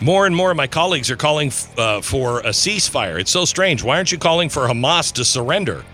More 0.00 0.26
and 0.26 0.34
more 0.34 0.50
of 0.50 0.56
my 0.56 0.66
colleagues 0.66 1.12
are 1.12 1.16
calling 1.16 1.52
uh, 1.78 2.00
for 2.00 2.40
a 2.40 2.50
ceasefire. 2.50 3.20
It's 3.20 3.30
so 3.30 3.44
strange. 3.44 3.84
Why 3.84 3.96
aren't 3.96 4.10
you 4.10 4.18
calling 4.18 4.48
for 4.48 4.66
Hamas 4.66 5.12
to 5.12 5.24
surrender? 5.24 5.84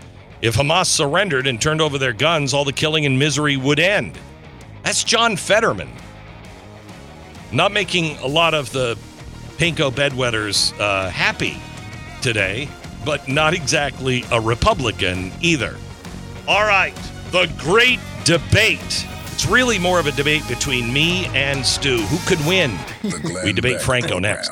If 0.41 0.55
Hamas 0.55 0.87
surrendered 0.87 1.45
and 1.45 1.61
turned 1.61 1.79
over 1.79 1.99
their 1.99 2.11
guns, 2.11 2.55
all 2.55 2.65
the 2.65 2.73
killing 2.73 3.05
and 3.05 3.17
misery 3.19 3.55
would 3.55 3.79
end. 3.79 4.17
That's 4.83 5.03
John 5.03 5.37
Fetterman. 5.37 5.89
Not 7.51 7.71
making 7.71 8.17
a 8.17 8.27
lot 8.27 8.53
of 8.53 8.71
the 8.71 8.97
pinko 9.57 9.91
bedwetters 9.91 10.77
uh, 10.79 11.09
happy 11.09 11.57
today, 12.21 12.67
but 13.05 13.27
not 13.27 13.53
exactly 13.53 14.25
a 14.31 14.39
Republican 14.41 15.31
either. 15.41 15.75
All 16.47 16.65
right, 16.65 16.95
the 17.31 17.51
great 17.57 17.99
debate. 18.25 19.07
It's 19.31 19.45
really 19.45 19.79
more 19.79 19.99
of 19.99 20.07
a 20.07 20.11
debate 20.11 20.47
between 20.47 20.91
me 20.91 21.25
and 21.27 21.65
Stu. 21.65 21.97
Who 21.97 22.17
could 22.27 22.45
win? 22.45 22.77
We 23.43 23.53
debate 23.53 23.81
Franco 23.81 24.19
next. 24.19 24.51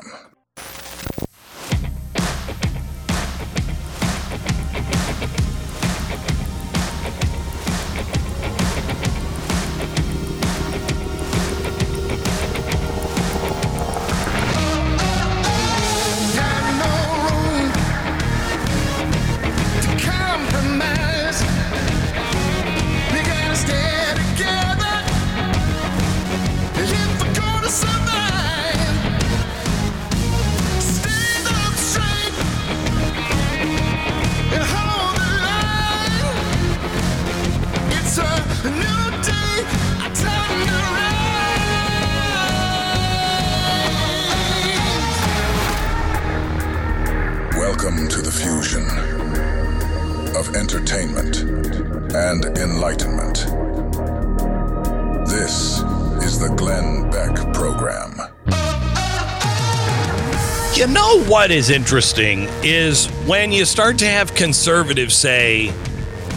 What 61.42 61.50
is 61.50 61.72
interesting 61.72 62.48
is 62.62 63.08
when 63.26 63.52
you 63.52 63.66
start 63.66 63.98
to 63.98 64.06
have 64.06 64.36
conservatives 64.36 65.16
say 65.16 65.70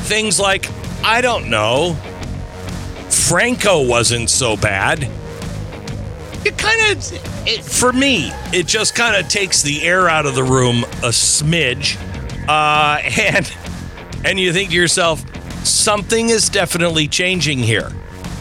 things 0.06 0.40
like, 0.40 0.66
I 1.05 1.20
don't 1.20 1.51
know, 1.51 1.93
Franco 3.10 3.86
wasn't 3.86 4.31
so 4.31 4.56
bad. 4.56 5.06
It 6.47 6.56
kind 6.56 6.81
of, 6.90 7.66
for 7.66 7.93
me, 7.93 8.31
it 8.55 8.66
just 8.66 8.94
kind 8.94 9.14
of 9.14 9.28
takes 9.28 9.60
the 9.60 9.82
air 9.82 10.09
out 10.09 10.24
of 10.24 10.35
the 10.35 10.43
room 10.43 10.85
a 11.02 11.12
smidge. 11.12 11.98
Uh, 12.48 13.02
and, 13.20 13.55
and 14.24 14.40
you 14.40 14.55
think 14.55 14.70
to 14.70 14.74
yourself, 14.74 15.22
something 15.66 16.31
is 16.31 16.48
definitely 16.48 17.09
changing 17.09 17.59
here. 17.59 17.93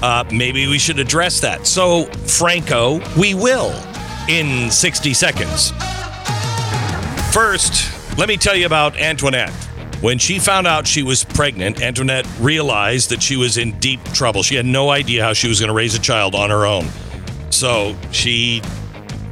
Uh, 0.02 0.23
maybe 0.31 0.65
we 0.68 0.80
should 0.80 0.99
address 0.99 1.41
that. 1.41 1.68
So, 1.68 2.06
Franco, 2.06 3.02
we 3.19 3.34
will 3.34 3.76
in 4.30 4.72
60 4.72 5.14
seconds. 5.14 5.73
First, 7.34 8.15
Let 8.15 8.30
me 8.30 8.38
tell 8.38 8.55
you 8.55 8.68
about 8.68 8.95
Antoinette. 8.95 9.49
When 10.01 10.19
she 10.19 10.38
found 10.38 10.68
out 10.68 10.85
she 10.85 11.01
was 11.01 11.23
pregnant, 11.23 11.81
Antoinette 11.81 12.27
realized 12.39 13.10
that 13.10 13.23
she 13.23 13.38
was 13.38 13.57
in 13.57 13.80
deep 13.80 14.03
trouble. 14.14 14.43
She 14.43 14.53
had 14.53 14.68
no 14.68 14.91
idea 14.91 15.23
how 15.23 15.34
she 15.34 15.47
was 15.47 15.60
going 15.60 15.69
to 15.69 15.73
raise 15.73 15.95
a 15.95 15.99
child 15.99 16.35
on 16.35 16.51
her 16.51 16.68
own. 16.68 16.85
So 17.49 17.95
she 18.11 18.61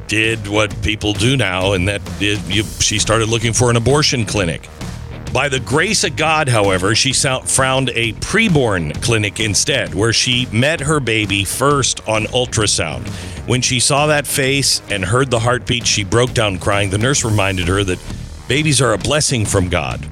did 0.08 0.48
what 0.48 0.82
people 0.82 1.14
do 1.14 1.38
now, 1.38 1.74
and 1.74 1.88
that 1.88 2.02
is, 2.20 2.40
you, 2.50 2.64
she 2.64 2.98
started 2.98 3.30
looking 3.30 3.54
for 3.54 3.70
an 3.70 3.76
abortion 3.76 4.26
clinic. 4.26 4.68
By 5.34 5.48
the 5.48 5.62
grace 5.62 6.04
of 6.04 6.18
God, 6.18 6.50
however, 6.50 6.94
she 6.94 7.14
found 7.14 7.90
a 7.92 8.12
preborn 8.14 9.02
clinic 9.02 9.40
instead, 9.40 9.96
where 9.96 10.12
she 10.12 10.46
met 10.52 10.82
her 10.82 11.00
baby 11.00 11.46
first 11.46 12.06
on 12.06 12.26
ultrasound. 12.26 13.08
When 13.48 13.62
she 13.62 13.80
saw 13.80 14.08
that 14.08 14.28
face 14.28 14.82
and 14.90 15.06
heard 15.06 15.32
the 15.32 15.40
heartbeat, 15.40 15.88
she 15.88 16.04
broke 16.04 16.34
down 16.34 16.60
crying. 16.60 16.90
The 16.90 16.98
nurse 16.98 17.24
reminded 17.24 17.70
her 17.70 17.82
that 17.86 18.00
babies 18.50 18.82
are 18.82 18.92
a 18.92 18.98
blessing 18.98 19.46
from 19.46 19.70
God. 19.70 20.06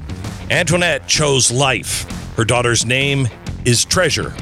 Antoinette 0.49 1.05
chose 1.05 1.51
life. 1.51 2.09
Her 2.37 2.45
daughter's 2.45 2.85
name 2.85 3.27
is 3.65 3.83
Treasure 3.83 4.33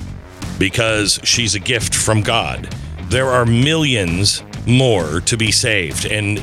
because 0.59 1.19
she's 1.23 1.55
a 1.55 1.59
gift 1.59 1.95
from 1.95 2.21
God. 2.21 2.71
There 3.09 3.27
are 3.27 3.47
millions 3.47 4.43
more 4.67 5.21
to 5.21 5.37
be 5.37 5.51
saved, 5.51 6.05
and 6.05 6.37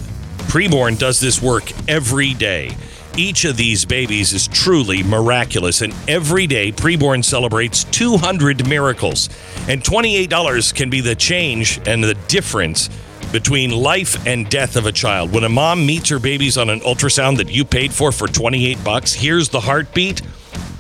Preborn 0.49 0.99
does 0.99 1.21
this 1.21 1.41
work 1.41 1.71
every 1.89 2.35
day. 2.35 2.77
Each 3.17 3.45
of 3.45 3.57
these 3.57 3.85
babies 3.85 4.33
is 4.33 4.49
truly 4.49 5.05
miraculous, 5.05 5.83
and 5.83 5.95
every 6.09 6.49
day 6.49 6.73
Preborn 6.73 7.25
celebrates 7.25 7.85
200 7.85 8.69
miracles. 8.69 9.29
And 9.69 9.81
$28 9.85 10.75
can 10.75 10.91
be 10.91 11.01
the 11.01 11.15
change 11.15 11.81
and 11.87 12.03
the 12.03 12.15
difference 12.27 12.91
between 13.31 13.71
life 13.71 14.27
and 14.27 14.51
death 14.51 14.75
of 14.75 14.87
a 14.87 14.93
child. 14.93 15.33
When 15.33 15.45
a 15.45 15.49
mom 15.49 15.87
meets 15.87 16.09
her 16.09 16.19
babies 16.19 16.59
on 16.59 16.69
an 16.71 16.81
ultrasound 16.81 17.37
that 17.37 17.53
you 17.53 17.65
paid 17.65 17.93
for 17.93 18.11
for 18.11 18.27
28 18.27 18.83
bucks, 18.83 19.13
here's 19.13 19.49
the 19.49 19.61
heartbeat. 19.61 20.21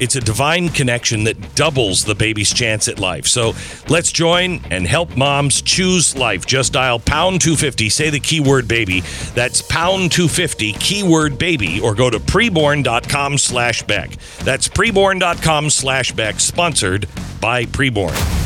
It's 0.01 0.16
a 0.16 0.21
divine 0.21 0.69
connection 0.69 1.25
that 1.25 1.55
doubles 1.55 2.05
the 2.05 2.15
baby's 2.15 2.53
chance 2.53 2.89
at 2.89 2.99
life. 2.99 3.27
So 3.27 3.55
let's 3.89 4.12
join 4.12 4.61
and 4.71 4.87
help 4.87 5.16
moms 5.16 5.62
choose 5.62 6.16
life. 6.16 6.47
Just 6.47 6.73
dial 6.73 6.99
pound 6.99 7.41
250, 7.41 7.89
say 7.89 8.11
the 8.11 8.21
keyword 8.21 8.69
baby. 8.69 9.01
That's 9.35 9.62
pound 9.62 10.12
250, 10.12 10.73
keyword 10.75 11.39
baby, 11.39 11.81
or 11.81 11.95
go 11.95 12.11
to 12.11 12.19
preborn.com 12.19 13.39
slash 13.39 13.83
Beck. 13.83 14.16
That's 14.39 14.69
preborn.com 14.69 15.71
slash 15.71 16.12
Beck, 16.12 16.41
sponsored 16.41 17.09
by 17.41 17.65
Preborn. 17.65 18.44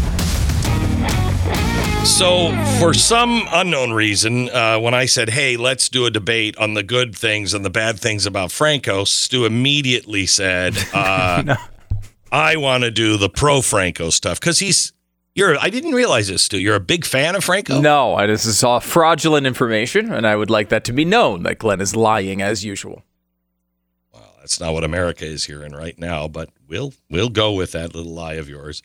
So, 2.09 2.53
for 2.81 2.95
some 2.95 3.47
unknown 3.53 3.93
reason, 3.93 4.49
uh, 4.51 4.81
when 4.81 4.93
I 4.93 5.05
said, 5.07 5.29
hey, 5.29 5.57
let's 5.57 5.89
do 5.89 6.05
a 6.05 6.11
debate 6.11 6.57
on 6.57 6.75
the 6.75 6.83
good 6.83 7.15
things 7.15 7.55
and 7.55 7.65
the 7.65 7.71
bad 7.71 8.01
things 8.01 8.27
about 8.27 8.51
Franco, 8.51 9.05
Stu 9.05 9.45
immediately 9.45 10.27
said, 10.27 10.77
uh, 10.93 11.55
I 12.33 12.57
want 12.57 12.83
to 12.83 12.91
do 12.91 13.19
the 13.19 13.29
pro 13.29 13.63
Franco 13.63 14.11
stuff 14.11 14.41
because 14.41 14.59
he's, 14.59 14.93
you're, 15.37 15.57
I 15.61 15.71
didn't 15.71 15.93
realize 15.93 16.27
this, 16.27 16.43
Stu. 16.43 16.59
You're 16.59 16.75
a 16.75 16.81
big 16.81 17.05
fan 17.05 17.37
of 17.37 17.45
Franco? 17.45 17.81
No, 17.81 18.17
I, 18.17 18.27
this 18.27 18.47
is 18.47 18.65
all 18.65 18.81
fraudulent 18.81 19.47
information, 19.47 20.13
and 20.13 20.27
I 20.27 20.35
would 20.35 20.51
like 20.51 20.71
that 20.71 20.83
to 20.85 20.93
be 20.93 21.05
known 21.05 21.45
that 21.45 21.59
Glenn 21.59 21.81
is 21.81 21.95
lying 21.95 22.43
as 22.43 22.65
usual. 22.65 23.05
Well, 24.13 24.35
that's 24.41 24.59
not 24.59 24.73
what 24.73 24.83
America 24.83 25.25
is 25.25 25.45
hearing 25.45 25.73
right 25.73 25.97
now, 25.97 26.27
but 26.27 26.51
we'll 26.67 26.95
we'll 27.09 27.29
go 27.29 27.53
with 27.53 27.73
that 27.73 27.95
little 27.95 28.13
lie 28.13 28.35
of 28.35 28.49
yours. 28.49 28.83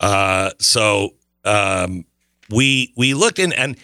Uh, 0.00 0.50
so 0.58 1.10
um, 1.44 2.06
we 2.50 2.92
we 2.96 3.14
looked 3.14 3.38
in 3.38 3.52
and 3.52 3.76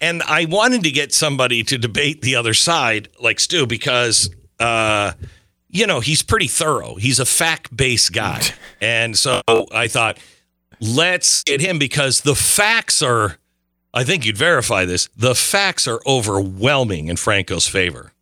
and 0.00 0.22
I 0.22 0.44
wanted 0.44 0.84
to 0.84 0.90
get 0.90 1.12
somebody 1.12 1.62
to 1.64 1.78
debate 1.78 2.22
the 2.22 2.36
other 2.36 2.54
side, 2.54 3.08
like 3.20 3.40
Stu, 3.40 3.66
because 3.66 4.30
uh, 4.60 5.12
you 5.68 5.86
know 5.86 6.00
he's 6.00 6.22
pretty 6.22 6.48
thorough. 6.48 6.96
He's 6.96 7.18
a 7.18 7.26
fact 7.26 7.74
based 7.74 8.12
guy, 8.12 8.42
and 8.80 9.16
so 9.16 9.40
I 9.46 9.88
thought 9.88 10.18
let's 10.80 11.42
get 11.42 11.60
him 11.60 11.78
because 11.78 12.22
the 12.22 12.34
facts 12.34 13.02
are. 13.02 13.36
I 13.94 14.04
think 14.04 14.26
you'd 14.26 14.36
verify 14.36 14.84
this. 14.84 15.08
The 15.16 15.34
facts 15.34 15.88
are 15.88 16.00
overwhelming 16.06 17.08
in 17.08 17.16
Franco's 17.16 17.66
favor. 17.66 18.12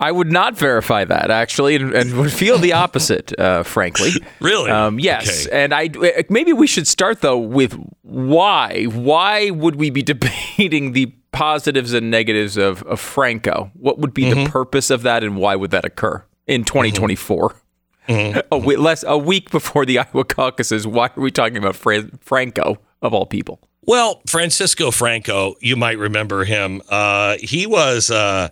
I 0.00 0.10
would 0.10 0.30
not 0.30 0.56
verify 0.58 1.04
that 1.04 1.30
actually, 1.30 1.76
and, 1.76 1.94
and 1.94 2.14
would 2.18 2.32
feel 2.32 2.58
the 2.58 2.72
opposite, 2.72 3.38
uh, 3.38 3.62
frankly. 3.62 4.10
Really? 4.40 4.70
Um, 4.70 4.98
yes. 4.98 5.46
And 5.46 5.72
I 5.72 5.88
maybe 6.28 6.52
we 6.52 6.66
should 6.66 6.86
start 6.86 7.20
though 7.22 7.38
with 7.38 7.78
why. 8.02 8.84
Why 8.84 9.50
would 9.50 9.76
we 9.76 9.90
be 9.90 10.02
debating 10.12 10.92
the 10.92 11.06
positives 11.32 11.92
and 11.94 12.10
negatives 12.10 12.56
of, 12.56 12.82
of 12.82 13.00
Franco? 13.00 13.70
What 13.74 13.98
would 13.98 14.12
be 14.12 14.30
the 14.32 14.46
purpose 14.50 14.90
of 14.90 15.02
that, 15.02 15.24
and 15.24 15.36
why 15.36 15.56
would 15.56 15.70
that 15.70 15.84
occur 15.84 16.24
in 16.46 16.64
2024? 16.64 17.56
A, 18.08 18.58
we- 18.58 18.76
less, 18.76 19.02
a 19.06 19.16
week 19.16 19.50
before 19.50 19.86
the 19.86 19.98
Iowa 19.98 20.24
caucuses, 20.24 20.86
why 20.86 21.06
are 21.06 21.20
we 21.20 21.30
talking 21.30 21.56
about 21.56 21.74
Fran- 21.74 22.18
Franco 22.20 22.76
of 23.00 23.14
all 23.14 23.24
people? 23.24 23.60
Well, 23.86 24.20
Francisco 24.28 24.90
Franco, 24.90 25.54
you 25.62 25.74
might 25.76 25.96
remember 25.98 26.44
him. 26.44 26.82
Uh, 26.90 27.36
he 27.40 27.66
was 27.66 28.10
uh, 28.10 28.50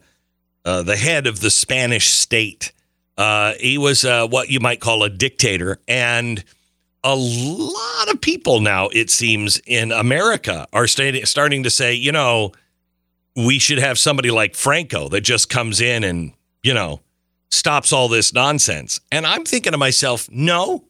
uh, 0.64 0.82
the 0.82 0.96
head 0.96 1.26
of 1.26 1.40
the 1.40 1.50
Spanish 1.50 2.10
state. 2.10 2.72
Uh, 3.16 3.54
he 3.60 3.78
was 3.78 4.04
uh, 4.04 4.26
what 4.26 4.48
you 4.48 4.60
might 4.60 4.80
call 4.80 5.02
a 5.02 5.10
dictator. 5.10 5.78
And 5.86 6.42
a 7.04 7.14
lot 7.16 8.08
of 8.08 8.20
people 8.20 8.60
now, 8.60 8.88
it 8.88 9.10
seems, 9.10 9.60
in 9.66 9.92
America 9.92 10.66
are 10.72 10.86
sta- 10.86 11.24
starting 11.24 11.64
to 11.64 11.70
say, 11.70 11.94
you 11.94 12.12
know, 12.12 12.52
we 13.36 13.58
should 13.58 13.78
have 13.78 13.98
somebody 13.98 14.30
like 14.30 14.54
Franco 14.54 15.08
that 15.08 15.22
just 15.22 15.48
comes 15.48 15.80
in 15.80 16.04
and, 16.04 16.32
you 16.62 16.74
know, 16.74 17.00
stops 17.50 17.92
all 17.92 18.08
this 18.08 18.32
nonsense. 18.32 19.00
And 19.10 19.26
I'm 19.26 19.44
thinking 19.44 19.72
to 19.72 19.78
myself, 19.78 20.28
no, 20.30 20.84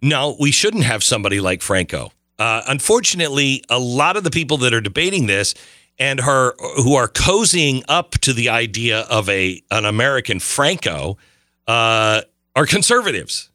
no, 0.00 0.36
we 0.38 0.50
shouldn't 0.50 0.84
have 0.84 1.02
somebody 1.02 1.40
like 1.40 1.60
Franco. 1.60 2.12
Uh, 2.38 2.62
unfortunately, 2.68 3.64
a 3.68 3.78
lot 3.78 4.16
of 4.16 4.24
the 4.24 4.30
people 4.30 4.58
that 4.58 4.72
are 4.72 4.80
debating 4.80 5.26
this 5.26 5.54
and 5.98 6.20
are 6.20 6.54
who 6.76 6.94
are 6.94 7.08
cozying 7.08 7.82
up 7.88 8.12
to 8.12 8.32
the 8.32 8.48
idea 8.48 9.00
of 9.10 9.28
a 9.28 9.62
an 9.70 9.84
American 9.84 10.38
Franco 10.40 11.18
uh, 11.66 12.22
are 12.56 12.66
conservatives, 12.66 13.50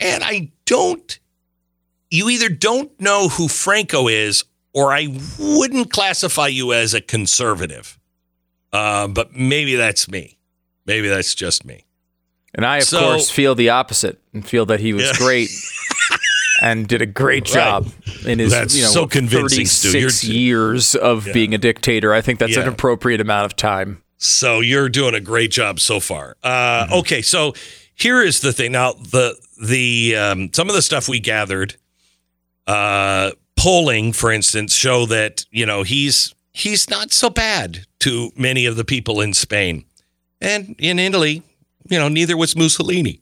and 0.00 0.22
I 0.24 0.50
don't. 0.66 1.18
You 2.10 2.30
either 2.30 2.48
don't 2.48 2.98
know 3.00 3.28
who 3.28 3.48
Franco 3.48 4.08
is, 4.08 4.44
or 4.72 4.92
I 4.92 5.08
wouldn't 5.38 5.90
classify 5.92 6.46
you 6.46 6.72
as 6.72 6.94
a 6.94 7.00
conservative. 7.02 7.98
Uh, 8.72 9.08
but 9.08 9.34
maybe 9.34 9.74
that's 9.76 10.08
me. 10.10 10.38
Maybe 10.86 11.08
that's 11.08 11.34
just 11.34 11.64
me. 11.66 11.84
And 12.54 12.64
I, 12.64 12.78
of 12.78 12.84
So- 12.84 13.00
course, 13.00 13.30
feel 13.30 13.54
the 13.54 13.68
opposite 13.70 14.18
and 14.32 14.46
feel 14.46 14.64
that 14.66 14.80
he 14.80 14.92
was 14.94 15.04
Yeah. 15.04 15.12
great 15.18 15.50
and 16.62 16.86
did 16.88 17.00
a 17.02 17.06
great 17.06 17.44
Right. 17.44 17.54
job 17.54 17.92
in 18.26 18.38
his 18.38 18.50
That's 18.52 18.74
you 18.76 18.82
know, 18.82 18.90
so 18.90 19.06
convincing, 19.06 19.66
36 19.66 20.24
You're- 20.24 20.38
years 20.38 20.94
of 20.94 21.26
Yeah. 21.26 21.32
being 21.32 21.54
a 21.54 21.58
dictator. 21.58 22.12
I 22.12 22.20
think 22.20 22.38
that's 22.38 22.56
an 22.56 22.68
appropriate 22.68 23.20
amount 23.20 23.46
of 23.46 23.56
time. 23.56 24.02
So 24.18 24.60
you're 24.60 24.88
doing 24.88 25.14
a 25.14 25.20
great 25.20 25.50
job 25.52 25.78
so 25.80 26.00
far. 26.00 26.36
Uh, 26.42 26.86
Okay, 26.90 27.22
so 27.22 27.54
here 27.94 28.20
is 28.22 28.40
the 28.40 28.52
thing. 28.52 28.72
Now 28.72 28.94
the 28.94 29.36
the 29.62 30.16
um, 30.16 30.50
some 30.52 30.68
of 30.68 30.74
the 30.74 30.82
stuff 30.82 31.08
we 31.08 31.20
gathered, 31.20 31.76
uh, 32.66 33.30
polling, 33.56 34.12
for 34.12 34.30
instance, 34.32 34.74
show 34.74 35.06
that 35.06 35.44
you 35.50 35.64
know 35.66 35.82
he's 35.84 36.34
he's 36.52 36.90
not 36.90 37.12
so 37.12 37.30
bad 37.30 37.84
to 38.00 38.32
many 38.36 38.66
of 38.66 38.76
the 38.76 38.84
people 38.84 39.20
in 39.20 39.32
Spain, 39.34 39.84
and 40.40 40.74
in 40.78 40.98
Italy, 40.98 41.42
you 41.88 41.98
know, 41.98 42.08
neither 42.08 42.36
was 42.36 42.56
Mussolini. 42.56 43.20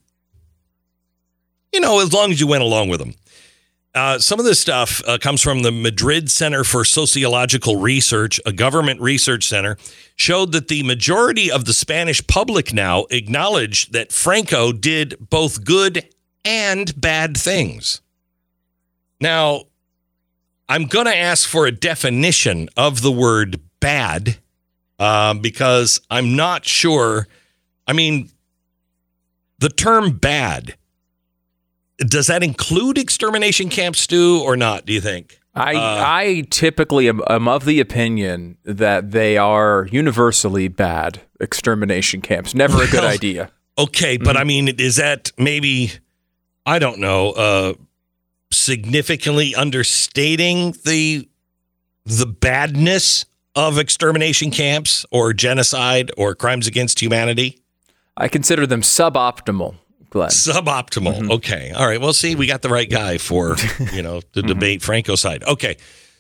You 1.73 1.81
know, 1.81 2.01
as 2.01 2.13
long 2.13 2.31
as 2.31 2.41
you 2.41 2.47
went 2.47 2.63
along 2.63 2.89
with 2.89 3.01
him. 3.01 3.15
Uh, 3.97 4.19
some 4.19 4.39
of 4.39 4.45
this 4.45 4.61
stuff 4.61 5.01
uh, 5.07 5.17
comes 5.17 5.41
from 5.41 5.63
the 5.63 5.73
Madrid 5.73 6.31
Center 6.31 6.65
for 6.65 6.85
Sociological 6.85 7.77
Research, 7.77 8.39
a 8.45 8.53
government 8.53 9.01
research 9.01 9.49
center, 9.49 9.79
showed 10.17 10.53
that 10.53 10.69
the 10.69 10.83
majority 10.83 11.51
of 11.51 11.65
the 11.65 11.73
Spanish 11.73 12.25
public 12.27 12.75
now 12.75 13.07
acknowledge 13.09 13.91
that 13.93 14.13
Franco 14.13 14.71
did 14.71 15.17
both 15.31 15.65
good 15.65 16.07
and 16.45 17.01
bad 17.01 17.39
things. 17.39 18.03
Now, 19.19 19.63
I'm 20.69 20.85
going 20.85 21.07
to 21.07 21.17
ask 21.17 21.49
for 21.49 21.67
a 21.67 21.73
definition 21.73 22.69
of 22.77 23.01
the 23.01 23.13
word 23.13 23.61
bad 23.81 24.37
um, 24.99 25.41
because 25.41 26.03
I'm 26.11 26.37
not 26.37 26.67
sure. 26.67 27.29
I 27.87 27.95
mean, 27.95 28.29
the 29.59 29.71
term 29.71 30.19
bad 30.19 30.77
does 31.99 32.27
that 32.27 32.43
include 32.43 32.99
extermination 32.99 33.69
camps, 33.69 34.01
Stu, 34.01 34.43
or 34.45 34.57
not? 34.57 34.87
Do 34.87 34.93
you 34.93 35.01
think? 35.01 35.41
I 35.55 35.75
Uh, 35.75 36.03
I 36.07 36.45
typically 36.51 37.09
am, 37.09 37.23
am 37.29 37.49
of 37.49 37.65
the 37.65 37.81
opinion 37.81 38.59
that 38.65 39.11
they 39.13 39.39
are 39.39 39.89
universally 39.91 40.69
bad 40.69 41.23
extermination 41.41 42.21
camps. 42.21 42.55
Never 42.55 42.83
a 42.83 42.87
good 42.87 43.01
Well, 43.01 43.13
idea. 43.13 43.51
Okay, 43.79 44.17
but 44.17 44.37
I 44.37 44.45
mean, 44.45 44.69
is 44.69 44.97
that 44.97 45.33
maybe 45.39 45.93
I 46.67 46.79
don't 46.79 46.99
know, 46.99 47.31
uh, 47.33 47.75
significantly 48.51 49.55
understating 49.55 50.75
the 50.85 51.29
the 52.05 52.27
badness 52.27 53.25
of 53.55 53.79
extermination 53.79 54.51
camps 54.51 55.05
or 55.11 55.33
genocide 55.33 56.11
or 56.17 56.35
crimes 56.35 56.67
against 56.67 57.01
humanity? 57.01 57.63
I 58.17 58.29
consider 58.29 58.67
them 58.67 58.81
suboptimal, 58.83 59.77
Glenn. 60.17 60.31
Suboptimal. 60.31 61.15
Mm-hmm. 61.19 61.31
Okay. 61.33 61.73
All 61.77 61.87
right. 61.87 62.01
Well, 62.01 62.13
see, 62.13 62.35
we 62.35 62.47
got 62.47 62.63
the 62.63 62.69
right 62.69 62.89
guy 62.91 63.19
for, 63.19 63.57
you 63.93 64.03
know, 64.03 64.21
the 64.33 64.41
Mm-hmm. 64.41 64.49
debate 64.49 64.83
Franco 64.83 65.15
side. 65.15 65.45
Okay. 65.45 65.77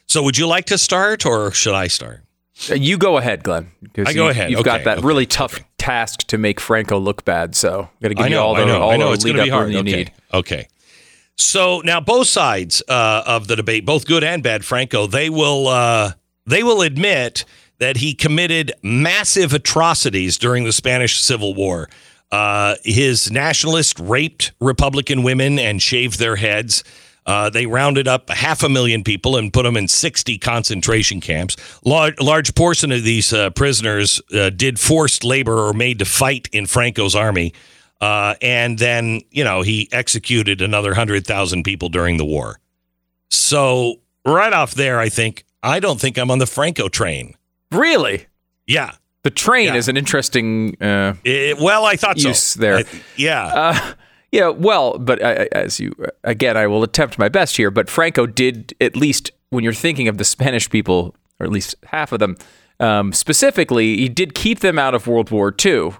So 0.06 0.23
would 0.23 0.36
you 0.39 0.47
like 0.47 0.66
to 0.66 0.78
start 0.78 1.27
or 1.27 1.51
should 1.52 1.74
I 1.74 1.89
start? 1.89 2.23
Uh, 2.70 2.74
You 2.74 2.97
go 2.98 3.16
ahead, 3.18 3.43
Glenn. 3.43 3.70
I 3.97 4.12
go 4.12 4.24
you- 4.24 4.31
ahead. 4.31 4.51
You've 4.51 4.64
got 4.64 4.85
that 4.85 4.98
okay, 4.98 5.06
really 5.06 5.27
tough 5.27 5.59
task 5.78 6.20
to 6.28 6.39
make 6.39 6.60
Franco 6.60 6.98
look 6.98 7.24
bad. 7.24 7.55
So 7.55 7.89
got 8.02 8.09
to 8.09 8.14
give 8.14 8.27
I 8.27 8.28
you 8.28 8.39
all 8.39 8.55
the 8.55 8.62
I 8.62 8.64
know, 8.66 8.81
all 8.82 8.90
I 8.90 8.97
know. 8.97 9.09
the 9.09 9.14
It's 9.14 9.24
lead 9.24 9.39
up 9.39 9.48
hard. 9.48 9.73
you 9.73 9.78
okay. 9.81 9.93
need. 9.97 10.12
Okay. 10.32 10.68
So 11.36 11.81
now 11.85 12.01
both 12.01 12.28
sides 12.28 12.82
uh, 12.89 13.23
of 13.27 13.47
the 13.48 13.56
debate, 13.56 13.85
both 13.85 14.06
good 14.06 14.24
and 14.24 14.43
bad, 14.43 14.64
Franco, 14.64 15.06
they 15.06 15.28
will 15.28 15.68
uh, 15.68 16.12
they 16.47 16.62
will 16.62 16.82
admit 16.82 17.44
that 17.78 17.98
he 17.98 18.14
committed 18.14 18.73
massive 18.82 19.52
atrocities 19.52 20.39
during 20.39 20.64
the 20.64 20.73
Spanish 20.73 21.20
Civil 21.20 21.52
War. 21.55 21.90
Uh, 22.32 22.74
his 22.85 23.31
nationalists 23.31 23.98
raped 24.01 24.53
Republican 24.61 25.23
women 25.23 25.59
and 25.59 25.81
shaved 25.81 26.19
their 26.19 26.36
heads. 26.36 26.82
Uh, 27.27 27.51
they 27.51 27.66
rounded 27.66 28.07
up 28.07 28.31
half 28.31 28.62
a 28.62 28.69
million 28.69 29.03
people 29.03 29.36
and 29.36 29.53
put 29.53 29.65
them 29.65 29.77
in 29.77 29.89
60 29.89 30.39
concentration 30.39 31.20
camps. 31.20 31.57
Large, 31.85 32.20
large 32.20 32.55
portion 32.55 32.93
of 32.93 33.03
these 33.03 33.32
uh, 33.32 33.51
prisoners 33.51 34.20
uh, 34.32 34.51
did 34.51 34.78
forced 34.78 35.24
labor 35.24 35.59
or 35.59 35.73
made 35.73 35.98
to 35.98 36.05
fight 36.05 36.48
in 36.53 36.66
Franco's 36.66 37.16
army. 37.16 37.53
Uh, 38.01 38.35
and 38.40 38.78
then, 38.78 39.23
you 39.31 39.43
know, 39.43 39.62
he 39.62 39.89
executed 39.90 40.61
another 40.61 40.90
100,000 40.90 41.62
people 41.65 41.89
during 41.89 42.16
the 42.16 42.24
war. 42.24 42.61
So, 43.31 43.97
right 44.24 44.53
off 44.53 44.74
there, 44.74 45.01
I 45.01 45.09
think, 45.09 45.44
I 45.62 45.81
don't 45.81 46.01
think 46.01 46.19
I'm 46.19 46.31
on 46.31 46.39
the 46.39 46.47
Franco 46.47 46.89
train. 46.89 47.35
Really? 47.73 48.27
Yeah. 48.66 48.93
The 49.27 49.31
train 49.31 49.74
is 49.74 49.89
an 49.89 49.97
interesting. 49.97 50.77
Uh, 50.81 51.15
It- 51.24 51.59
well, 51.59 51.85
I 51.85 51.97
thought 51.97 52.19
so. 52.20 52.28
use 52.28 52.55
there. 52.55 52.77
I- 52.78 52.85
yeah. 53.16 53.44
Uh, 53.47 53.93
yeah, 54.31 54.48
well, 54.51 54.98
but 54.98 55.20
I- 55.24 55.48
as 55.51 55.81
you 55.81 55.93
again, 56.23 56.57
I 56.57 56.69
will 56.69 56.85
attempt 56.85 57.19
my 57.19 57.28
best 57.28 57.57
here. 57.57 57.73
But 57.73 57.90
Franco 57.90 58.27
did 58.27 58.74
at 58.81 58.94
least 58.94 59.32
when 59.51 59.65
you're 59.65 59.73
thinking 59.73 60.07
of 60.07 60.19
the 60.19 60.24
Spanish 60.24 60.70
people, 60.70 61.16
or 61.40 61.47
at 61.47 61.51
least 61.51 61.74
half 61.86 62.12
of 62.12 62.20
them 62.20 62.36
um, 62.78 63.12
specifically, 63.12 63.97
he 63.97 64.09
did 64.09 64.35
keep 64.35 64.61
them 64.61 64.78
out 64.78 64.94
of 64.94 65.07
World 65.09 65.31
War 65.31 65.53
II 65.65 65.93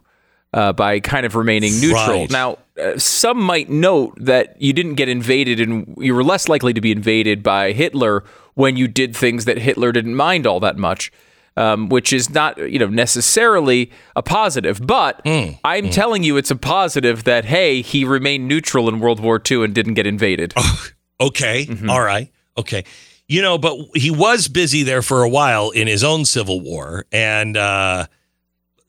uh, 0.53 0.73
by 0.73 1.01
kind 1.01 1.27
of 1.27 1.35
remaining 1.35 1.73
neutral. 1.81 2.21
Right. 2.21 2.31
Now, 2.31 2.59
uh, 2.81 2.97
some 2.99 3.41
might 3.41 3.69
note 3.71 4.15
that 4.21 4.61
you 4.63 4.73
didn't 4.73 4.95
get 4.95 5.09
invaded, 5.09 5.59
and 5.59 5.97
you 5.99 6.15
were 6.15 6.23
less 6.23 6.49
likely 6.49 6.73
to 6.75 6.81
be 6.81 6.93
invaded 6.93 7.43
by 7.43 7.73
Hitler 7.73 8.23
when 8.55 8.77
you 8.77 8.87
did 8.89 9.17
things 9.17 9.47
that 9.47 9.59
Hitler 9.59 9.91
didn't 9.91 10.15
mind 10.15 10.47
all 10.47 10.61
that 10.61 10.77
much. 10.77 11.11
Um, 11.59 11.89
which 11.89 12.13
is 12.13 12.29
not, 12.29 12.59
you 12.59 12.79
know, 12.79 12.89
necessarily 12.89 13.91
a 14.15 14.23
positive, 14.23 14.79
but 14.87 15.23
Hmm. 15.25 15.53
I'm 15.65 15.89
telling 15.89 16.23
you, 16.23 16.37
it's 16.37 16.51
a 16.51 16.57
positive 16.57 17.25
that 17.25 17.47
hey, 17.47 17.81
he 17.81 18.05
remained 18.05 18.47
neutral 18.47 18.91
in 18.91 19.01
World 19.01 19.21
War 19.21 19.41
II 19.51 19.65
and 19.65 19.75
didn't 19.75 19.95
get 19.95 20.07
invaded. 20.07 20.53
Okay. 21.19 21.65
Mm-hmm. 21.65 21.89
All 21.89 22.03
right. 22.03 22.31
Okay. 22.59 22.85
You 23.27 23.41
know, 23.41 23.57
but 23.57 23.75
he 23.95 24.11
was 24.11 24.49
busy 24.49 24.83
there 24.83 25.01
for 25.01 25.23
a 25.23 25.29
while 25.31 25.71
in 25.71 25.89
his 25.89 26.05
own 26.05 26.27
civil 26.27 26.61
war. 26.61 27.07
And 27.11 27.57
uh, 27.57 28.07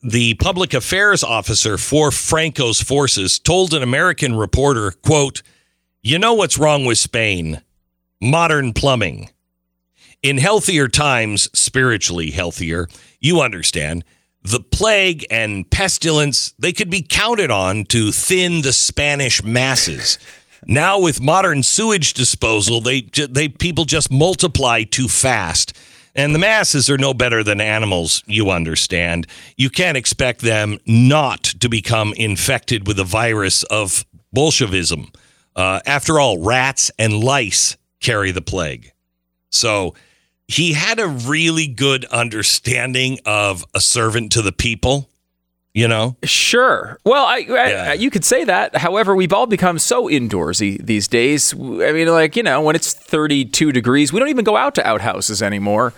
the 0.03 0.33
public 0.33 0.73
affairs 0.73 1.23
officer 1.23 1.77
for 1.77 2.11
Franco's 2.11 2.81
forces 2.81 3.39
told 3.39 3.73
an 3.73 3.81
American 3.81 4.35
reporter, 4.35 4.91
quote, 4.91 5.41
you 6.03 6.19
know 6.19 6.33
what's 6.33 6.57
wrong 6.57 6.83
with 6.83 6.97
Spain? 6.97 7.61
Modern 8.21 8.73
plumbing. 8.73 9.29
In 10.27 10.39
healthier 10.39 10.89
times, 10.89 11.49
spiritually 11.57 12.31
healthier, 12.31 12.89
you 13.21 13.39
understand, 13.39 14.03
the 14.43 14.59
plague 14.59 15.25
and 15.31 15.71
pestilence, 15.71 16.53
they 16.59 16.73
could 16.73 16.89
be 16.89 17.01
counted 17.01 17.49
on 17.49 17.85
to 17.85 18.11
thin 18.11 18.61
the 18.61 18.73
Spanish 18.73 19.41
masses. 19.41 20.19
Now 20.65 20.99
with 20.99 21.21
modern 21.21 21.63
sewage 21.63 22.13
disposal, 22.13 22.81
they 22.81 23.03
they 23.03 23.47
people 23.47 23.85
just 23.85 24.11
multiply 24.11 24.83
too 24.83 25.07
fast. 25.07 25.71
And 26.13 26.35
the 26.35 26.39
masses 26.39 26.89
are 26.89 26.97
no 26.97 27.13
better 27.13 27.41
than 27.41 27.61
animals, 27.61 28.21
you 28.27 28.49
understand. 28.49 29.27
You 29.55 29.69
can't 29.69 29.95
expect 29.95 30.41
them 30.41 30.77
not 30.85 31.43
to 31.61 31.69
become 31.69 32.11
infected 32.17 32.85
with 32.85 32.97
the 32.97 33.05
virus 33.05 33.63
of 33.63 34.05
Bolshevism. 34.33 35.09
Uh, 35.55 35.79
after 35.85 36.19
all, 36.19 36.37
rats 36.43 36.91
and 36.99 37.23
lice 37.23 37.77
carry 38.01 38.31
the 38.31 38.41
plague. 38.41 38.91
So 39.49 39.95
he 40.47 40.73
had 40.73 40.99
a 40.99 41.07
really 41.07 41.67
good 41.67 42.05
understanding 42.05 43.19
of 43.25 43.65
a 43.73 43.81
servant 43.81 44.31
to 44.31 44.41
the 44.41 44.53
people, 44.53 45.09
you 45.73 45.87
know? 45.87 46.15
Sure. 46.23 46.97
Well, 47.03 47.25
I, 47.25 47.45
I, 47.49 47.93
you 47.93 48.09
could 48.09 48.23
say 48.23 48.45
that. 48.45 48.77
However, 48.77 49.15
we've 49.15 49.33
all 49.33 49.45
become 49.45 49.77
so 49.77 50.07
indoorsy 50.07 50.83
these 50.83 51.07
days. 51.07 51.53
I 51.53 51.91
mean, 51.91 52.07
like 52.07 52.35
you 52.35 52.43
know, 52.43 52.61
when 52.61 52.75
it's 52.75 52.93
32 52.93 53.71
degrees, 53.71 54.13
we 54.13 54.19
don't 54.19 54.29
even 54.29 54.45
go 54.45 54.55
out 54.55 54.75
to 54.75 54.87
outhouses 54.87 55.41
anymore. 55.41 55.93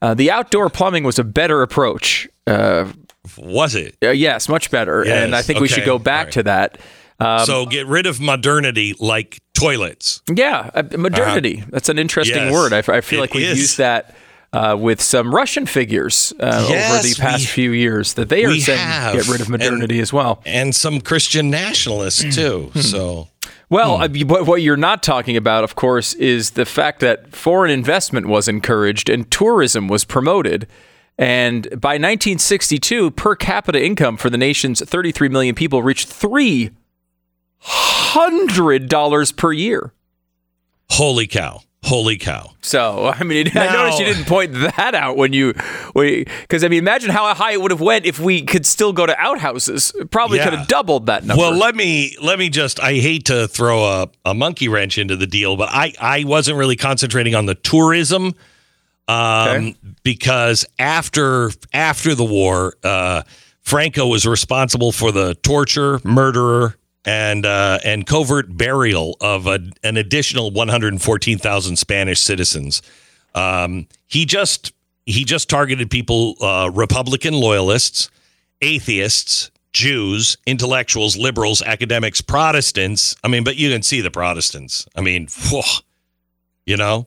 Uh, 0.00 0.14
the 0.14 0.32
outdoor 0.32 0.68
plumbing 0.68 1.04
was 1.04 1.20
a 1.20 1.24
better 1.24 1.62
approach. 1.62 2.28
Uh, 2.46 2.90
was 3.38 3.76
it? 3.76 3.96
Uh, 4.02 4.10
yes, 4.10 4.48
much 4.48 4.70
better. 4.72 5.04
Yes, 5.06 5.24
and 5.24 5.36
I 5.36 5.42
think 5.42 5.60
we 5.60 5.68
should 5.68 5.84
go 5.84 6.00
back 6.00 6.26
right. 6.26 6.32
to 6.32 6.42
that. 6.44 6.78
Um, 7.20 7.46
so 7.46 7.66
get 7.66 7.86
rid 7.86 8.06
of 8.06 8.20
modernity 8.20 8.96
like 8.98 9.40
toilets. 9.62 10.22
Yeah, 10.32 10.70
uh, 10.74 10.82
modernity. 10.98 11.64
That's 11.70 11.88
an 11.88 11.98
interesting 11.98 12.36
Yes, 12.36 12.52
word. 12.52 12.72
I 12.72 12.82
feel 13.00 13.18
it 13.18 13.22
like 13.22 13.34
we've 13.34 13.46
is. 13.50 13.58
used 13.58 13.78
that 13.78 14.14
uh, 14.52 14.76
with 14.78 15.00
some 15.00 15.34
Russian 15.34 15.64
figures 15.66 16.32
uh, 16.38 16.44
over 16.68 17.02
the 17.08 17.14
past 17.18 17.40
we- 17.42 17.46
few 17.46 17.70
years 17.72 18.14
that 18.14 18.28
they 18.28 18.44
are 18.44 18.54
saying 18.54 18.78
have. 18.78 19.14
get 19.14 19.28
rid 19.28 19.40
of 19.40 19.48
modernity 19.48 19.98
as 20.00 20.12
well. 20.12 20.42
And 20.44 20.74
some 20.74 21.00
Christian 21.00 21.50
nationalists 21.50 22.34
too. 22.34 22.70
Hmm. 22.74 22.80
So 22.80 23.28
Well, 23.70 23.96
I 23.96 24.08
mean, 24.08 24.28
what, 24.28 24.46
what 24.46 24.60
you're 24.60 24.76
not 24.76 25.02
talking 25.02 25.38
about, 25.38 25.64
of 25.64 25.74
course, 25.74 26.12
is 26.14 26.50
the 26.50 26.66
fact 26.66 27.00
that 27.00 27.34
foreign 27.34 27.70
investment 27.70 28.26
was 28.26 28.46
encouraged 28.46 29.08
and 29.08 29.30
tourism 29.30 29.88
was 29.88 30.04
promoted. 30.04 30.66
And 31.18 31.62
by 31.80 31.94
1962, 31.94 33.10
per 33.12 33.34
capita 33.36 33.82
income 33.82 34.16
for 34.18 34.28
the 34.28 34.38
nation's 34.38 34.82
33 34.82 35.28
million 35.30 35.54
people 35.54 35.82
reached 35.82 36.08
$300 37.64 39.36
per 39.36 39.52
year. 39.52 39.92
holy 40.90 41.26
cow. 41.26 41.60
Holy 41.84 42.16
cow. 42.16 42.50
So, 42.60 43.06
I 43.08 43.24
mean, 43.24 43.48
I 43.54 43.66
Now- 43.66 43.72
noticed 43.72 43.98
you 43.98 44.04
didn't 44.04 44.26
point 44.28 44.52
that 44.54 44.94
out 44.94 45.16
when 45.16 45.32
you, 45.32 45.52
because 45.94 46.62
I 46.62 46.68
mean, 46.68 46.78
imagine 46.78 47.10
how 47.10 47.32
high 47.34 47.52
it 47.52 47.60
would 47.60 47.72
have 47.72 47.80
went 47.80 48.06
if 48.06 48.20
we 48.20 48.42
could 48.42 48.64
still 48.64 48.92
go 48.92 49.04
to 49.04 49.18
outhouses. 49.18 49.92
It 49.98 50.08
Probably 50.10 50.38
Yeah. 50.38 50.44
could 50.44 50.58
have 50.60 50.68
doubled 50.68 51.06
that 51.06 51.24
number. 51.24 51.40
Well, 51.40 51.56
let 51.56 51.74
me 51.74 52.16
let 52.22 52.38
me 52.38 52.50
just 52.50 52.78
I 52.78 52.92
hate 52.94 53.24
to 53.26 53.48
throw 53.48 53.84
a, 53.84 54.08
a 54.24 54.32
monkey 54.32 54.68
wrench 54.68 54.96
into 54.96 55.16
the 55.16 55.26
deal, 55.26 55.56
but 55.56 55.70
I, 55.72 55.92
I 56.00 56.22
wasn't 56.24 56.56
really 56.56 56.76
concentrating 56.76 57.34
on 57.34 57.46
the 57.46 57.56
tourism 57.56 58.34
um, 59.08 59.74
because 60.04 60.64
after 60.78 61.50
after 61.72 62.14
the 62.14 62.24
war, 62.24 62.74
uh, 62.84 63.22
Franco 63.60 64.06
was 64.06 64.24
responsible 64.24 64.92
for 64.92 65.10
the 65.10 65.34
torture, 65.36 66.00
murderer, 66.04 66.76
and 67.04 67.44
uh, 67.44 67.78
and 67.84 68.06
covert 68.06 68.56
burial 68.56 69.16
of 69.20 69.46
a, 69.46 69.58
an 69.82 69.96
additional 69.96 70.50
114,000 70.50 71.76
Spanish 71.76 72.20
citizens. 72.20 72.82
Um, 73.34 73.86
he 74.06 74.24
just 74.24 74.72
he 75.06 75.24
just 75.24 75.48
targeted 75.48 75.90
people, 75.90 76.36
uh, 76.40 76.70
Republican 76.72 77.34
loyalists, 77.34 78.08
atheists, 78.60 79.50
Jews, 79.72 80.36
intellectuals, 80.46 81.16
liberals, 81.16 81.62
academics, 81.62 82.20
Protestants. 82.20 83.16
I 83.24 83.28
mean, 83.28 83.42
but 83.42 83.56
you 83.56 83.70
can 83.70 83.82
see 83.82 84.00
the 84.00 84.10
Protestants. 84.10 84.86
I 84.94 85.00
mean, 85.00 85.28
whew, 85.48 85.62
you 86.66 86.76
know, 86.76 87.06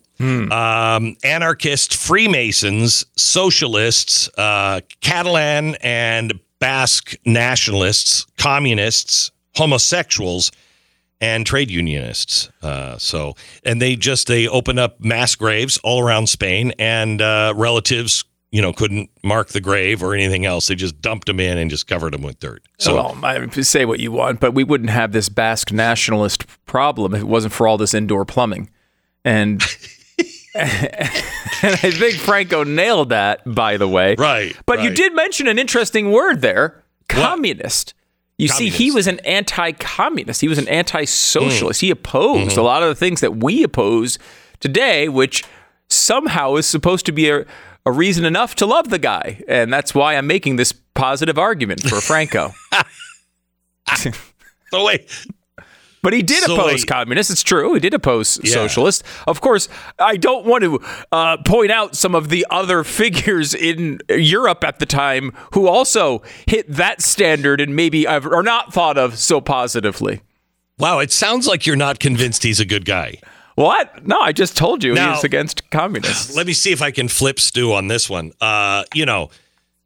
um, 0.51 1.15
anarchists, 1.23 1.95
Freemasons, 1.95 3.05
socialists, 3.15 4.29
uh, 4.37 4.81
Catalan 5.01 5.75
and 5.81 6.39
Basque 6.59 7.15
nationalists, 7.25 8.25
communists, 8.37 9.31
homosexuals, 9.55 10.51
and 11.21 11.45
trade 11.45 11.71
unionists. 11.71 12.49
Uh, 12.61 12.97
so, 12.97 13.35
and 13.63 13.81
they 13.81 13.95
just 13.95 14.27
they 14.27 14.47
opened 14.47 14.79
up 14.79 14.99
mass 14.99 15.35
graves 15.35 15.79
all 15.83 16.01
around 16.01 16.27
Spain, 16.27 16.73
and 16.77 17.21
uh, 17.21 17.53
relatives, 17.55 18.25
you 18.51 18.61
know, 18.61 18.73
couldn't 18.73 19.09
mark 19.23 19.49
the 19.49 19.61
grave 19.61 20.03
or 20.03 20.13
anything 20.13 20.45
else. 20.45 20.67
They 20.67 20.75
just 20.75 21.01
dumped 21.01 21.27
them 21.27 21.39
in 21.39 21.57
and 21.57 21.69
just 21.69 21.87
covered 21.87 22.13
them 22.13 22.21
with 22.21 22.39
dirt. 22.39 22.63
So, 22.79 22.95
well, 22.95 23.17
I, 23.23 23.47
say 23.61 23.85
what 23.85 23.99
you 23.99 24.11
want, 24.11 24.39
but 24.39 24.53
we 24.53 24.63
wouldn't 24.63 24.89
have 24.89 25.11
this 25.11 25.29
Basque 25.29 25.71
nationalist 25.71 26.45
problem 26.65 27.13
if 27.13 27.21
it 27.21 27.27
wasn't 27.27 27.53
for 27.53 27.67
all 27.67 27.77
this 27.77 27.93
indoor 27.93 28.25
plumbing. 28.25 28.69
And, 29.23 29.63
and 30.53 31.19
I 31.63 31.91
think 31.91 32.15
Franco 32.15 32.63
nailed 32.63 33.09
that, 33.09 33.41
by 33.45 33.77
the 33.77 33.87
way. 33.87 34.15
Right. 34.17 34.55
But 34.65 34.83
you 34.83 34.91
did 34.91 35.15
mention 35.15 35.47
an 35.47 35.57
interesting 35.57 36.11
word 36.11 36.41
there 36.41 36.83
communist. 37.07 37.93
You 38.37 38.47
see, 38.49 38.69
he 38.69 38.91
was 38.91 39.07
an 39.07 39.19
anti 39.19 39.71
communist, 39.73 40.41
he 40.41 40.47
was 40.47 40.57
an 40.57 40.67
anti 40.67 41.05
socialist. 41.05 41.79
Mm. 41.79 41.81
He 41.81 41.91
opposed 41.91 42.51
Mm-hmm. 42.51 42.59
a 42.59 42.63
lot 42.63 42.83
of 42.83 42.89
the 42.89 42.95
things 42.95 43.21
that 43.21 43.37
we 43.37 43.63
oppose 43.63 44.19
today, 44.59 45.07
which 45.09 45.43
somehow 45.89 46.55
is 46.55 46.65
supposed 46.65 47.05
to 47.05 47.11
be 47.11 47.29
a, 47.29 47.45
a 47.85 47.91
reason 47.91 48.25
enough 48.25 48.55
to 48.55 48.65
love 48.65 48.89
the 48.89 48.99
guy. 48.99 49.41
And 49.47 49.71
that's 49.71 49.93
why 49.95 50.15
I'm 50.15 50.27
making 50.27 50.57
this 50.57 50.73
positive 50.73 51.37
argument 51.37 51.81
for 51.81 52.01
Franco. 52.01 52.51
so 54.71 54.83
wait. 54.85 55.09
But 56.05 56.13
he 56.13 56.21
did 56.21 56.43
So 56.43 56.53
oppose 56.53 56.85
communists. 56.85 57.31
It's 57.31 57.41
true. 57.41 57.73
He 57.73 57.79
did 57.79 57.95
oppose 57.95 58.39
Yeah. 58.43 58.53
socialists. 58.53 59.01
Of 59.25 59.41
course, 59.41 59.67
I 59.97 60.17
don't 60.17 60.45
want 60.45 60.63
to 60.63 60.79
uh, 61.11 61.37
point 61.37 61.71
out 61.71 61.95
some 61.95 62.13
of 62.13 62.29
the 62.29 62.45
other 62.51 62.83
figures 63.01 63.55
in 63.55 63.97
Europe 64.07 64.63
at 64.63 64.77
the 64.77 64.85
time 64.85 65.31
who 65.53 65.67
also 65.67 66.21
hit 66.45 66.71
that 66.71 67.01
standard 67.01 67.59
and 67.59 67.75
maybe 67.75 68.05
are 68.05 68.43
not 68.43 68.71
thought 68.71 68.99
of 68.99 69.17
so 69.17 69.41
positively. 69.41 70.21
Wow, 70.77 70.99
it 70.99 71.11
sounds 71.11 71.47
like 71.47 71.65
you're 71.65 71.75
not 71.75 71.99
convinced 71.99 72.43
he's 72.43 72.59
a 72.59 72.65
good 72.65 72.85
guy. 72.85 73.17
What? 73.55 74.05
No, 74.05 74.19
I 74.19 74.31
just 74.31 74.55
told 74.55 74.83
you 74.83 74.93
Now- 74.93 75.15
he's 75.15 75.23
against 75.23 75.67
communists. 75.71 76.35
Let 76.35 76.45
me 76.45 76.53
see 76.53 76.71
if 76.71 76.83
I 76.83 76.91
can 76.91 77.07
flip 77.07 77.39
Stu 77.39 77.73
on 77.73 77.87
this 77.87 78.07
one. 78.11 78.31
Uh, 78.39 78.83
you 78.93 79.07
know, 79.07 79.31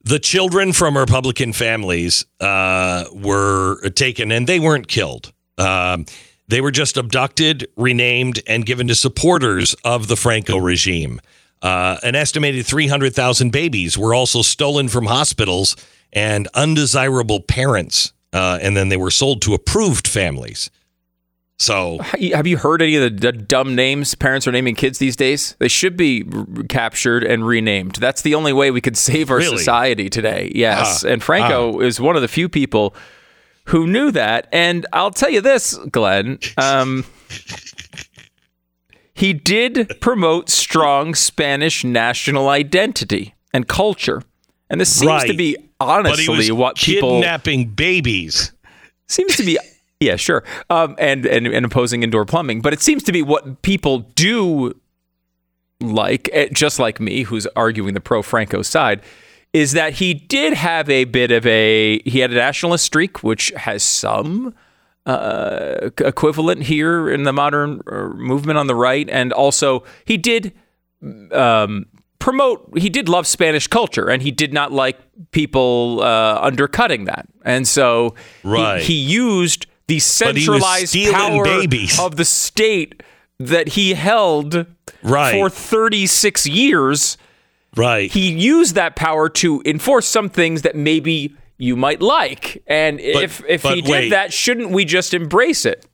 the 0.03 0.19
children 0.19 0.73
from 0.73 0.97
Republican 0.97 1.53
families 1.53 2.25
uh, 2.41 3.05
were 3.13 3.79
taken 3.91 4.33
and 4.33 4.45
they 4.45 4.59
weren't 4.59 4.89
killed. 4.89 5.31
Um, 5.59 6.05
they 6.47 6.61
were 6.61 6.71
just 6.71 6.97
abducted, 6.97 7.67
renamed, 7.77 8.41
and 8.47 8.65
given 8.65 8.87
to 8.87 8.95
supporters 8.95 9.75
of 9.83 10.07
the 10.07 10.15
Franco 10.15 10.57
regime. 10.57 11.19
Uh, 11.61 11.97
an 12.03 12.15
estimated 12.15 12.65
300,000 12.65 13.51
babies 13.51 13.97
were 13.97 14.13
also 14.15 14.41
stolen 14.41 14.87
from 14.87 15.05
hospitals 15.05 15.75
and 16.13 16.47
undesirable 16.55 17.41
parents, 17.41 18.13
uh, 18.33 18.57
and 18.61 18.75
then 18.75 18.89
they 18.89 18.97
were 18.97 19.11
sold 19.11 19.41
to 19.43 19.53
approved 19.53 20.07
families. 20.07 20.71
So 21.61 21.99
Have 22.33 22.47
you 22.47 22.55
heard 22.57 22.81
any 22.81 22.95
of 22.95 23.01
the 23.01 23.31
d- 23.33 23.37
dumb 23.43 23.75
names 23.75 24.15
parents 24.15 24.47
are 24.47 24.51
naming 24.53 24.75
kids 24.75 24.97
these 24.97 25.17
days? 25.17 25.57
They 25.59 25.67
should 25.67 25.97
be 25.97 26.23
captured 26.69 27.25
and 27.25 27.45
renamed. 27.45 27.95
That's 27.97 28.21
the 28.21 28.33
only 28.35 28.53
way 28.53 28.71
we 28.71 28.79
could 28.79 28.95
save 28.97 29.29
our 29.29 29.37
Really? 29.37 29.57
society 29.57 30.09
today. 30.09 30.51
Yes. 30.55 31.03
Ah, 31.03 31.09
and 31.09 31.21
Franco 31.21 31.81
is 31.81 31.99
one 31.99 32.15
of 32.15 32.21
the 32.21 32.29
few 32.29 32.47
people 32.47 32.95
who 33.69 33.87
knew 33.87 34.11
that. 34.11 34.47
And 34.51 34.85
I'll 34.93 35.11
tell 35.11 35.29
you 35.29 35.41
this, 35.41 35.77
Glenn. 35.91 36.39
Um, 36.57 37.05
he 39.13 39.33
did 39.33 39.99
promote 39.99 40.49
strong 40.49 41.13
Spanish 41.15 41.83
national 41.83 42.49
identity 42.49 43.35
and 43.53 43.67
culture. 43.67 44.23
And 44.69 44.79
this 44.79 44.89
seems 44.93 45.23
to 45.23 45.29
Right. 45.29 45.37
be 45.37 45.55
but 45.79 45.85
he 46.19 46.27
honestly 46.29 46.51
what 46.51 46.75
people 46.75 47.19
kidnapping 47.21 47.69
babies. 47.69 48.51
seems 49.07 49.35
to 49.37 49.43
be 49.43 49.57
yeah 50.01 50.15
sure 50.17 50.43
um, 50.69 50.95
and, 50.99 51.25
and 51.25 51.47
and 51.47 51.65
opposing 51.65 52.03
indoor 52.03 52.25
plumbing 52.25 52.59
but 52.61 52.73
it 52.73 52.81
seems 52.81 53.01
to 53.03 53.11
be 53.13 53.21
what 53.21 53.61
people 53.61 53.99
do 54.15 54.73
like 55.81 56.29
eh, 56.33 56.49
just 56.53 56.79
like 56.79 56.99
me 56.99 57.23
who's 57.23 57.47
arguing 57.55 57.93
the 57.93 58.01
pro 58.01 58.21
franco 58.21 58.61
side 58.61 59.01
is 59.53 59.71
that 59.73 59.93
he 59.93 60.13
did 60.13 60.53
have 60.53 60.89
a 60.89 61.05
bit 61.05 61.31
of 61.31 61.45
a 61.45 61.99
he 62.05 62.19
had 62.19 62.31
a 62.31 62.35
nationalist 62.35 62.85
streak 62.85 63.23
which 63.23 63.51
has 63.55 63.83
some 63.83 64.53
uh, 65.05 65.89
equivalent 65.99 66.63
here 66.63 67.09
in 67.09 67.23
the 67.23 67.33
modern 67.33 67.81
uh, 67.91 68.09
movement 68.09 68.57
on 68.59 68.67
the 68.67 68.75
right 68.75 69.09
and 69.09 69.33
also 69.33 69.83
he 70.05 70.17
did 70.17 70.53
um, 71.31 71.85
promote 72.19 72.69
he 72.77 72.89
did 72.89 73.09
love 73.09 73.25
spanish 73.25 73.65
culture 73.67 74.07
and 74.09 74.21
he 74.21 74.29
did 74.31 74.53
not 74.53 74.71
like 74.71 74.97
people 75.31 76.01
uh, 76.03 76.37
undercutting 76.41 77.05
that 77.05 77.25
and 77.43 77.67
so 77.67 78.13
he- 78.43 78.49
Right. 78.49 78.81
he, 78.83 78.93
used 78.93 79.65
the 79.87 79.99
centralized 79.99 80.95
power 81.11 81.43
babies. 81.43 81.99
of 81.99 82.15
the 82.17 82.25
state 82.25 83.01
that 83.39 83.69
he 83.69 83.93
held 83.95 84.65
Right. 85.01 85.31
for 85.33 85.49
36 85.49 86.45
years 86.45 87.17
Right. 87.79 88.11
he 88.11 88.31
used 88.31 88.75
that 88.75 88.95
power 88.95 89.29
to 89.29 89.61
enforce 89.65 90.05
some 90.05 90.29
things 90.29 90.63
that 90.63 90.75
maybe 90.75 91.33
you 91.57 91.75
might 91.75 92.01
like 92.01 92.61
and 92.67 92.99
if 92.99 93.43
if 93.47 93.63
but 93.63 93.75
he 93.75 93.81
did 93.81 93.91
wait. 93.91 94.09
that 94.09 94.33
shouldn't 94.33 94.71
we 94.71 94.85
just 94.85 95.13
embrace 95.13 95.65
it 95.65 95.85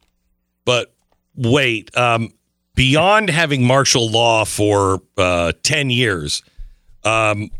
But 0.66 0.94
wait, 1.36 1.96
um, 1.96 2.34
beyond 2.74 3.30
having 3.30 3.64
martial 3.64 4.10
law 4.10 4.46
for 4.46 5.02
uh, 5.18 5.54
10 5.64 5.90
years, 5.90 6.44
um, 7.04 7.52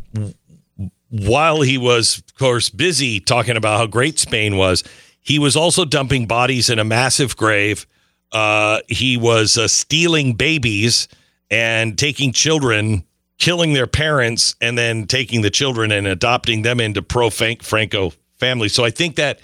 while 1.08 1.62
he 1.62 1.78
was, 1.78 2.18
of 2.18 2.34
course, 2.36 2.68
busy 2.68 3.20
talking 3.20 3.56
about 3.56 3.78
how 3.78 3.86
great 3.86 4.18
Spain 4.18 4.56
was, 4.56 4.82
he 5.20 5.38
was 5.38 5.56
also 5.56 5.84
dumping 5.84 6.26
bodies 6.26 6.68
in 6.68 6.78
a 6.78 6.84
massive 6.84 7.36
grave. 7.36 7.86
Uh, 8.32 8.80
he 8.88 9.16
was 9.16 9.56
uh, 9.56 9.68
stealing 9.68 10.34
babies 10.34 11.08
and 11.50 11.96
taking 11.96 12.32
children, 12.32 13.04
killing 13.38 13.72
their 13.72 13.86
parents, 13.86 14.56
and 14.60 14.76
then 14.76 15.06
taking 15.06 15.42
the 15.42 15.50
children 15.50 15.92
and 15.92 16.06
adopting 16.06 16.62
them 16.62 16.80
into 16.80 17.02
pro 17.02 17.30
Franco 17.30 18.12
families. 18.36 18.74
So 18.74 18.84
I 18.84 18.90
think 18.90 19.16
that 19.16 19.40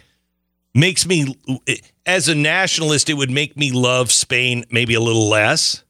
makes 0.75 1.07
me 1.07 1.37
as 2.07 2.29
a 2.29 2.35
nationalist 2.35 3.11
it 3.11 3.15
would 3.15 3.31
make 3.31 3.57
me 3.57 3.71
love 3.71 4.11
spain 4.11 4.65
maybe 4.71 4.95
a 4.95 5.01
little 5.01 5.29
less 5.29 5.85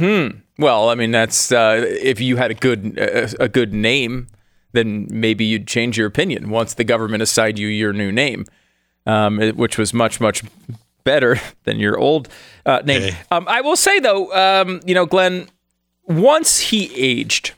Hmm. 0.00 0.28
Well, 0.58 0.88
I 0.88 0.94
mean, 0.94 1.10
that's 1.10 1.52
uh, 1.52 1.84
if 1.86 2.20
you 2.20 2.36
had 2.36 2.50
a 2.50 2.54
good 2.54 2.98
uh, 2.98 3.28
a 3.40 3.48
good 3.48 3.72
name, 3.72 4.28
then 4.72 5.06
maybe 5.10 5.44
you'd 5.44 5.66
change 5.66 5.96
your 5.96 6.06
opinion 6.06 6.50
once 6.50 6.74
the 6.74 6.84
government 6.84 7.22
assigned 7.22 7.58
you 7.58 7.68
your 7.68 7.92
new 7.92 8.10
name, 8.10 8.44
um, 9.06 9.38
which 9.56 9.78
was 9.78 9.94
much 9.94 10.20
much 10.20 10.42
better 11.04 11.40
than 11.64 11.78
your 11.78 11.98
old 11.98 12.28
uh, 12.66 12.82
name. 12.84 13.14
Um, 13.30 13.46
I 13.48 13.60
will 13.60 13.76
say 13.76 14.00
though, 14.00 14.32
um, 14.32 14.80
you 14.84 14.94
know, 14.94 15.06
Glenn, 15.06 15.48
once 16.06 16.60
he 16.60 16.94
aged. 16.96 17.52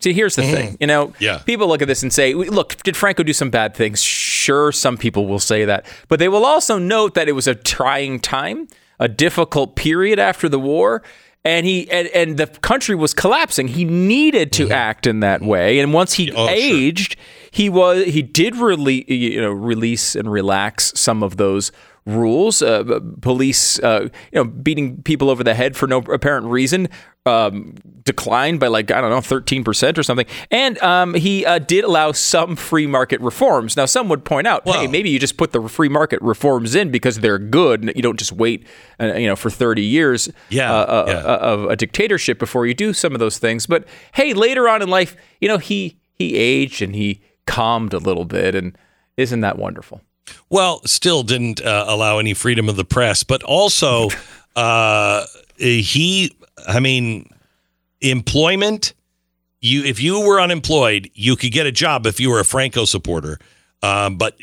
See, 0.00 0.12
here's 0.12 0.36
the 0.36 0.42
thing. 0.42 0.72
Mm. 0.72 0.76
You 0.80 0.86
know, 0.86 1.12
Yeah. 1.18 1.38
people 1.38 1.68
look 1.68 1.80
at 1.80 1.88
this 1.88 2.02
and 2.02 2.12
say, 2.12 2.34
"Look, 2.34 2.82
did 2.82 2.96
Franco 2.96 3.22
do 3.22 3.32
some 3.32 3.50
bad 3.50 3.74
things?" 3.74 4.02
Sure, 4.02 4.70
some 4.70 4.96
people 4.96 5.26
will 5.26 5.38
say 5.38 5.64
that, 5.64 5.86
but 6.08 6.18
they 6.18 6.28
will 6.28 6.44
also 6.44 6.78
note 6.78 7.14
that 7.14 7.28
it 7.28 7.32
was 7.32 7.46
a 7.46 7.54
trying 7.54 8.20
time, 8.20 8.68
a 9.00 9.08
difficult 9.08 9.74
period 9.74 10.18
after 10.18 10.48
the 10.48 10.58
war, 10.58 11.02
and 11.44 11.64
he 11.64 11.90
and, 11.90 12.08
and 12.08 12.36
the 12.36 12.46
country 12.46 12.94
was 12.94 13.14
collapsing. 13.14 13.68
He 13.68 13.84
needed 13.84 14.52
to 14.52 14.64
mm-hmm. 14.64 14.72
act 14.72 15.06
in 15.06 15.20
that 15.20 15.42
way, 15.42 15.78
and 15.78 15.92
once 15.92 16.14
he 16.14 16.30
oh, 16.32 16.48
aged, 16.48 17.16
he 17.50 17.68
was 17.70 18.04
he 18.04 18.20
did 18.20 18.56
really 18.56 19.10
you 19.12 19.40
know 19.40 19.50
release 19.52 20.14
and 20.14 20.30
relax 20.30 20.92
some 20.94 21.22
of 21.22 21.36
those 21.36 21.72
rules. 22.06 22.62
Uh, 22.62 23.00
police, 23.20 23.78
uh, 23.80 24.08
you 24.32 24.36
know, 24.36 24.44
beating 24.44 25.02
people 25.02 25.28
over 25.28 25.44
the 25.44 25.54
head 25.54 25.76
for 25.76 25.86
no 25.86 25.98
apparent 25.98 26.46
reason, 26.46 26.88
um, 27.26 27.74
declined 28.04 28.60
by 28.60 28.68
like 28.68 28.90
I 28.90 29.00
don't 29.00 29.10
know, 29.10 29.20
thirteen 29.20 29.64
percent 29.64 29.98
or 29.98 30.02
something. 30.02 30.26
And 30.50 30.78
um, 30.82 31.14
he 31.14 31.44
uh, 31.44 31.58
did 31.58 31.84
allow 31.84 32.12
some 32.12 32.56
free 32.56 32.86
market 32.86 33.20
reforms. 33.20 33.76
Now, 33.76 33.86
some 33.86 34.08
would 34.08 34.24
point 34.24 34.46
out, 34.46 34.62
hey, 34.66 34.86
maybe 34.86 35.10
you 35.10 35.18
just 35.18 35.36
put 35.36 35.52
the 35.52 35.68
free 35.68 35.88
market 35.88 36.22
reforms 36.22 36.74
in 36.74 36.90
because 36.90 37.18
they're 37.18 37.38
good, 37.38 37.82
and 37.82 37.92
you 37.96 38.02
don't 38.02 38.18
just 38.18 38.32
wait, 38.32 38.66
uh, 39.00 39.14
you 39.14 39.26
know, 39.26 39.36
for 39.36 39.50
thirty 39.50 39.82
years 39.82 40.30
Yeah, 40.48 40.72
uh, 40.72 40.76
uh, 40.76 41.04
yeah. 41.08 41.14
uh, 41.14 41.38
of 41.38 41.64
a 41.70 41.76
dictatorship 41.76 42.38
before 42.38 42.66
you 42.66 42.74
do 42.74 42.92
some 42.92 43.12
of 43.14 43.18
those 43.18 43.38
things. 43.38 43.66
But 43.66 43.86
hey, 44.14 44.32
later 44.32 44.68
on 44.68 44.80
in 44.80 44.88
life, 44.88 45.16
you 45.40 45.48
know, 45.48 45.58
he 45.58 45.98
he 46.14 46.36
aged 46.36 46.82
and 46.82 46.94
he 46.94 47.20
calmed 47.46 47.92
a 47.92 47.98
little 47.98 48.24
bit, 48.24 48.54
and 48.54 48.78
isn't 49.16 49.40
that 49.40 49.58
wonderful? 49.58 50.00
Well 50.50 50.80
still 50.86 51.22
didn't 51.22 51.60
uh, 51.60 51.84
allow 51.88 52.18
any 52.18 52.34
freedom 52.34 52.68
of 52.68 52.76
the 52.76 52.84
press 52.84 53.22
but 53.22 53.42
also 53.42 54.08
uh, 54.56 55.24
he 55.56 56.36
i 56.66 56.80
mean 56.80 57.28
employment 58.00 58.94
you 59.60 59.84
if 59.84 60.00
you 60.00 60.20
were 60.20 60.40
unemployed 60.40 61.10
you 61.14 61.36
could 61.36 61.52
get 61.52 61.66
a 61.66 61.72
job 61.72 62.06
if 62.06 62.20
you 62.20 62.30
were 62.30 62.40
a 62.40 62.44
franco 62.44 62.84
supporter. 62.84 63.38
Um, 63.82 64.16
but 64.16 64.38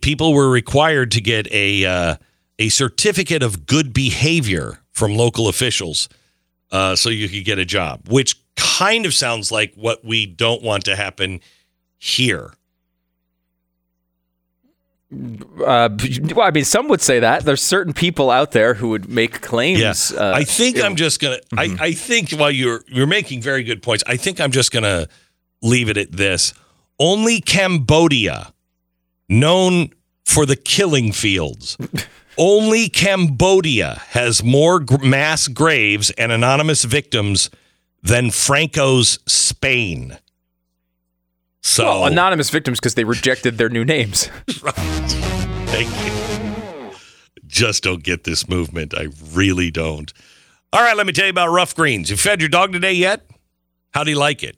people 0.00 0.32
were 0.32 0.50
required 0.50 1.10
to 1.12 1.20
get 1.20 1.50
a 1.52 1.84
uh, 1.84 2.16
a 2.58 2.68
certificate 2.68 3.42
of 3.42 3.66
good 3.66 3.92
behavior 3.92 4.80
from 4.92 5.14
local 5.14 5.48
officials 5.48 6.08
uh, 6.70 6.96
so 6.96 7.08
you 7.08 7.28
could 7.28 7.44
get 7.44 7.58
a 7.58 7.64
job 7.64 8.08
which 8.08 8.36
kind 8.56 9.06
of 9.06 9.14
sounds 9.14 9.50
like 9.50 9.74
what 9.74 10.04
we 10.04 10.26
don't 10.26 10.62
want 10.62 10.84
to 10.84 10.96
happen 10.96 11.40
here 11.98 12.52
Uh, 15.12 15.88
well, 16.34 16.46
I 16.46 16.52
mean, 16.52 16.64
some 16.64 16.86
would 16.88 17.00
say 17.00 17.18
that 17.18 17.44
there's 17.44 17.62
certain 17.62 17.92
people 17.92 18.30
out 18.30 18.52
there 18.52 18.74
who 18.74 18.90
would 18.90 19.08
make 19.08 19.40
claims. 19.40 19.80
Yeah, 19.80 20.20
uh, 20.20 20.32
I 20.34 20.44
think 20.44 20.76
I'm 20.80 20.92
know. 20.92 20.96
just 20.96 21.20
gonna. 21.20 21.38
Mm-hmm. 21.52 21.82
I, 21.82 21.86
I 21.86 21.92
think 21.92 22.30
while 22.32 22.50
you're 22.50 22.84
you're 22.86 23.08
making 23.08 23.42
very 23.42 23.64
good 23.64 23.82
points, 23.82 24.04
I 24.06 24.16
think 24.16 24.40
I'm 24.40 24.52
just 24.52 24.70
gonna 24.70 25.08
leave 25.62 25.88
it 25.88 25.96
at 25.96 26.12
this. 26.12 26.54
Only 27.00 27.40
Cambodia, 27.40 28.52
known 29.28 29.90
for 30.24 30.46
the 30.46 30.54
killing 30.56 31.10
fields, 31.10 31.76
only 32.38 32.88
Cambodia 32.88 34.00
has 34.10 34.44
more 34.44 34.78
gr- 34.78 35.04
mass 35.04 35.48
graves 35.48 36.10
and 36.12 36.30
anonymous 36.30 36.84
victims 36.84 37.50
than 38.02 38.30
Franco's 38.30 39.18
Spain. 39.26 40.18
So 41.62 41.84
Well, 41.84 42.06
anonymous 42.06 42.50
victims 42.50 42.80
because 42.80 42.94
they 42.94 43.04
rejected 43.04 43.58
their 43.58 43.68
new 43.68 43.84
names. 43.84 44.26
Thank 44.48 45.88
you. 46.06 46.96
Just 47.46 47.82
don't 47.82 48.02
get 48.02 48.24
this 48.24 48.48
movement. 48.48 48.94
I 48.96 49.08
really 49.32 49.70
don't. 49.70 50.12
All 50.72 50.82
right, 50.82 50.96
let 50.96 51.06
me 51.06 51.12
tell 51.12 51.26
you 51.26 51.30
about 51.30 51.48
Rough 51.48 51.74
Greens. 51.74 52.10
You 52.10 52.16
fed 52.16 52.40
your 52.40 52.48
dog 52.48 52.72
today 52.72 52.92
yet? 52.92 53.26
How 53.92 54.04
do 54.04 54.10
you 54.10 54.18
like 54.18 54.42
it? 54.42 54.56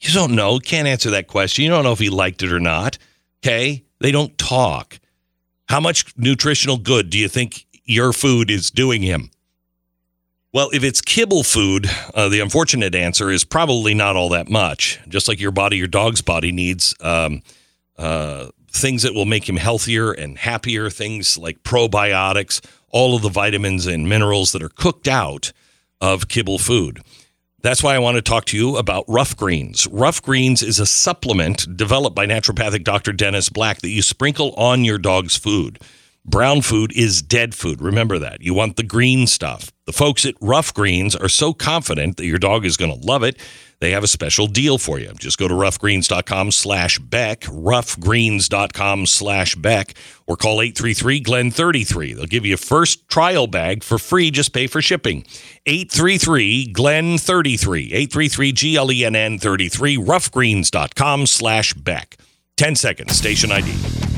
You 0.00 0.12
don't 0.12 0.34
know. 0.34 0.58
Can't 0.58 0.86
answer 0.86 1.10
that 1.10 1.26
question. 1.26 1.64
You 1.64 1.70
don't 1.70 1.82
know 1.84 1.92
if 1.92 1.98
he 1.98 2.10
liked 2.10 2.42
it 2.42 2.52
or 2.52 2.60
not. 2.60 2.98
Okay? 3.42 3.84
They 4.00 4.12
don't 4.12 4.36
talk. 4.38 5.00
How 5.68 5.80
much 5.80 6.12
nutritional 6.16 6.76
good 6.76 7.10
do 7.10 7.18
you 7.18 7.28
think 7.28 7.66
your 7.84 8.12
food 8.12 8.50
is 8.50 8.70
doing 8.70 9.02
him? 9.02 9.30
Well, 10.52 10.70
if 10.72 10.82
it's 10.82 11.02
kibble 11.02 11.42
food, 11.42 11.86
uh, 12.14 12.30
the 12.30 12.40
unfortunate 12.40 12.94
answer 12.94 13.30
is 13.30 13.44
probably 13.44 13.92
not 13.92 14.16
all 14.16 14.30
that 14.30 14.48
much. 14.48 14.98
Just 15.06 15.28
like 15.28 15.38
your 15.38 15.52
body, 15.52 15.76
your 15.76 15.88
dog's 15.88 16.22
body 16.22 16.52
needs 16.52 16.94
um, 17.02 17.42
uh, 17.98 18.48
things 18.70 19.02
that 19.02 19.12
will 19.12 19.26
make 19.26 19.46
him 19.46 19.58
healthier 19.58 20.10
and 20.10 20.38
happier, 20.38 20.88
things 20.88 21.36
like 21.36 21.62
probiotics, 21.64 22.64
all 22.88 23.14
of 23.14 23.20
the 23.20 23.28
vitamins 23.28 23.86
and 23.86 24.08
minerals 24.08 24.52
that 24.52 24.62
are 24.62 24.70
cooked 24.70 25.06
out 25.06 25.52
of 26.00 26.28
kibble 26.28 26.58
food. 26.58 27.02
That's 27.60 27.82
why 27.82 27.94
I 27.94 27.98
want 27.98 28.14
to 28.16 28.22
talk 28.22 28.46
to 28.46 28.56
you 28.56 28.76
about 28.78 29.04
Rough 29.06 29.36
Greens. 29.36 29.86
Rough 29.88 30.22
Greens 30.22 30.62
is 30.62 30.78
a 30.78 30.86
supplement 30.86 31.76
developed 31.76 32.16
by 32.16 32.24
naturopathic 32.24 32.84
Dr. 32.84 33.12
Dennis 33.12 33.50
Black 33.50 33.80
that 33.80 33.90
you 33.90 34.00
sprinkle 34.00 34.54
on 34.54 34.84
your 34.84 34.96
dog's 34.96 35.36
food. 35.36 35.78
Brown 36.28 36.60
food 36.60 36.92
is 36.94 37.22
dead 37.22 37.54
food. 37.54 37.80
Remember 37.80 38.18
that. 38.18 38.42
You 38.42 38.52
want 38.52 38.76
the 38.76 38.82
green 38.82 39.26
stuff. 39.26 39.72
The 39.86 39.94
folks 39.94 40.26
at 40.26 40.34
Rough 40.42 40.74
Greens 40.74 41.16
are 41.16 41.28
so 41.30 41.54
confident 41.54 42.18
that 42.18 42.26
your 42.26 42.36
dog 42.38 42.66
is 42.66 42.76
going 42.76 42.92
to 42.92 43.06
love 43.06 43.22
it. 43.22 43.40
They 43.80 43.92
have 43.92 44.04
a 44.04 44.08
special 44.08 44.46
deal 44.46 44.76
for 44.76 44.98
you. 44.98 45.14
Just 45.18 45.38
go 45.38 45.48
to 45.48 45.54
roughgreens.com 45.54 46.50
slash 46.52 46.98
Beck, 46.98 47.40
roughgreens.com 47.42 49.06
slash 49.06 49.54
Beck, 49.54 49.94
or 50.26 50.36
call 50.36 50.60
833 50.60 51.20
Glen 51.20 51.50
33. 51.50 52.12
They'll 52.12 52.26
give 52.26 52.44
you 52.44 52.54
a 52.54 52.58
first 52.58 53.08
trial 53.08 53.46
bag 53.46 53.82
for 53.82 53.96
free. 53.96 54.30
Just 54.30 54.52
pay 54.52 54.66
for 54.66 54.82
shipping. 54.82 55.24
833 55.64 56.72
Glen 56.72 57.16
33. 57.16 57.84
833 57.84 58.52
G 58.52 58.76
L 58.76 58.92
E 58.92 59.02
N 59.06 59.16
N 59.16 59.38
33. 59.38 59.96
Roughgreens.com 59.96 61.26
slash 61.26 61.72
Beck. 61.72 62.18
10 62.58 62.74
seconds. 62.76 63.16
Station 63.16 63.50
ID. 63.50 64.17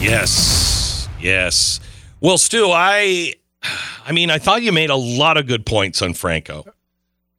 Yes. 0.00 1.08
Yes. 1.20 1.80
Well, 2.20 2.38
Stu, 2.38 2.68
I 2.70 3.32
I 4.06 4.12
mean, 4.12 4.30
I 4.30 4.38
thought 4.38 4.62
you 4.62 4.72
made 4.72 4.90
a 4.90 4.96
lot 4.96 5.36
of 5.36 5.46
good 5.46 5.66
points 5.66 6.02
on 6.02 6.14
Franco. 6.14 6.64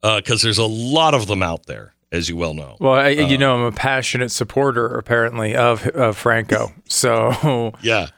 Because 0.02 0.42
there's 0.42 0.58
a 0.58 0.66
lot 0.66 1.12
of 1.14 1.26
them 1.26 1.42
out 1.42 1.66
there, 1.66 1.92
as 2.12 2.28
you 2.28 2.36
well 2.36 2.54
know. 2.54 2.76
Well, 2.78 2.92
I, 2.94 3.08
you 3.08 3.36
know, 3.36 3.56
I'm 3.56 3.62
a 3.64 3.72
passionate 3.72 4.30
supporter 4.30 4.86
apparently 4.86 5.56
of 5.56 5.86
of 5.88 6.16
Franco. 6.16 6.72
So 6.88 7.74
Yeah. 7.82 8.08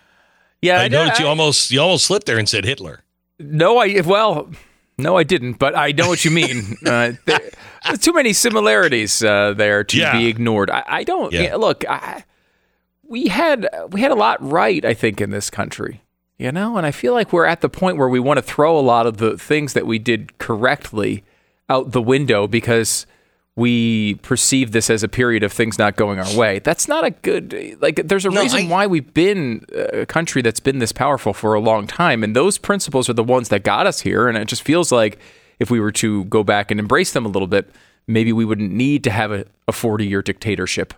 yeah, 0.62 0.80
I 0.80 0.88
know- 0.88 1.04
noticed 1.04 1.20
you 1.20 1.26
almost 1.26 1.70
you 1.70 1.80
almost 1.80 2.04
slipped 2.06 2.26
there 2.26 2.38
and 2.38 2.48
said 2.48 2.64
Hitler. 2.64 3.02
No, 3.38 3.78
I 3.78 4.00
well, 4.04 4.50
no, 4.98 5.16
I 5.16 5.22
didn't, 5.22 5.54
but 5.54 5.74
I 5.76 5.92
know 5.92 6.08
what 6.08 6.24
you 6.24 6.30
mean. 6.30 6.76
uh, 6.86 7.12
there, 7.24 7.40
too 7.98 8.12
many 8.12 8.34
similarities 8.34 9.22
uh, 9.24 9.54
there 9.54 9.82
to 9.84 9.96
Yeah. 9.96 10.12
be 10.12 10.26
ignored. 10.28 10.70
I, 10.70 10.82
I 10.86 11.04
don't 11.04 11.32
Yeah. 11.32 11.40
yeah, 11.42 11.56
look. 11.56 11.84
I, 11.88 12.24
we 13.10 13.26
had 13.26 13.68
we 13.90 14.00
had 14.00 14.12
a 14.12 14.14
lot 14.14 14.38
right, 14.40 14.82
I 14.84 14.94
think, 14.94 15.20
in 15.20 15.30
this 15.30 15.50
country. 15.50 16.00
You 16.38 16.50
know, 16.50 16.78
and 16.78 16.86
I 16.86 16.90
feel 16.90 17.12
like 17.12 17.34
we're 17.34 17.44
at 17.44 17.60
the 17.60 17.68
point 17.68 17.98
where 17.98 18.08
we 18.08 18.18
want 18.18 18.38
to 18.38 18.42
throw 18.42 18.78
a 18.78 18.80
lot 18.80 19.06
of 19.06 19.18
the 19.18 19.36
things 19.36 19.74
that 19.74 19.86
we 19.86 19.98
did 19.98 20.38
correctly 20.38 21.22
out 21.68 21.92
the 21.92 22.00
window 22.00 22.46
because 22.46 23.04
we 23.56 24.14
perceive 24.22 24.72
this 24.72 24.88
as 24.88 25.02
a 25.02 25.08
period 25.08 25.42
of 25.42 25.52
things 25.52 25.78
not 25.78 25.96
going 25.96 26.18
our 26.18 26.34
way. 26.34 26.60
That's 26.60 26.88
not 26.88 27.04
a 27.04 27.10
good 27.10 27.76
like 27.82 27.96
there's 28.06 28.24
a 28.24 28.30
reason 28.30 28.70
why 28.70 28.86
we've 28.86 29.12
been 29.12 29.66
a 29.74 30.06
country 30.06 30.40
that's 30.40 30.60
been 30.60 30.78
this 30.78 30.92
powerful 30.92 31.34
for 31.34 31.52
a 31.52 31.60
long 31.60 31.86
time 31.86 32.24
and 32.24 32.34
those 32.34 32.56
principles 32.56 33.10
are 33.10 33.14
the 33.14 33.24
ones 33.24 33.50
that 33.50 33.62
got 33.62 33.86
us 33.86 34.00
here 34.00 34.26
and 34.26 34.38
it 34.38 34.48
just 34.48 34.62
feels 34.62 34.90
like 34.90 35.18
if 35.58 35.70
we 35.70 35.78
were 35.78 35.92
to 35.92 36.24
go 36.24 36.42
back 36.42 36.70
and 36.70 36.80
embrace 36.80 37.12
them 37.12 37.26
a 37.26 37.28
little 37.28 37.48
bit, 37.48 37.70
maybe 38.06 38.32
we 38.32 38.46
wouldn't 38.46 38.72
need 38.72 39.04
to 39.04 39.10
have 39.10 39.30
a, 39.30 39.44
a 39.68 39.72
40-year 39.72 40.22
dictatorship. 40.22 40.94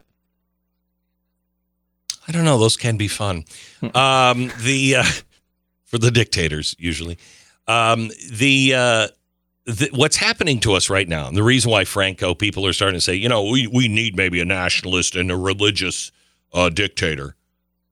I 2.33 2.37
don't 2.37 2.47
know. 2.47 2.57
Those 2.57 2.79
can 2.79 2.97
be 2.97 3.09
fun. 3.09 3.45
Um, 3.95 4.51
the 4.63 4.97
uh, 4.97 5.05
for 5.85 5.99
the 5.99 6.11
dictators 6.11 6.75
usually. 6.79 7.19
Um, 7.69 8.11
the, 8.31 8.75
uh, 8.75 9.09
the 9.67 9.91
what's 9.93 10.17
happening 10.17 10.59
to 10.61 10.73
us 10.73 10.89
right 10.89 11.07
now, 11.07 11.29
and 11.29 11.37
the 11.37 11.43
reason 11.43 11.71
why 11.71 11.85
Franco 11.85 12.35
people 12.35 12.67
are 12.67 12.73
starting 12.73 12.97
to 12.97 13.03
say, 13.03 13.15
you 13.15 13.29
know, 13.29 13.45
we 13.45 13.67
we 13.67 13.87
need 13.87 14.17
maybe 14.17 14.41
a 14.41 14.47
nationalist 14.47 15.15
and 15.15 15.31
a 15.31 15.37
religious 15.37 16.11
uh, 16.55 16.71
dictator. 16.71 17.37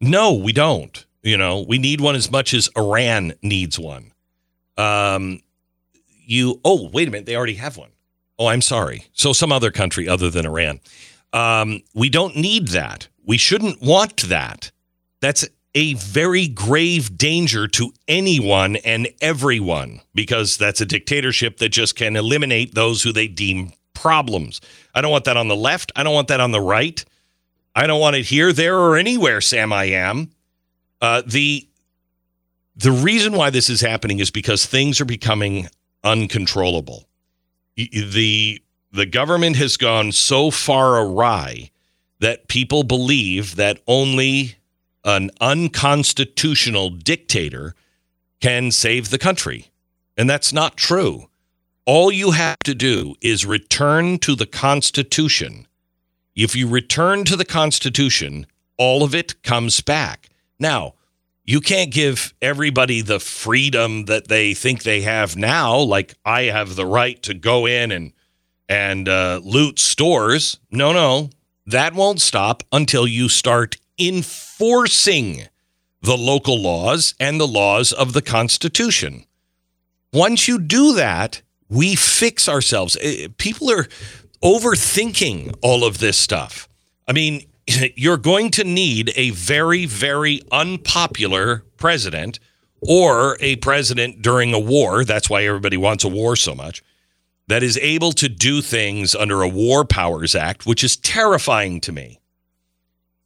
No, 0.01 0.33
we 0.33 0.55
don't. 0.55 1.05
You 1.23 1.37
know, 1.37 1.61
we 1.69 1.77
need 1.77 2.01
one 2.01 2.17
as 2.17 2.31
much 2.31 2.55
as 2.55 2.71
Iran 2.75 3.35
needs 3.43 3.79
one. 3.79 4.13
Um, 4.79 5.41
you. 6.25 6.61
Oh, 6.65 6.89
wait 6.89 7.09
a 7.09 7.11
minute. 7.11 7.27
They 7.27 7.37
already 7.37 7.57
have 7.57 7.77
one. 7.77 7.91
Oh, 8.39 8.47
I'm 8.47 8.63
sorry. 8.63 9.05
So 9.13 9.35
some 9.35 9.53
other 9.53 9.71
country 9.71 10.09
other 10.09 10.31
than 10.31 10.47
Iran. 10.47 10.81
Um, 11.35 11.83
we 11.95 12.09
don't 12.09 12.37
need 12.37 12.69
that. 12.69 13.09
We 13.31 13.39
shouldn't 13.39 13.81
want 13.81 14.23
that. 14.23 14.73
That's 15.21 15.47
a 15.77 15.95
very 15.95 16.49
grave 16.49 17.17
danger 17.17 17.69
to 17.69 17.93
anyone 18.09 18.75
and 18.75 19.07
everyone 19.21 20.01
because 20.17 20.57
that's 20.57 20.81
a 20.81 20.85
dictatorship 20.85 21.59
that 21.59 21.69
just 21.69 21.95
can 21.95 22.17
eliminate 22.17 22.75
those 22.75 23.05
who 23.05 23.13
they 23.13 23.29
deem 23.29 23.73
problems. 23.95 24.61
I 24.97 25.01
don't 25.01 25.13
want 25.13 25.27
that 25.27 25.37
on 25.37 25.47
the 25.47 25.55
left. 25.55 25.93
I 25.95 26.03
don't 26.03 26.13
want 26.13 26.27
that 26.27 26.41
on 26.41 26.51
the 26.51 26.61
right. 26.61 27.05
I 27.73 27.87
don't 27.87 28.01
want 28.01 28.17
it 28.17 28.25
here, 28.25 28.53
there, 28.53 28.77
or 28.77 28.97
anywhere, 28.97 29.41
Sam 29.41 29.73
I 29.73 29.85
am. 29.85 30.33
Uh, 31.01 31.23
the 31.25 31.69
the 32.75 32.91
reason 32.91 33.35
why 33.35 33.51
this 33.51 33.71
is 33.71 33.81
happening 33.81 34.19
is 34.19 34.33
because 34.33 34.67
things 34.67 35.01
are 35.01 35.05
becoming 35.05 35.69
uncontrollable. 36.03 37.09
The 37.77 38.61
the 38.91 39.07
government 39.07 39.55
has 39.55 39.77
gone 39.77 40.11
so 40.11 40.51
far 40.51 40.99
awry 40.99 41.71
that 42.21 42.49
people 42.49 42.85
believe 42.85 43.57
that 43.57 43.81
only 43.87 44.57
an 45.05 45.31
unconstitutional 45.41 46.91
dictator 46.91 47.75
can 48.41 48.71
save 48.71 49.11
the 49.11 49.19
country. 49.19 49.71
And 50.17 50.29
that's 50.29 50.53
not 50.53 50.77
true. 50.77 51.29
All 51.87 52.13
you 52.13 52.33
have 52.33 52.59
to 52.65 52.75
do 52.75 53.15
is 53.21 53.47
return 53.47 54.19
to 54.19 54.35
the 54.35 54.47
Constitution. 54.47 55.67
If 56.37 56.55
you 56.55 56.69
return 56.69 57.25
to 57.25 57.37
the 57.37 57.45
Constitution, 57.45 58.47
all 58.77 59.03
of 59.03 59.15
it 59.15 59.43
comes 59.43 59.81
back. 59.81 60.29
Now, 60.59 60.95
you 61.45 61.61
can't 61.61 61.91
give 61.91 62.35
everybody 62.41 63.01
the 63.01 63.19
freedom 63.19 64.05
that 64.05 64.29
they 64.29 64.55
think 64.55 64.83
they 64.83 65.01
have 65.01 65.37
now, 65.37 65.79
like 65.79 66.15
I 66.25 66.43
have 66.43 66.77
the 66.77 66.87
right 66.87 67.21
to 67.25 67.35
go 67.35 67.67
in 67.67 67.91
and 67.91 68.13
and 68.69 69.09
uh, 69.09 69.41
loot 69.43 69.81
stores. 69.81 70.61
No, 70.71 70.93
no, 70.93 71.31
that 71.71 71.95
won't 71.95 72.21
stop 72.21 72.63
until 72.73 73.07
you 73.07 73.29
start 73.29 73.77
enforcing 73.99 75.43
the 76.03 76.17
local 76.17 76.61
laws 76.61 77.15
and 77.21 77.39
the 77.41 77.47
laws 77.47 77.93
of 77.93 78.13
the 78.13 78.23
Constitution. 78.23 79.25
Once 80.13 80.49
you 80.49 80.59
do 80.59 80.95
that, 80.95 81.43
we 81.69 81.95
fix 81.95 82.49
ourselves. 82.49 82.97
Eh, 83.01 83.29
People 83.39 83.71
are 83.71 83.87
overthinking 84.43 85.55
all 85.63 85.85
of 85.85 85.99
this 85.99 86.17
stuff. 86.17 86.69
I 87.07 87.13
mean, 87.13 87.45
you're 87.97 88.17
going 88.17 88.51
to 88.53 88.65
need 88.65 89.13
a 89.17 89.31
very, 89.31 89.87
very 89.87 90.41
unpopular 90.51 91.65
president 91.77 92.41
or 92.81 93.37
a 93.41 93.57
president 93.57 94.23
during 94.23 94.55
a 94.55 94.59
war. 94.59 95.05
That's 95.05 95.29
why 95.29 95.45
everybody 95.45 95.77
wants 95.77 96.05
a 96.05 96.09
war 96.09 96.35
so 96.37 96.55
much. 96.55 96.83
That 97.51 97.65
is 97.65 97.77
able 97.79 98.13
to 98.13 98.29
do 98.29 98.63
things 98.63 99.13
under 99.13 99.43
a 99.43 99.49
War 99.49 99.85
Powers 99.85 100.37
Act, 100.37 100.67
which 100.67 100.85
is 100.85 100.97
terrifying 100.97 101.81
to 101.81 101.91
me. 101.91 102.21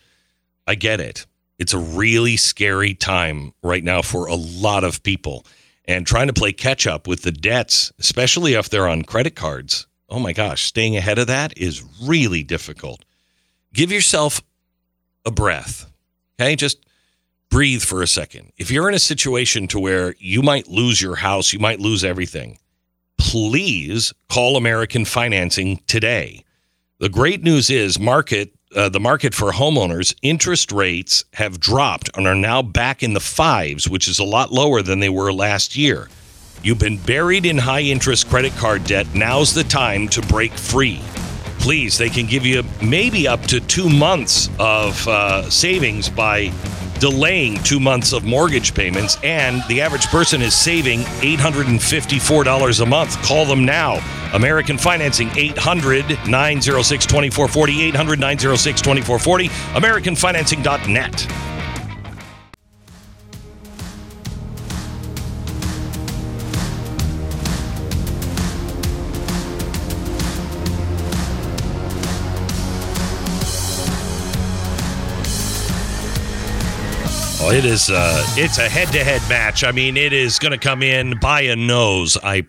I 0.67 0.75
get 0.75 1.01
it. 1.01 1.27
It's 1.61 1.75
a 1.75 1.79
really 1.79 2.39
scary 2.39 2.95
time 2.95 3.53
right 3.63 3.85
now 3.85 4.01
for 4.01 4.27
a 4.27 4.35
lot 4.35 4.83
of 4.83 5.03
people. 5.03 5.45
And 5.85 6.07
trying 6.07 6.29
to 6.29 6.33
play 6.33 6.53
catch 6.53 6.87
up 6.87 7.07
with 7.07 7.21
the 7.21 7.31
debts, 7.31 7.93
especially 7.99 8.55
if 8.55 8.71
they're 8.71 8.89
on 8.89 9.03
credit 9.03 9.37
cards, 9.37 9.87
oh 10.09 10.19
my 10.19 10.33
gosh, 10.33 10.65
staying 10.65 10.97
ahead 10.97 11.19
of 11.19 11.27
that 11.27 11.57
is 11.59 11.85
really 12.03 12.43
difficult. 12.43 13.05
Give 13.75 13.93
yourself 13.93 14.41
a 15.27 15.31
breath. 15.31 15.87
Okay. 16.41 16.57
Just 16.57 16.87
breathe 17.51 17.83
for 17.83 18.03
a 18.03 18.07
second. 18.07 18.53
If 18.57 18.71
you're 18.71 18.89
in 18.89 18.95
a 18.95 18.99
situation 18.99 19.69
to 19.69 19.79
where 19.79 20.15
you 20.19 20.41
might 20.41 20.69
lose 20.69 21.03
your 21.03 21.17
house, 21.17 21.53
you 21.53 21.59
might 21.59 21.79
lose 21.79 22.05
everything, 22.05 22.59
please 23.19 24.15
call 24.31 24.57
American 24.57 25.05
Financing 25.05 25.83
today. 25.87 26.43
The 27.01 27.11
great 27.11 27.43
news 27.43 27.69
is 27.69 27.99
market 27.99 28.55
uh, 28.75 28.89
the 28.89 29.01
market 29.01 29.35
for 29.35 29.53
homeowners 29.53 30.15
interest 30.23 30.71
rates 30.73 31.25
have 31.35 31.59
dropped 31.59 32.11
and 32.17 32.27
are 32.27 32.35
now 32.35 32.63
back 32.63 33.03
in 33.03 33.15
the 33.15 33.21
fives, 33.21 33.89
which 33.89 34.07
is 34.07 34.19
a 34.19 34.25
lot 34.25 34.53
lower 34.53 34.83
than 34.83 35.01
they 35.01 35.09
were 35.09 35.33
last 35.33 35.77
year. 35.77 36.09
You've 36.63 36.79
been 36.79 36.99
buried 36.99 37.47
in 37.47 37.59
high 37.59 37.81
interest 37.81 38.29
credit 38.29 38.53
card 38.55 38.85
debt. 38.85 39.07
Now's 39.15 39.55
the 39.55 39.65
time 39.65 40.09
to 40.09 40.21
break 40.23 40.53
free. 40.53 41.01
Please, 41.59 41.99
they 41.99 42.09
can 42.09 42.27
give 42.27 42.47
you 42.47 42.63
maybe 42.83 43.27
up 43.27 43.43
to 43.43 43.61
two 43.61 43.89
months 43.89 44.49
of 44.59 45.07
uh, 45.09 45.49
savings 45.51 46.09
by 46.09 46.53
delaying 47.01 47.57
two 47.65 47.81
months 47.81 48.13
of 48.13 48.25
mortgage 48.25 48.75
payments, 48.75 49.19
and 49.25 49.63
the 49.69 49.81
average 49.81 50.07
person 50.07 50.43
is 50.43 50.55
saving 50.55 51.01
$854 51.01 52.81
a 52.81 52.87
month. 52.87 53.21
Call 53.23 53.47
them 53.47 53.65
now. 53.65 53.99
American 54.35 54.79
Financing, 54.79 55.29
800 55.37 56.09
906 56.29 57.07
2440, 57.07 57.83
800 57.83 58.21
906 58.21 58.81
2440, 58.81 59.49
AmericanFinancing.net. 59.49 61.60
It 77.53 77.65
is. 77.65 77.91
Uh, 77.91 78.25
it's 78.37 78.59
a 78.59 78.69
head-to-head 78.69 79.23
match. 79.29 79.65
I 79.65 79.73
mean, 79.73 79.97
it 79.97 80.13
is 80.13 80.39
going 80.39 80.53
to 80.53 80.59
come 80.59 80.85
in 80.85 81.19
by 81.19 81.41
a 81.43 81.57
nose. 81.57 82.17
I, 82.23 82.47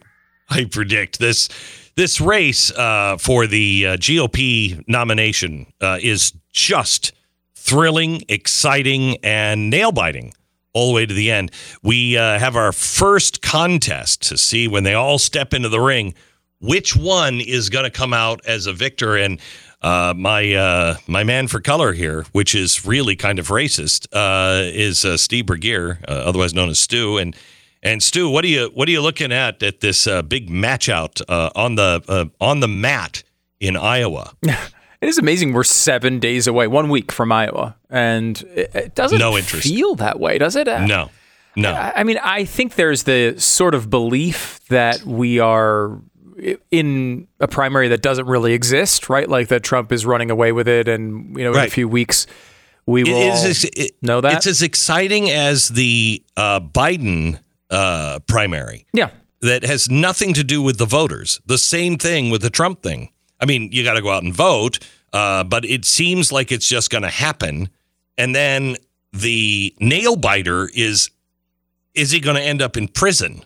I 0.48 0.66
predict 0.66 1.18
this. 1.18 1.50
This 1.96 2.22
race 2.22 2.72
uh, 2.72 3.18
for 3.18 3.48
the 3.48 3.88
uh, 3.88 3.98
GOP 3.98 4.88
nomination 4.88 5.66
uh, 5.82 5.98
is 6.00 6.34
just 6.54 7.14
thrilling, 7.56 8.22
exciting, 8.30 9.18
and 9.24 9.72
nail-biting 9.72 10.34
all 10.74 10.90
the 10.90 10.94
way 10.94 11.08
to 11.08 11.14
the 11.16 11.32
end. 11.32 11.52
We 11.82 12.16
uh, 12.16 12.38
have 12.38 12.56
our 12.56 12.72
first 12.72 13.42
contest 13.42 14.22
to 14.30 14.38
see 14.38 14.68
when 14.68 14.84
they 14.84 14.94
all 14.94 15.18
step 15.18 15.52
into 15.52 15.70
the 15.70 15.82
ring, 15.82 16.14
which 16.60 16.96
one 16.96 17.42
is 17.42 17.70
going 17.70 17.86
to 17.86 17.92
come 17.92 18.14
out 18.14 18.46
as 18.46 18.68
a 18.68 18.74
victor. 18.74 19.18
And 19.18 19.40
uh, 19.82 20.14
my 20.16 20.54
uh, 20.54 20.96
my 21.08 21.24
man 21.24 21.48
for 21.48 21.60
color 21.60 21.94
here, 21.94 22.26
which 22.32 22.54
is 22.56 22.86
really 22.86 23.16
kind 23.16 23.40
of 23.40 23.48
racist, 23.50 24.08
uh, 24.14 24.62
is 24.64 25.04
uh, 25.06 25.18
Steve 25.18 25.46
Burguiere, 25.46 26.04
uh, 26.08 26.12
otherwise 26.12 26.54
known 26.54 26.70
as 26.70 26.80
Stu. 26.80 27.18
And 27.18 27.36
and 27.84 28.04
Stu, 28.04 28.30
what 28.30 28.46
are 28.46 28.50
you 28.50 28.70
what 28.74 28.88
are 28.88 28.92
you 28.92 29.02
looking 29.02 29.32
at 29.32 29.64
at 29.64 29.80
this 29.80 30.06
uh, 30.08 30.22
big 30.22 30.50
match 30.50 30.88
out 30.90 31.20
uh, 31.28 31.50
on 31.56 31.76
the 31.76 32.04
uh, 32.08 32.26
on 32.40 32.60
the 32.60 32.68
mat 32.68 33.24
in 33.60 33.76
Iowa? 33.78 34.34
It 35.02 35.10
is 35.10 35.18
amazing. 35.18 35.54
We're 35.54 35.64
seven 35.64 36.20
days 36.20 36.46
away, 36.46 36.68
one 36.68 36.88
week 36.88 37.12
from 37.12 37.32
Iowa, 37.32 37.76
and 37.90 38.40
it, 38.54 38.70
it 38.76 38.94
doesn't 38.94 39.18
No 39.18 39.36
interest. 39.36 39.68
feel 39.68 39.96
that 39.96 40.20
way, 40.20 40.38
does 40.38 40.56
it? 40.56 40.68
No, 40.68 41.10
no. 41.56 41.72
I 41.74 41.92
I 41.96 42.04
mean, 42.04 42.20
I 42.24 42.46
think 42.46 42.76
there's 42.76 43.02
the 43.02 43.34
sort 43.40 43.74
of 43.74 43.90
belief 43.90 44.60
that 44.68 45.02
we 45.04 45.40
are 45.40 45.98
in 46.72 47.28
a 47.40 47.48
primary 47.48 47.88
that 47.90 48.02
doesn't 48.02 48.26
really 48.28 48.54
exist, 48.54 49.10
right? 49.10 49.28
Like 49.30 49.50
that 49.50 49.64
Trump 49.64 49.92
is 49.92 50.06
running 50.06 50.32
away 50.32 50.52
with 50.52 50.68
it, 50.68 50.88
and 50.88 51.38
you 51.38 51.44
know, 51.44 51.52
in 51.54 51.66
a 51.66 51.70
few 51.70 51.88
weeks 51.88 52.28
we 52.86 53.04
will 53.04 53.12
It 53.12 53.30
all 53.30 53.46
is 53.46 53.64
it- 53.66 53.96
know 54.02 54.22
that. 54.22 54.34
it's 54.38 54.48
as 54.48 54.62
exciting 54.62 55.30
as 55.30 55.70
the 55.70 56.24
uh, 56.36 56.60
Biden 56.60 57.40
uh, 57.70 58.20
primary. 58.28 58.86
Yeah. 58.94 59.12
that 59.42 59.64
has 59.64 59.90
nothing 59.90 60.34
to 60.34 60.44
do 60.44 60.62
with 60.62 60.78
the 60.78 60.86
voters. 60.86 61.40
The 61.46 61.58
same 61.58 61.98
thing 61.98 62.30
with 62.32 62.42
the 62.42 62.50
Trump 62.50 62.82
thing. 62.84 63.10
I 63.40 63.46
mean, 63.46 63.70
you 63.72 63.84
got 63.84 63.94
to 63.94 64.02
go 64.02 64.10
out 64.12 64.24
and 64.24 64.34
vote, 64.34 64.80
uh, 65.14 65.44
but 65.44 65.64
it 65.66 65.86
seems 65.86 66.32
like 66.32 66.52
it's 66.52 66.68
just 66.68 66.90
going 66.90 67.02
to 67.04 67.10
happen. 67.10 67.70
And 68.18 68.36
then 68.36 68.78
the 69.14 69.74
nail 69.80 70.16
biter 70.16 70.70
is 70.74 71.10
is 71.94 72.12
he 72.12 72.20
going 72.20 72.36
to 72.36 72.42
end 72.44 72.62
up 72.62 72.78
in 72.78 72.88
prison? 72.88 73.44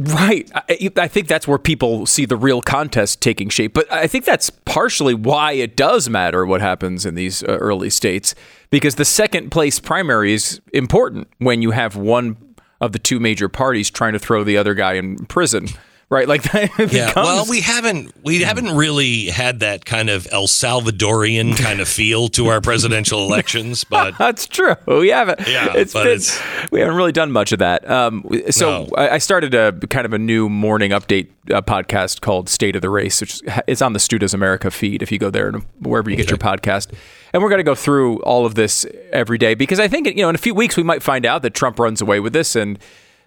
Right. 0.00 0.50
I, 0.54 0.90
I 0.96 1.08
think 1.08 1.28
that's 1.28 1.46
where 1.46 1.58
people 1.58 2.06
see 2.06 2.24
the 2.24 2.36
real 2.36 2.62
contest 2.62 3.20
taking 3.20 3.50
shape. 3.50 3.74
But 3.74 3.92
I 3.92 4.06
think 4.06 4.24
that's 4.24 4.48
partially 4.48 5.12
why 5.12 5.52
it 5.52 5.76
does 5.76 6.08
matter 6.08 6.46
what 6.46 6.62
happens 6.62 7.04
in 7.04 7.16
these 7.16 7.42
uh, 7.42 7.58
early 7.60 7.90
states, 7.90 8.34
because 8.70 8.94
the 8.94 9.04
second 9.04 9.50
place 9.50 9.78
primary 9.78 10.32
is 10.32 10.62
important 10.72 11.28
when 11.36 11.60
you 11.60 11.72
have 11.72 11.96
one 11.96 12.38
of 12.80 12.92
the 12.92 12.98
two 12.98 13.20
major 13.20 13.50
parties 13.50 13.90
trying 13.90 14.14
to 14.14 14.18
throw 14.18 14.42
the 14.42 14.56
other 14.56 14.72
guy 14.72 14.94
in 14.94 15.18
prison. 15.26 15.66
Right. 16.10 16.26
Like 16.26 16.42
that 16.52 16.70
Yeah. 16.92 17.06
becomes- 17.08 17.14
Well, 17.14 17.46
we 17.48 17.60
haven't 17.60 18.12
we 18.24 18.42
haven't 18.42 18.74
really 18.76 19.26
had 19.26 19.60
that 19.60 19.84
kind 19.84 20.10
of 20.10 20.26
El 20.32 20.48
Salvadorian 20.48 21.56
kind 21.56 21.78
of 21.80 21.88
feel 21.88 22.28
to 22.30 22.48
our 22.48 22.60
presidential 22.60 23.20
elections, 23.26 23.84
but 23.84 24.14
That's 24.18 24.48
true. 24.48 24.74
We 24.86 25.10
haven't. 25.10 25.46
Yeah, 25.46 25.72
it's 25.76 25.92
been, 25.92 26.06
it's- 26.08 26.42
we 26.72 26.80
haven't 26.80 26.96
really 26.96 27.12
done 27.12 27.30
much 27.30 27.52
of 27.52 27.60
that. 27.60 27.88
Um, 27.88 28.24
so 28.50 28.86
No. 28.86 28.96
I, 28.96 29.18
started 29.18 29.54
a 29.54 29.72
kind 29.88 30.04
of 30.04 30.12
a 30.12 30.18
new 30.18 30.48
morning 30.48 30.90
update 30.90 31.28
uh, 31.52 31.62
podcast 31.62 32.20
called 32.22 32.48
State 32.48 32.74
of 32.74 32.82
the 32.82 32.90
Race, 32.90 33.20
which 33.20 33.34
is- 33.34 33.42
it's 33.68 33.80
on 33.82 33.92
the 33.92 34.00
Stu 34.00 34.18
Does 34.18 34.34
America 34.34 34.70
feed 34.72 35.02
if 35.02 35.12
you 35.12 35.18
go 35.18 35.30
there 35.30 35.48
and 35.48 35.64
wherever 35.78 36.10
you 36.10 36.16
get 36.16 36.28
your 36.28 36.38
podcast. 36.38 36.92
And 37.32 37.40
we're 37.40 37.50
going 37.50 37.60
to 37.60 37.64
go 37.64 37.76
through 37.76 38.18
all 38.22 38.44
of 38.46 38.56
this 38.56 38.84
every 39.12 39.38
day 39.38 39.54
because 39.54 39.78
I 39.78 39.86
think 39.86 40.08
you 40.08 40.16
know 40.22 40.28
in 40.28 40.34
a 40.34 40.38
few 40.38 40.54
weeks 40.54 40.76
we 40.76 40.82
might 40.82 41.04
find 41.04 41.24
out 41.24 41.42
that 41.42 41.54
Trump 41.54 41.78
runs 41.78 42.00
away 42.02 42.18
with 42.18 42.32
this 42.32 42.56
and. 42.56 42.80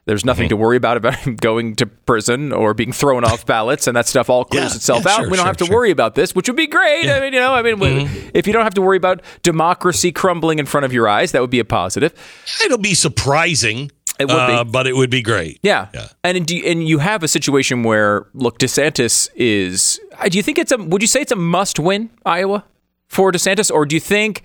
There's 0.05 0.25
nothing 0.25 0.45
Mm-hmm. 0.45 0.49
to 0.49 0.55
worry 0.57 0.75
about 0.77 0.97
about 0.97 1.15
him 1.15 1.35
going 1.49 1.75
to 1.77 1.85
prison 1.85 2.51
or 2.51 2.73
being 2.73 2.91
thrown 2.91 3.23
off 3.23 3.45
ballots, 3.45 3.87
and 3.87 3.95
that 3.95 4.05
stuff 4.07 4.29
all 4.29 4.43
clears 4.45 4.71
Yeah, 4.71 4.75
itself 4.75 5.03
yeah, 5.05 5.11
out. 5.13 5.19
sure, 5.21 5.29
we 5.29 5.37
don't 5.37 5.43
sure, 5.43 5.45
have 5.45 5.57
to 5.57 5.65
sure. 5.65 5.75
worry 5.75 5.91
about 5.91 6.15
this, 6.15 6.35
which 6.35 6.49
would 6.49 6.57
be 6.57 6.67
great. 6.67 7.09
I 7.09 7.19
mean, 7.21 7.31
you 7.33 7.39
know, 7.39 7.53
I 7.53 7.61
mean, 7.61 7.77
Mm-hmm. 7.77 8.29
if 8.33 8.45
you 8.47 8.53
don't 8.53 8.63
have 8.63 8.73
to 8.73 8.81
worry 8.81 8.97
about 8.97 9.21
democracy 9.43 10.11
crumbling 10.11 10.59
in 10.59 10.65
front 10.65 10.85
of 10.85 10.91
your 10.93 11.07
eyes, 11.07 11.31
that 11.31 11.41
would 11.41 11.49
be 11.51 11.59
a 11.59 11.65
positive. 11.65 12.13
it'll 12.65 12.77
be 12.77 12.93
surprising. 12.93 13.91
It 14.19 14.25
would 14.27 14.47
be. 14.47 14.53
uh, 14.53 14.63
but 14.63 14.85
it 14.85 14.95
would 14.95 15.09
be 15.09 15.21
great. 15.23 15.59
Yeah. 15.63 15.87
And 16.23 16.37
in, 16.37 16.65
and 16.65 16.87
you 16.87 16.99
have 16.99 17.23
a 17.23 17.27
situation 17.27 17.81
where 17.83 18.27
look, 18.33 18.59
DeSantis 18.59 19.29
is. 19.35 19.99
uh, 20.19 20.29
Do 20.29 20.37
you 20.37 20.43
think 20.43 20.59
it's 20.59 20.71
a? 20.71 20.77
Would 20.77 21.01
you 21.01 21.07
say 21.07 21.21
it's 21.21 21.31
a 21.31 21.35
must-win 21.35 22.11
Iowa 22.25 22.63
for 23.07 23.31
DeSantis, 23.31 23.71
or 23.73 23.85
do 23.87 23.95
you 23.95 23.99
think 23.99 24.43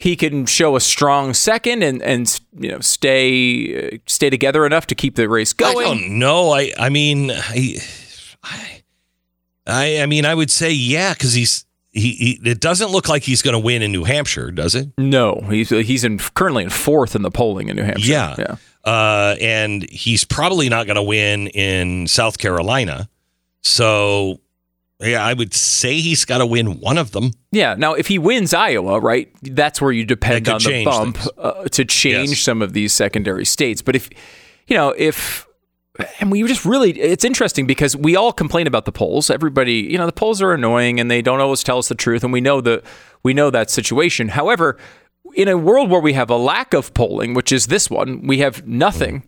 he 0.00 0.16
can 0.16 0.46
show 0.46 0.76
a 0.76 0.80
strong 0.80 1.34
second 1.34 1.82
and 1.82 2.02
and 2.02 2.40
you 2.58 2.70
know 2.70 2.80
stay 2.80 3.94
uh, 3.94 3.98
stay 4.06 4.30
together 4.30 4.64
enough 4.64 4.86
to 4.88 4.94
keep 4.94 5.14
the 5.14 5.28
race 5.28 5.52
going. 5.52 5.86
I 5.86 5.90
don't 5.90 6.18
know. 6.18 6.50
I 6.52 6.72
I 6.78 6.88
mean 6.88 7.30
I 7.30 7.76
I 9.66 10.00
I 10.02 10.06
mean 10.06 10.24
I 10.24 10.34
would 10.34 10.50
say 10.50 10.72
yeah 10.72 11.12
because 11.12 11.34
he's 11.34 11.66
he, 11.92 12.12
he 12.12 12.40
it 12.50 12.60
doesn't 12.60 12.90
look 12.90 13.08
like 13.08 13.22
he's 13.22 13.42
going 13.42 13.52
to 13.52 13.58
win 13.58 13.82
in 13.82 13.92
New 13.92 14.04
Hampshire, 14.04 14.50
does 14.50 14.74
it? 14.74 14.88
No, 14.96 15.44
he's 15.50 15.68
he's 15.68 16.02
in 16.02 16.18
currently 16.18 16.64
in 16.64 16.70
fourth 16.70 17.14
in 17.14 17.22
the 17.22 17.30
polling 17.30 17.68
in 17.68 17.76
New 17.76 17.82
Hampshire. 17.84 18.10
Yeah. 18.10 18.34
yeah. 18.38 18.56
Uh, 18.82 19.36
and 19.38 19.88
he's 19.90 20.24
probably 20.24 20.70
not 20.70 20.86
going 20.86 20.96
to 20.96 21.02
win 21.02 21.48
in 21.48 22.06
South 22.06 22.38
Carolina. 22.38 23.10
So 23.60 24.40
yeah, 25.00 25.24
I 25.24 25.32
would 25.32 25.54
say 25.54 26.00
he's 26.00 26.24
got 26.24 26.38
to 26.38 26.46
win 26.46 26.80
one 26.80 26.98
of 26.98 27.12
them. 27.12 27.32
Yeah. 27.52 27.74
Now, 27.78 27.94
if 27.94 28.06
he 28.08 28.18
wins 28.18 28.52
Iowa, 28.54 29.00
right, 29.00 29.30
that's 29.42 29.80
where 29.80 29.92
you 29.92 30.04
depend 30.04 30.48
on 30.48 30.62
the 30.62 30.84
bump 30.84 31.18
uh, 31.38 31.64
to 31.64 31.84
change 31.84 32.30
Yes. 32.30 32.40
some 32.40 32.62
of 32.62 32.72
these 32.72 32.92
secondary 32.92 33.44
states. 33.44 33.82
But 33.82 33.96
if, 33.96 34.10
you 34.66 34.76
know, 34.76 34.90
if, 34.96 35.46
and 36.20 36.30
we 36.30 36.42
just 36.44 36.64
really, 36.64 36.92
it's 36.98 37.24
interesting 37.24 37.66
because 37.66 37.96
we 37.96 38.14
all 38.16 38.32
complain 38.32 38.66
about 38.66 38.84
the 38.84 38.92
polls. 38.92 39.30
Everybody, 39.30 39.74
you 39.74 39.98
know, 39.98 40.06
the 40.06 40.12
polls 40.12 40.40
are 40.42 40.52
annoying 40.52 41.00
and 41.00 41.10
they 41.10 41.22
don't 41.22 41.40
always 41.40 41.62
tell 41.62 41.78
us 41.78 41.88
the 41.88 41.94
truth. 41.94 42.22
And 42.24 42.32
we 42.32 42.40
know 42.40 42.60
the, 42.60 42.82
we 43.22 43.34
know 43.34 43.50
that 43.50 43.70
situation. 43.70 44.28
However, 44.28 44.76
in 45.34 45.48
a 45.48 45.56
world 45.56 45.90
where 45.90 46.00
we 46.00 46.12
have 46.14 46.28
a 46.30 46.36
lack 46.36 46.74
of 46.74 46.92
polling, 46.94 47.34
which 47.34 47.52
is 47.52 47.66
this 47.66 47.88
one, 47.90 48.26
we 48.26 48.38
have 48.38 48.66
nothing 48.66 49.22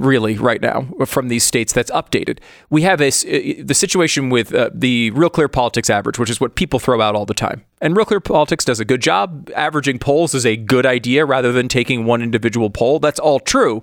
really 0.00 0.36
right 0.36 0.60
now 0.60 0.86
from 1.06 1.28
these 1.28 1.44
states 1.44 1.72
that's 1.72 1.90
updated. 1.90 2.38
We 2.70 2.82
have 2.82 3.00
a, 3.00 3.06
s- 3.08 3.24
uh, 3.24 3.54
the 3.62 3.74
situation 3.74 4.30
with 4.30 4.54
uh, 4.54 4.70
the 4.74 5.10
Real 5.10 5.30
Clear 5.30 5.48
Politics 5.48 5.90
average, 5.90 6.18
which 6.18 6.30
is 6.30 6.40
what 6.40 6.54
people 6.54 6.78
throw 6.80 7.00
out 7.00 7.14
all 7.14 7.26
the 7.26 7.34
time. 7.34 7.64
And 7.80 7.96
Real 7.96 8.06
Clear 8.06 8.20
Politics 8.20 8.64
does 8.64 8.80
a 8.80 8.84
good 8.84 9.02
job. 9.02 9.50
Averaging 9.54 9.98
polls 9.98 10.34
is 10.34 10.44
a 10.46 10.56
good 10.56 10.86
idea 10.86 11.24
rather 11.24 11.52
than 11.52 11.68
taking 11.68 12.04
one 12.04 12.22
individual 12.22 12.70
poll. 12.70 12.98
That's 12.98 13.20
all 13.20 13.38
true. 13.40 13.82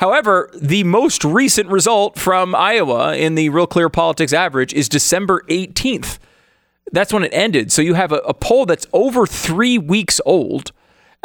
However, 0.00 0.50
the 0.60 0.82
most 0.84 1.24
recent 1.24 1.68
result 1.70 2.18
from 2.18 2.54
Iowa 2.54 3.14
in 3.16 3.36
the 3.36 3.48
Real 3.48 3.66
Clear 3.68 3.88
Politics 3.88 4.32
average 4.32 4.72
is 4.74 4.88
December 4.88 5.42
18th. 5.48 6.18
That's 6.92 7.12
when 7.12 7.24
it 7.24 7.32
ended. 7.32 7.72
So 7.72 7.80
you 7.80 7.94
have 7.94 8.12
a, 8.12 8.16
a 8.18 8.34
poll 8.34 8.66
that's 8.66 8.86
over 8.92 9.26
three 9.26 9.78
weeks 9.78 10.20
old. 10.26 10.72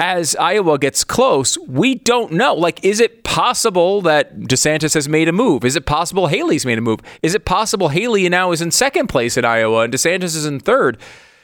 As 0.02 0.34
Iowa 0.38 0.80
gets 0.80 1.04
close, 1.04 1.58
we 1.68 1.96
don't 1.96 2.32
know. 2.32 2.56
Like, 2.56 2.84
is 2.86 3.02
it 3.02 3.26
possible 3.26 4.02
that 4.04 4.40
DeSantis 4.40 4.94
has 4.94 5.10
made 5.10 5.28
a 5.28 5.34
move? 5.34 5.66
Is 5.66 5.76
it 5.76 5.86
possible 5.86 6.28
Haley's 6.28 6.66
made 6.66 6.78
a 6.78 6.82
move? 6.82 7.02
Is 7.22 7.36
it 7.36 7.44
possible 7.44 7.90
Haley 7.90 8.28
now 8.30 8.54
is 8.54 8.62
in 8.62 8.72
second 8.72 9.08
place 9.08 9.36
in 9.36 9.44
Iowa 9.44 9.82
and 9.82 9.94
DeSantis 9.94 10.38
is 10.38 10.46
in 10.46 10.62
third? 10.62 10.98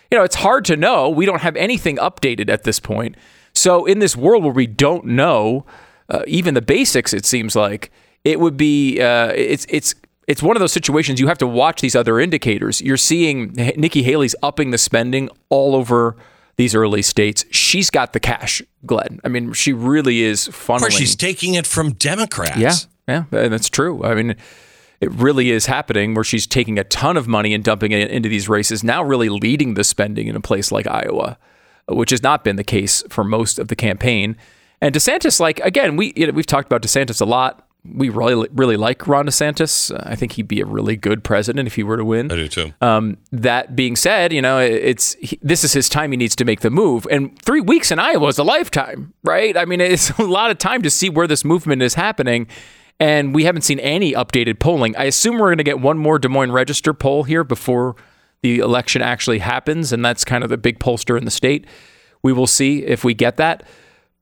You 0.09 0.17
know, 0.17 0.23
it's 0.23 0.35
hard 0.35 0.63
to 0.65 0.77
know. 0.77 1.09
We 1.09 1.25
don't 1.25 1.41
have 1.41 1.57
anything 1.57 1.97
updated 1.97 2.49
at 2.49 2.63
this 2.63 2.79
point. 2.79 3.17
So, 3.53 3.85
in 3.85 3.99
this 3.99 4.15
world 4.15 4.43
where 4.43 4.53
we 4.53 4.67
don't 4.67 5.05
know 5.05 5.65
uh, 6.07 6.23
even 6.25 6.53
the 6.53 6.61
basics, 6.61 7.13
it 7.13 7.25
seems 7.25 7.57
like 7.57 7.91
it 8.23 8.39
would 8.39 8.55
be. 8.55 9.01
Uh, 9.01 9.33
it's 9.35 9.65
it's 9.69 9.95
it's 10.27 10.41
one 10.41 10.55
of 10.55 10.61
those 10.61 10.71
situations 10.71 11.19
you 11.19 11.27
have 11.27 11.37
to 11.39 11.47
watch 11.47 11.81
these 11.81 11.95
other 11.95 12.21
indicators. 12.21 12.81
You're 12.81 12.95
seeing 12.95 13.51
Nikki 13.53 14.03
Haley's 14.03 14.35
upping 14.41 14.71
the 14.71 14.77
spending 14.77 15.29
all 15.49 15.75
over 15.75 16.15
these 16.57 16.75
early 16.75 17.01
states. 17.01 17.45
She's 17.51 17.89
got 17.89 18.13
the 18.13 18.19
cash, 18.19 18.61
Glenn. 18.85 19.19
I 19.23 19.27
mean, 19.27 19.53
she 19.53 19.73
really 19.73 20.21
is 20.21 20.47
funneling. 20.47 20.91
She's 20.91 21.15
taking 21.15 21.53
it 21.55 21.67
from 21.67 21.93
Democrats. 21.93 22.57
Yeah, 22.57 22.73
yeah, 23.07 23.25
and 23.31 23.51
that's 23.51 23.69
true. 23.69 24.03
I 24.03 24.15
mean, 24.15 24.35
it 25.01 25.11
really 25.11 25.51
is 25.51 25.65
happening 25.65 26.13
where 26.13 26.23
she's 26.23 26.47
taking 26.47 26.79
a 26.79 26.83
ton 26.83 27.17
of 27.17 27.27
money 27.27 27.53
and 27.53 27.63
dumping 27.63 27.91
it 27.91 28.09
into 28.09 28.29
these 28.29 28.47
races, 28.47 28.83
now 28.83 29.03
really 29.03 29.29
leading 29.29 29.73
the 29.73 29.83
spending 29.83 30.27
in 30.27 30.35
a 30.35 30.41
place 30.41 30.71
like 30.71 30.87
Iowa, 30.87 31.37
which 31.87 32.11
has 32.11 32.23
not 32.23 32.43
been 32.43 32.55
the 32.55 32.63
case 32.63 33.03
for 33.09 33.23
most 33.23 33.59
of 33.59 33.67
the 33.67 33.75
campaign. 33.75 34.37
And 34.81 34.93
DeSantis, 34.95 35.39
like 35.39 35.59
again, 35.59 35.97
we 35.97 36.13
you 36.15 36.27
know, 36.27 36.33
we've 36.33 36.45
talked 36.45 36.67
about 36.67 36.81
DeSantis 36.81 37.21
a 37.21 37.25
lot. 37.25 37.64
We 37.93 38.09
really 38.09 38.47
really 38.51 38.77
like 38.77 39.07
Ron 39.07 39.27
DeSantis. 39.27 39.95
I 40.05 40.15
think 40.15 40.33
he'd 40.33 40.47
be 40.47 40.61
a 40.61 40.65
really 40.65 40.95
good 40.95 41.23
president 41.23 41.67
if 41.67 41.75
he 41.75 41.83
were 41.83 41.97
to 41.97 42.05
win. 42.05 42.31
I 42.31 42.35
do 42.35 42.47
too. 42.47 42.73
Um, 42.81 43.17
that 43.31 43.75
being 43.75 43.95
said, 43.95 44.33
you 44.33 44.41
know, 44.41 44.59
it's 44.59 45.13
he, 45.15 45.37
this 45.41 45.63
is 45.63 45.73
his 45.73 45.89
time. 45.89 46.11
He 46.11 46.17
needs 46.17 46.35
to 46.37 46.45
make 46.45 46.61
the 46.61 46.69
move, 46.69 47.07
and 47.11 47.39
three 47.41 47.61
weeks 47.61 47.91
in 47.91 47.99
Iowa 47.99 48.27
is 48.27 48.37
a 48.37 48.43
lifetime, 48.43 49.13
right? 49.23 49.55
I 49.55 49.65
mean, 49.65 49.81
it's 49.81 50.09
a 50.11 50.23
lot 50.23 50.51
of 50.51 50.57
time 50.57 50.81
to 50.81 50.89
see 50.89 51.09
where 51.09 51.27
this 51.27 51.45
movement 51.45 51.81
is 51.81 51.93
happening, 51.93 52.47
and 52.99 53.35
we 53.35 53.43
haven't 53.43 53.63
seen 53.63 53.79
any 53.79 54.13
updated 54.13 54.59
polling. 54.59 54.95
I 54.95 55.05
assume 55.05 55.37
we're 55.37 55.49
going 55.49 55.57
to 55.57 55.63
get 55.63 55.79
one 55.79 55.97
more 55.97 56.17
Des 56.19 56.29
Moines 56.29 56.51
Register 56.51 56.93
poll 56.93 57.23
here 57.23 57.43
before 57.43 57.95
the 58.41 58.59
election 58.59 59.01
actually 59.01 59.39
happens, 59.39 59.91
and 59.91 60.05
that's 60.05 60.23
kind 60.23 60.43
of 60.43 60.49
the 60.49 60.57
big 60.57 60.79
pollster 60.79 61.17
in 61.17 61.25
the 61.25 61.31
state. 61.31 61.65
We 62.21 62.33
will 62.33 62.47
see 62.47 62.83
if 62.83 63.03
we 63.03 63.13
get 63.13 63.37
that, 63.37 63.63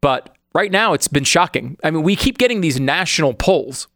but 0.02 0.33
right 0.54 0.72
now 0.72 0.94
it's 0.94 1.08
been 1.08 1.24
shocking. 1.24 1.78
I 1.84 1.92
mean, 1.92 2.04
we 2.04 2.16
keep 2.16 2.38
getting 2.38 2.62
these 2.62 2.80
national 2.80 3.34
polls 3.34 3.88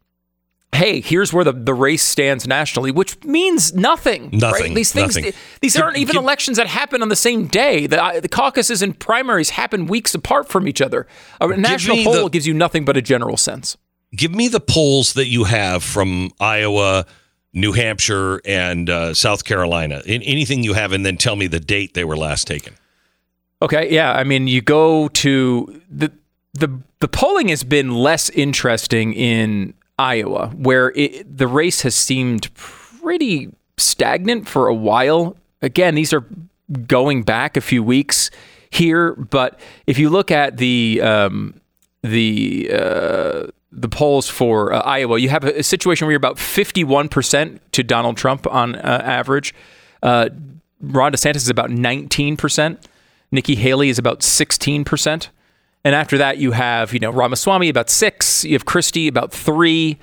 hey, 0.72 1.00
here's 1.00 1.32
where 1.32 1.44
the, 1.44 1.52
the 1.52 1.74
race 1.74 2.02
stands 2.02 2.46
nationally, 2.46 2.90
which 2.90 3.22
means 3.24 3.74
nothing. 3.74 4.30
Nothing, 4.32 4.66
Right? 4.66 4.74
These 4.74 4.92
things, 4.92 5.16
nothing. 5.16 5.32
these 5.60 5.76
aren't 5.76 5.96
even 5.96 6.16
elections 6.16 6.56
that 6.58 6.66
happen 6.66 7.02
on 7.02 7.08
the 7.08 7.16
same 7.16 7.46
day. 7.46 7.86
The, 7.86 8.20
the 8.22 8.28
caucuses 8.28 8.82
and 8.82 8.98
primaries 8.98 9.50
happen 9.50 9.86
weeks 9.86 10.14
apart 10.14 10.48
from 10.48 10.68
each 10.68 10.80
other. 10.80 11.06
A 11.40 11.48
national 11.56 12.02
poll 12.04 12.24
the- 12.24 12.30
gives 12.30 12.46
you 12.46 12.54
nothing 12.54 12.84
but 12.84 12.96
a 12.96 13.02
general 13.02 13.36
sense. 13.36 13.76
Give 14.16 14.34
me 14.34 14.48
the 14.48 14.60
polls 14.60 15.14
that 15.14 15.26
you 15.26 15.44
have 15.44 15.82
from 15.84 16.30
Iowa, 16.40 17.04
New 17.52 17.72
Hampshire, 17.72 18.40
and 18.46 18.88
uh, 18.88 19.12
South 19.12 19.44
Carolina. 19.44 20.00
In, 20.06 20.22
anything 20.22 20.62
you 20.62 20.72
have, 20.72 20.92
and 20.92 21.04
then 21.04 21.18
tell 21.18 21.36
me 21.36 21.46
the 21.46 21.60
date 21.60 21.92
they 21.92 22.04
were 22.04 22.16
last 22.16 22.46
taken. 22.46 22.74
Okay, 23.60 23.92
yeah. 23.92 24.12
I 24.12 24.24
mean, 24.24 24.46
you 24.48 24.62
go 24.62 25.08
to 25.08 25.82
the 25.90 26.10
the 26.58 26.80
the 27.00 27.08
polling 27.08 27.48
has 27.48 27.64
been 27.64 27.94
less 27.94 28.30
interesting 28.30 29.12
in 29.12 29.74
Iowa, 29.98 30.48
where 30.56 30.92
it, 30.94 31.36
the 31.36 31.46
race 31.46 31.82
has 31.82 31.94
seemed 31.94 32.52
pretty 32.54 33.52
stagnant 33.76 34.48
for 34.48 34.68
a 34.68 34.74
while. 34.74 35.36
Again, 35.62 35.94
these 35.94 36.12
are 36.12 36.24
going 36.86 37.22
back 37.22 37.56
a 37.56 37.60
few 37.60 37.82
weeks 37.82 38.30
here, 38.70 39.14
but 39.14 39.58
if 39.86 39.98
you 39.98 40.10
look 40.10 40.30
at 40.30 40.56
the 40.58 41.00
um, 41.02 41.60
the 42.02 42.70
uh, 42.72 43.46
the 43.72 43.88
polls 43.88 44.28
for 44.28 44.72
uh, 44.72 44.80
Iowa, 44.80 45.18
you 45.18 45.28
have 45.28 45.44
a, 45.44 45.60
a 45.60 45.62
situation 45.62 46.06
where 46.06 46.12
you're 46.12 46.18
about 46.18 46.38
51 46.38 47.08
percent 47.08 47.60
to 47.72 47.82
Donald 47.82 48.16
Trump 48.16 48.46
on 48.46 48.76
uh, 48.76 49.02
average. 49.04 49.54
Uh, 50.02 50.28
Ron 50.80 51.12
DeSantis 51.12 51.36
is 51.36 51.48
about 51.48 51.70
19 51.70 52.36
percent. 52.36 52.86
Nikki 53.30 53.56
Haley 53.56 53.88
is 53.88 53.98
about 53.98 54.22
16 54.22 54.84
percent. 54.84 55.30
And 55.84 55.94
after 55.94 56.18
that, 56.18 56.38
you 56.38 56.52
have 56.52 56.92
you 56.92 56.98
know 57.00 57.10
Ramaswamy 57.10 57.68
about 57.68 57.88
six. 57.90 58.44
You 58.44 58.52
have 58.54 58.64
Christie 58.64 59.08
about 59.08 59.32
three. 59.32 59.98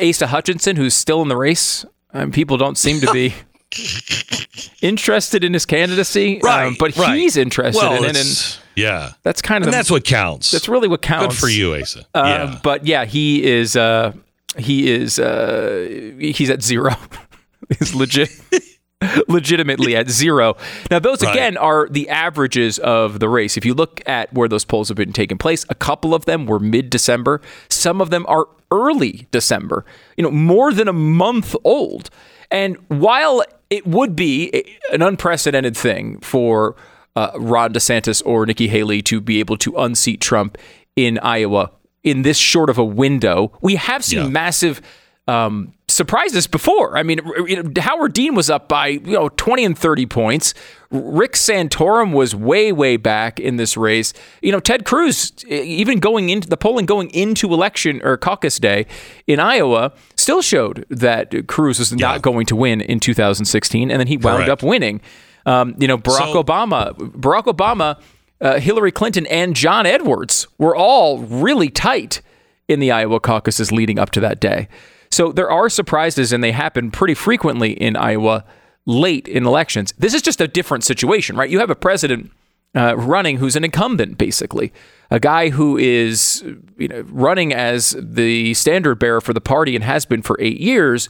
Asa 0.00 0.28
Hutchinson, 0.28 0.76
who's 0.76 0.94
still 0.94 1.20
in 1.22 1.28
the 1.28 1.36
race. 1.36 1.84
Um, 2.12 2.30
people 2.30 2.56
don't 2.56 2.78
seem 2.78 3.00
to 3.00 3.12
be 3.12 3.34
interested 4.82 5.44
in 5.44 5.52
his 5.52 5.66
candidacy, 5.66 6.40
Right, 6.42 6.66
um, 6.68 6.76
but 6.78 6.96
right. 6.96 7.18
he's 7.18 7.36
interested 7.36 7.82
Well, 7.82 8.04
in 8.04 8.10
it. 8.10 8.16
And 8.16 8.58
yeah, 8.76 9.12
that's 9.22 9.42
kind 9.42 9.62
of 9.64 9.66
the- 9.66 9.76
that's 9.76 9.90
what 9.90 10.04
counts. 10.04 10.50
That's 10.50 10.68
really 10.68 10.88
what 10.88 11.02
counts. 11.02 11.34
Good 11.36 11.40
for 11.40 11.48
you, 11.50 11.74
Asa. 11.74 12.06
Uh, 12.14 12.22
yeah. 12.24 12.60
But 12.62 12.86
yeah, 12.86 13.04
he 13.04 13.44
is. 13.44 13.76
Uh, 13.76 14.12
he 14.56 14.90
is. 14.90 15.18
Uh, 15.18 16.14
he's 16.18 16.50
at 16.50 16.62
zero. 16.62 16.94
he's 17.78 17.94
legit. 17.94 18.30
legitimately 19.28 19.96
at 19.96 20.08
zero. 20.10 20.56
Now, 20.90 20.98
those 20.98 21.22
Right. 21.22 21.34
again 21.34 21.56
are 21.56 21.88
the 21.88 22.08
averages 22.08 22.78
of 22.78 23.20
the 23.20 23.28
race. 23.28 23.56
If 23.56 23.64
you 23.64 23.74
look 23.74 24.00
at 24.06 24.32
where 24.32 24.48
those 24.48 24.64
polls 24.64 24.88
have 24.88 24.96
been 24.96 25.12
taking 25.12 25.38
place, 25.38 25.64
a 25.68 25.74
couple 25.74 26.14
of 26.14 26.24
them 26.24 26.46
were 26.46 26.58
mid 26.58 26.90
December, 26.90 27.40
some 27.68 28.00
of 28.00 28.10
them 28.10 28.24
are 28.28 28.46
early 28.70 29.26
December, 29.30 29.84
you 30.16 30.24
know, 30.24 30.30
more 30.30 30.72
than 30.72 30.88
a 30.88 30.92
month 30.92 31.54
old. 31.64 32.10
And 32.50 32.76
while 32.88 33.42
it 33.70 33.86
would 33.86 34.14
be 34.14 34.64
an 34.92 35.02
unprecedented 35.02 35.76
thing 35.76 36.18
for 36.20 36.76
uh, 37.16 37.30
Ron 37.36 37.72
DeSantis 37.72 38.22
or 38.26 38.44
Nikki 38.46 38.68
Haley 38.68 39.02
to 39.02 39.20
be 39.20 39.40
able 39.40 39.56
to 39.58 39.76
unseat 39.76 40.20
Trump 40.20 40.58
in 40.96 41.18
Iowa 41.20 41.70
in 42.02 42.22
this 42.22 42.36
short 42.36 42.68
of 42.68 42.76
a 42.78 42.84
window, 42.84 43.52
we 43.62 43.76
have 43.76 44.04
seen 44.04 44.32
massive 44.32 44.82
um, 45.26 45.72
surprises 45.88 46.46
before. 46.46 46.98
I 46.98 47.02
mean, 47.02 47.20
you 47.46 47.62
know, 47.62 47.80
Howard 47.80 48.12
Dean 48.12 48.34
was 48.34 48.50
up 48.50 48.68
by 48.68 48.88
you 48.88 49.12
know 49.12 49.28
20 49.30 49.64
and 49.64 49.78
30 49.78 50.06
points. 50.06 50.54
Rick 50.90 51.32
Santorum 51.32 52.12
was 52.12 52.34
way 52.34 52.72
way 52.72 52.96
back 52.96 53.40
in 53.40 53.56
this 53.56 53.76
race. 53.76 54.12
You 54.42 54.52
know, 54.52 54.60
Ted 54.60 54.84
Cruz 54.84 55.32
even 55.48 55.98
going 55.98 56.28
into 56.28 56.48
the 56.48 56.56
polling 56.56 56.86
going 56.86 57.10
into 57.10 57.52
election 57.52 58.00
or 58.04 58.16
caucus 58.16 58.58
day 58.58 58.86
in 59.26 59.40
Iowa 59.40 59.92
still 60.16 60.42
showed 60.42 60.84
that 60.90 61.46
Cruz 61.48 61.78
was 61.78 61.92
not 61.92 62.22
going 62.22 62.46
to 62.46 62.56
win 62.56 62.80
in 62.80 63.00
2016 63.00 63.90
and 63.90 63.98
then 63.98 64.06
he 64.06 64.16
wound 64.16 64.44
Correct. 64.44 64.50
up 64.50 64.62
winning. 64.62 65.00
Um, 65.46 65.74
you 65.78 65.88
know, 65.88 65.98
Barack 65.98 66.32
So- 66.32 66.42
Obama, 66.42 66.92
Barack 66.96 67.44
Obama, 67.44 68.00
uh, 68.40 68.58
Hillary 68.58 68.92
Clinton 68.92 69.26
and 69.26 69.54
John 69.54 69.86
Edwards 69.86 70.46
were 70.58 70.74
all 70.76 71.18
really 71.18 71.68
tight 71.70 72.20
in 72.68 72.80
the 72.80 72.90
Iowa 72.90 73.20
caucuses 73.20 73.70
leading 73.72 73.98
up 73.98 74.10
to 74.12 74.20
that 74.20 74.40
day. 74.40 74.68
So 75.14 75.30
there 75.30 75.48
are 75.48 75.68
surprises, 75.68 76.32
and 76.32 76.42
they 76.42 76.50
happen 76.50 76.90
pretty 76.90 77.14
frequently 77.14 77.72
in 77.72 77.94
Iowa 77.94 78.44
late 78.84 79.28
in 79.28 79.46
elections. 79.46 79.94
This 79.96 80.12
is 80.12 80.22
just 80.22 80.40
a 80.40 80.48
different 80.48 80.82
situation, 80.82 81.36
right? 81.36 81.48
You 81.48 81.60
have 81.60 81.70
a 81.70 81.76
president 81.76 82.32
uh, 82.74 82.96
running 82.96 83.36
who's 83.36 83.54
an 83.54 83.62
incumbent, 83.62 84.18
basically, 84.18 84.72
a 85.12 85.20
guy 85.20 85.50
who 85.50 85.76
is 85.76 86.42
you 86.76 86.88
know 86.88 87.02
running 87.02 87.54
as 87.54 87.94
the 87.96 88.54
standard 88.54 88.96
bearer 88.96 89.20
for 89.20 89.32
the 89.32 89.40
party 89.40 89.76
and 89.76 89.84
has 89.84 90.04
been 90.04 90.20
for 90.20 90.36
eight 90.40 90.58
years. 90.58 91.08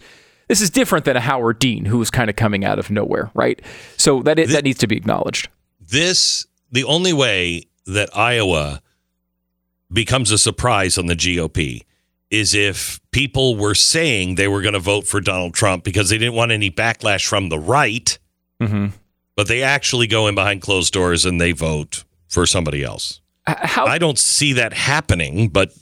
This 0.48 0.60
is 0.60 0.68
different 0.68 1.06
than 1.06 1.16
a 1.16 1.20
Howard 1.20 1.58
Dean 1.58 1.86
who 1.86 2.02
is 2.02 2.10
kind 2.10 2.28
of 2.28 2.36
coming 2.36 2.62
out 2.62 2.78
of 2.78 2.90
nowhere, 2.90 3.30
right? 3.32 3.62
So 3.96 4.22
that 4.24 4.38
it, 4.38 4.50
that 4.50 4.64
needs 4.64 4.80
to 4.80 4.86
be 4.86 4.98
acknowledged. 4.98 5.48
this 5.80 6.46
the 6.70 6.84
only 6.84 7.14
way 7.14 7.68
that 7.86 8.14
Iowa 8.14 8.82
becomes 9.90 10.30
a 10.30 10.36
surprise 10.36 10.98
on 10.98 11.06
the 11.06 11.16
GOP 11.16 11.84
is 12.38 12.54
if 12.54 13.00
people 13.12 13.56
were 13.56 13.74
saying 13.74 14.34
they 14.34 14.48
were 14.48 14.62
going 14.62 14.74
to 14.74 14.80
vote 14.80 15.06
for 15.06 15.20
Donald 15.20 15.54
Trump 15.54 15.84
because 15.84 16.10
they 16.10 16.18
didn't 16.18 16.34
want 16.34 16.52
any 16.52 16.70
backlash 16.70 17.26
from 17.26 17.48
the 17.48 17.58
right, 17.58 18.18
Mm-hmm. 18.62 18.86
but 19.36 19.48
they 19.48 19.62
actually 19.62 20.06
go 20.06 20.26
in 20.28 20.34
behind 20.36 20.62
closed 20.62 20.92
doors 20.92 21.24
and 21.24 21.40
they 21.40 21.50
vote 21.52 22.04
for 22.28 22.46
somebody 22.46 22.84
else. 22.84 23.20
How 23.46 23.84
I 23.84 23.98
don't 23.98 24.18
see 24.18 24.52
that 24.54 24.72
happening, 24.72 25.48
but 25.48 25.72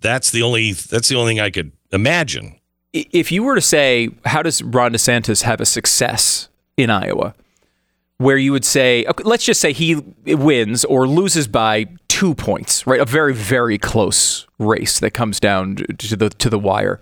that's 0.00 0.32
the 0.32 0.42
only 0.42 0.72
that's 0.72 1.08
the 1.08 1.14
only 1.16 1.30
thing 1.32 1.40
I 1.40 1.50
could 1.50 1.70
imagine. 1.92 2.58
If 2.92 3.30
you 3.30 3.42
were 3.44 3.54
to 3.54 3.60
say, 3.60 4.10
how 4.24 4.42
does 4.42 4.60
Ron 4.62 4.92
DeSantis 4.92 5.42
have 5.42 5.60
a 5.60 5.66
success 5.66 6.48
in 6.76 6.90
Iowa? 6.90 7.34
Where 8.18 8.36
you 8.38 8.50
would 8.52 8.64
say, 8.64 9.04
okay, 9.04 9.24
let's 9.24 9.44
just 9.44 9.60
say 9.60 9.72
he 9.72 9.94
wins 10.26 10.84
or 10.84 11.06
loses 11.06 11.46
by 11.46 11.86
two 12.16 12.34
points, 12.34 12.86
right? 12.86 13.00
A 13.00 13.04
very 13.04 13.34
very 13.34 13.76
close 13.78 14.46
race 14.58 15.00
that 15.00 15.10
comes 15.12 15.38
down 15.38 15.76
to 15.98 16.16
the 16.16 16.30
to 16.30 16.48
the 16.48 16.58
wire. 16.58 17.00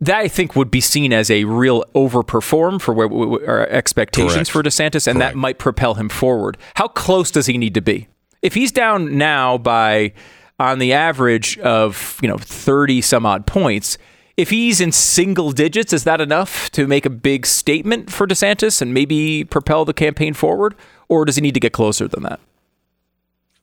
That 0.00 0.18
I 0.18 0.28
think 0.28 0.56
would 0.56 0.70
be 0.70 0.80
seen 0.80 1.12
as 1.12 1.30
a 1.30 1.44
real 1.44 1.84
overperform 1.94 2.80
for 2.80 2.94
where 2.94 3.48
our 3.48 3.68
expectations 3.68 4.48
Correct. 4.48 4.50
for 4.50 4.62
DeSantis, 4.62 5.06
and 5.06 5.20
that 5.20 5.34
might 5.34 5.58
propel 5.58 5.94
him 5.94 6.08
forward. 6.08 6.56
How 6.74 6.88
close 6.88 7.30
does 7.30 7.46
he 7.46 7.58
need 7.58 7.74
to 7.74 7.82
be? 7.82 8.08
If 8.40 8.54
he's 8.54 8.72
down 8.72 9.18
now 9.18 9.58
by 9.58 10.14
on 10.58 10.78
the 10.78 10.92
average 10.92 11.58
of 11.58 12.18
you 12.22 12.28
know 12.28 12.38
thirty 12.38 13.00
some 13.02 13.26
odd 13.26 13.46
points, 13.46 13.98
if 14.36 14.50
he's 14.50 14.80
in 14.80 14.92
single 14.92 15.50
digits, 15.50 15.92
is 15.92 16.04
that 16.04 16.20
enough 16.20 16.70
to 16.70 16.86
make 16.86 17.04
a 17.04 17.10
big 17.10 17.44
statement 17.44 18.10
for 18.10 18.26
DeSantis 18.26 18.80
and 18.80 18.94
maybe 18.94 19.44
propel 19.44 19.84
the 19.84 19.92
campaign 19.92 20.34
forward, 20.34 20.76
or 21.08 21.24
does 21.24 21.34
he 21.34 21.42
need 21.42 21.54
to 21.54 21.60
get 21.60 21.72
closer 21.72 22.06
than 22.08 22.22
that? 22.22 22.40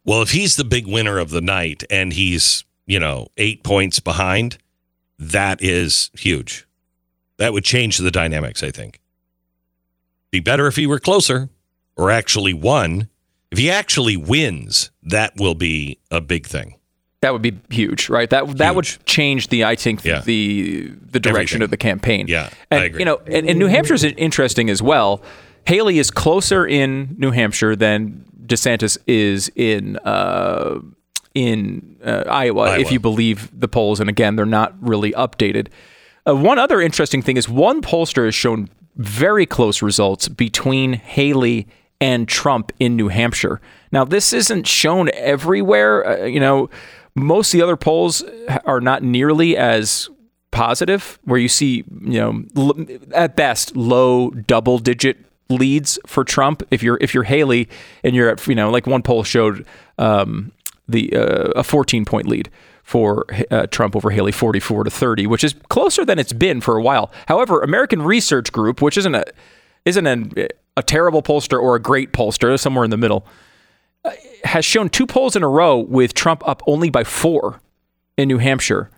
Well, 0.07 0.21
if 0.23 0.31
he's 0.31 0.55
the 0.55 0.63
big 0.63 0.87
winner 0.87 1.19
of 1.19 1.29
the 1.31 1.41
night 1.41 1.83
and 1.89 2.13
he's, 2.13 2.63
you 2.85 2.99
know, 2.99 3.27
eight 3.37 3.61
points 3.63 3.99
behind, 3.99 4.57
that 5.19 5.61
is 5.61 6.09
huge. 6.17 6.65
That 7.37 7.51
would 7.53 7.65
change 7.65 7.97
the 7.97 8.09
dynamics, 8.09 8.63
I 8.63 8.71
think. 8.71 8.99
Be 10.31 10.39
better 10.39 10.65
if 10.65 10.77
he 10.77 10.87
were 10.87 10.99
closer 10.99 11.49
or 11.97 12.09
actually 12.09 12.53
won. 12.53 13.09
If 13.51 13.59
he 13.59 13.69
actually 13.69 14.17
wins, 14.17 14.91
that 15.03 15.33
will 15.37 15.55
be 15.55 15.99
a 16.09 16.21
big 16.21 16.47
thing. 16.47 16.75
That 17.21 17.33
would 17.33 17.41
be 17.41 17.59
huge, 17.69 18.09
right? 18.09 18.29
That 18.29 18.57
that 18.59 18.75
would 18.75 18.85
change 19.05 19.47
the 19.49 19.65
I 19.65 19.75
think 19.75 20.03
Yeah. 20.05 20.21
the 20.21 20.89
the 21.11 21.19
direction 21.19 21.57
Everything. 21.57 21.61
of 21.63 21.71
the 21.71 21.77
campaign. 21.77 22.25
Yeah, 22.27 22.49
and 22.69 22.81
I 22.81 22.85
agree. 22.85 22.99
you 22.99 23.05
know, 23.05 23.19
and, 23.25 23.49
and 23.49 23.57
New 23.57 23.67
Hampshire's 23.67 24.03
interesting 24.03 24.69
as 24.69 24.81
well. 24.83 25.21
Haley 25.65 25.97
is 25.97 26.11
closer 26.11 26.65
in 26.65 27.15
New 27.17 27.31
Hampshire 27.31 27.75
than 27.75 28.23
DeSantis 28.47 28.97
is 29.07 29.51
in 29.55 29.97
uh, 29.97 30.79
in 31.33 31.97
uh, 32.03 32.23
Iowa, 32.27 32.79
if 32.79 32.91
you 32.91 32.99
believe 32.99 33.49
the 33.57 33.67
polls. 33.67 33.99
And 33.99 34.09
again, 34.09 34.35
they're 34.35 34.45
not 34.45 34.73
really 34.81 35.11
updated. 35.11 35.67
Uh, 36.27 36.35
one 36.35 36.57
other 36.59 36.81
interesting 36.81 37.21
thing 37.21 37.37
is 37.37 37.47
one 37.47 37.81
pollster 37.81 38.25
has 38.25 38.33
shown 38.35 38.69
very 38.95 39.45
close 39.45 39.81
results 39.81 40.27
between 40.27 40.93
Haley 40.93 41.67
and 42.01 42.27
Trump 42.27 42.71
in 42.79 42.95
New 42.95 43.07
Hampshire. 43.09 43.61
Now, 43.91 44.03
this 44.03 44.33
isn't 44.33 44.67
shown 44.67 45.09
everywhere. 45.13 46.05
Uh, 46.21 46.25
you 46.25 46.39
know, 46.39 46.69
most 47.15 47.53
of 47.53 47.57
the 47.59 47.63
other 47.63 47.77
polls 47.77 48.23
are 48.65 48.81
not 48.81 49.03
nearly 49.03 49.55
as 49.57 50.09
positive, 50.51 51.19
where 51.23 51.39
you 51.39 51.47
see, 51.47 51.83
you 52.01 52.19
know, 52.19 52.43
l- 52.55 52.85
at 53.13 53.35
best 53.35 53.75
low 53.75 54.29
double 54.31 54.79
digit 54.79 55.17
leads 55.49 55.99
for 56.05 56.23
Trump. 56.23 56.63
If 56.71 56.83
you're 56.83 56.97
if 57.01 57.13
you're 57.13 57.23
Haley 57.23 57.69
and 58.03 58.15
you're 58.15 58.29
at, 58.29 58.45
you 58.47 58.55
know, 58.55 58.69
like 58.69 58.87
one 58.87 59.01
poll 59.01 59.23
showed 59.23 59.65
um, 59.97 60.51
the 60.87 61.15
uh, 61.15 61.51
a 61.55 61.63
14 61.63 62.05
point 62.05 62.27
lead 62.27 62.49
for 62.83 63.25
uh, 63.51 63.67
Trump 63.67 63.95
over 63.95 64.11
Haley, 64.11 64.31
44 64.31 64.85
to 64.85 64.89
30, 64.89 65.27
which 65.27 65.43
is 65.43 65.55
closer 65.67 66.05
than 66.05 66.17
it's 66.19 66.31
been 66.31 66.61
for 66.61 66.77
a 66.77 66.81
while. 66.81 67.11
However, 67.27 67.61
American 67.61 68.01
Research 68.01 68.51
Group, 68.51 68.81
which 68.81 68.97
isn't 68.97 69.15
a 69.15 69.25
isn't 69.85 70.07
a, 70.07 70.47
a 70.75 70.83
terrible 70.83 71.21
pollster 71.21 71.61
or 71.61 71.75
a 71.75 71.79
great 71.81 72.11
pollster, 72.13 72.59
somewhere 72.59 72.85
in 72.85 72.91
the 72.91 72.97
middle, 72.97 73.25
uh, 74.05 74.11
has 74.43 74.65
shown 74.65 74.89
two 74.89 75.05
polls 75.07 75.35
in 75.35 75.43
a 75.43 75.49
row 75.49 75.77
with 75.77 76.13
Trump 76.13 76.47
up 76.47 76.61
only 76.67 76.89
by 76.89 77.03
four 77.03 77.61
in 78.17 78.27
New 78.27 78.37
Hampshire 78.37 78.89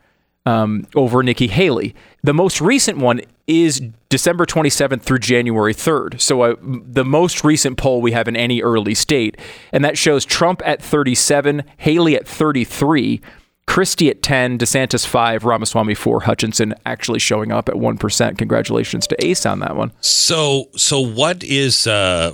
um, 0.45 0.87
over 0.95 1.23
Nikki 1.23 1.47
Haley. 1.47 1.95
The 2.23 2.33
most 2.33 2.61
recent 2.61 2.97
one 2.97 3.21
is 3.47 3.81
December 4.09 4.45
27th 4.45 5.01
through 5.01 5.19
January 5.19 5.73
3rd. 5.73 6.19
So 6.21 6.41
uh, 6.41 6.55
the 6.61 7.05
most 7.05 7.43
recent 7.43 7.77
poll 7.77 8.01
we 8.01 8.11
have 8.11 8.27
in 8.27 8.35
any 8.35 8.61
early 8.61 8.93
state. 8.93 9.37
And 9.71 9.83
that 9.83 9.97
shows 9.97 10.25
Trump 10.25 10.61
at 10.65 10.81
37, 10.81 11.63
Haley 11.77 12.15
at 12.15 12.27
33, 12.27 13.21
Christie 13.67 14.09
at 14.09 14.23
10, 14.23 14.57
DeSantis 14.57 15.05
5, 15.05 15.45
Ramaswamy 15.45 15.93
4, 15.93 16.21
Hutchinson 16.21 16.73
actually 16.85 17.19
showing 17.19 17.51
up 17.51 17.69
at 17.69 17.75
1%. 17.75 18.37
Congratulations 18.37 19.05
to 19.07 19.25
Ace 19.25 19.45
on 19.45 19.59
that 19.59 19.75
one. 19.75 19.91
So 20.01 20.69
so 20.75 20.99
what 20.99 21.43
is 21.43 21.85
uh, 21.85 22.31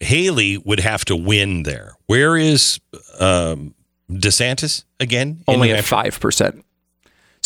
Haley 0.00 0.58
would 0.58 0.80
have 0.80 1.04
to 1.06 1.16
win 1.16 1.62
there. 1.62 1.96
Where 2.06 2.36
is 2.36 2.78
um, 3.18 3.74
DeSantis 4.10 4.84
again? 5.00 5.42
Only 5.48 5.72
at 5.72 5.84
5%. 5.84 6.62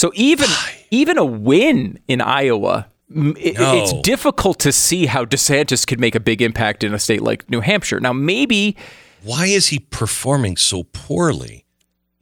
So 0.00 0.10
even 0.14 0.48
even 0.90 1.18
a 1.18 1.24
win 1.26 1.98
in 2.08 2.22
Iowa, 2.22 2.86
it- 3.10 3.58
No. 3.58 3.74
it's 3.76 3.92
difficult 4.02 4.58
to 4.60 4.72
see 4.72 5.04
how 5.04 5.26
DeSantis 5.26 5.86
could 5.86 6.00
make 6.00 6.14
a 6.14 6.20
big 6.20 6.40
impact 6.40 6.82
in 6.82 6.94
a 6.94 6.98
state 6.98 7.20
like 7.20 7.48
New 7.50 7.60
Hampshire. 7.60 8.00
Now 8.00 8.14
maybe 8.14 8.76
Why 9.22 9.44
is 9.46 9.66
he 9.66 9.80
performing 9.80 10.56
so 10.56 10.84
poorly 10.94 11.66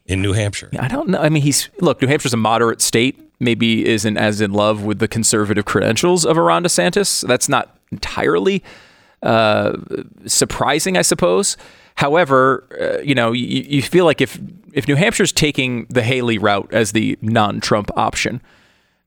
in 0.06 0.20
New 0.22 0.32
Hampshire? 0.32 0.70
I 0.80 0.88
don't 0.88 1.08
know. 1.08 1.20
I 1.20 1.28
mean, 1.28 1.42
he's 1.44 1.68
look. 1.80 2.02
New 2.02 2.08
Hampshire's 2.08 2.34
a 2.34 2.36
moderate 2.50 2.80
state. 2.80 3.14
Maybe 3.38 3.86
isn't 3.86 4.16
as 4.16 4.40
in 4.40 4.50
love 4.52 4.82
with 4.82 4.98
the 4.98 5.06
conservative 5.06 5.64
credentials 5.64 6.26
of 6.26 6.36
Ron 6.36 6.64
DeSantis. 6.64 7.24
That's 7.24 7.48
not 7.48 7.78
entirely 7.92 8.64
uh, 9.22 9.76
surprising, 10.26 10.96
I 10.96 11.02
suppose. 11.02 11.56
However, 11.94 12.64
uh, 12.80 13.00
you 13.02 13.14
know, 13.14 13.30
you, 13.30 13.62
you 13.68 13.82
feel 13.82 14.04
like 14.04 14.20
if 14.20 14.40
if 14.72 14.88
New 14.88 14.96
Hampshire's 14.96 15.32
taking 15.32 15.86
the 15.86 16.02
Haley 16.02 16.38
route 16.38 16.68
as 16.72 16.92
the 16.92 17.18
non-Trump 17.22 17.90
option, 17.96 18.40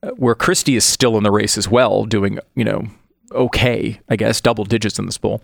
uh, 0.02 0.10
where 0.10 0.34
Christie 0.34 0.76
is 0.76 0.84
still 0.84 1.16
in 1.16 1.22
the 1.22 1.30
race 1.30 1.56
as 1.56 1.68
well, 1.68 2.04
doing 2.04 2.38
you 2.54 2.64
know 2.64 2.86
okay, 3.34 4.00
I 4.08 4.16
guess, 4.16 4.40
double 4.40 4.64
digits 4.64 4.98
in 4.98 5.06
this 5.06 5.18
poll. 5.18 5.42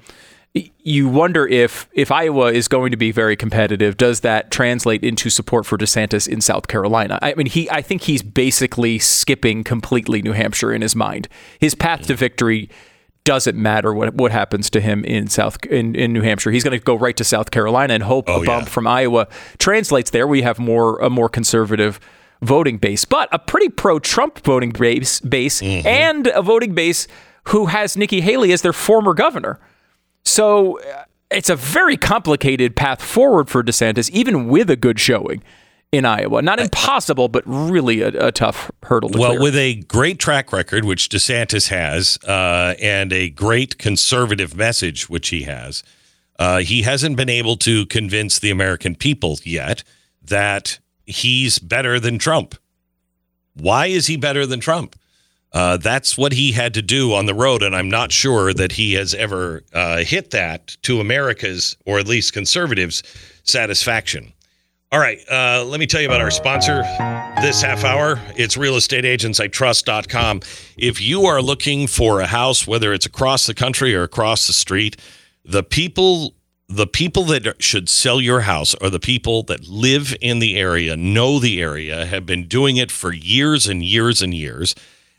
You 0.82 1.08
wonder 1.08 1.46
if 1.46 1.88
if 1.92 2.10
Iowa 2.10 2.52
is 2.52 2.68
going 2.68 2.90
to 2.90 2.96
be 2.96 3.12
very 3.12 3.36
competitive, 3.36 3.96
does 3.96 4.20
that 4.20 4.50
translate 4.50 5.04
into 5.04 5.28
support 5.28 5.66
for 5.66 5.76
DeSantis 5.76 6.26
in 6.26 6.40
South 6.40 6.68
Carolina? 6.68 7.18
I 7.20 7.34
mean, 7.34 7.46
he 7.46 7.70
I 7.70 7.82
think 7.82 8.02
he's 8.02 8.22
basically 8.22 8.98
skipping 8.98 9.62
completely 9.62 10.22
New 10.22 10.32
Hampshire 10.32 10.72
in 10.72 10.80
his 10.80 10.96
mind. 10.96 11.28
His 11.60 11.74
path 11.74 12.06
to 12.06 12.14
victory 12.14 12.70
doesn't 13.28 13.58
matter 13.58 13.92
what 13.92 14.14
what 14.14 14.32
happens 14.32 14.70
to 14.70 14.80
him 14.80 15.04
in 15.04 15.26
South 15.28 15.62
in, 15.66 15.94
in 15.94 16.14
New 16.14 16.22
Hampshire. 16.22 16.50
He's 16.50 16.64
going 16.64 16.78
to 16.78 16.82
go 16.82 16.94
right 16.94 17.14
to 17.18 17.24
South 17.24 17.50
Carolina 17.50 17.92
and 17.92 18.02
hope 18.02 18.24
Oh, 18.26 18.42
a 18.42 18.46
bump 18.46 18.68
from 18.68 18.86
Iowa 18.86 19.28
translates 19.58 20.10
there. 20.10 20.26
We 20.26 20.40
have 20.40 20.58
more 20.58 20.98
a 21.00 21.10
more 21.10 21.28
conservative 21.28 22.00
voting 22.40 22.78
base, 22.78 23.04
but 23.04 23.28
a 23.30 23.38
pretty 23.38 23.68
pro-Trump 23.68 24.38
voting 24.44 24.70
base 24.70 25.20
base 25.20 25.60
and 25.62 26.26
a 26.28 26.40
voting 26.40 26.72
base 26.72 27.06
who 27.48 27.66
has 27.66 27.96
Nikki 27.98 28.22
Haley 28.22 28.50
as 28.52 28.62
their 28.62 28.72
former 28.72 29.12
governor. 29.12 29.60
So 30.24 30.80
uh, 30.80 31.04
it's 31.30 31.50
a 31.50 31.56
very 31.56 31.98
complicated 31.98 32.76
path 32.76 33.02
forward 33.02 33.50
for 33.50 33.62
DeSantis, 33.62 34.08
even 34.10 34.48
with 34.48 34.70
a 34.70 34.76
good 34.76 34.98
showing 34.98 35.42
in 35.92 36.04
Iowa. 36.04 36.42
Not 36.42 36.60
impossible, 36.60 37.28
but 37.28 37.42
really 37.46 38.02
a, 38.02 38.08
a 38.26 38.32
tough 38.32 38.70
hurdle 38.82 39.10
to 39.10 39.14
clear. 39.14 39.28
Well, 39.28 39.36
clear. 39.38 39.42
with 39.42 39.56
a 39.56 39.74
great 39.82 40.18
track 40.18 40.52
record, 40.52 40.84
which 40.84 41.08
DeSantis 41.08 41.68
has, 41.68 42.18
uh, 42.24 42.74
and 42.80 43.12
a 43.12 43.30
great 43.30 43.78
conservative 43.78 44.56
message, 44.56 45.08
which 45.08 45.28
he 45.28 45.42
has, 45.44 45.82
uh, 46.38 46.58
he 46.58 46.82
hasn't 46.82 47.16
been 47.16 47.30
able 47.30 47.56
to 47.56 47.86
convince 47.86 48.38
the 48.38 48.50
American 48.50 48.94
people 48.94 49.38
yet 49.42 49.82
that 50.22 50.78
he's 51.06 51.58
better 51.58 51.98
than 51.98 52.18
Trump. 52.18 52.54
Why 53.54 53.86
is 53.86 54.06
he 54.06 54.16
better 54.16 54.46
than 54.46 54.60
Trump? 54.60 54.94
Uh, 55.52 55.78
that's 55.78 56.18
what 56.18 56.32
he 56.32 56.52
had 56.52 56.74
to 56.74 56.82
do 56.82 57.14
on 57.14 57.24
the 57.24 57.34
road, 57.34 57.62
and 57.62 57.74
I'm 57.74 57.88
not 57.88 58.12
sure 58.12 58.52
that 58.52 58.72
he 58.72 58.92
has 58.92 59.14
ever 59.14 59.64
uh, 59.72 59.98
hit 59.98 60.30
that 60.32 60.76
to 60.82 61.00
America's, 61.00 61.76
or 61.86 61.98
at 61.98 62.06
least 62.06 62.34
conservatives' 62.34 63.02
satisfaction. 63.44 64.34
All 64.90 64.98
right, 64.98 65.20
uh, 65.30 65.64
let 65.66 65.80
me 65.80 65.86
tell 65.86 66.00
you 66.00 66.06
about 66.06 66.22
our 66.22 66.30
sponsor 66.30 66.80
this 67.42 67.60
half 67.60 67.84
hour. 67.84 68.18
It's 68.36 68.56
realestateagentsitrust.com. 68.56 70.40
If 70.78 71.02
you 71.02 71.26
are 71.26 71.42
looking 71.42 71.86
for 71.86 72.20
a 72.20 72.26
house, 72.26 72.66
whether 72.66 72.94
it's 72.94 73.04
across 73.04 73.46
the 73.46 73.52
country 73.52 73.94
or 73.94 74.02
across 74.02 74.46
the 74.46 74.54
street, 74.54 74.96
the 75.44 75.62
people 75.62 76.32
the 76.70 76.86
people 76.86 77.24
that 77.24 77.62
should 77.62 77.90
sell 77.90 78.18
your 78.18 78.40
house 78.40 78.74
are 78.76 78.88
the 78.88 79.00
people 79.00 79.42
that 79.42 79.68
live 79.68 80.14
in 80.22 80.38
the 80.38 80.56
area, 80.56 80.96
know 80.96 81.38
the 81.38 81.60
area, 81.60 82.06
have 82.06 82.24
been 82.24 82.46
doing 82.46 82.78
it 82.78 82.90
for 82.90 83.12
years 83.12 83.66
and 83.66 83.84
years 83.84 84.22
and 84.22 84.32
years, 84.32 84.74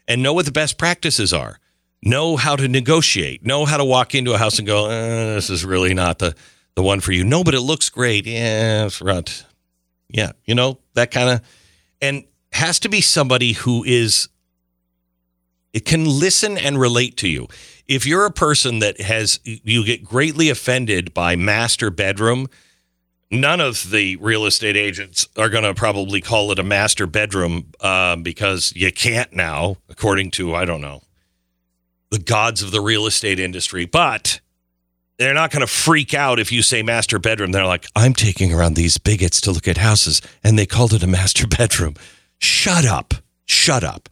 and 0.08 0.24
know 0.24 0.34
what 0.34 0.46
the 0.46 0.52
best 0.52 0.80
practices 0.80 1.32
are. 1.32 1.60
Know 2.02 2.38
how 2.38 2.56
to 2.56 2.68
negotiate. 2.68 3.46
Know 3.46 3.66
how 3.66 3.78
to 3.78 3.86
walk 3.86 4.16
into 4.16 4.34
a 4.34 4.40
house 4.40 4.58
and 4.58 4.68
go, 4.68 4.86
uh, 4.86 5.36
"This 5.36 5.52
is 5.52 5.64
really 5.64 5.94
not 5.94 6.18
the 6.18 6.36
the 6.74 6.82
one 6.82 7.02
for 7.02 7.12
you." 7.12 7.24
No, 7.24 7.44
but 7.44 7.54
it 7.54 7.62
looks 7.62 7.90
great. 7.90 8.26
Yeah, 8.26 8.88
it's 8.88 9.00
right. 9.00 9.44
Yeah, 10.10 10.32
you 10.46 10.56
know 10.56 10.80
that 10.96 11.12
kind 11.12 11.30
of, 11.30 11.42
and 12.02 12.26
has 12.52 12.80
to 12.82 12.90
be 12.90 13.02
somebody 13.02 13.54
who 13.54 13.84
is 13.84 14.28
it 15.72 15.86
can 15.86 16.06
listen 16.06 16.58
and 16.58 16.80
relate 16.80 17.16
to 17.18 17.30
you. 17.30 17.48
If 17.88 18.06
you're 18.06 18.26
a 18.26 18.32
person 18.32 18.80
that 18.80 19.00
has 19.02 19.40
you 19.44 19.86
get 19.86 20.04
greatly 20.04 20.50
offended 20.50 21.14
by 21.14 21.36
master 21.36 21.92
bedroom, 21.92 22.48
none 23.32 23.62
of 23.62 23.92
the 23.92 24.16
real 24.18 24.46
estate 24.46 24.76
agents 24.76 25.28
are 25.38 25.50
going 25.50 25.64
to 25.64 25.74
probably 25.74 26.22
call 26.22 26.52
it 26.52 26.60
a 26.60 26.64
master 26.64 27.06
bedroom 27.06 27.72
uh, 27.82 28.16
because 28.16 28.74
you 28.76 28.92
can't 28.92 29.34
now, 29.34 29.78
according 29.90 30.32
to 30.32 30.56
I 30.56 30.66
don't 30.66 30.82
know 30.82 31.04
the 32.10 32.20
gods 32.20 32.64
of 32.64 32.72
the 32.72 32.82
real 32.82 33.06
estate 33.06 33.40
industry. 33.40 33.86
But 33.86 34.40
they're 35.20 35.36
not 35.36 35.52
going 35.52 35.62
to 35.62 35.68
freak 35.68 36.16
out 36.16 36.40
if 36.40 36.52
you 36.52 36.64
say 36.64 36.82
master 36.82 37.20
bedroom. 37.20 37.52
They're 37.52 37.66
like, 37.66 37.86
I'm 37.96 38.14
taking 38.14 38.52
around 38.54 38.76
these 38.76 38.98
bigots 38.98 39.40
to 39.42 39.52
look 39.52 39.68
at 39.68 39.78
houses, 39.78 40.22
and 40.44 40.58
they 40.58 40.66
called 40.66 40.94
it 40.94 41.04
a 41.04 41.08
master 41.08 41.46
bedroom. 41.48 41.94
Shut 42.40 42.86
up. 42.86 43.14
Shut 43.46 43.84
up. 43.84 44.10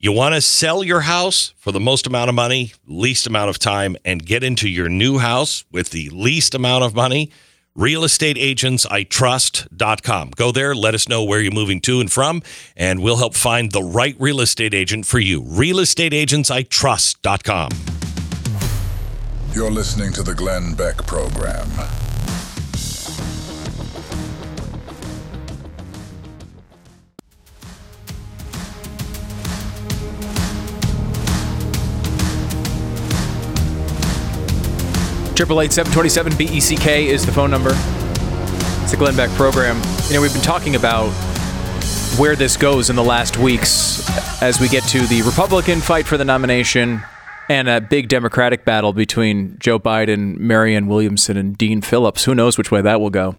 You 0.00 0.12
want 0.12 0.34
to 0.34 0.40
sell 0.40 0.82
your 0.82 1.00
house 1.00 1.52
for 1.58 1.70
the 1.70 1.80
most 1.80 2.06
amount 2.06 2.30
of 2.30 2.34
money, 2.34 2.72
least 2.86 3.26
amount 3.26 3.50
of 3.50 3.58
time, 3.58 3.94
and 4.04 4.24
get 4.24 4.42
into 4.42 4.66
your 4.68 4.88
new 4.88 5.18
house 5.18 5.64
with 5.70 5.90
the 5.90 6.08
least 6.10 6.54
amount 6.54 6.84
of 6.84 6.94
money? 6.94 7.30
realestateagentsitrust.com. 7.76 10.30
Go 10.30 10.50
there, 10.50 10.74
let 10.74 10.94
us 10.94 11.06
know 11.08 11.22
where 11.22 11.40
you're 11.40 11.52
moving 11.52 11.80
to 11.82 12.00
and 12.00 12.10
from, 12.10 12.42
and 12.76 13.00
we'll 13.00 13.18
help 13.18 13.36
find 13.36 13.70
the 13.70 13.84
right 13.84 14.16
real 14.18 14.40
estate 14.40 14.74
agent 14.74 15.06
for 15.06 15.20
you. 15.20 15.42
realestateagentsitrust.com. 15.42 17.97
You're 19.54 19.70
listening 19.72 20.12
to 20.12 20.22
the 20.22 20.34
Glenn 20.34 20.74
Beck 20.74 20.98
Program. 20.98 21.66
Triple 35.34 35.60
eight 35.60 35.72
seven 35.72 35.92
twenty 35.92 36.08
seven 36.08 36.32
BECK 36.34 36.86
is 36.86 37.26
the 37.26 37.32
phone 37.32 37.50
number. 37.50 37.70
It's 38.82 38.92
the 38.92 38.96
Glenn 38.96 39.16
Beck 39.16 39.30
program. 39.30 39.80
You 40.08 40.14
know, 40.14 40.20
we've 40.20 40.32
been 40.32 40.42
talking 40.42 40.76
about 40.76 41.10
where 42.16 42.36
this 42.36 42.56
goes 42.56 42.90
in 42.90 42.96
the 42.96 43.04
last 43.04 43.38
weeks 43.38 44.08
as 44.40 44.60
we 44.60 44.68
get 44.68 44.84
to 44.84 45.00
the 45.06 45.22
Republican 45.22 45.80
fight 45.80 46.06
for 46.06 46.16
the 46.16 46.24
nomination 46.24 47.02
and 47.48 47.68
a 47.68 47.80
big 47.80 48.08
Democratic 48.08 48.64
battle 48.64 48.92
between 48.92 49.56
Joe 49.58 49.78
Biden, 49.78 50.36
Marianne 50.38 50.86
Williamson, 50.86 51.36
and 51.36 51.56
Dean 51.56 51.80
Phillips. 51.80 52.24
Who 52.24 52.34
knows 52.34 52.58
which 52.58 52.70
way 52.70 52.82
that 52.82 53.00
will 53.00 53.10
go? 53.10 53.36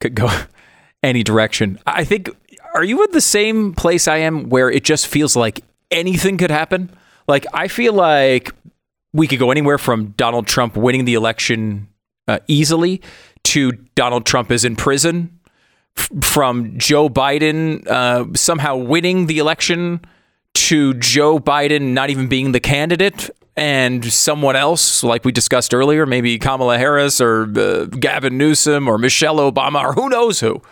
Could 0.00 0.14
go 0.14 0.30
any 1.02 1.22
direction. 1.22 1.78
I 1.86 2.04
think. 2.04 2.30
Are 2.74 2.84
you 2.84 3.04
in 3.04 3.10
the 3.12 3.20
same 3.20 3.74
place 3.74 4.08
I 4.08 4.16
am 4.18 4.48
where 4.48 4.70
it 4.70 4.82
just 4.82 5.06
feels 5.06 5.36
like 5.36 5.60
anything 5.90 6.38
could 6.38 6.50
happen? 6.50 6.90
Like 7.28 7.44
I 7.52 7.68
feel 7.68 7.92
like 7.92 8.50
we 9.12 9.26
could 9.26 9.38
go 9.38 9.50
anywhere 9.50 9.76
from 9.78 10.14
Donald 10.16 10.46
Trump 10.46 10.74
winning 10.76 11.04
the 11.04 11.14
election 11.14 11.88
uh, 12.28 12.38
easily 12.48 13.02
to 13.44 13.72
Donald 13.94 14.24
Trump 14.24 14.50
is 14.50 14.64
in 14.64 14.76
prison, 14.76 15.38
f- 15.96 16.08
from 16.22 16.78
Joe 16.78 17.08
Biden 17.10 17.86
uh, 17.86 18.24
somehow 18.34 18.76
winning 18.76 19.26
the 19.26 19.38
election 19.38 20.00
to 20.54 20.94
Joe 20.94 21.38
Biden 21.38 21.92
not 21.92 22.10
even 22.10 22.28
being 22.28 22.52
the 22.52 22.60
candidate 22.60 23.30
and 23.56 24.04
someone 24.12 24.56
else, 24.56 25.02
like 25.02 25.24
we 25.24 25.32
discussed 25.32 25.74
earlier, 25.74 26.06
maybe 26.06 26.38
Kamala 26.38 26.78
Harris 26.78 27.20
or 27.20 27.42
uh, 27.58 27.84
Gavin 27.86 28.38
Newsom 28.38 28.88
or 28.88 28.98
Michelle 28.98 29.36
Obama 29.36 29.82
or 29.84 29.92
who 29.92 30.08
knows 30.08 30.40
who 30.40 30.62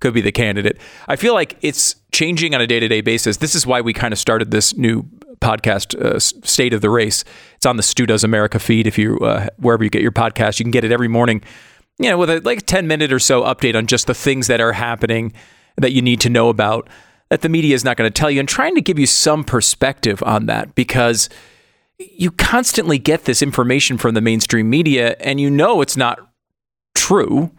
could 0.00 0.14
be 0.14 0.20
the 0.20 0.32
candidate. 0.32 0.78
I 1.08 1.16
feel 1.16 1.34
like 1.34 1.56
it's 1.60 1.96
changing 2.10 2.54
on 2.54 2.60
a 2.60 2.66
day 2.66 2.80
to 2.80 2.88
day 2.88 3.00
basis. 3.00 3.38
This 3.38 3.54
is 3.54 3.66
why 3.66 3.80
we 3.80 3.92
kind 3.92 4.12
of 4.12 4.18
started 4.18 4.50
this 4.50 4.76
new 4.76 5.02
podcast, 5.40 6.00
uh, 6.00 6.18
State 6.18 6.72
of 6.72 6.80
the 6.80 6.90
Race. 6.90 7.24
It's 7.56 7.66
on 7.66 7.76
the 7.76 7.82
Stu 7.82 8.06
Does 8.06 8.24
America 8.24 8.58
feed. 8.58 8.86
If 8.86 8.98
you 8.98 9.18
uh, 9.18 9.48
wherever 9.58 9.84
you 9.84 9.90
get 9.90 10.02
your 10.02 10.12
podcast, 10.12 10.58
you 10.58 10.64
can 10.64 10.70
get 10.70 10.84
it 10.84 10.92
every 10.92 11.08
morning. 11.08 11.42
You 11.98 12.10
know, 12.10 12.18
with 12.18 12.30
a 12.30 12.40
like 12.40 12.66
ten 12.66 12.86
minute 12.86 13.12
or 13.12 13.18
so 13.18 13.42
update 13.42 13.76
on 13.76 13.86
just 13.86 14.06
the 14.06 14.14
things 14.14 14.46
that 14.46 14.60
are 14.60 14.72
happening 14.72 15.32
that 15.76 15.92
you 15.92 16.02
need 16.02 16.20
to 16.20 16.30
know 16.30 16.48
about 16.48 16.88
that 17.32 17.40
the 17.40 17.48
media 17.48 17.74
is 17.74 17.82
not 17.82 17.96
going 17.96 18.10
to 18.10 18.12
tell 18.12 18.30
you, 18.30 18.40
and 18.40 18.48
trying 18.48 18.74
to 18.74 18.82
give 18.82 18.98
you 18.98 19.06
some 19.06 19.42
perspective 19.42 20.22
on 20.24 20.44
that 20.46 20.74
because 20.74 21.30
you 21.98 22.30
constantly 22.30 22.98
get 22.98 23.24
this 23.24 23.40
information 23.42 23.96
from 23.96 24.12
the 24.14 24.20
mainstream 24.20 24.68
media, 24.68 25.16
and 25.18 25.40
you 25.40 25.50
know 25.50 25.80
it's 25.80 25.96
not 25.96 26.18
true 26.94 27.50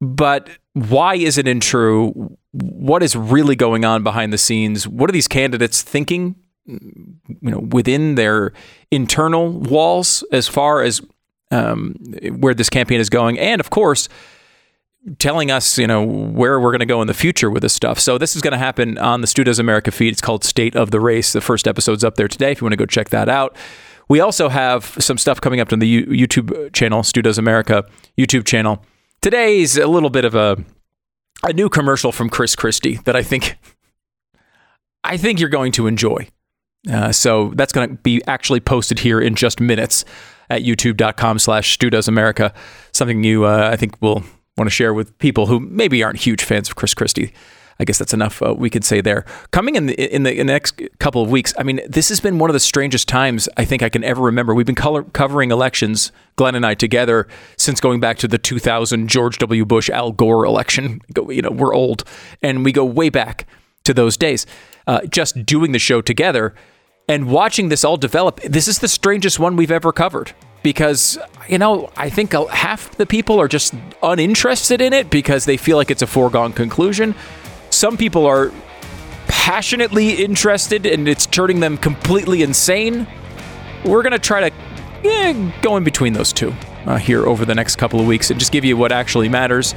but 0.00 0.48
why 0.74 1.16
is 1.16 1.38
it 1.38 1.48
untrue? 1.48 2.36
What 2.52 3.02
is 3.02 3.16
really 3.16 3.56
going 3.56 3.84
on 3.84 4.02
behind 4.02 4.32
the 4.32 4.38
scenes? 4.38 4.86
What 4.86 5.10
are 5.10 5.12
these 5.12 5.28
candidates 5.28 5.82
thinking, 5.82 6.36
you 6.66 7.18
know, 7.42 7.58
within 7.58 8.14
their 8.14 8.52
internal 8.90 9.50
walls 9.50 10.24
as 10.32 10.46
far 10.46 10.82
as 10.82 11.00
um, 11.50 11.94
where 12.38 12.54
this 12.54 12.68
campaign 12.68 13.00
is 13.00 13.10
going, 13.10 13.38
and 13.38 13.60
of 13.60 13.70
course, 13.70 14.08
telling 15.18 15.50
us, 15.50 15.78
you 15.78 15.86
know, 15.86 16.02
where 16.02 16.60
we're 16.60 16.70
going 16.70 16.80
to 16.80 16.86
go 16.86 17.00
in 17.00 17.06
the 17.06 17.14
future 17.14 17.50
with 17.50 17.62
this 17.62 17.72
stuff. 17.72 17.98
So 17.98 18.18
this 18.18 18.36
is 18.36 18.42
going 18.42 18.52
to 18.52 18.58
happen 18.58 18.98
on 18.98 19.20
the 19.20 19.26
Stu 19.26 19.44
Does 19.44 19.58
America 19.58 19.90
feed. 19.90 20.12
It's 20.12 20.20
called 20.20 20.44
State 20.44 20.76
of 20.76 20.90
the 20.90 21.00
Race. 21.00 21.32
The 21.32 21.40
first 21.40 21.66
episode's 21.66 22.04
up 22.04 22.16
there 22.16 22.28
today. 22.28 22.52
If 22.52 22.60
you 22.60 22.64
want 22.64 22.72
to 22.72 22.78
go 22.78 22.86
check 22.86 23.10
that 23.10 23.28
out. 23.28 23.56
We 24.08 24.20
also 24.20 24.48
have 24.48 24.84
some 24.98 25.18
stuff 25.18 25.40
coming 25.40 25.60
up 25.60 25.72
on 25.72 25.80
the 25.80 26.06
YouTube 26.06 26.72
channel, 26.72 27.02
Stu 27.02 27.22
Does 27.22 27.38
America 27.38 27.84
YouTube 28.18 28.46
channel. 28.46 28.82
Today's 29.20 29.76
a 29.76 29.86
little 29.86 30.10
bit 30.10 30.24
of 30.24 30.34
a 30.34 30.56
a 31.44 31.52
new 31.52 31.68
commercial 31.68 32.10
from 32.10 32.28
Chris 32.28 32.56
Christie 32.56 32.96
that 33.04 33.14
I 33.14 33.22
think 33.22 33.58
I 35.04 35.16
think 35.16 35.40
you're 35.40 35.48
going 35.48 35.72
to 35.72 35.86
enjoy. 35.86 36.28
Uh, 36.90 37.12
so 37.12 37.52
that's 37.54 37.72
going 37.72 37.88
to 37.88 37.94
be 37.96 38.22
actually 38.26 38.60
posted 38.60 39.00
here 39.00 39.20
in 39.20 39.34
just 39.34 39.60
minutes 39.60 40.04
at 40.50 40.62
youtube.com 40.62 41.38
slash 41.38 41.72
Stu 41.72 41.90
America. 42.06 42.54
Something 42.92 43.24
you, 43.24 43.44
uh, 43.44 43.68
I 43.72 43.76
think, 43.76 44.00
will 44.00 44.22
want 44.58 44.68
to 44.68 44.74
share 44.74 44.92
with 44.92 45.16
people 45.18 45.46
who 45.46 45.60
maybe 45.60 46.02
aren't 46.02 46.18
huge 46.18 46.42
fans 46.42 46.68
of 46.68 46.76
Chris 46.76 46.94
Christie. 46.94 47.32
I 47.80 47.84
guess 47.84 47.98
that's 47.98 48.12
enough 48.12 48.42
uh, 48.42 48.54
we 48.54 48.70
could 48.70 48.84
say 48.84 49.00
there. 49.00 49.24
Coming 49.52 49.76
in 49.76 49.86
the, 49.86 50.14
in 50.14 50.24
the 50.24 50.32
in 50.32 50.48
the 50.48 50.52
next 50.52 50.82
couple 50.98 51.22
of 51.22 51.30
weeks, 51.30 51.54
I 51.56 51.62
mean, 51.62 51.80
this 51.88 52.08
has 52.08 52.18
been 52.18 52.38
one 52.38 52.50
of 52.50 52.54
the 52.54 52.60
strangest 52.60 53.06
times 53.06 53.48
I 53.56 53.64
think 53.64 53.82
I 53.82 53.88
can 53.88 54.02
ever 54.02 54.20
remember. 54.20 54.52
We've 54.52 54.66
been 54.66 54.74
color, 54.74 55.04
covering 55.04 55.52
elections, 55.52 56.10
Glenn 56.34 56.56
and 56.56 56.66
I 56.66 56.74
together, 56.74 57.28
since 57.56 57.80
going 57.80 58.00
back 58.00 58.18
to 58.18 58.28
the 58.28 58.38
2000 58.38 59.08
George 59.08 59.38
W. 59.38 59.64
Bush 59.64 59.88
Al 59.90 60.10
Gore 60.10 60.44
election. 60.44 61.00
You 61.28 61.42
know, 61.42 61.50
we're 61.50 61.74
old, 61.74 62.02
and 62.42 62.64
we 62.64 62.72
go 62.72 62.84
way 62.84 63.10
back 63.10 63.46
to 63.84 63.94
those 63.94 64.16
days. 64.16 64.44
Uh, 64.88 65.02
just 65.06 65.46
doing 65.46 65.72
the 65.72 65.78
show 65.78 66.00
together 66.00 66.54
and 67.08 67.30
watching 67.30 67.68
this 67.68 67.84
all 67.84 67.96
develop. 67.96 68.40
This 68.40 68.66
is 68.66 68.80
the 68.80 68.88
strangest 68.88 69.38
one 69.38 69.54
we've 69.54 69.70
ever 69.70 69.92
covered 69.92 70.32
because 70.62 71.18
you 71.48 71.58
know 71.58 71.90
I 71.96 72.10
think 72.10 72.32
half 72.32 72.90
the 72.96 73.06
people 73.06 73.40
are 73.40 73.48
just 73.48 73.74
uninterested 74.02 74.80
in 74.80 74.92
it 74.92 75.10
because 75.10 75.44
they 75.44 75.56
feel 75.56 75.76
like 75.76 75.90
it's 75.90 76.02
a 76.02 76.06
foregone 76.06 76.52
conclusion. 76.52 77.14
Some 77.70 77.96
people 77.96 78.26
are 78.26 78.52
passionately 79.26 80.22
interested 80.24 80.86
and 80.86 81.08
it's 81.08 81.26
turning 81.26 81.60
them 81.60 81.76
completely 81.76 82.42
insane. 82.42 83.06
We're 83.84 84.02
to 84.02 84.18
try 84.18 84.50
to 84.50 84.56
eh, 85.04 85.52
go 85.62 85.76
in 85.76 85.84
between 85.84 86.12
those 86.12 86.32
two 86.32 86.54
uh, 86.86 86.96
here 86.96 87.26
over 87.26 87.44
the 87.44 87.54
next 87.54 87.76
couple 87.76 88.00
of 88.00 88.06
weeks 88.06 88.30
and 88.30 88.40
just 88.40 88.52
give 88.52 88.64
you 88.64 88.76
what 88.76 88.92
actually 88.92 89.28
matters. 89.28 89.74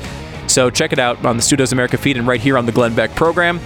So 0.47 0.69
check 0.69 0.91
it 0.91 0.99
out 0.99 1.23
on 1.25 1.37
the 1.37 1.43
Stu 1.43 1.55
Does 1.55 1.71
America 1.71 1.97
feed 1.97 2.17
and 2.17 2.27
right 2.27 2.41
here 2.41 2.57
on 2.57 2.65
the 2.65 2.71
Glenn 2.71 2.95
Beck 2.95 3.15
program. 3.15 3.59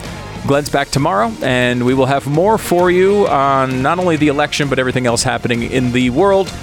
Glenn's 0.46 0.70
back 0.70 0.90
tomorrow, 0.90 1.34
and 1.42 1.84
we 1.84 1.96
will 1.96 2.06
have 2.06 2.28
more 2.28 2.60
for 2.60 2.92
you 2.92 3.28
on 3.28 3.82
not 3.82 3.98
only 3.98 4.16
the 4.16 4.28
election, 4.28 4.70
but 4.70 4.78
everything 4.78 5.08
else 5.08 5.24
happening 5.24 5.64
in 5.64 5.92
the 5.92 6.12
world, 6.12 6.54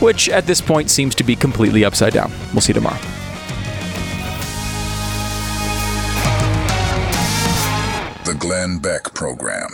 which 0.00 0.28
at 0.28 0.46
this 0.46 0.60
point 0.60 0.90
seems 0.90 1.14
to 1.14 1.24
be 1.24 1.36
completely 1.36 1.84
upside 1.84 2.12
down. 2.12 2.30
We'll 2.52 2.60
see 2.60 2.70
you 2.70 2.74
tomorrow. 2.74 3.00
The 8.24 8.34
Glenn 8.38 8.78
Beck 8.78 9.14
Program. 9.14 9.70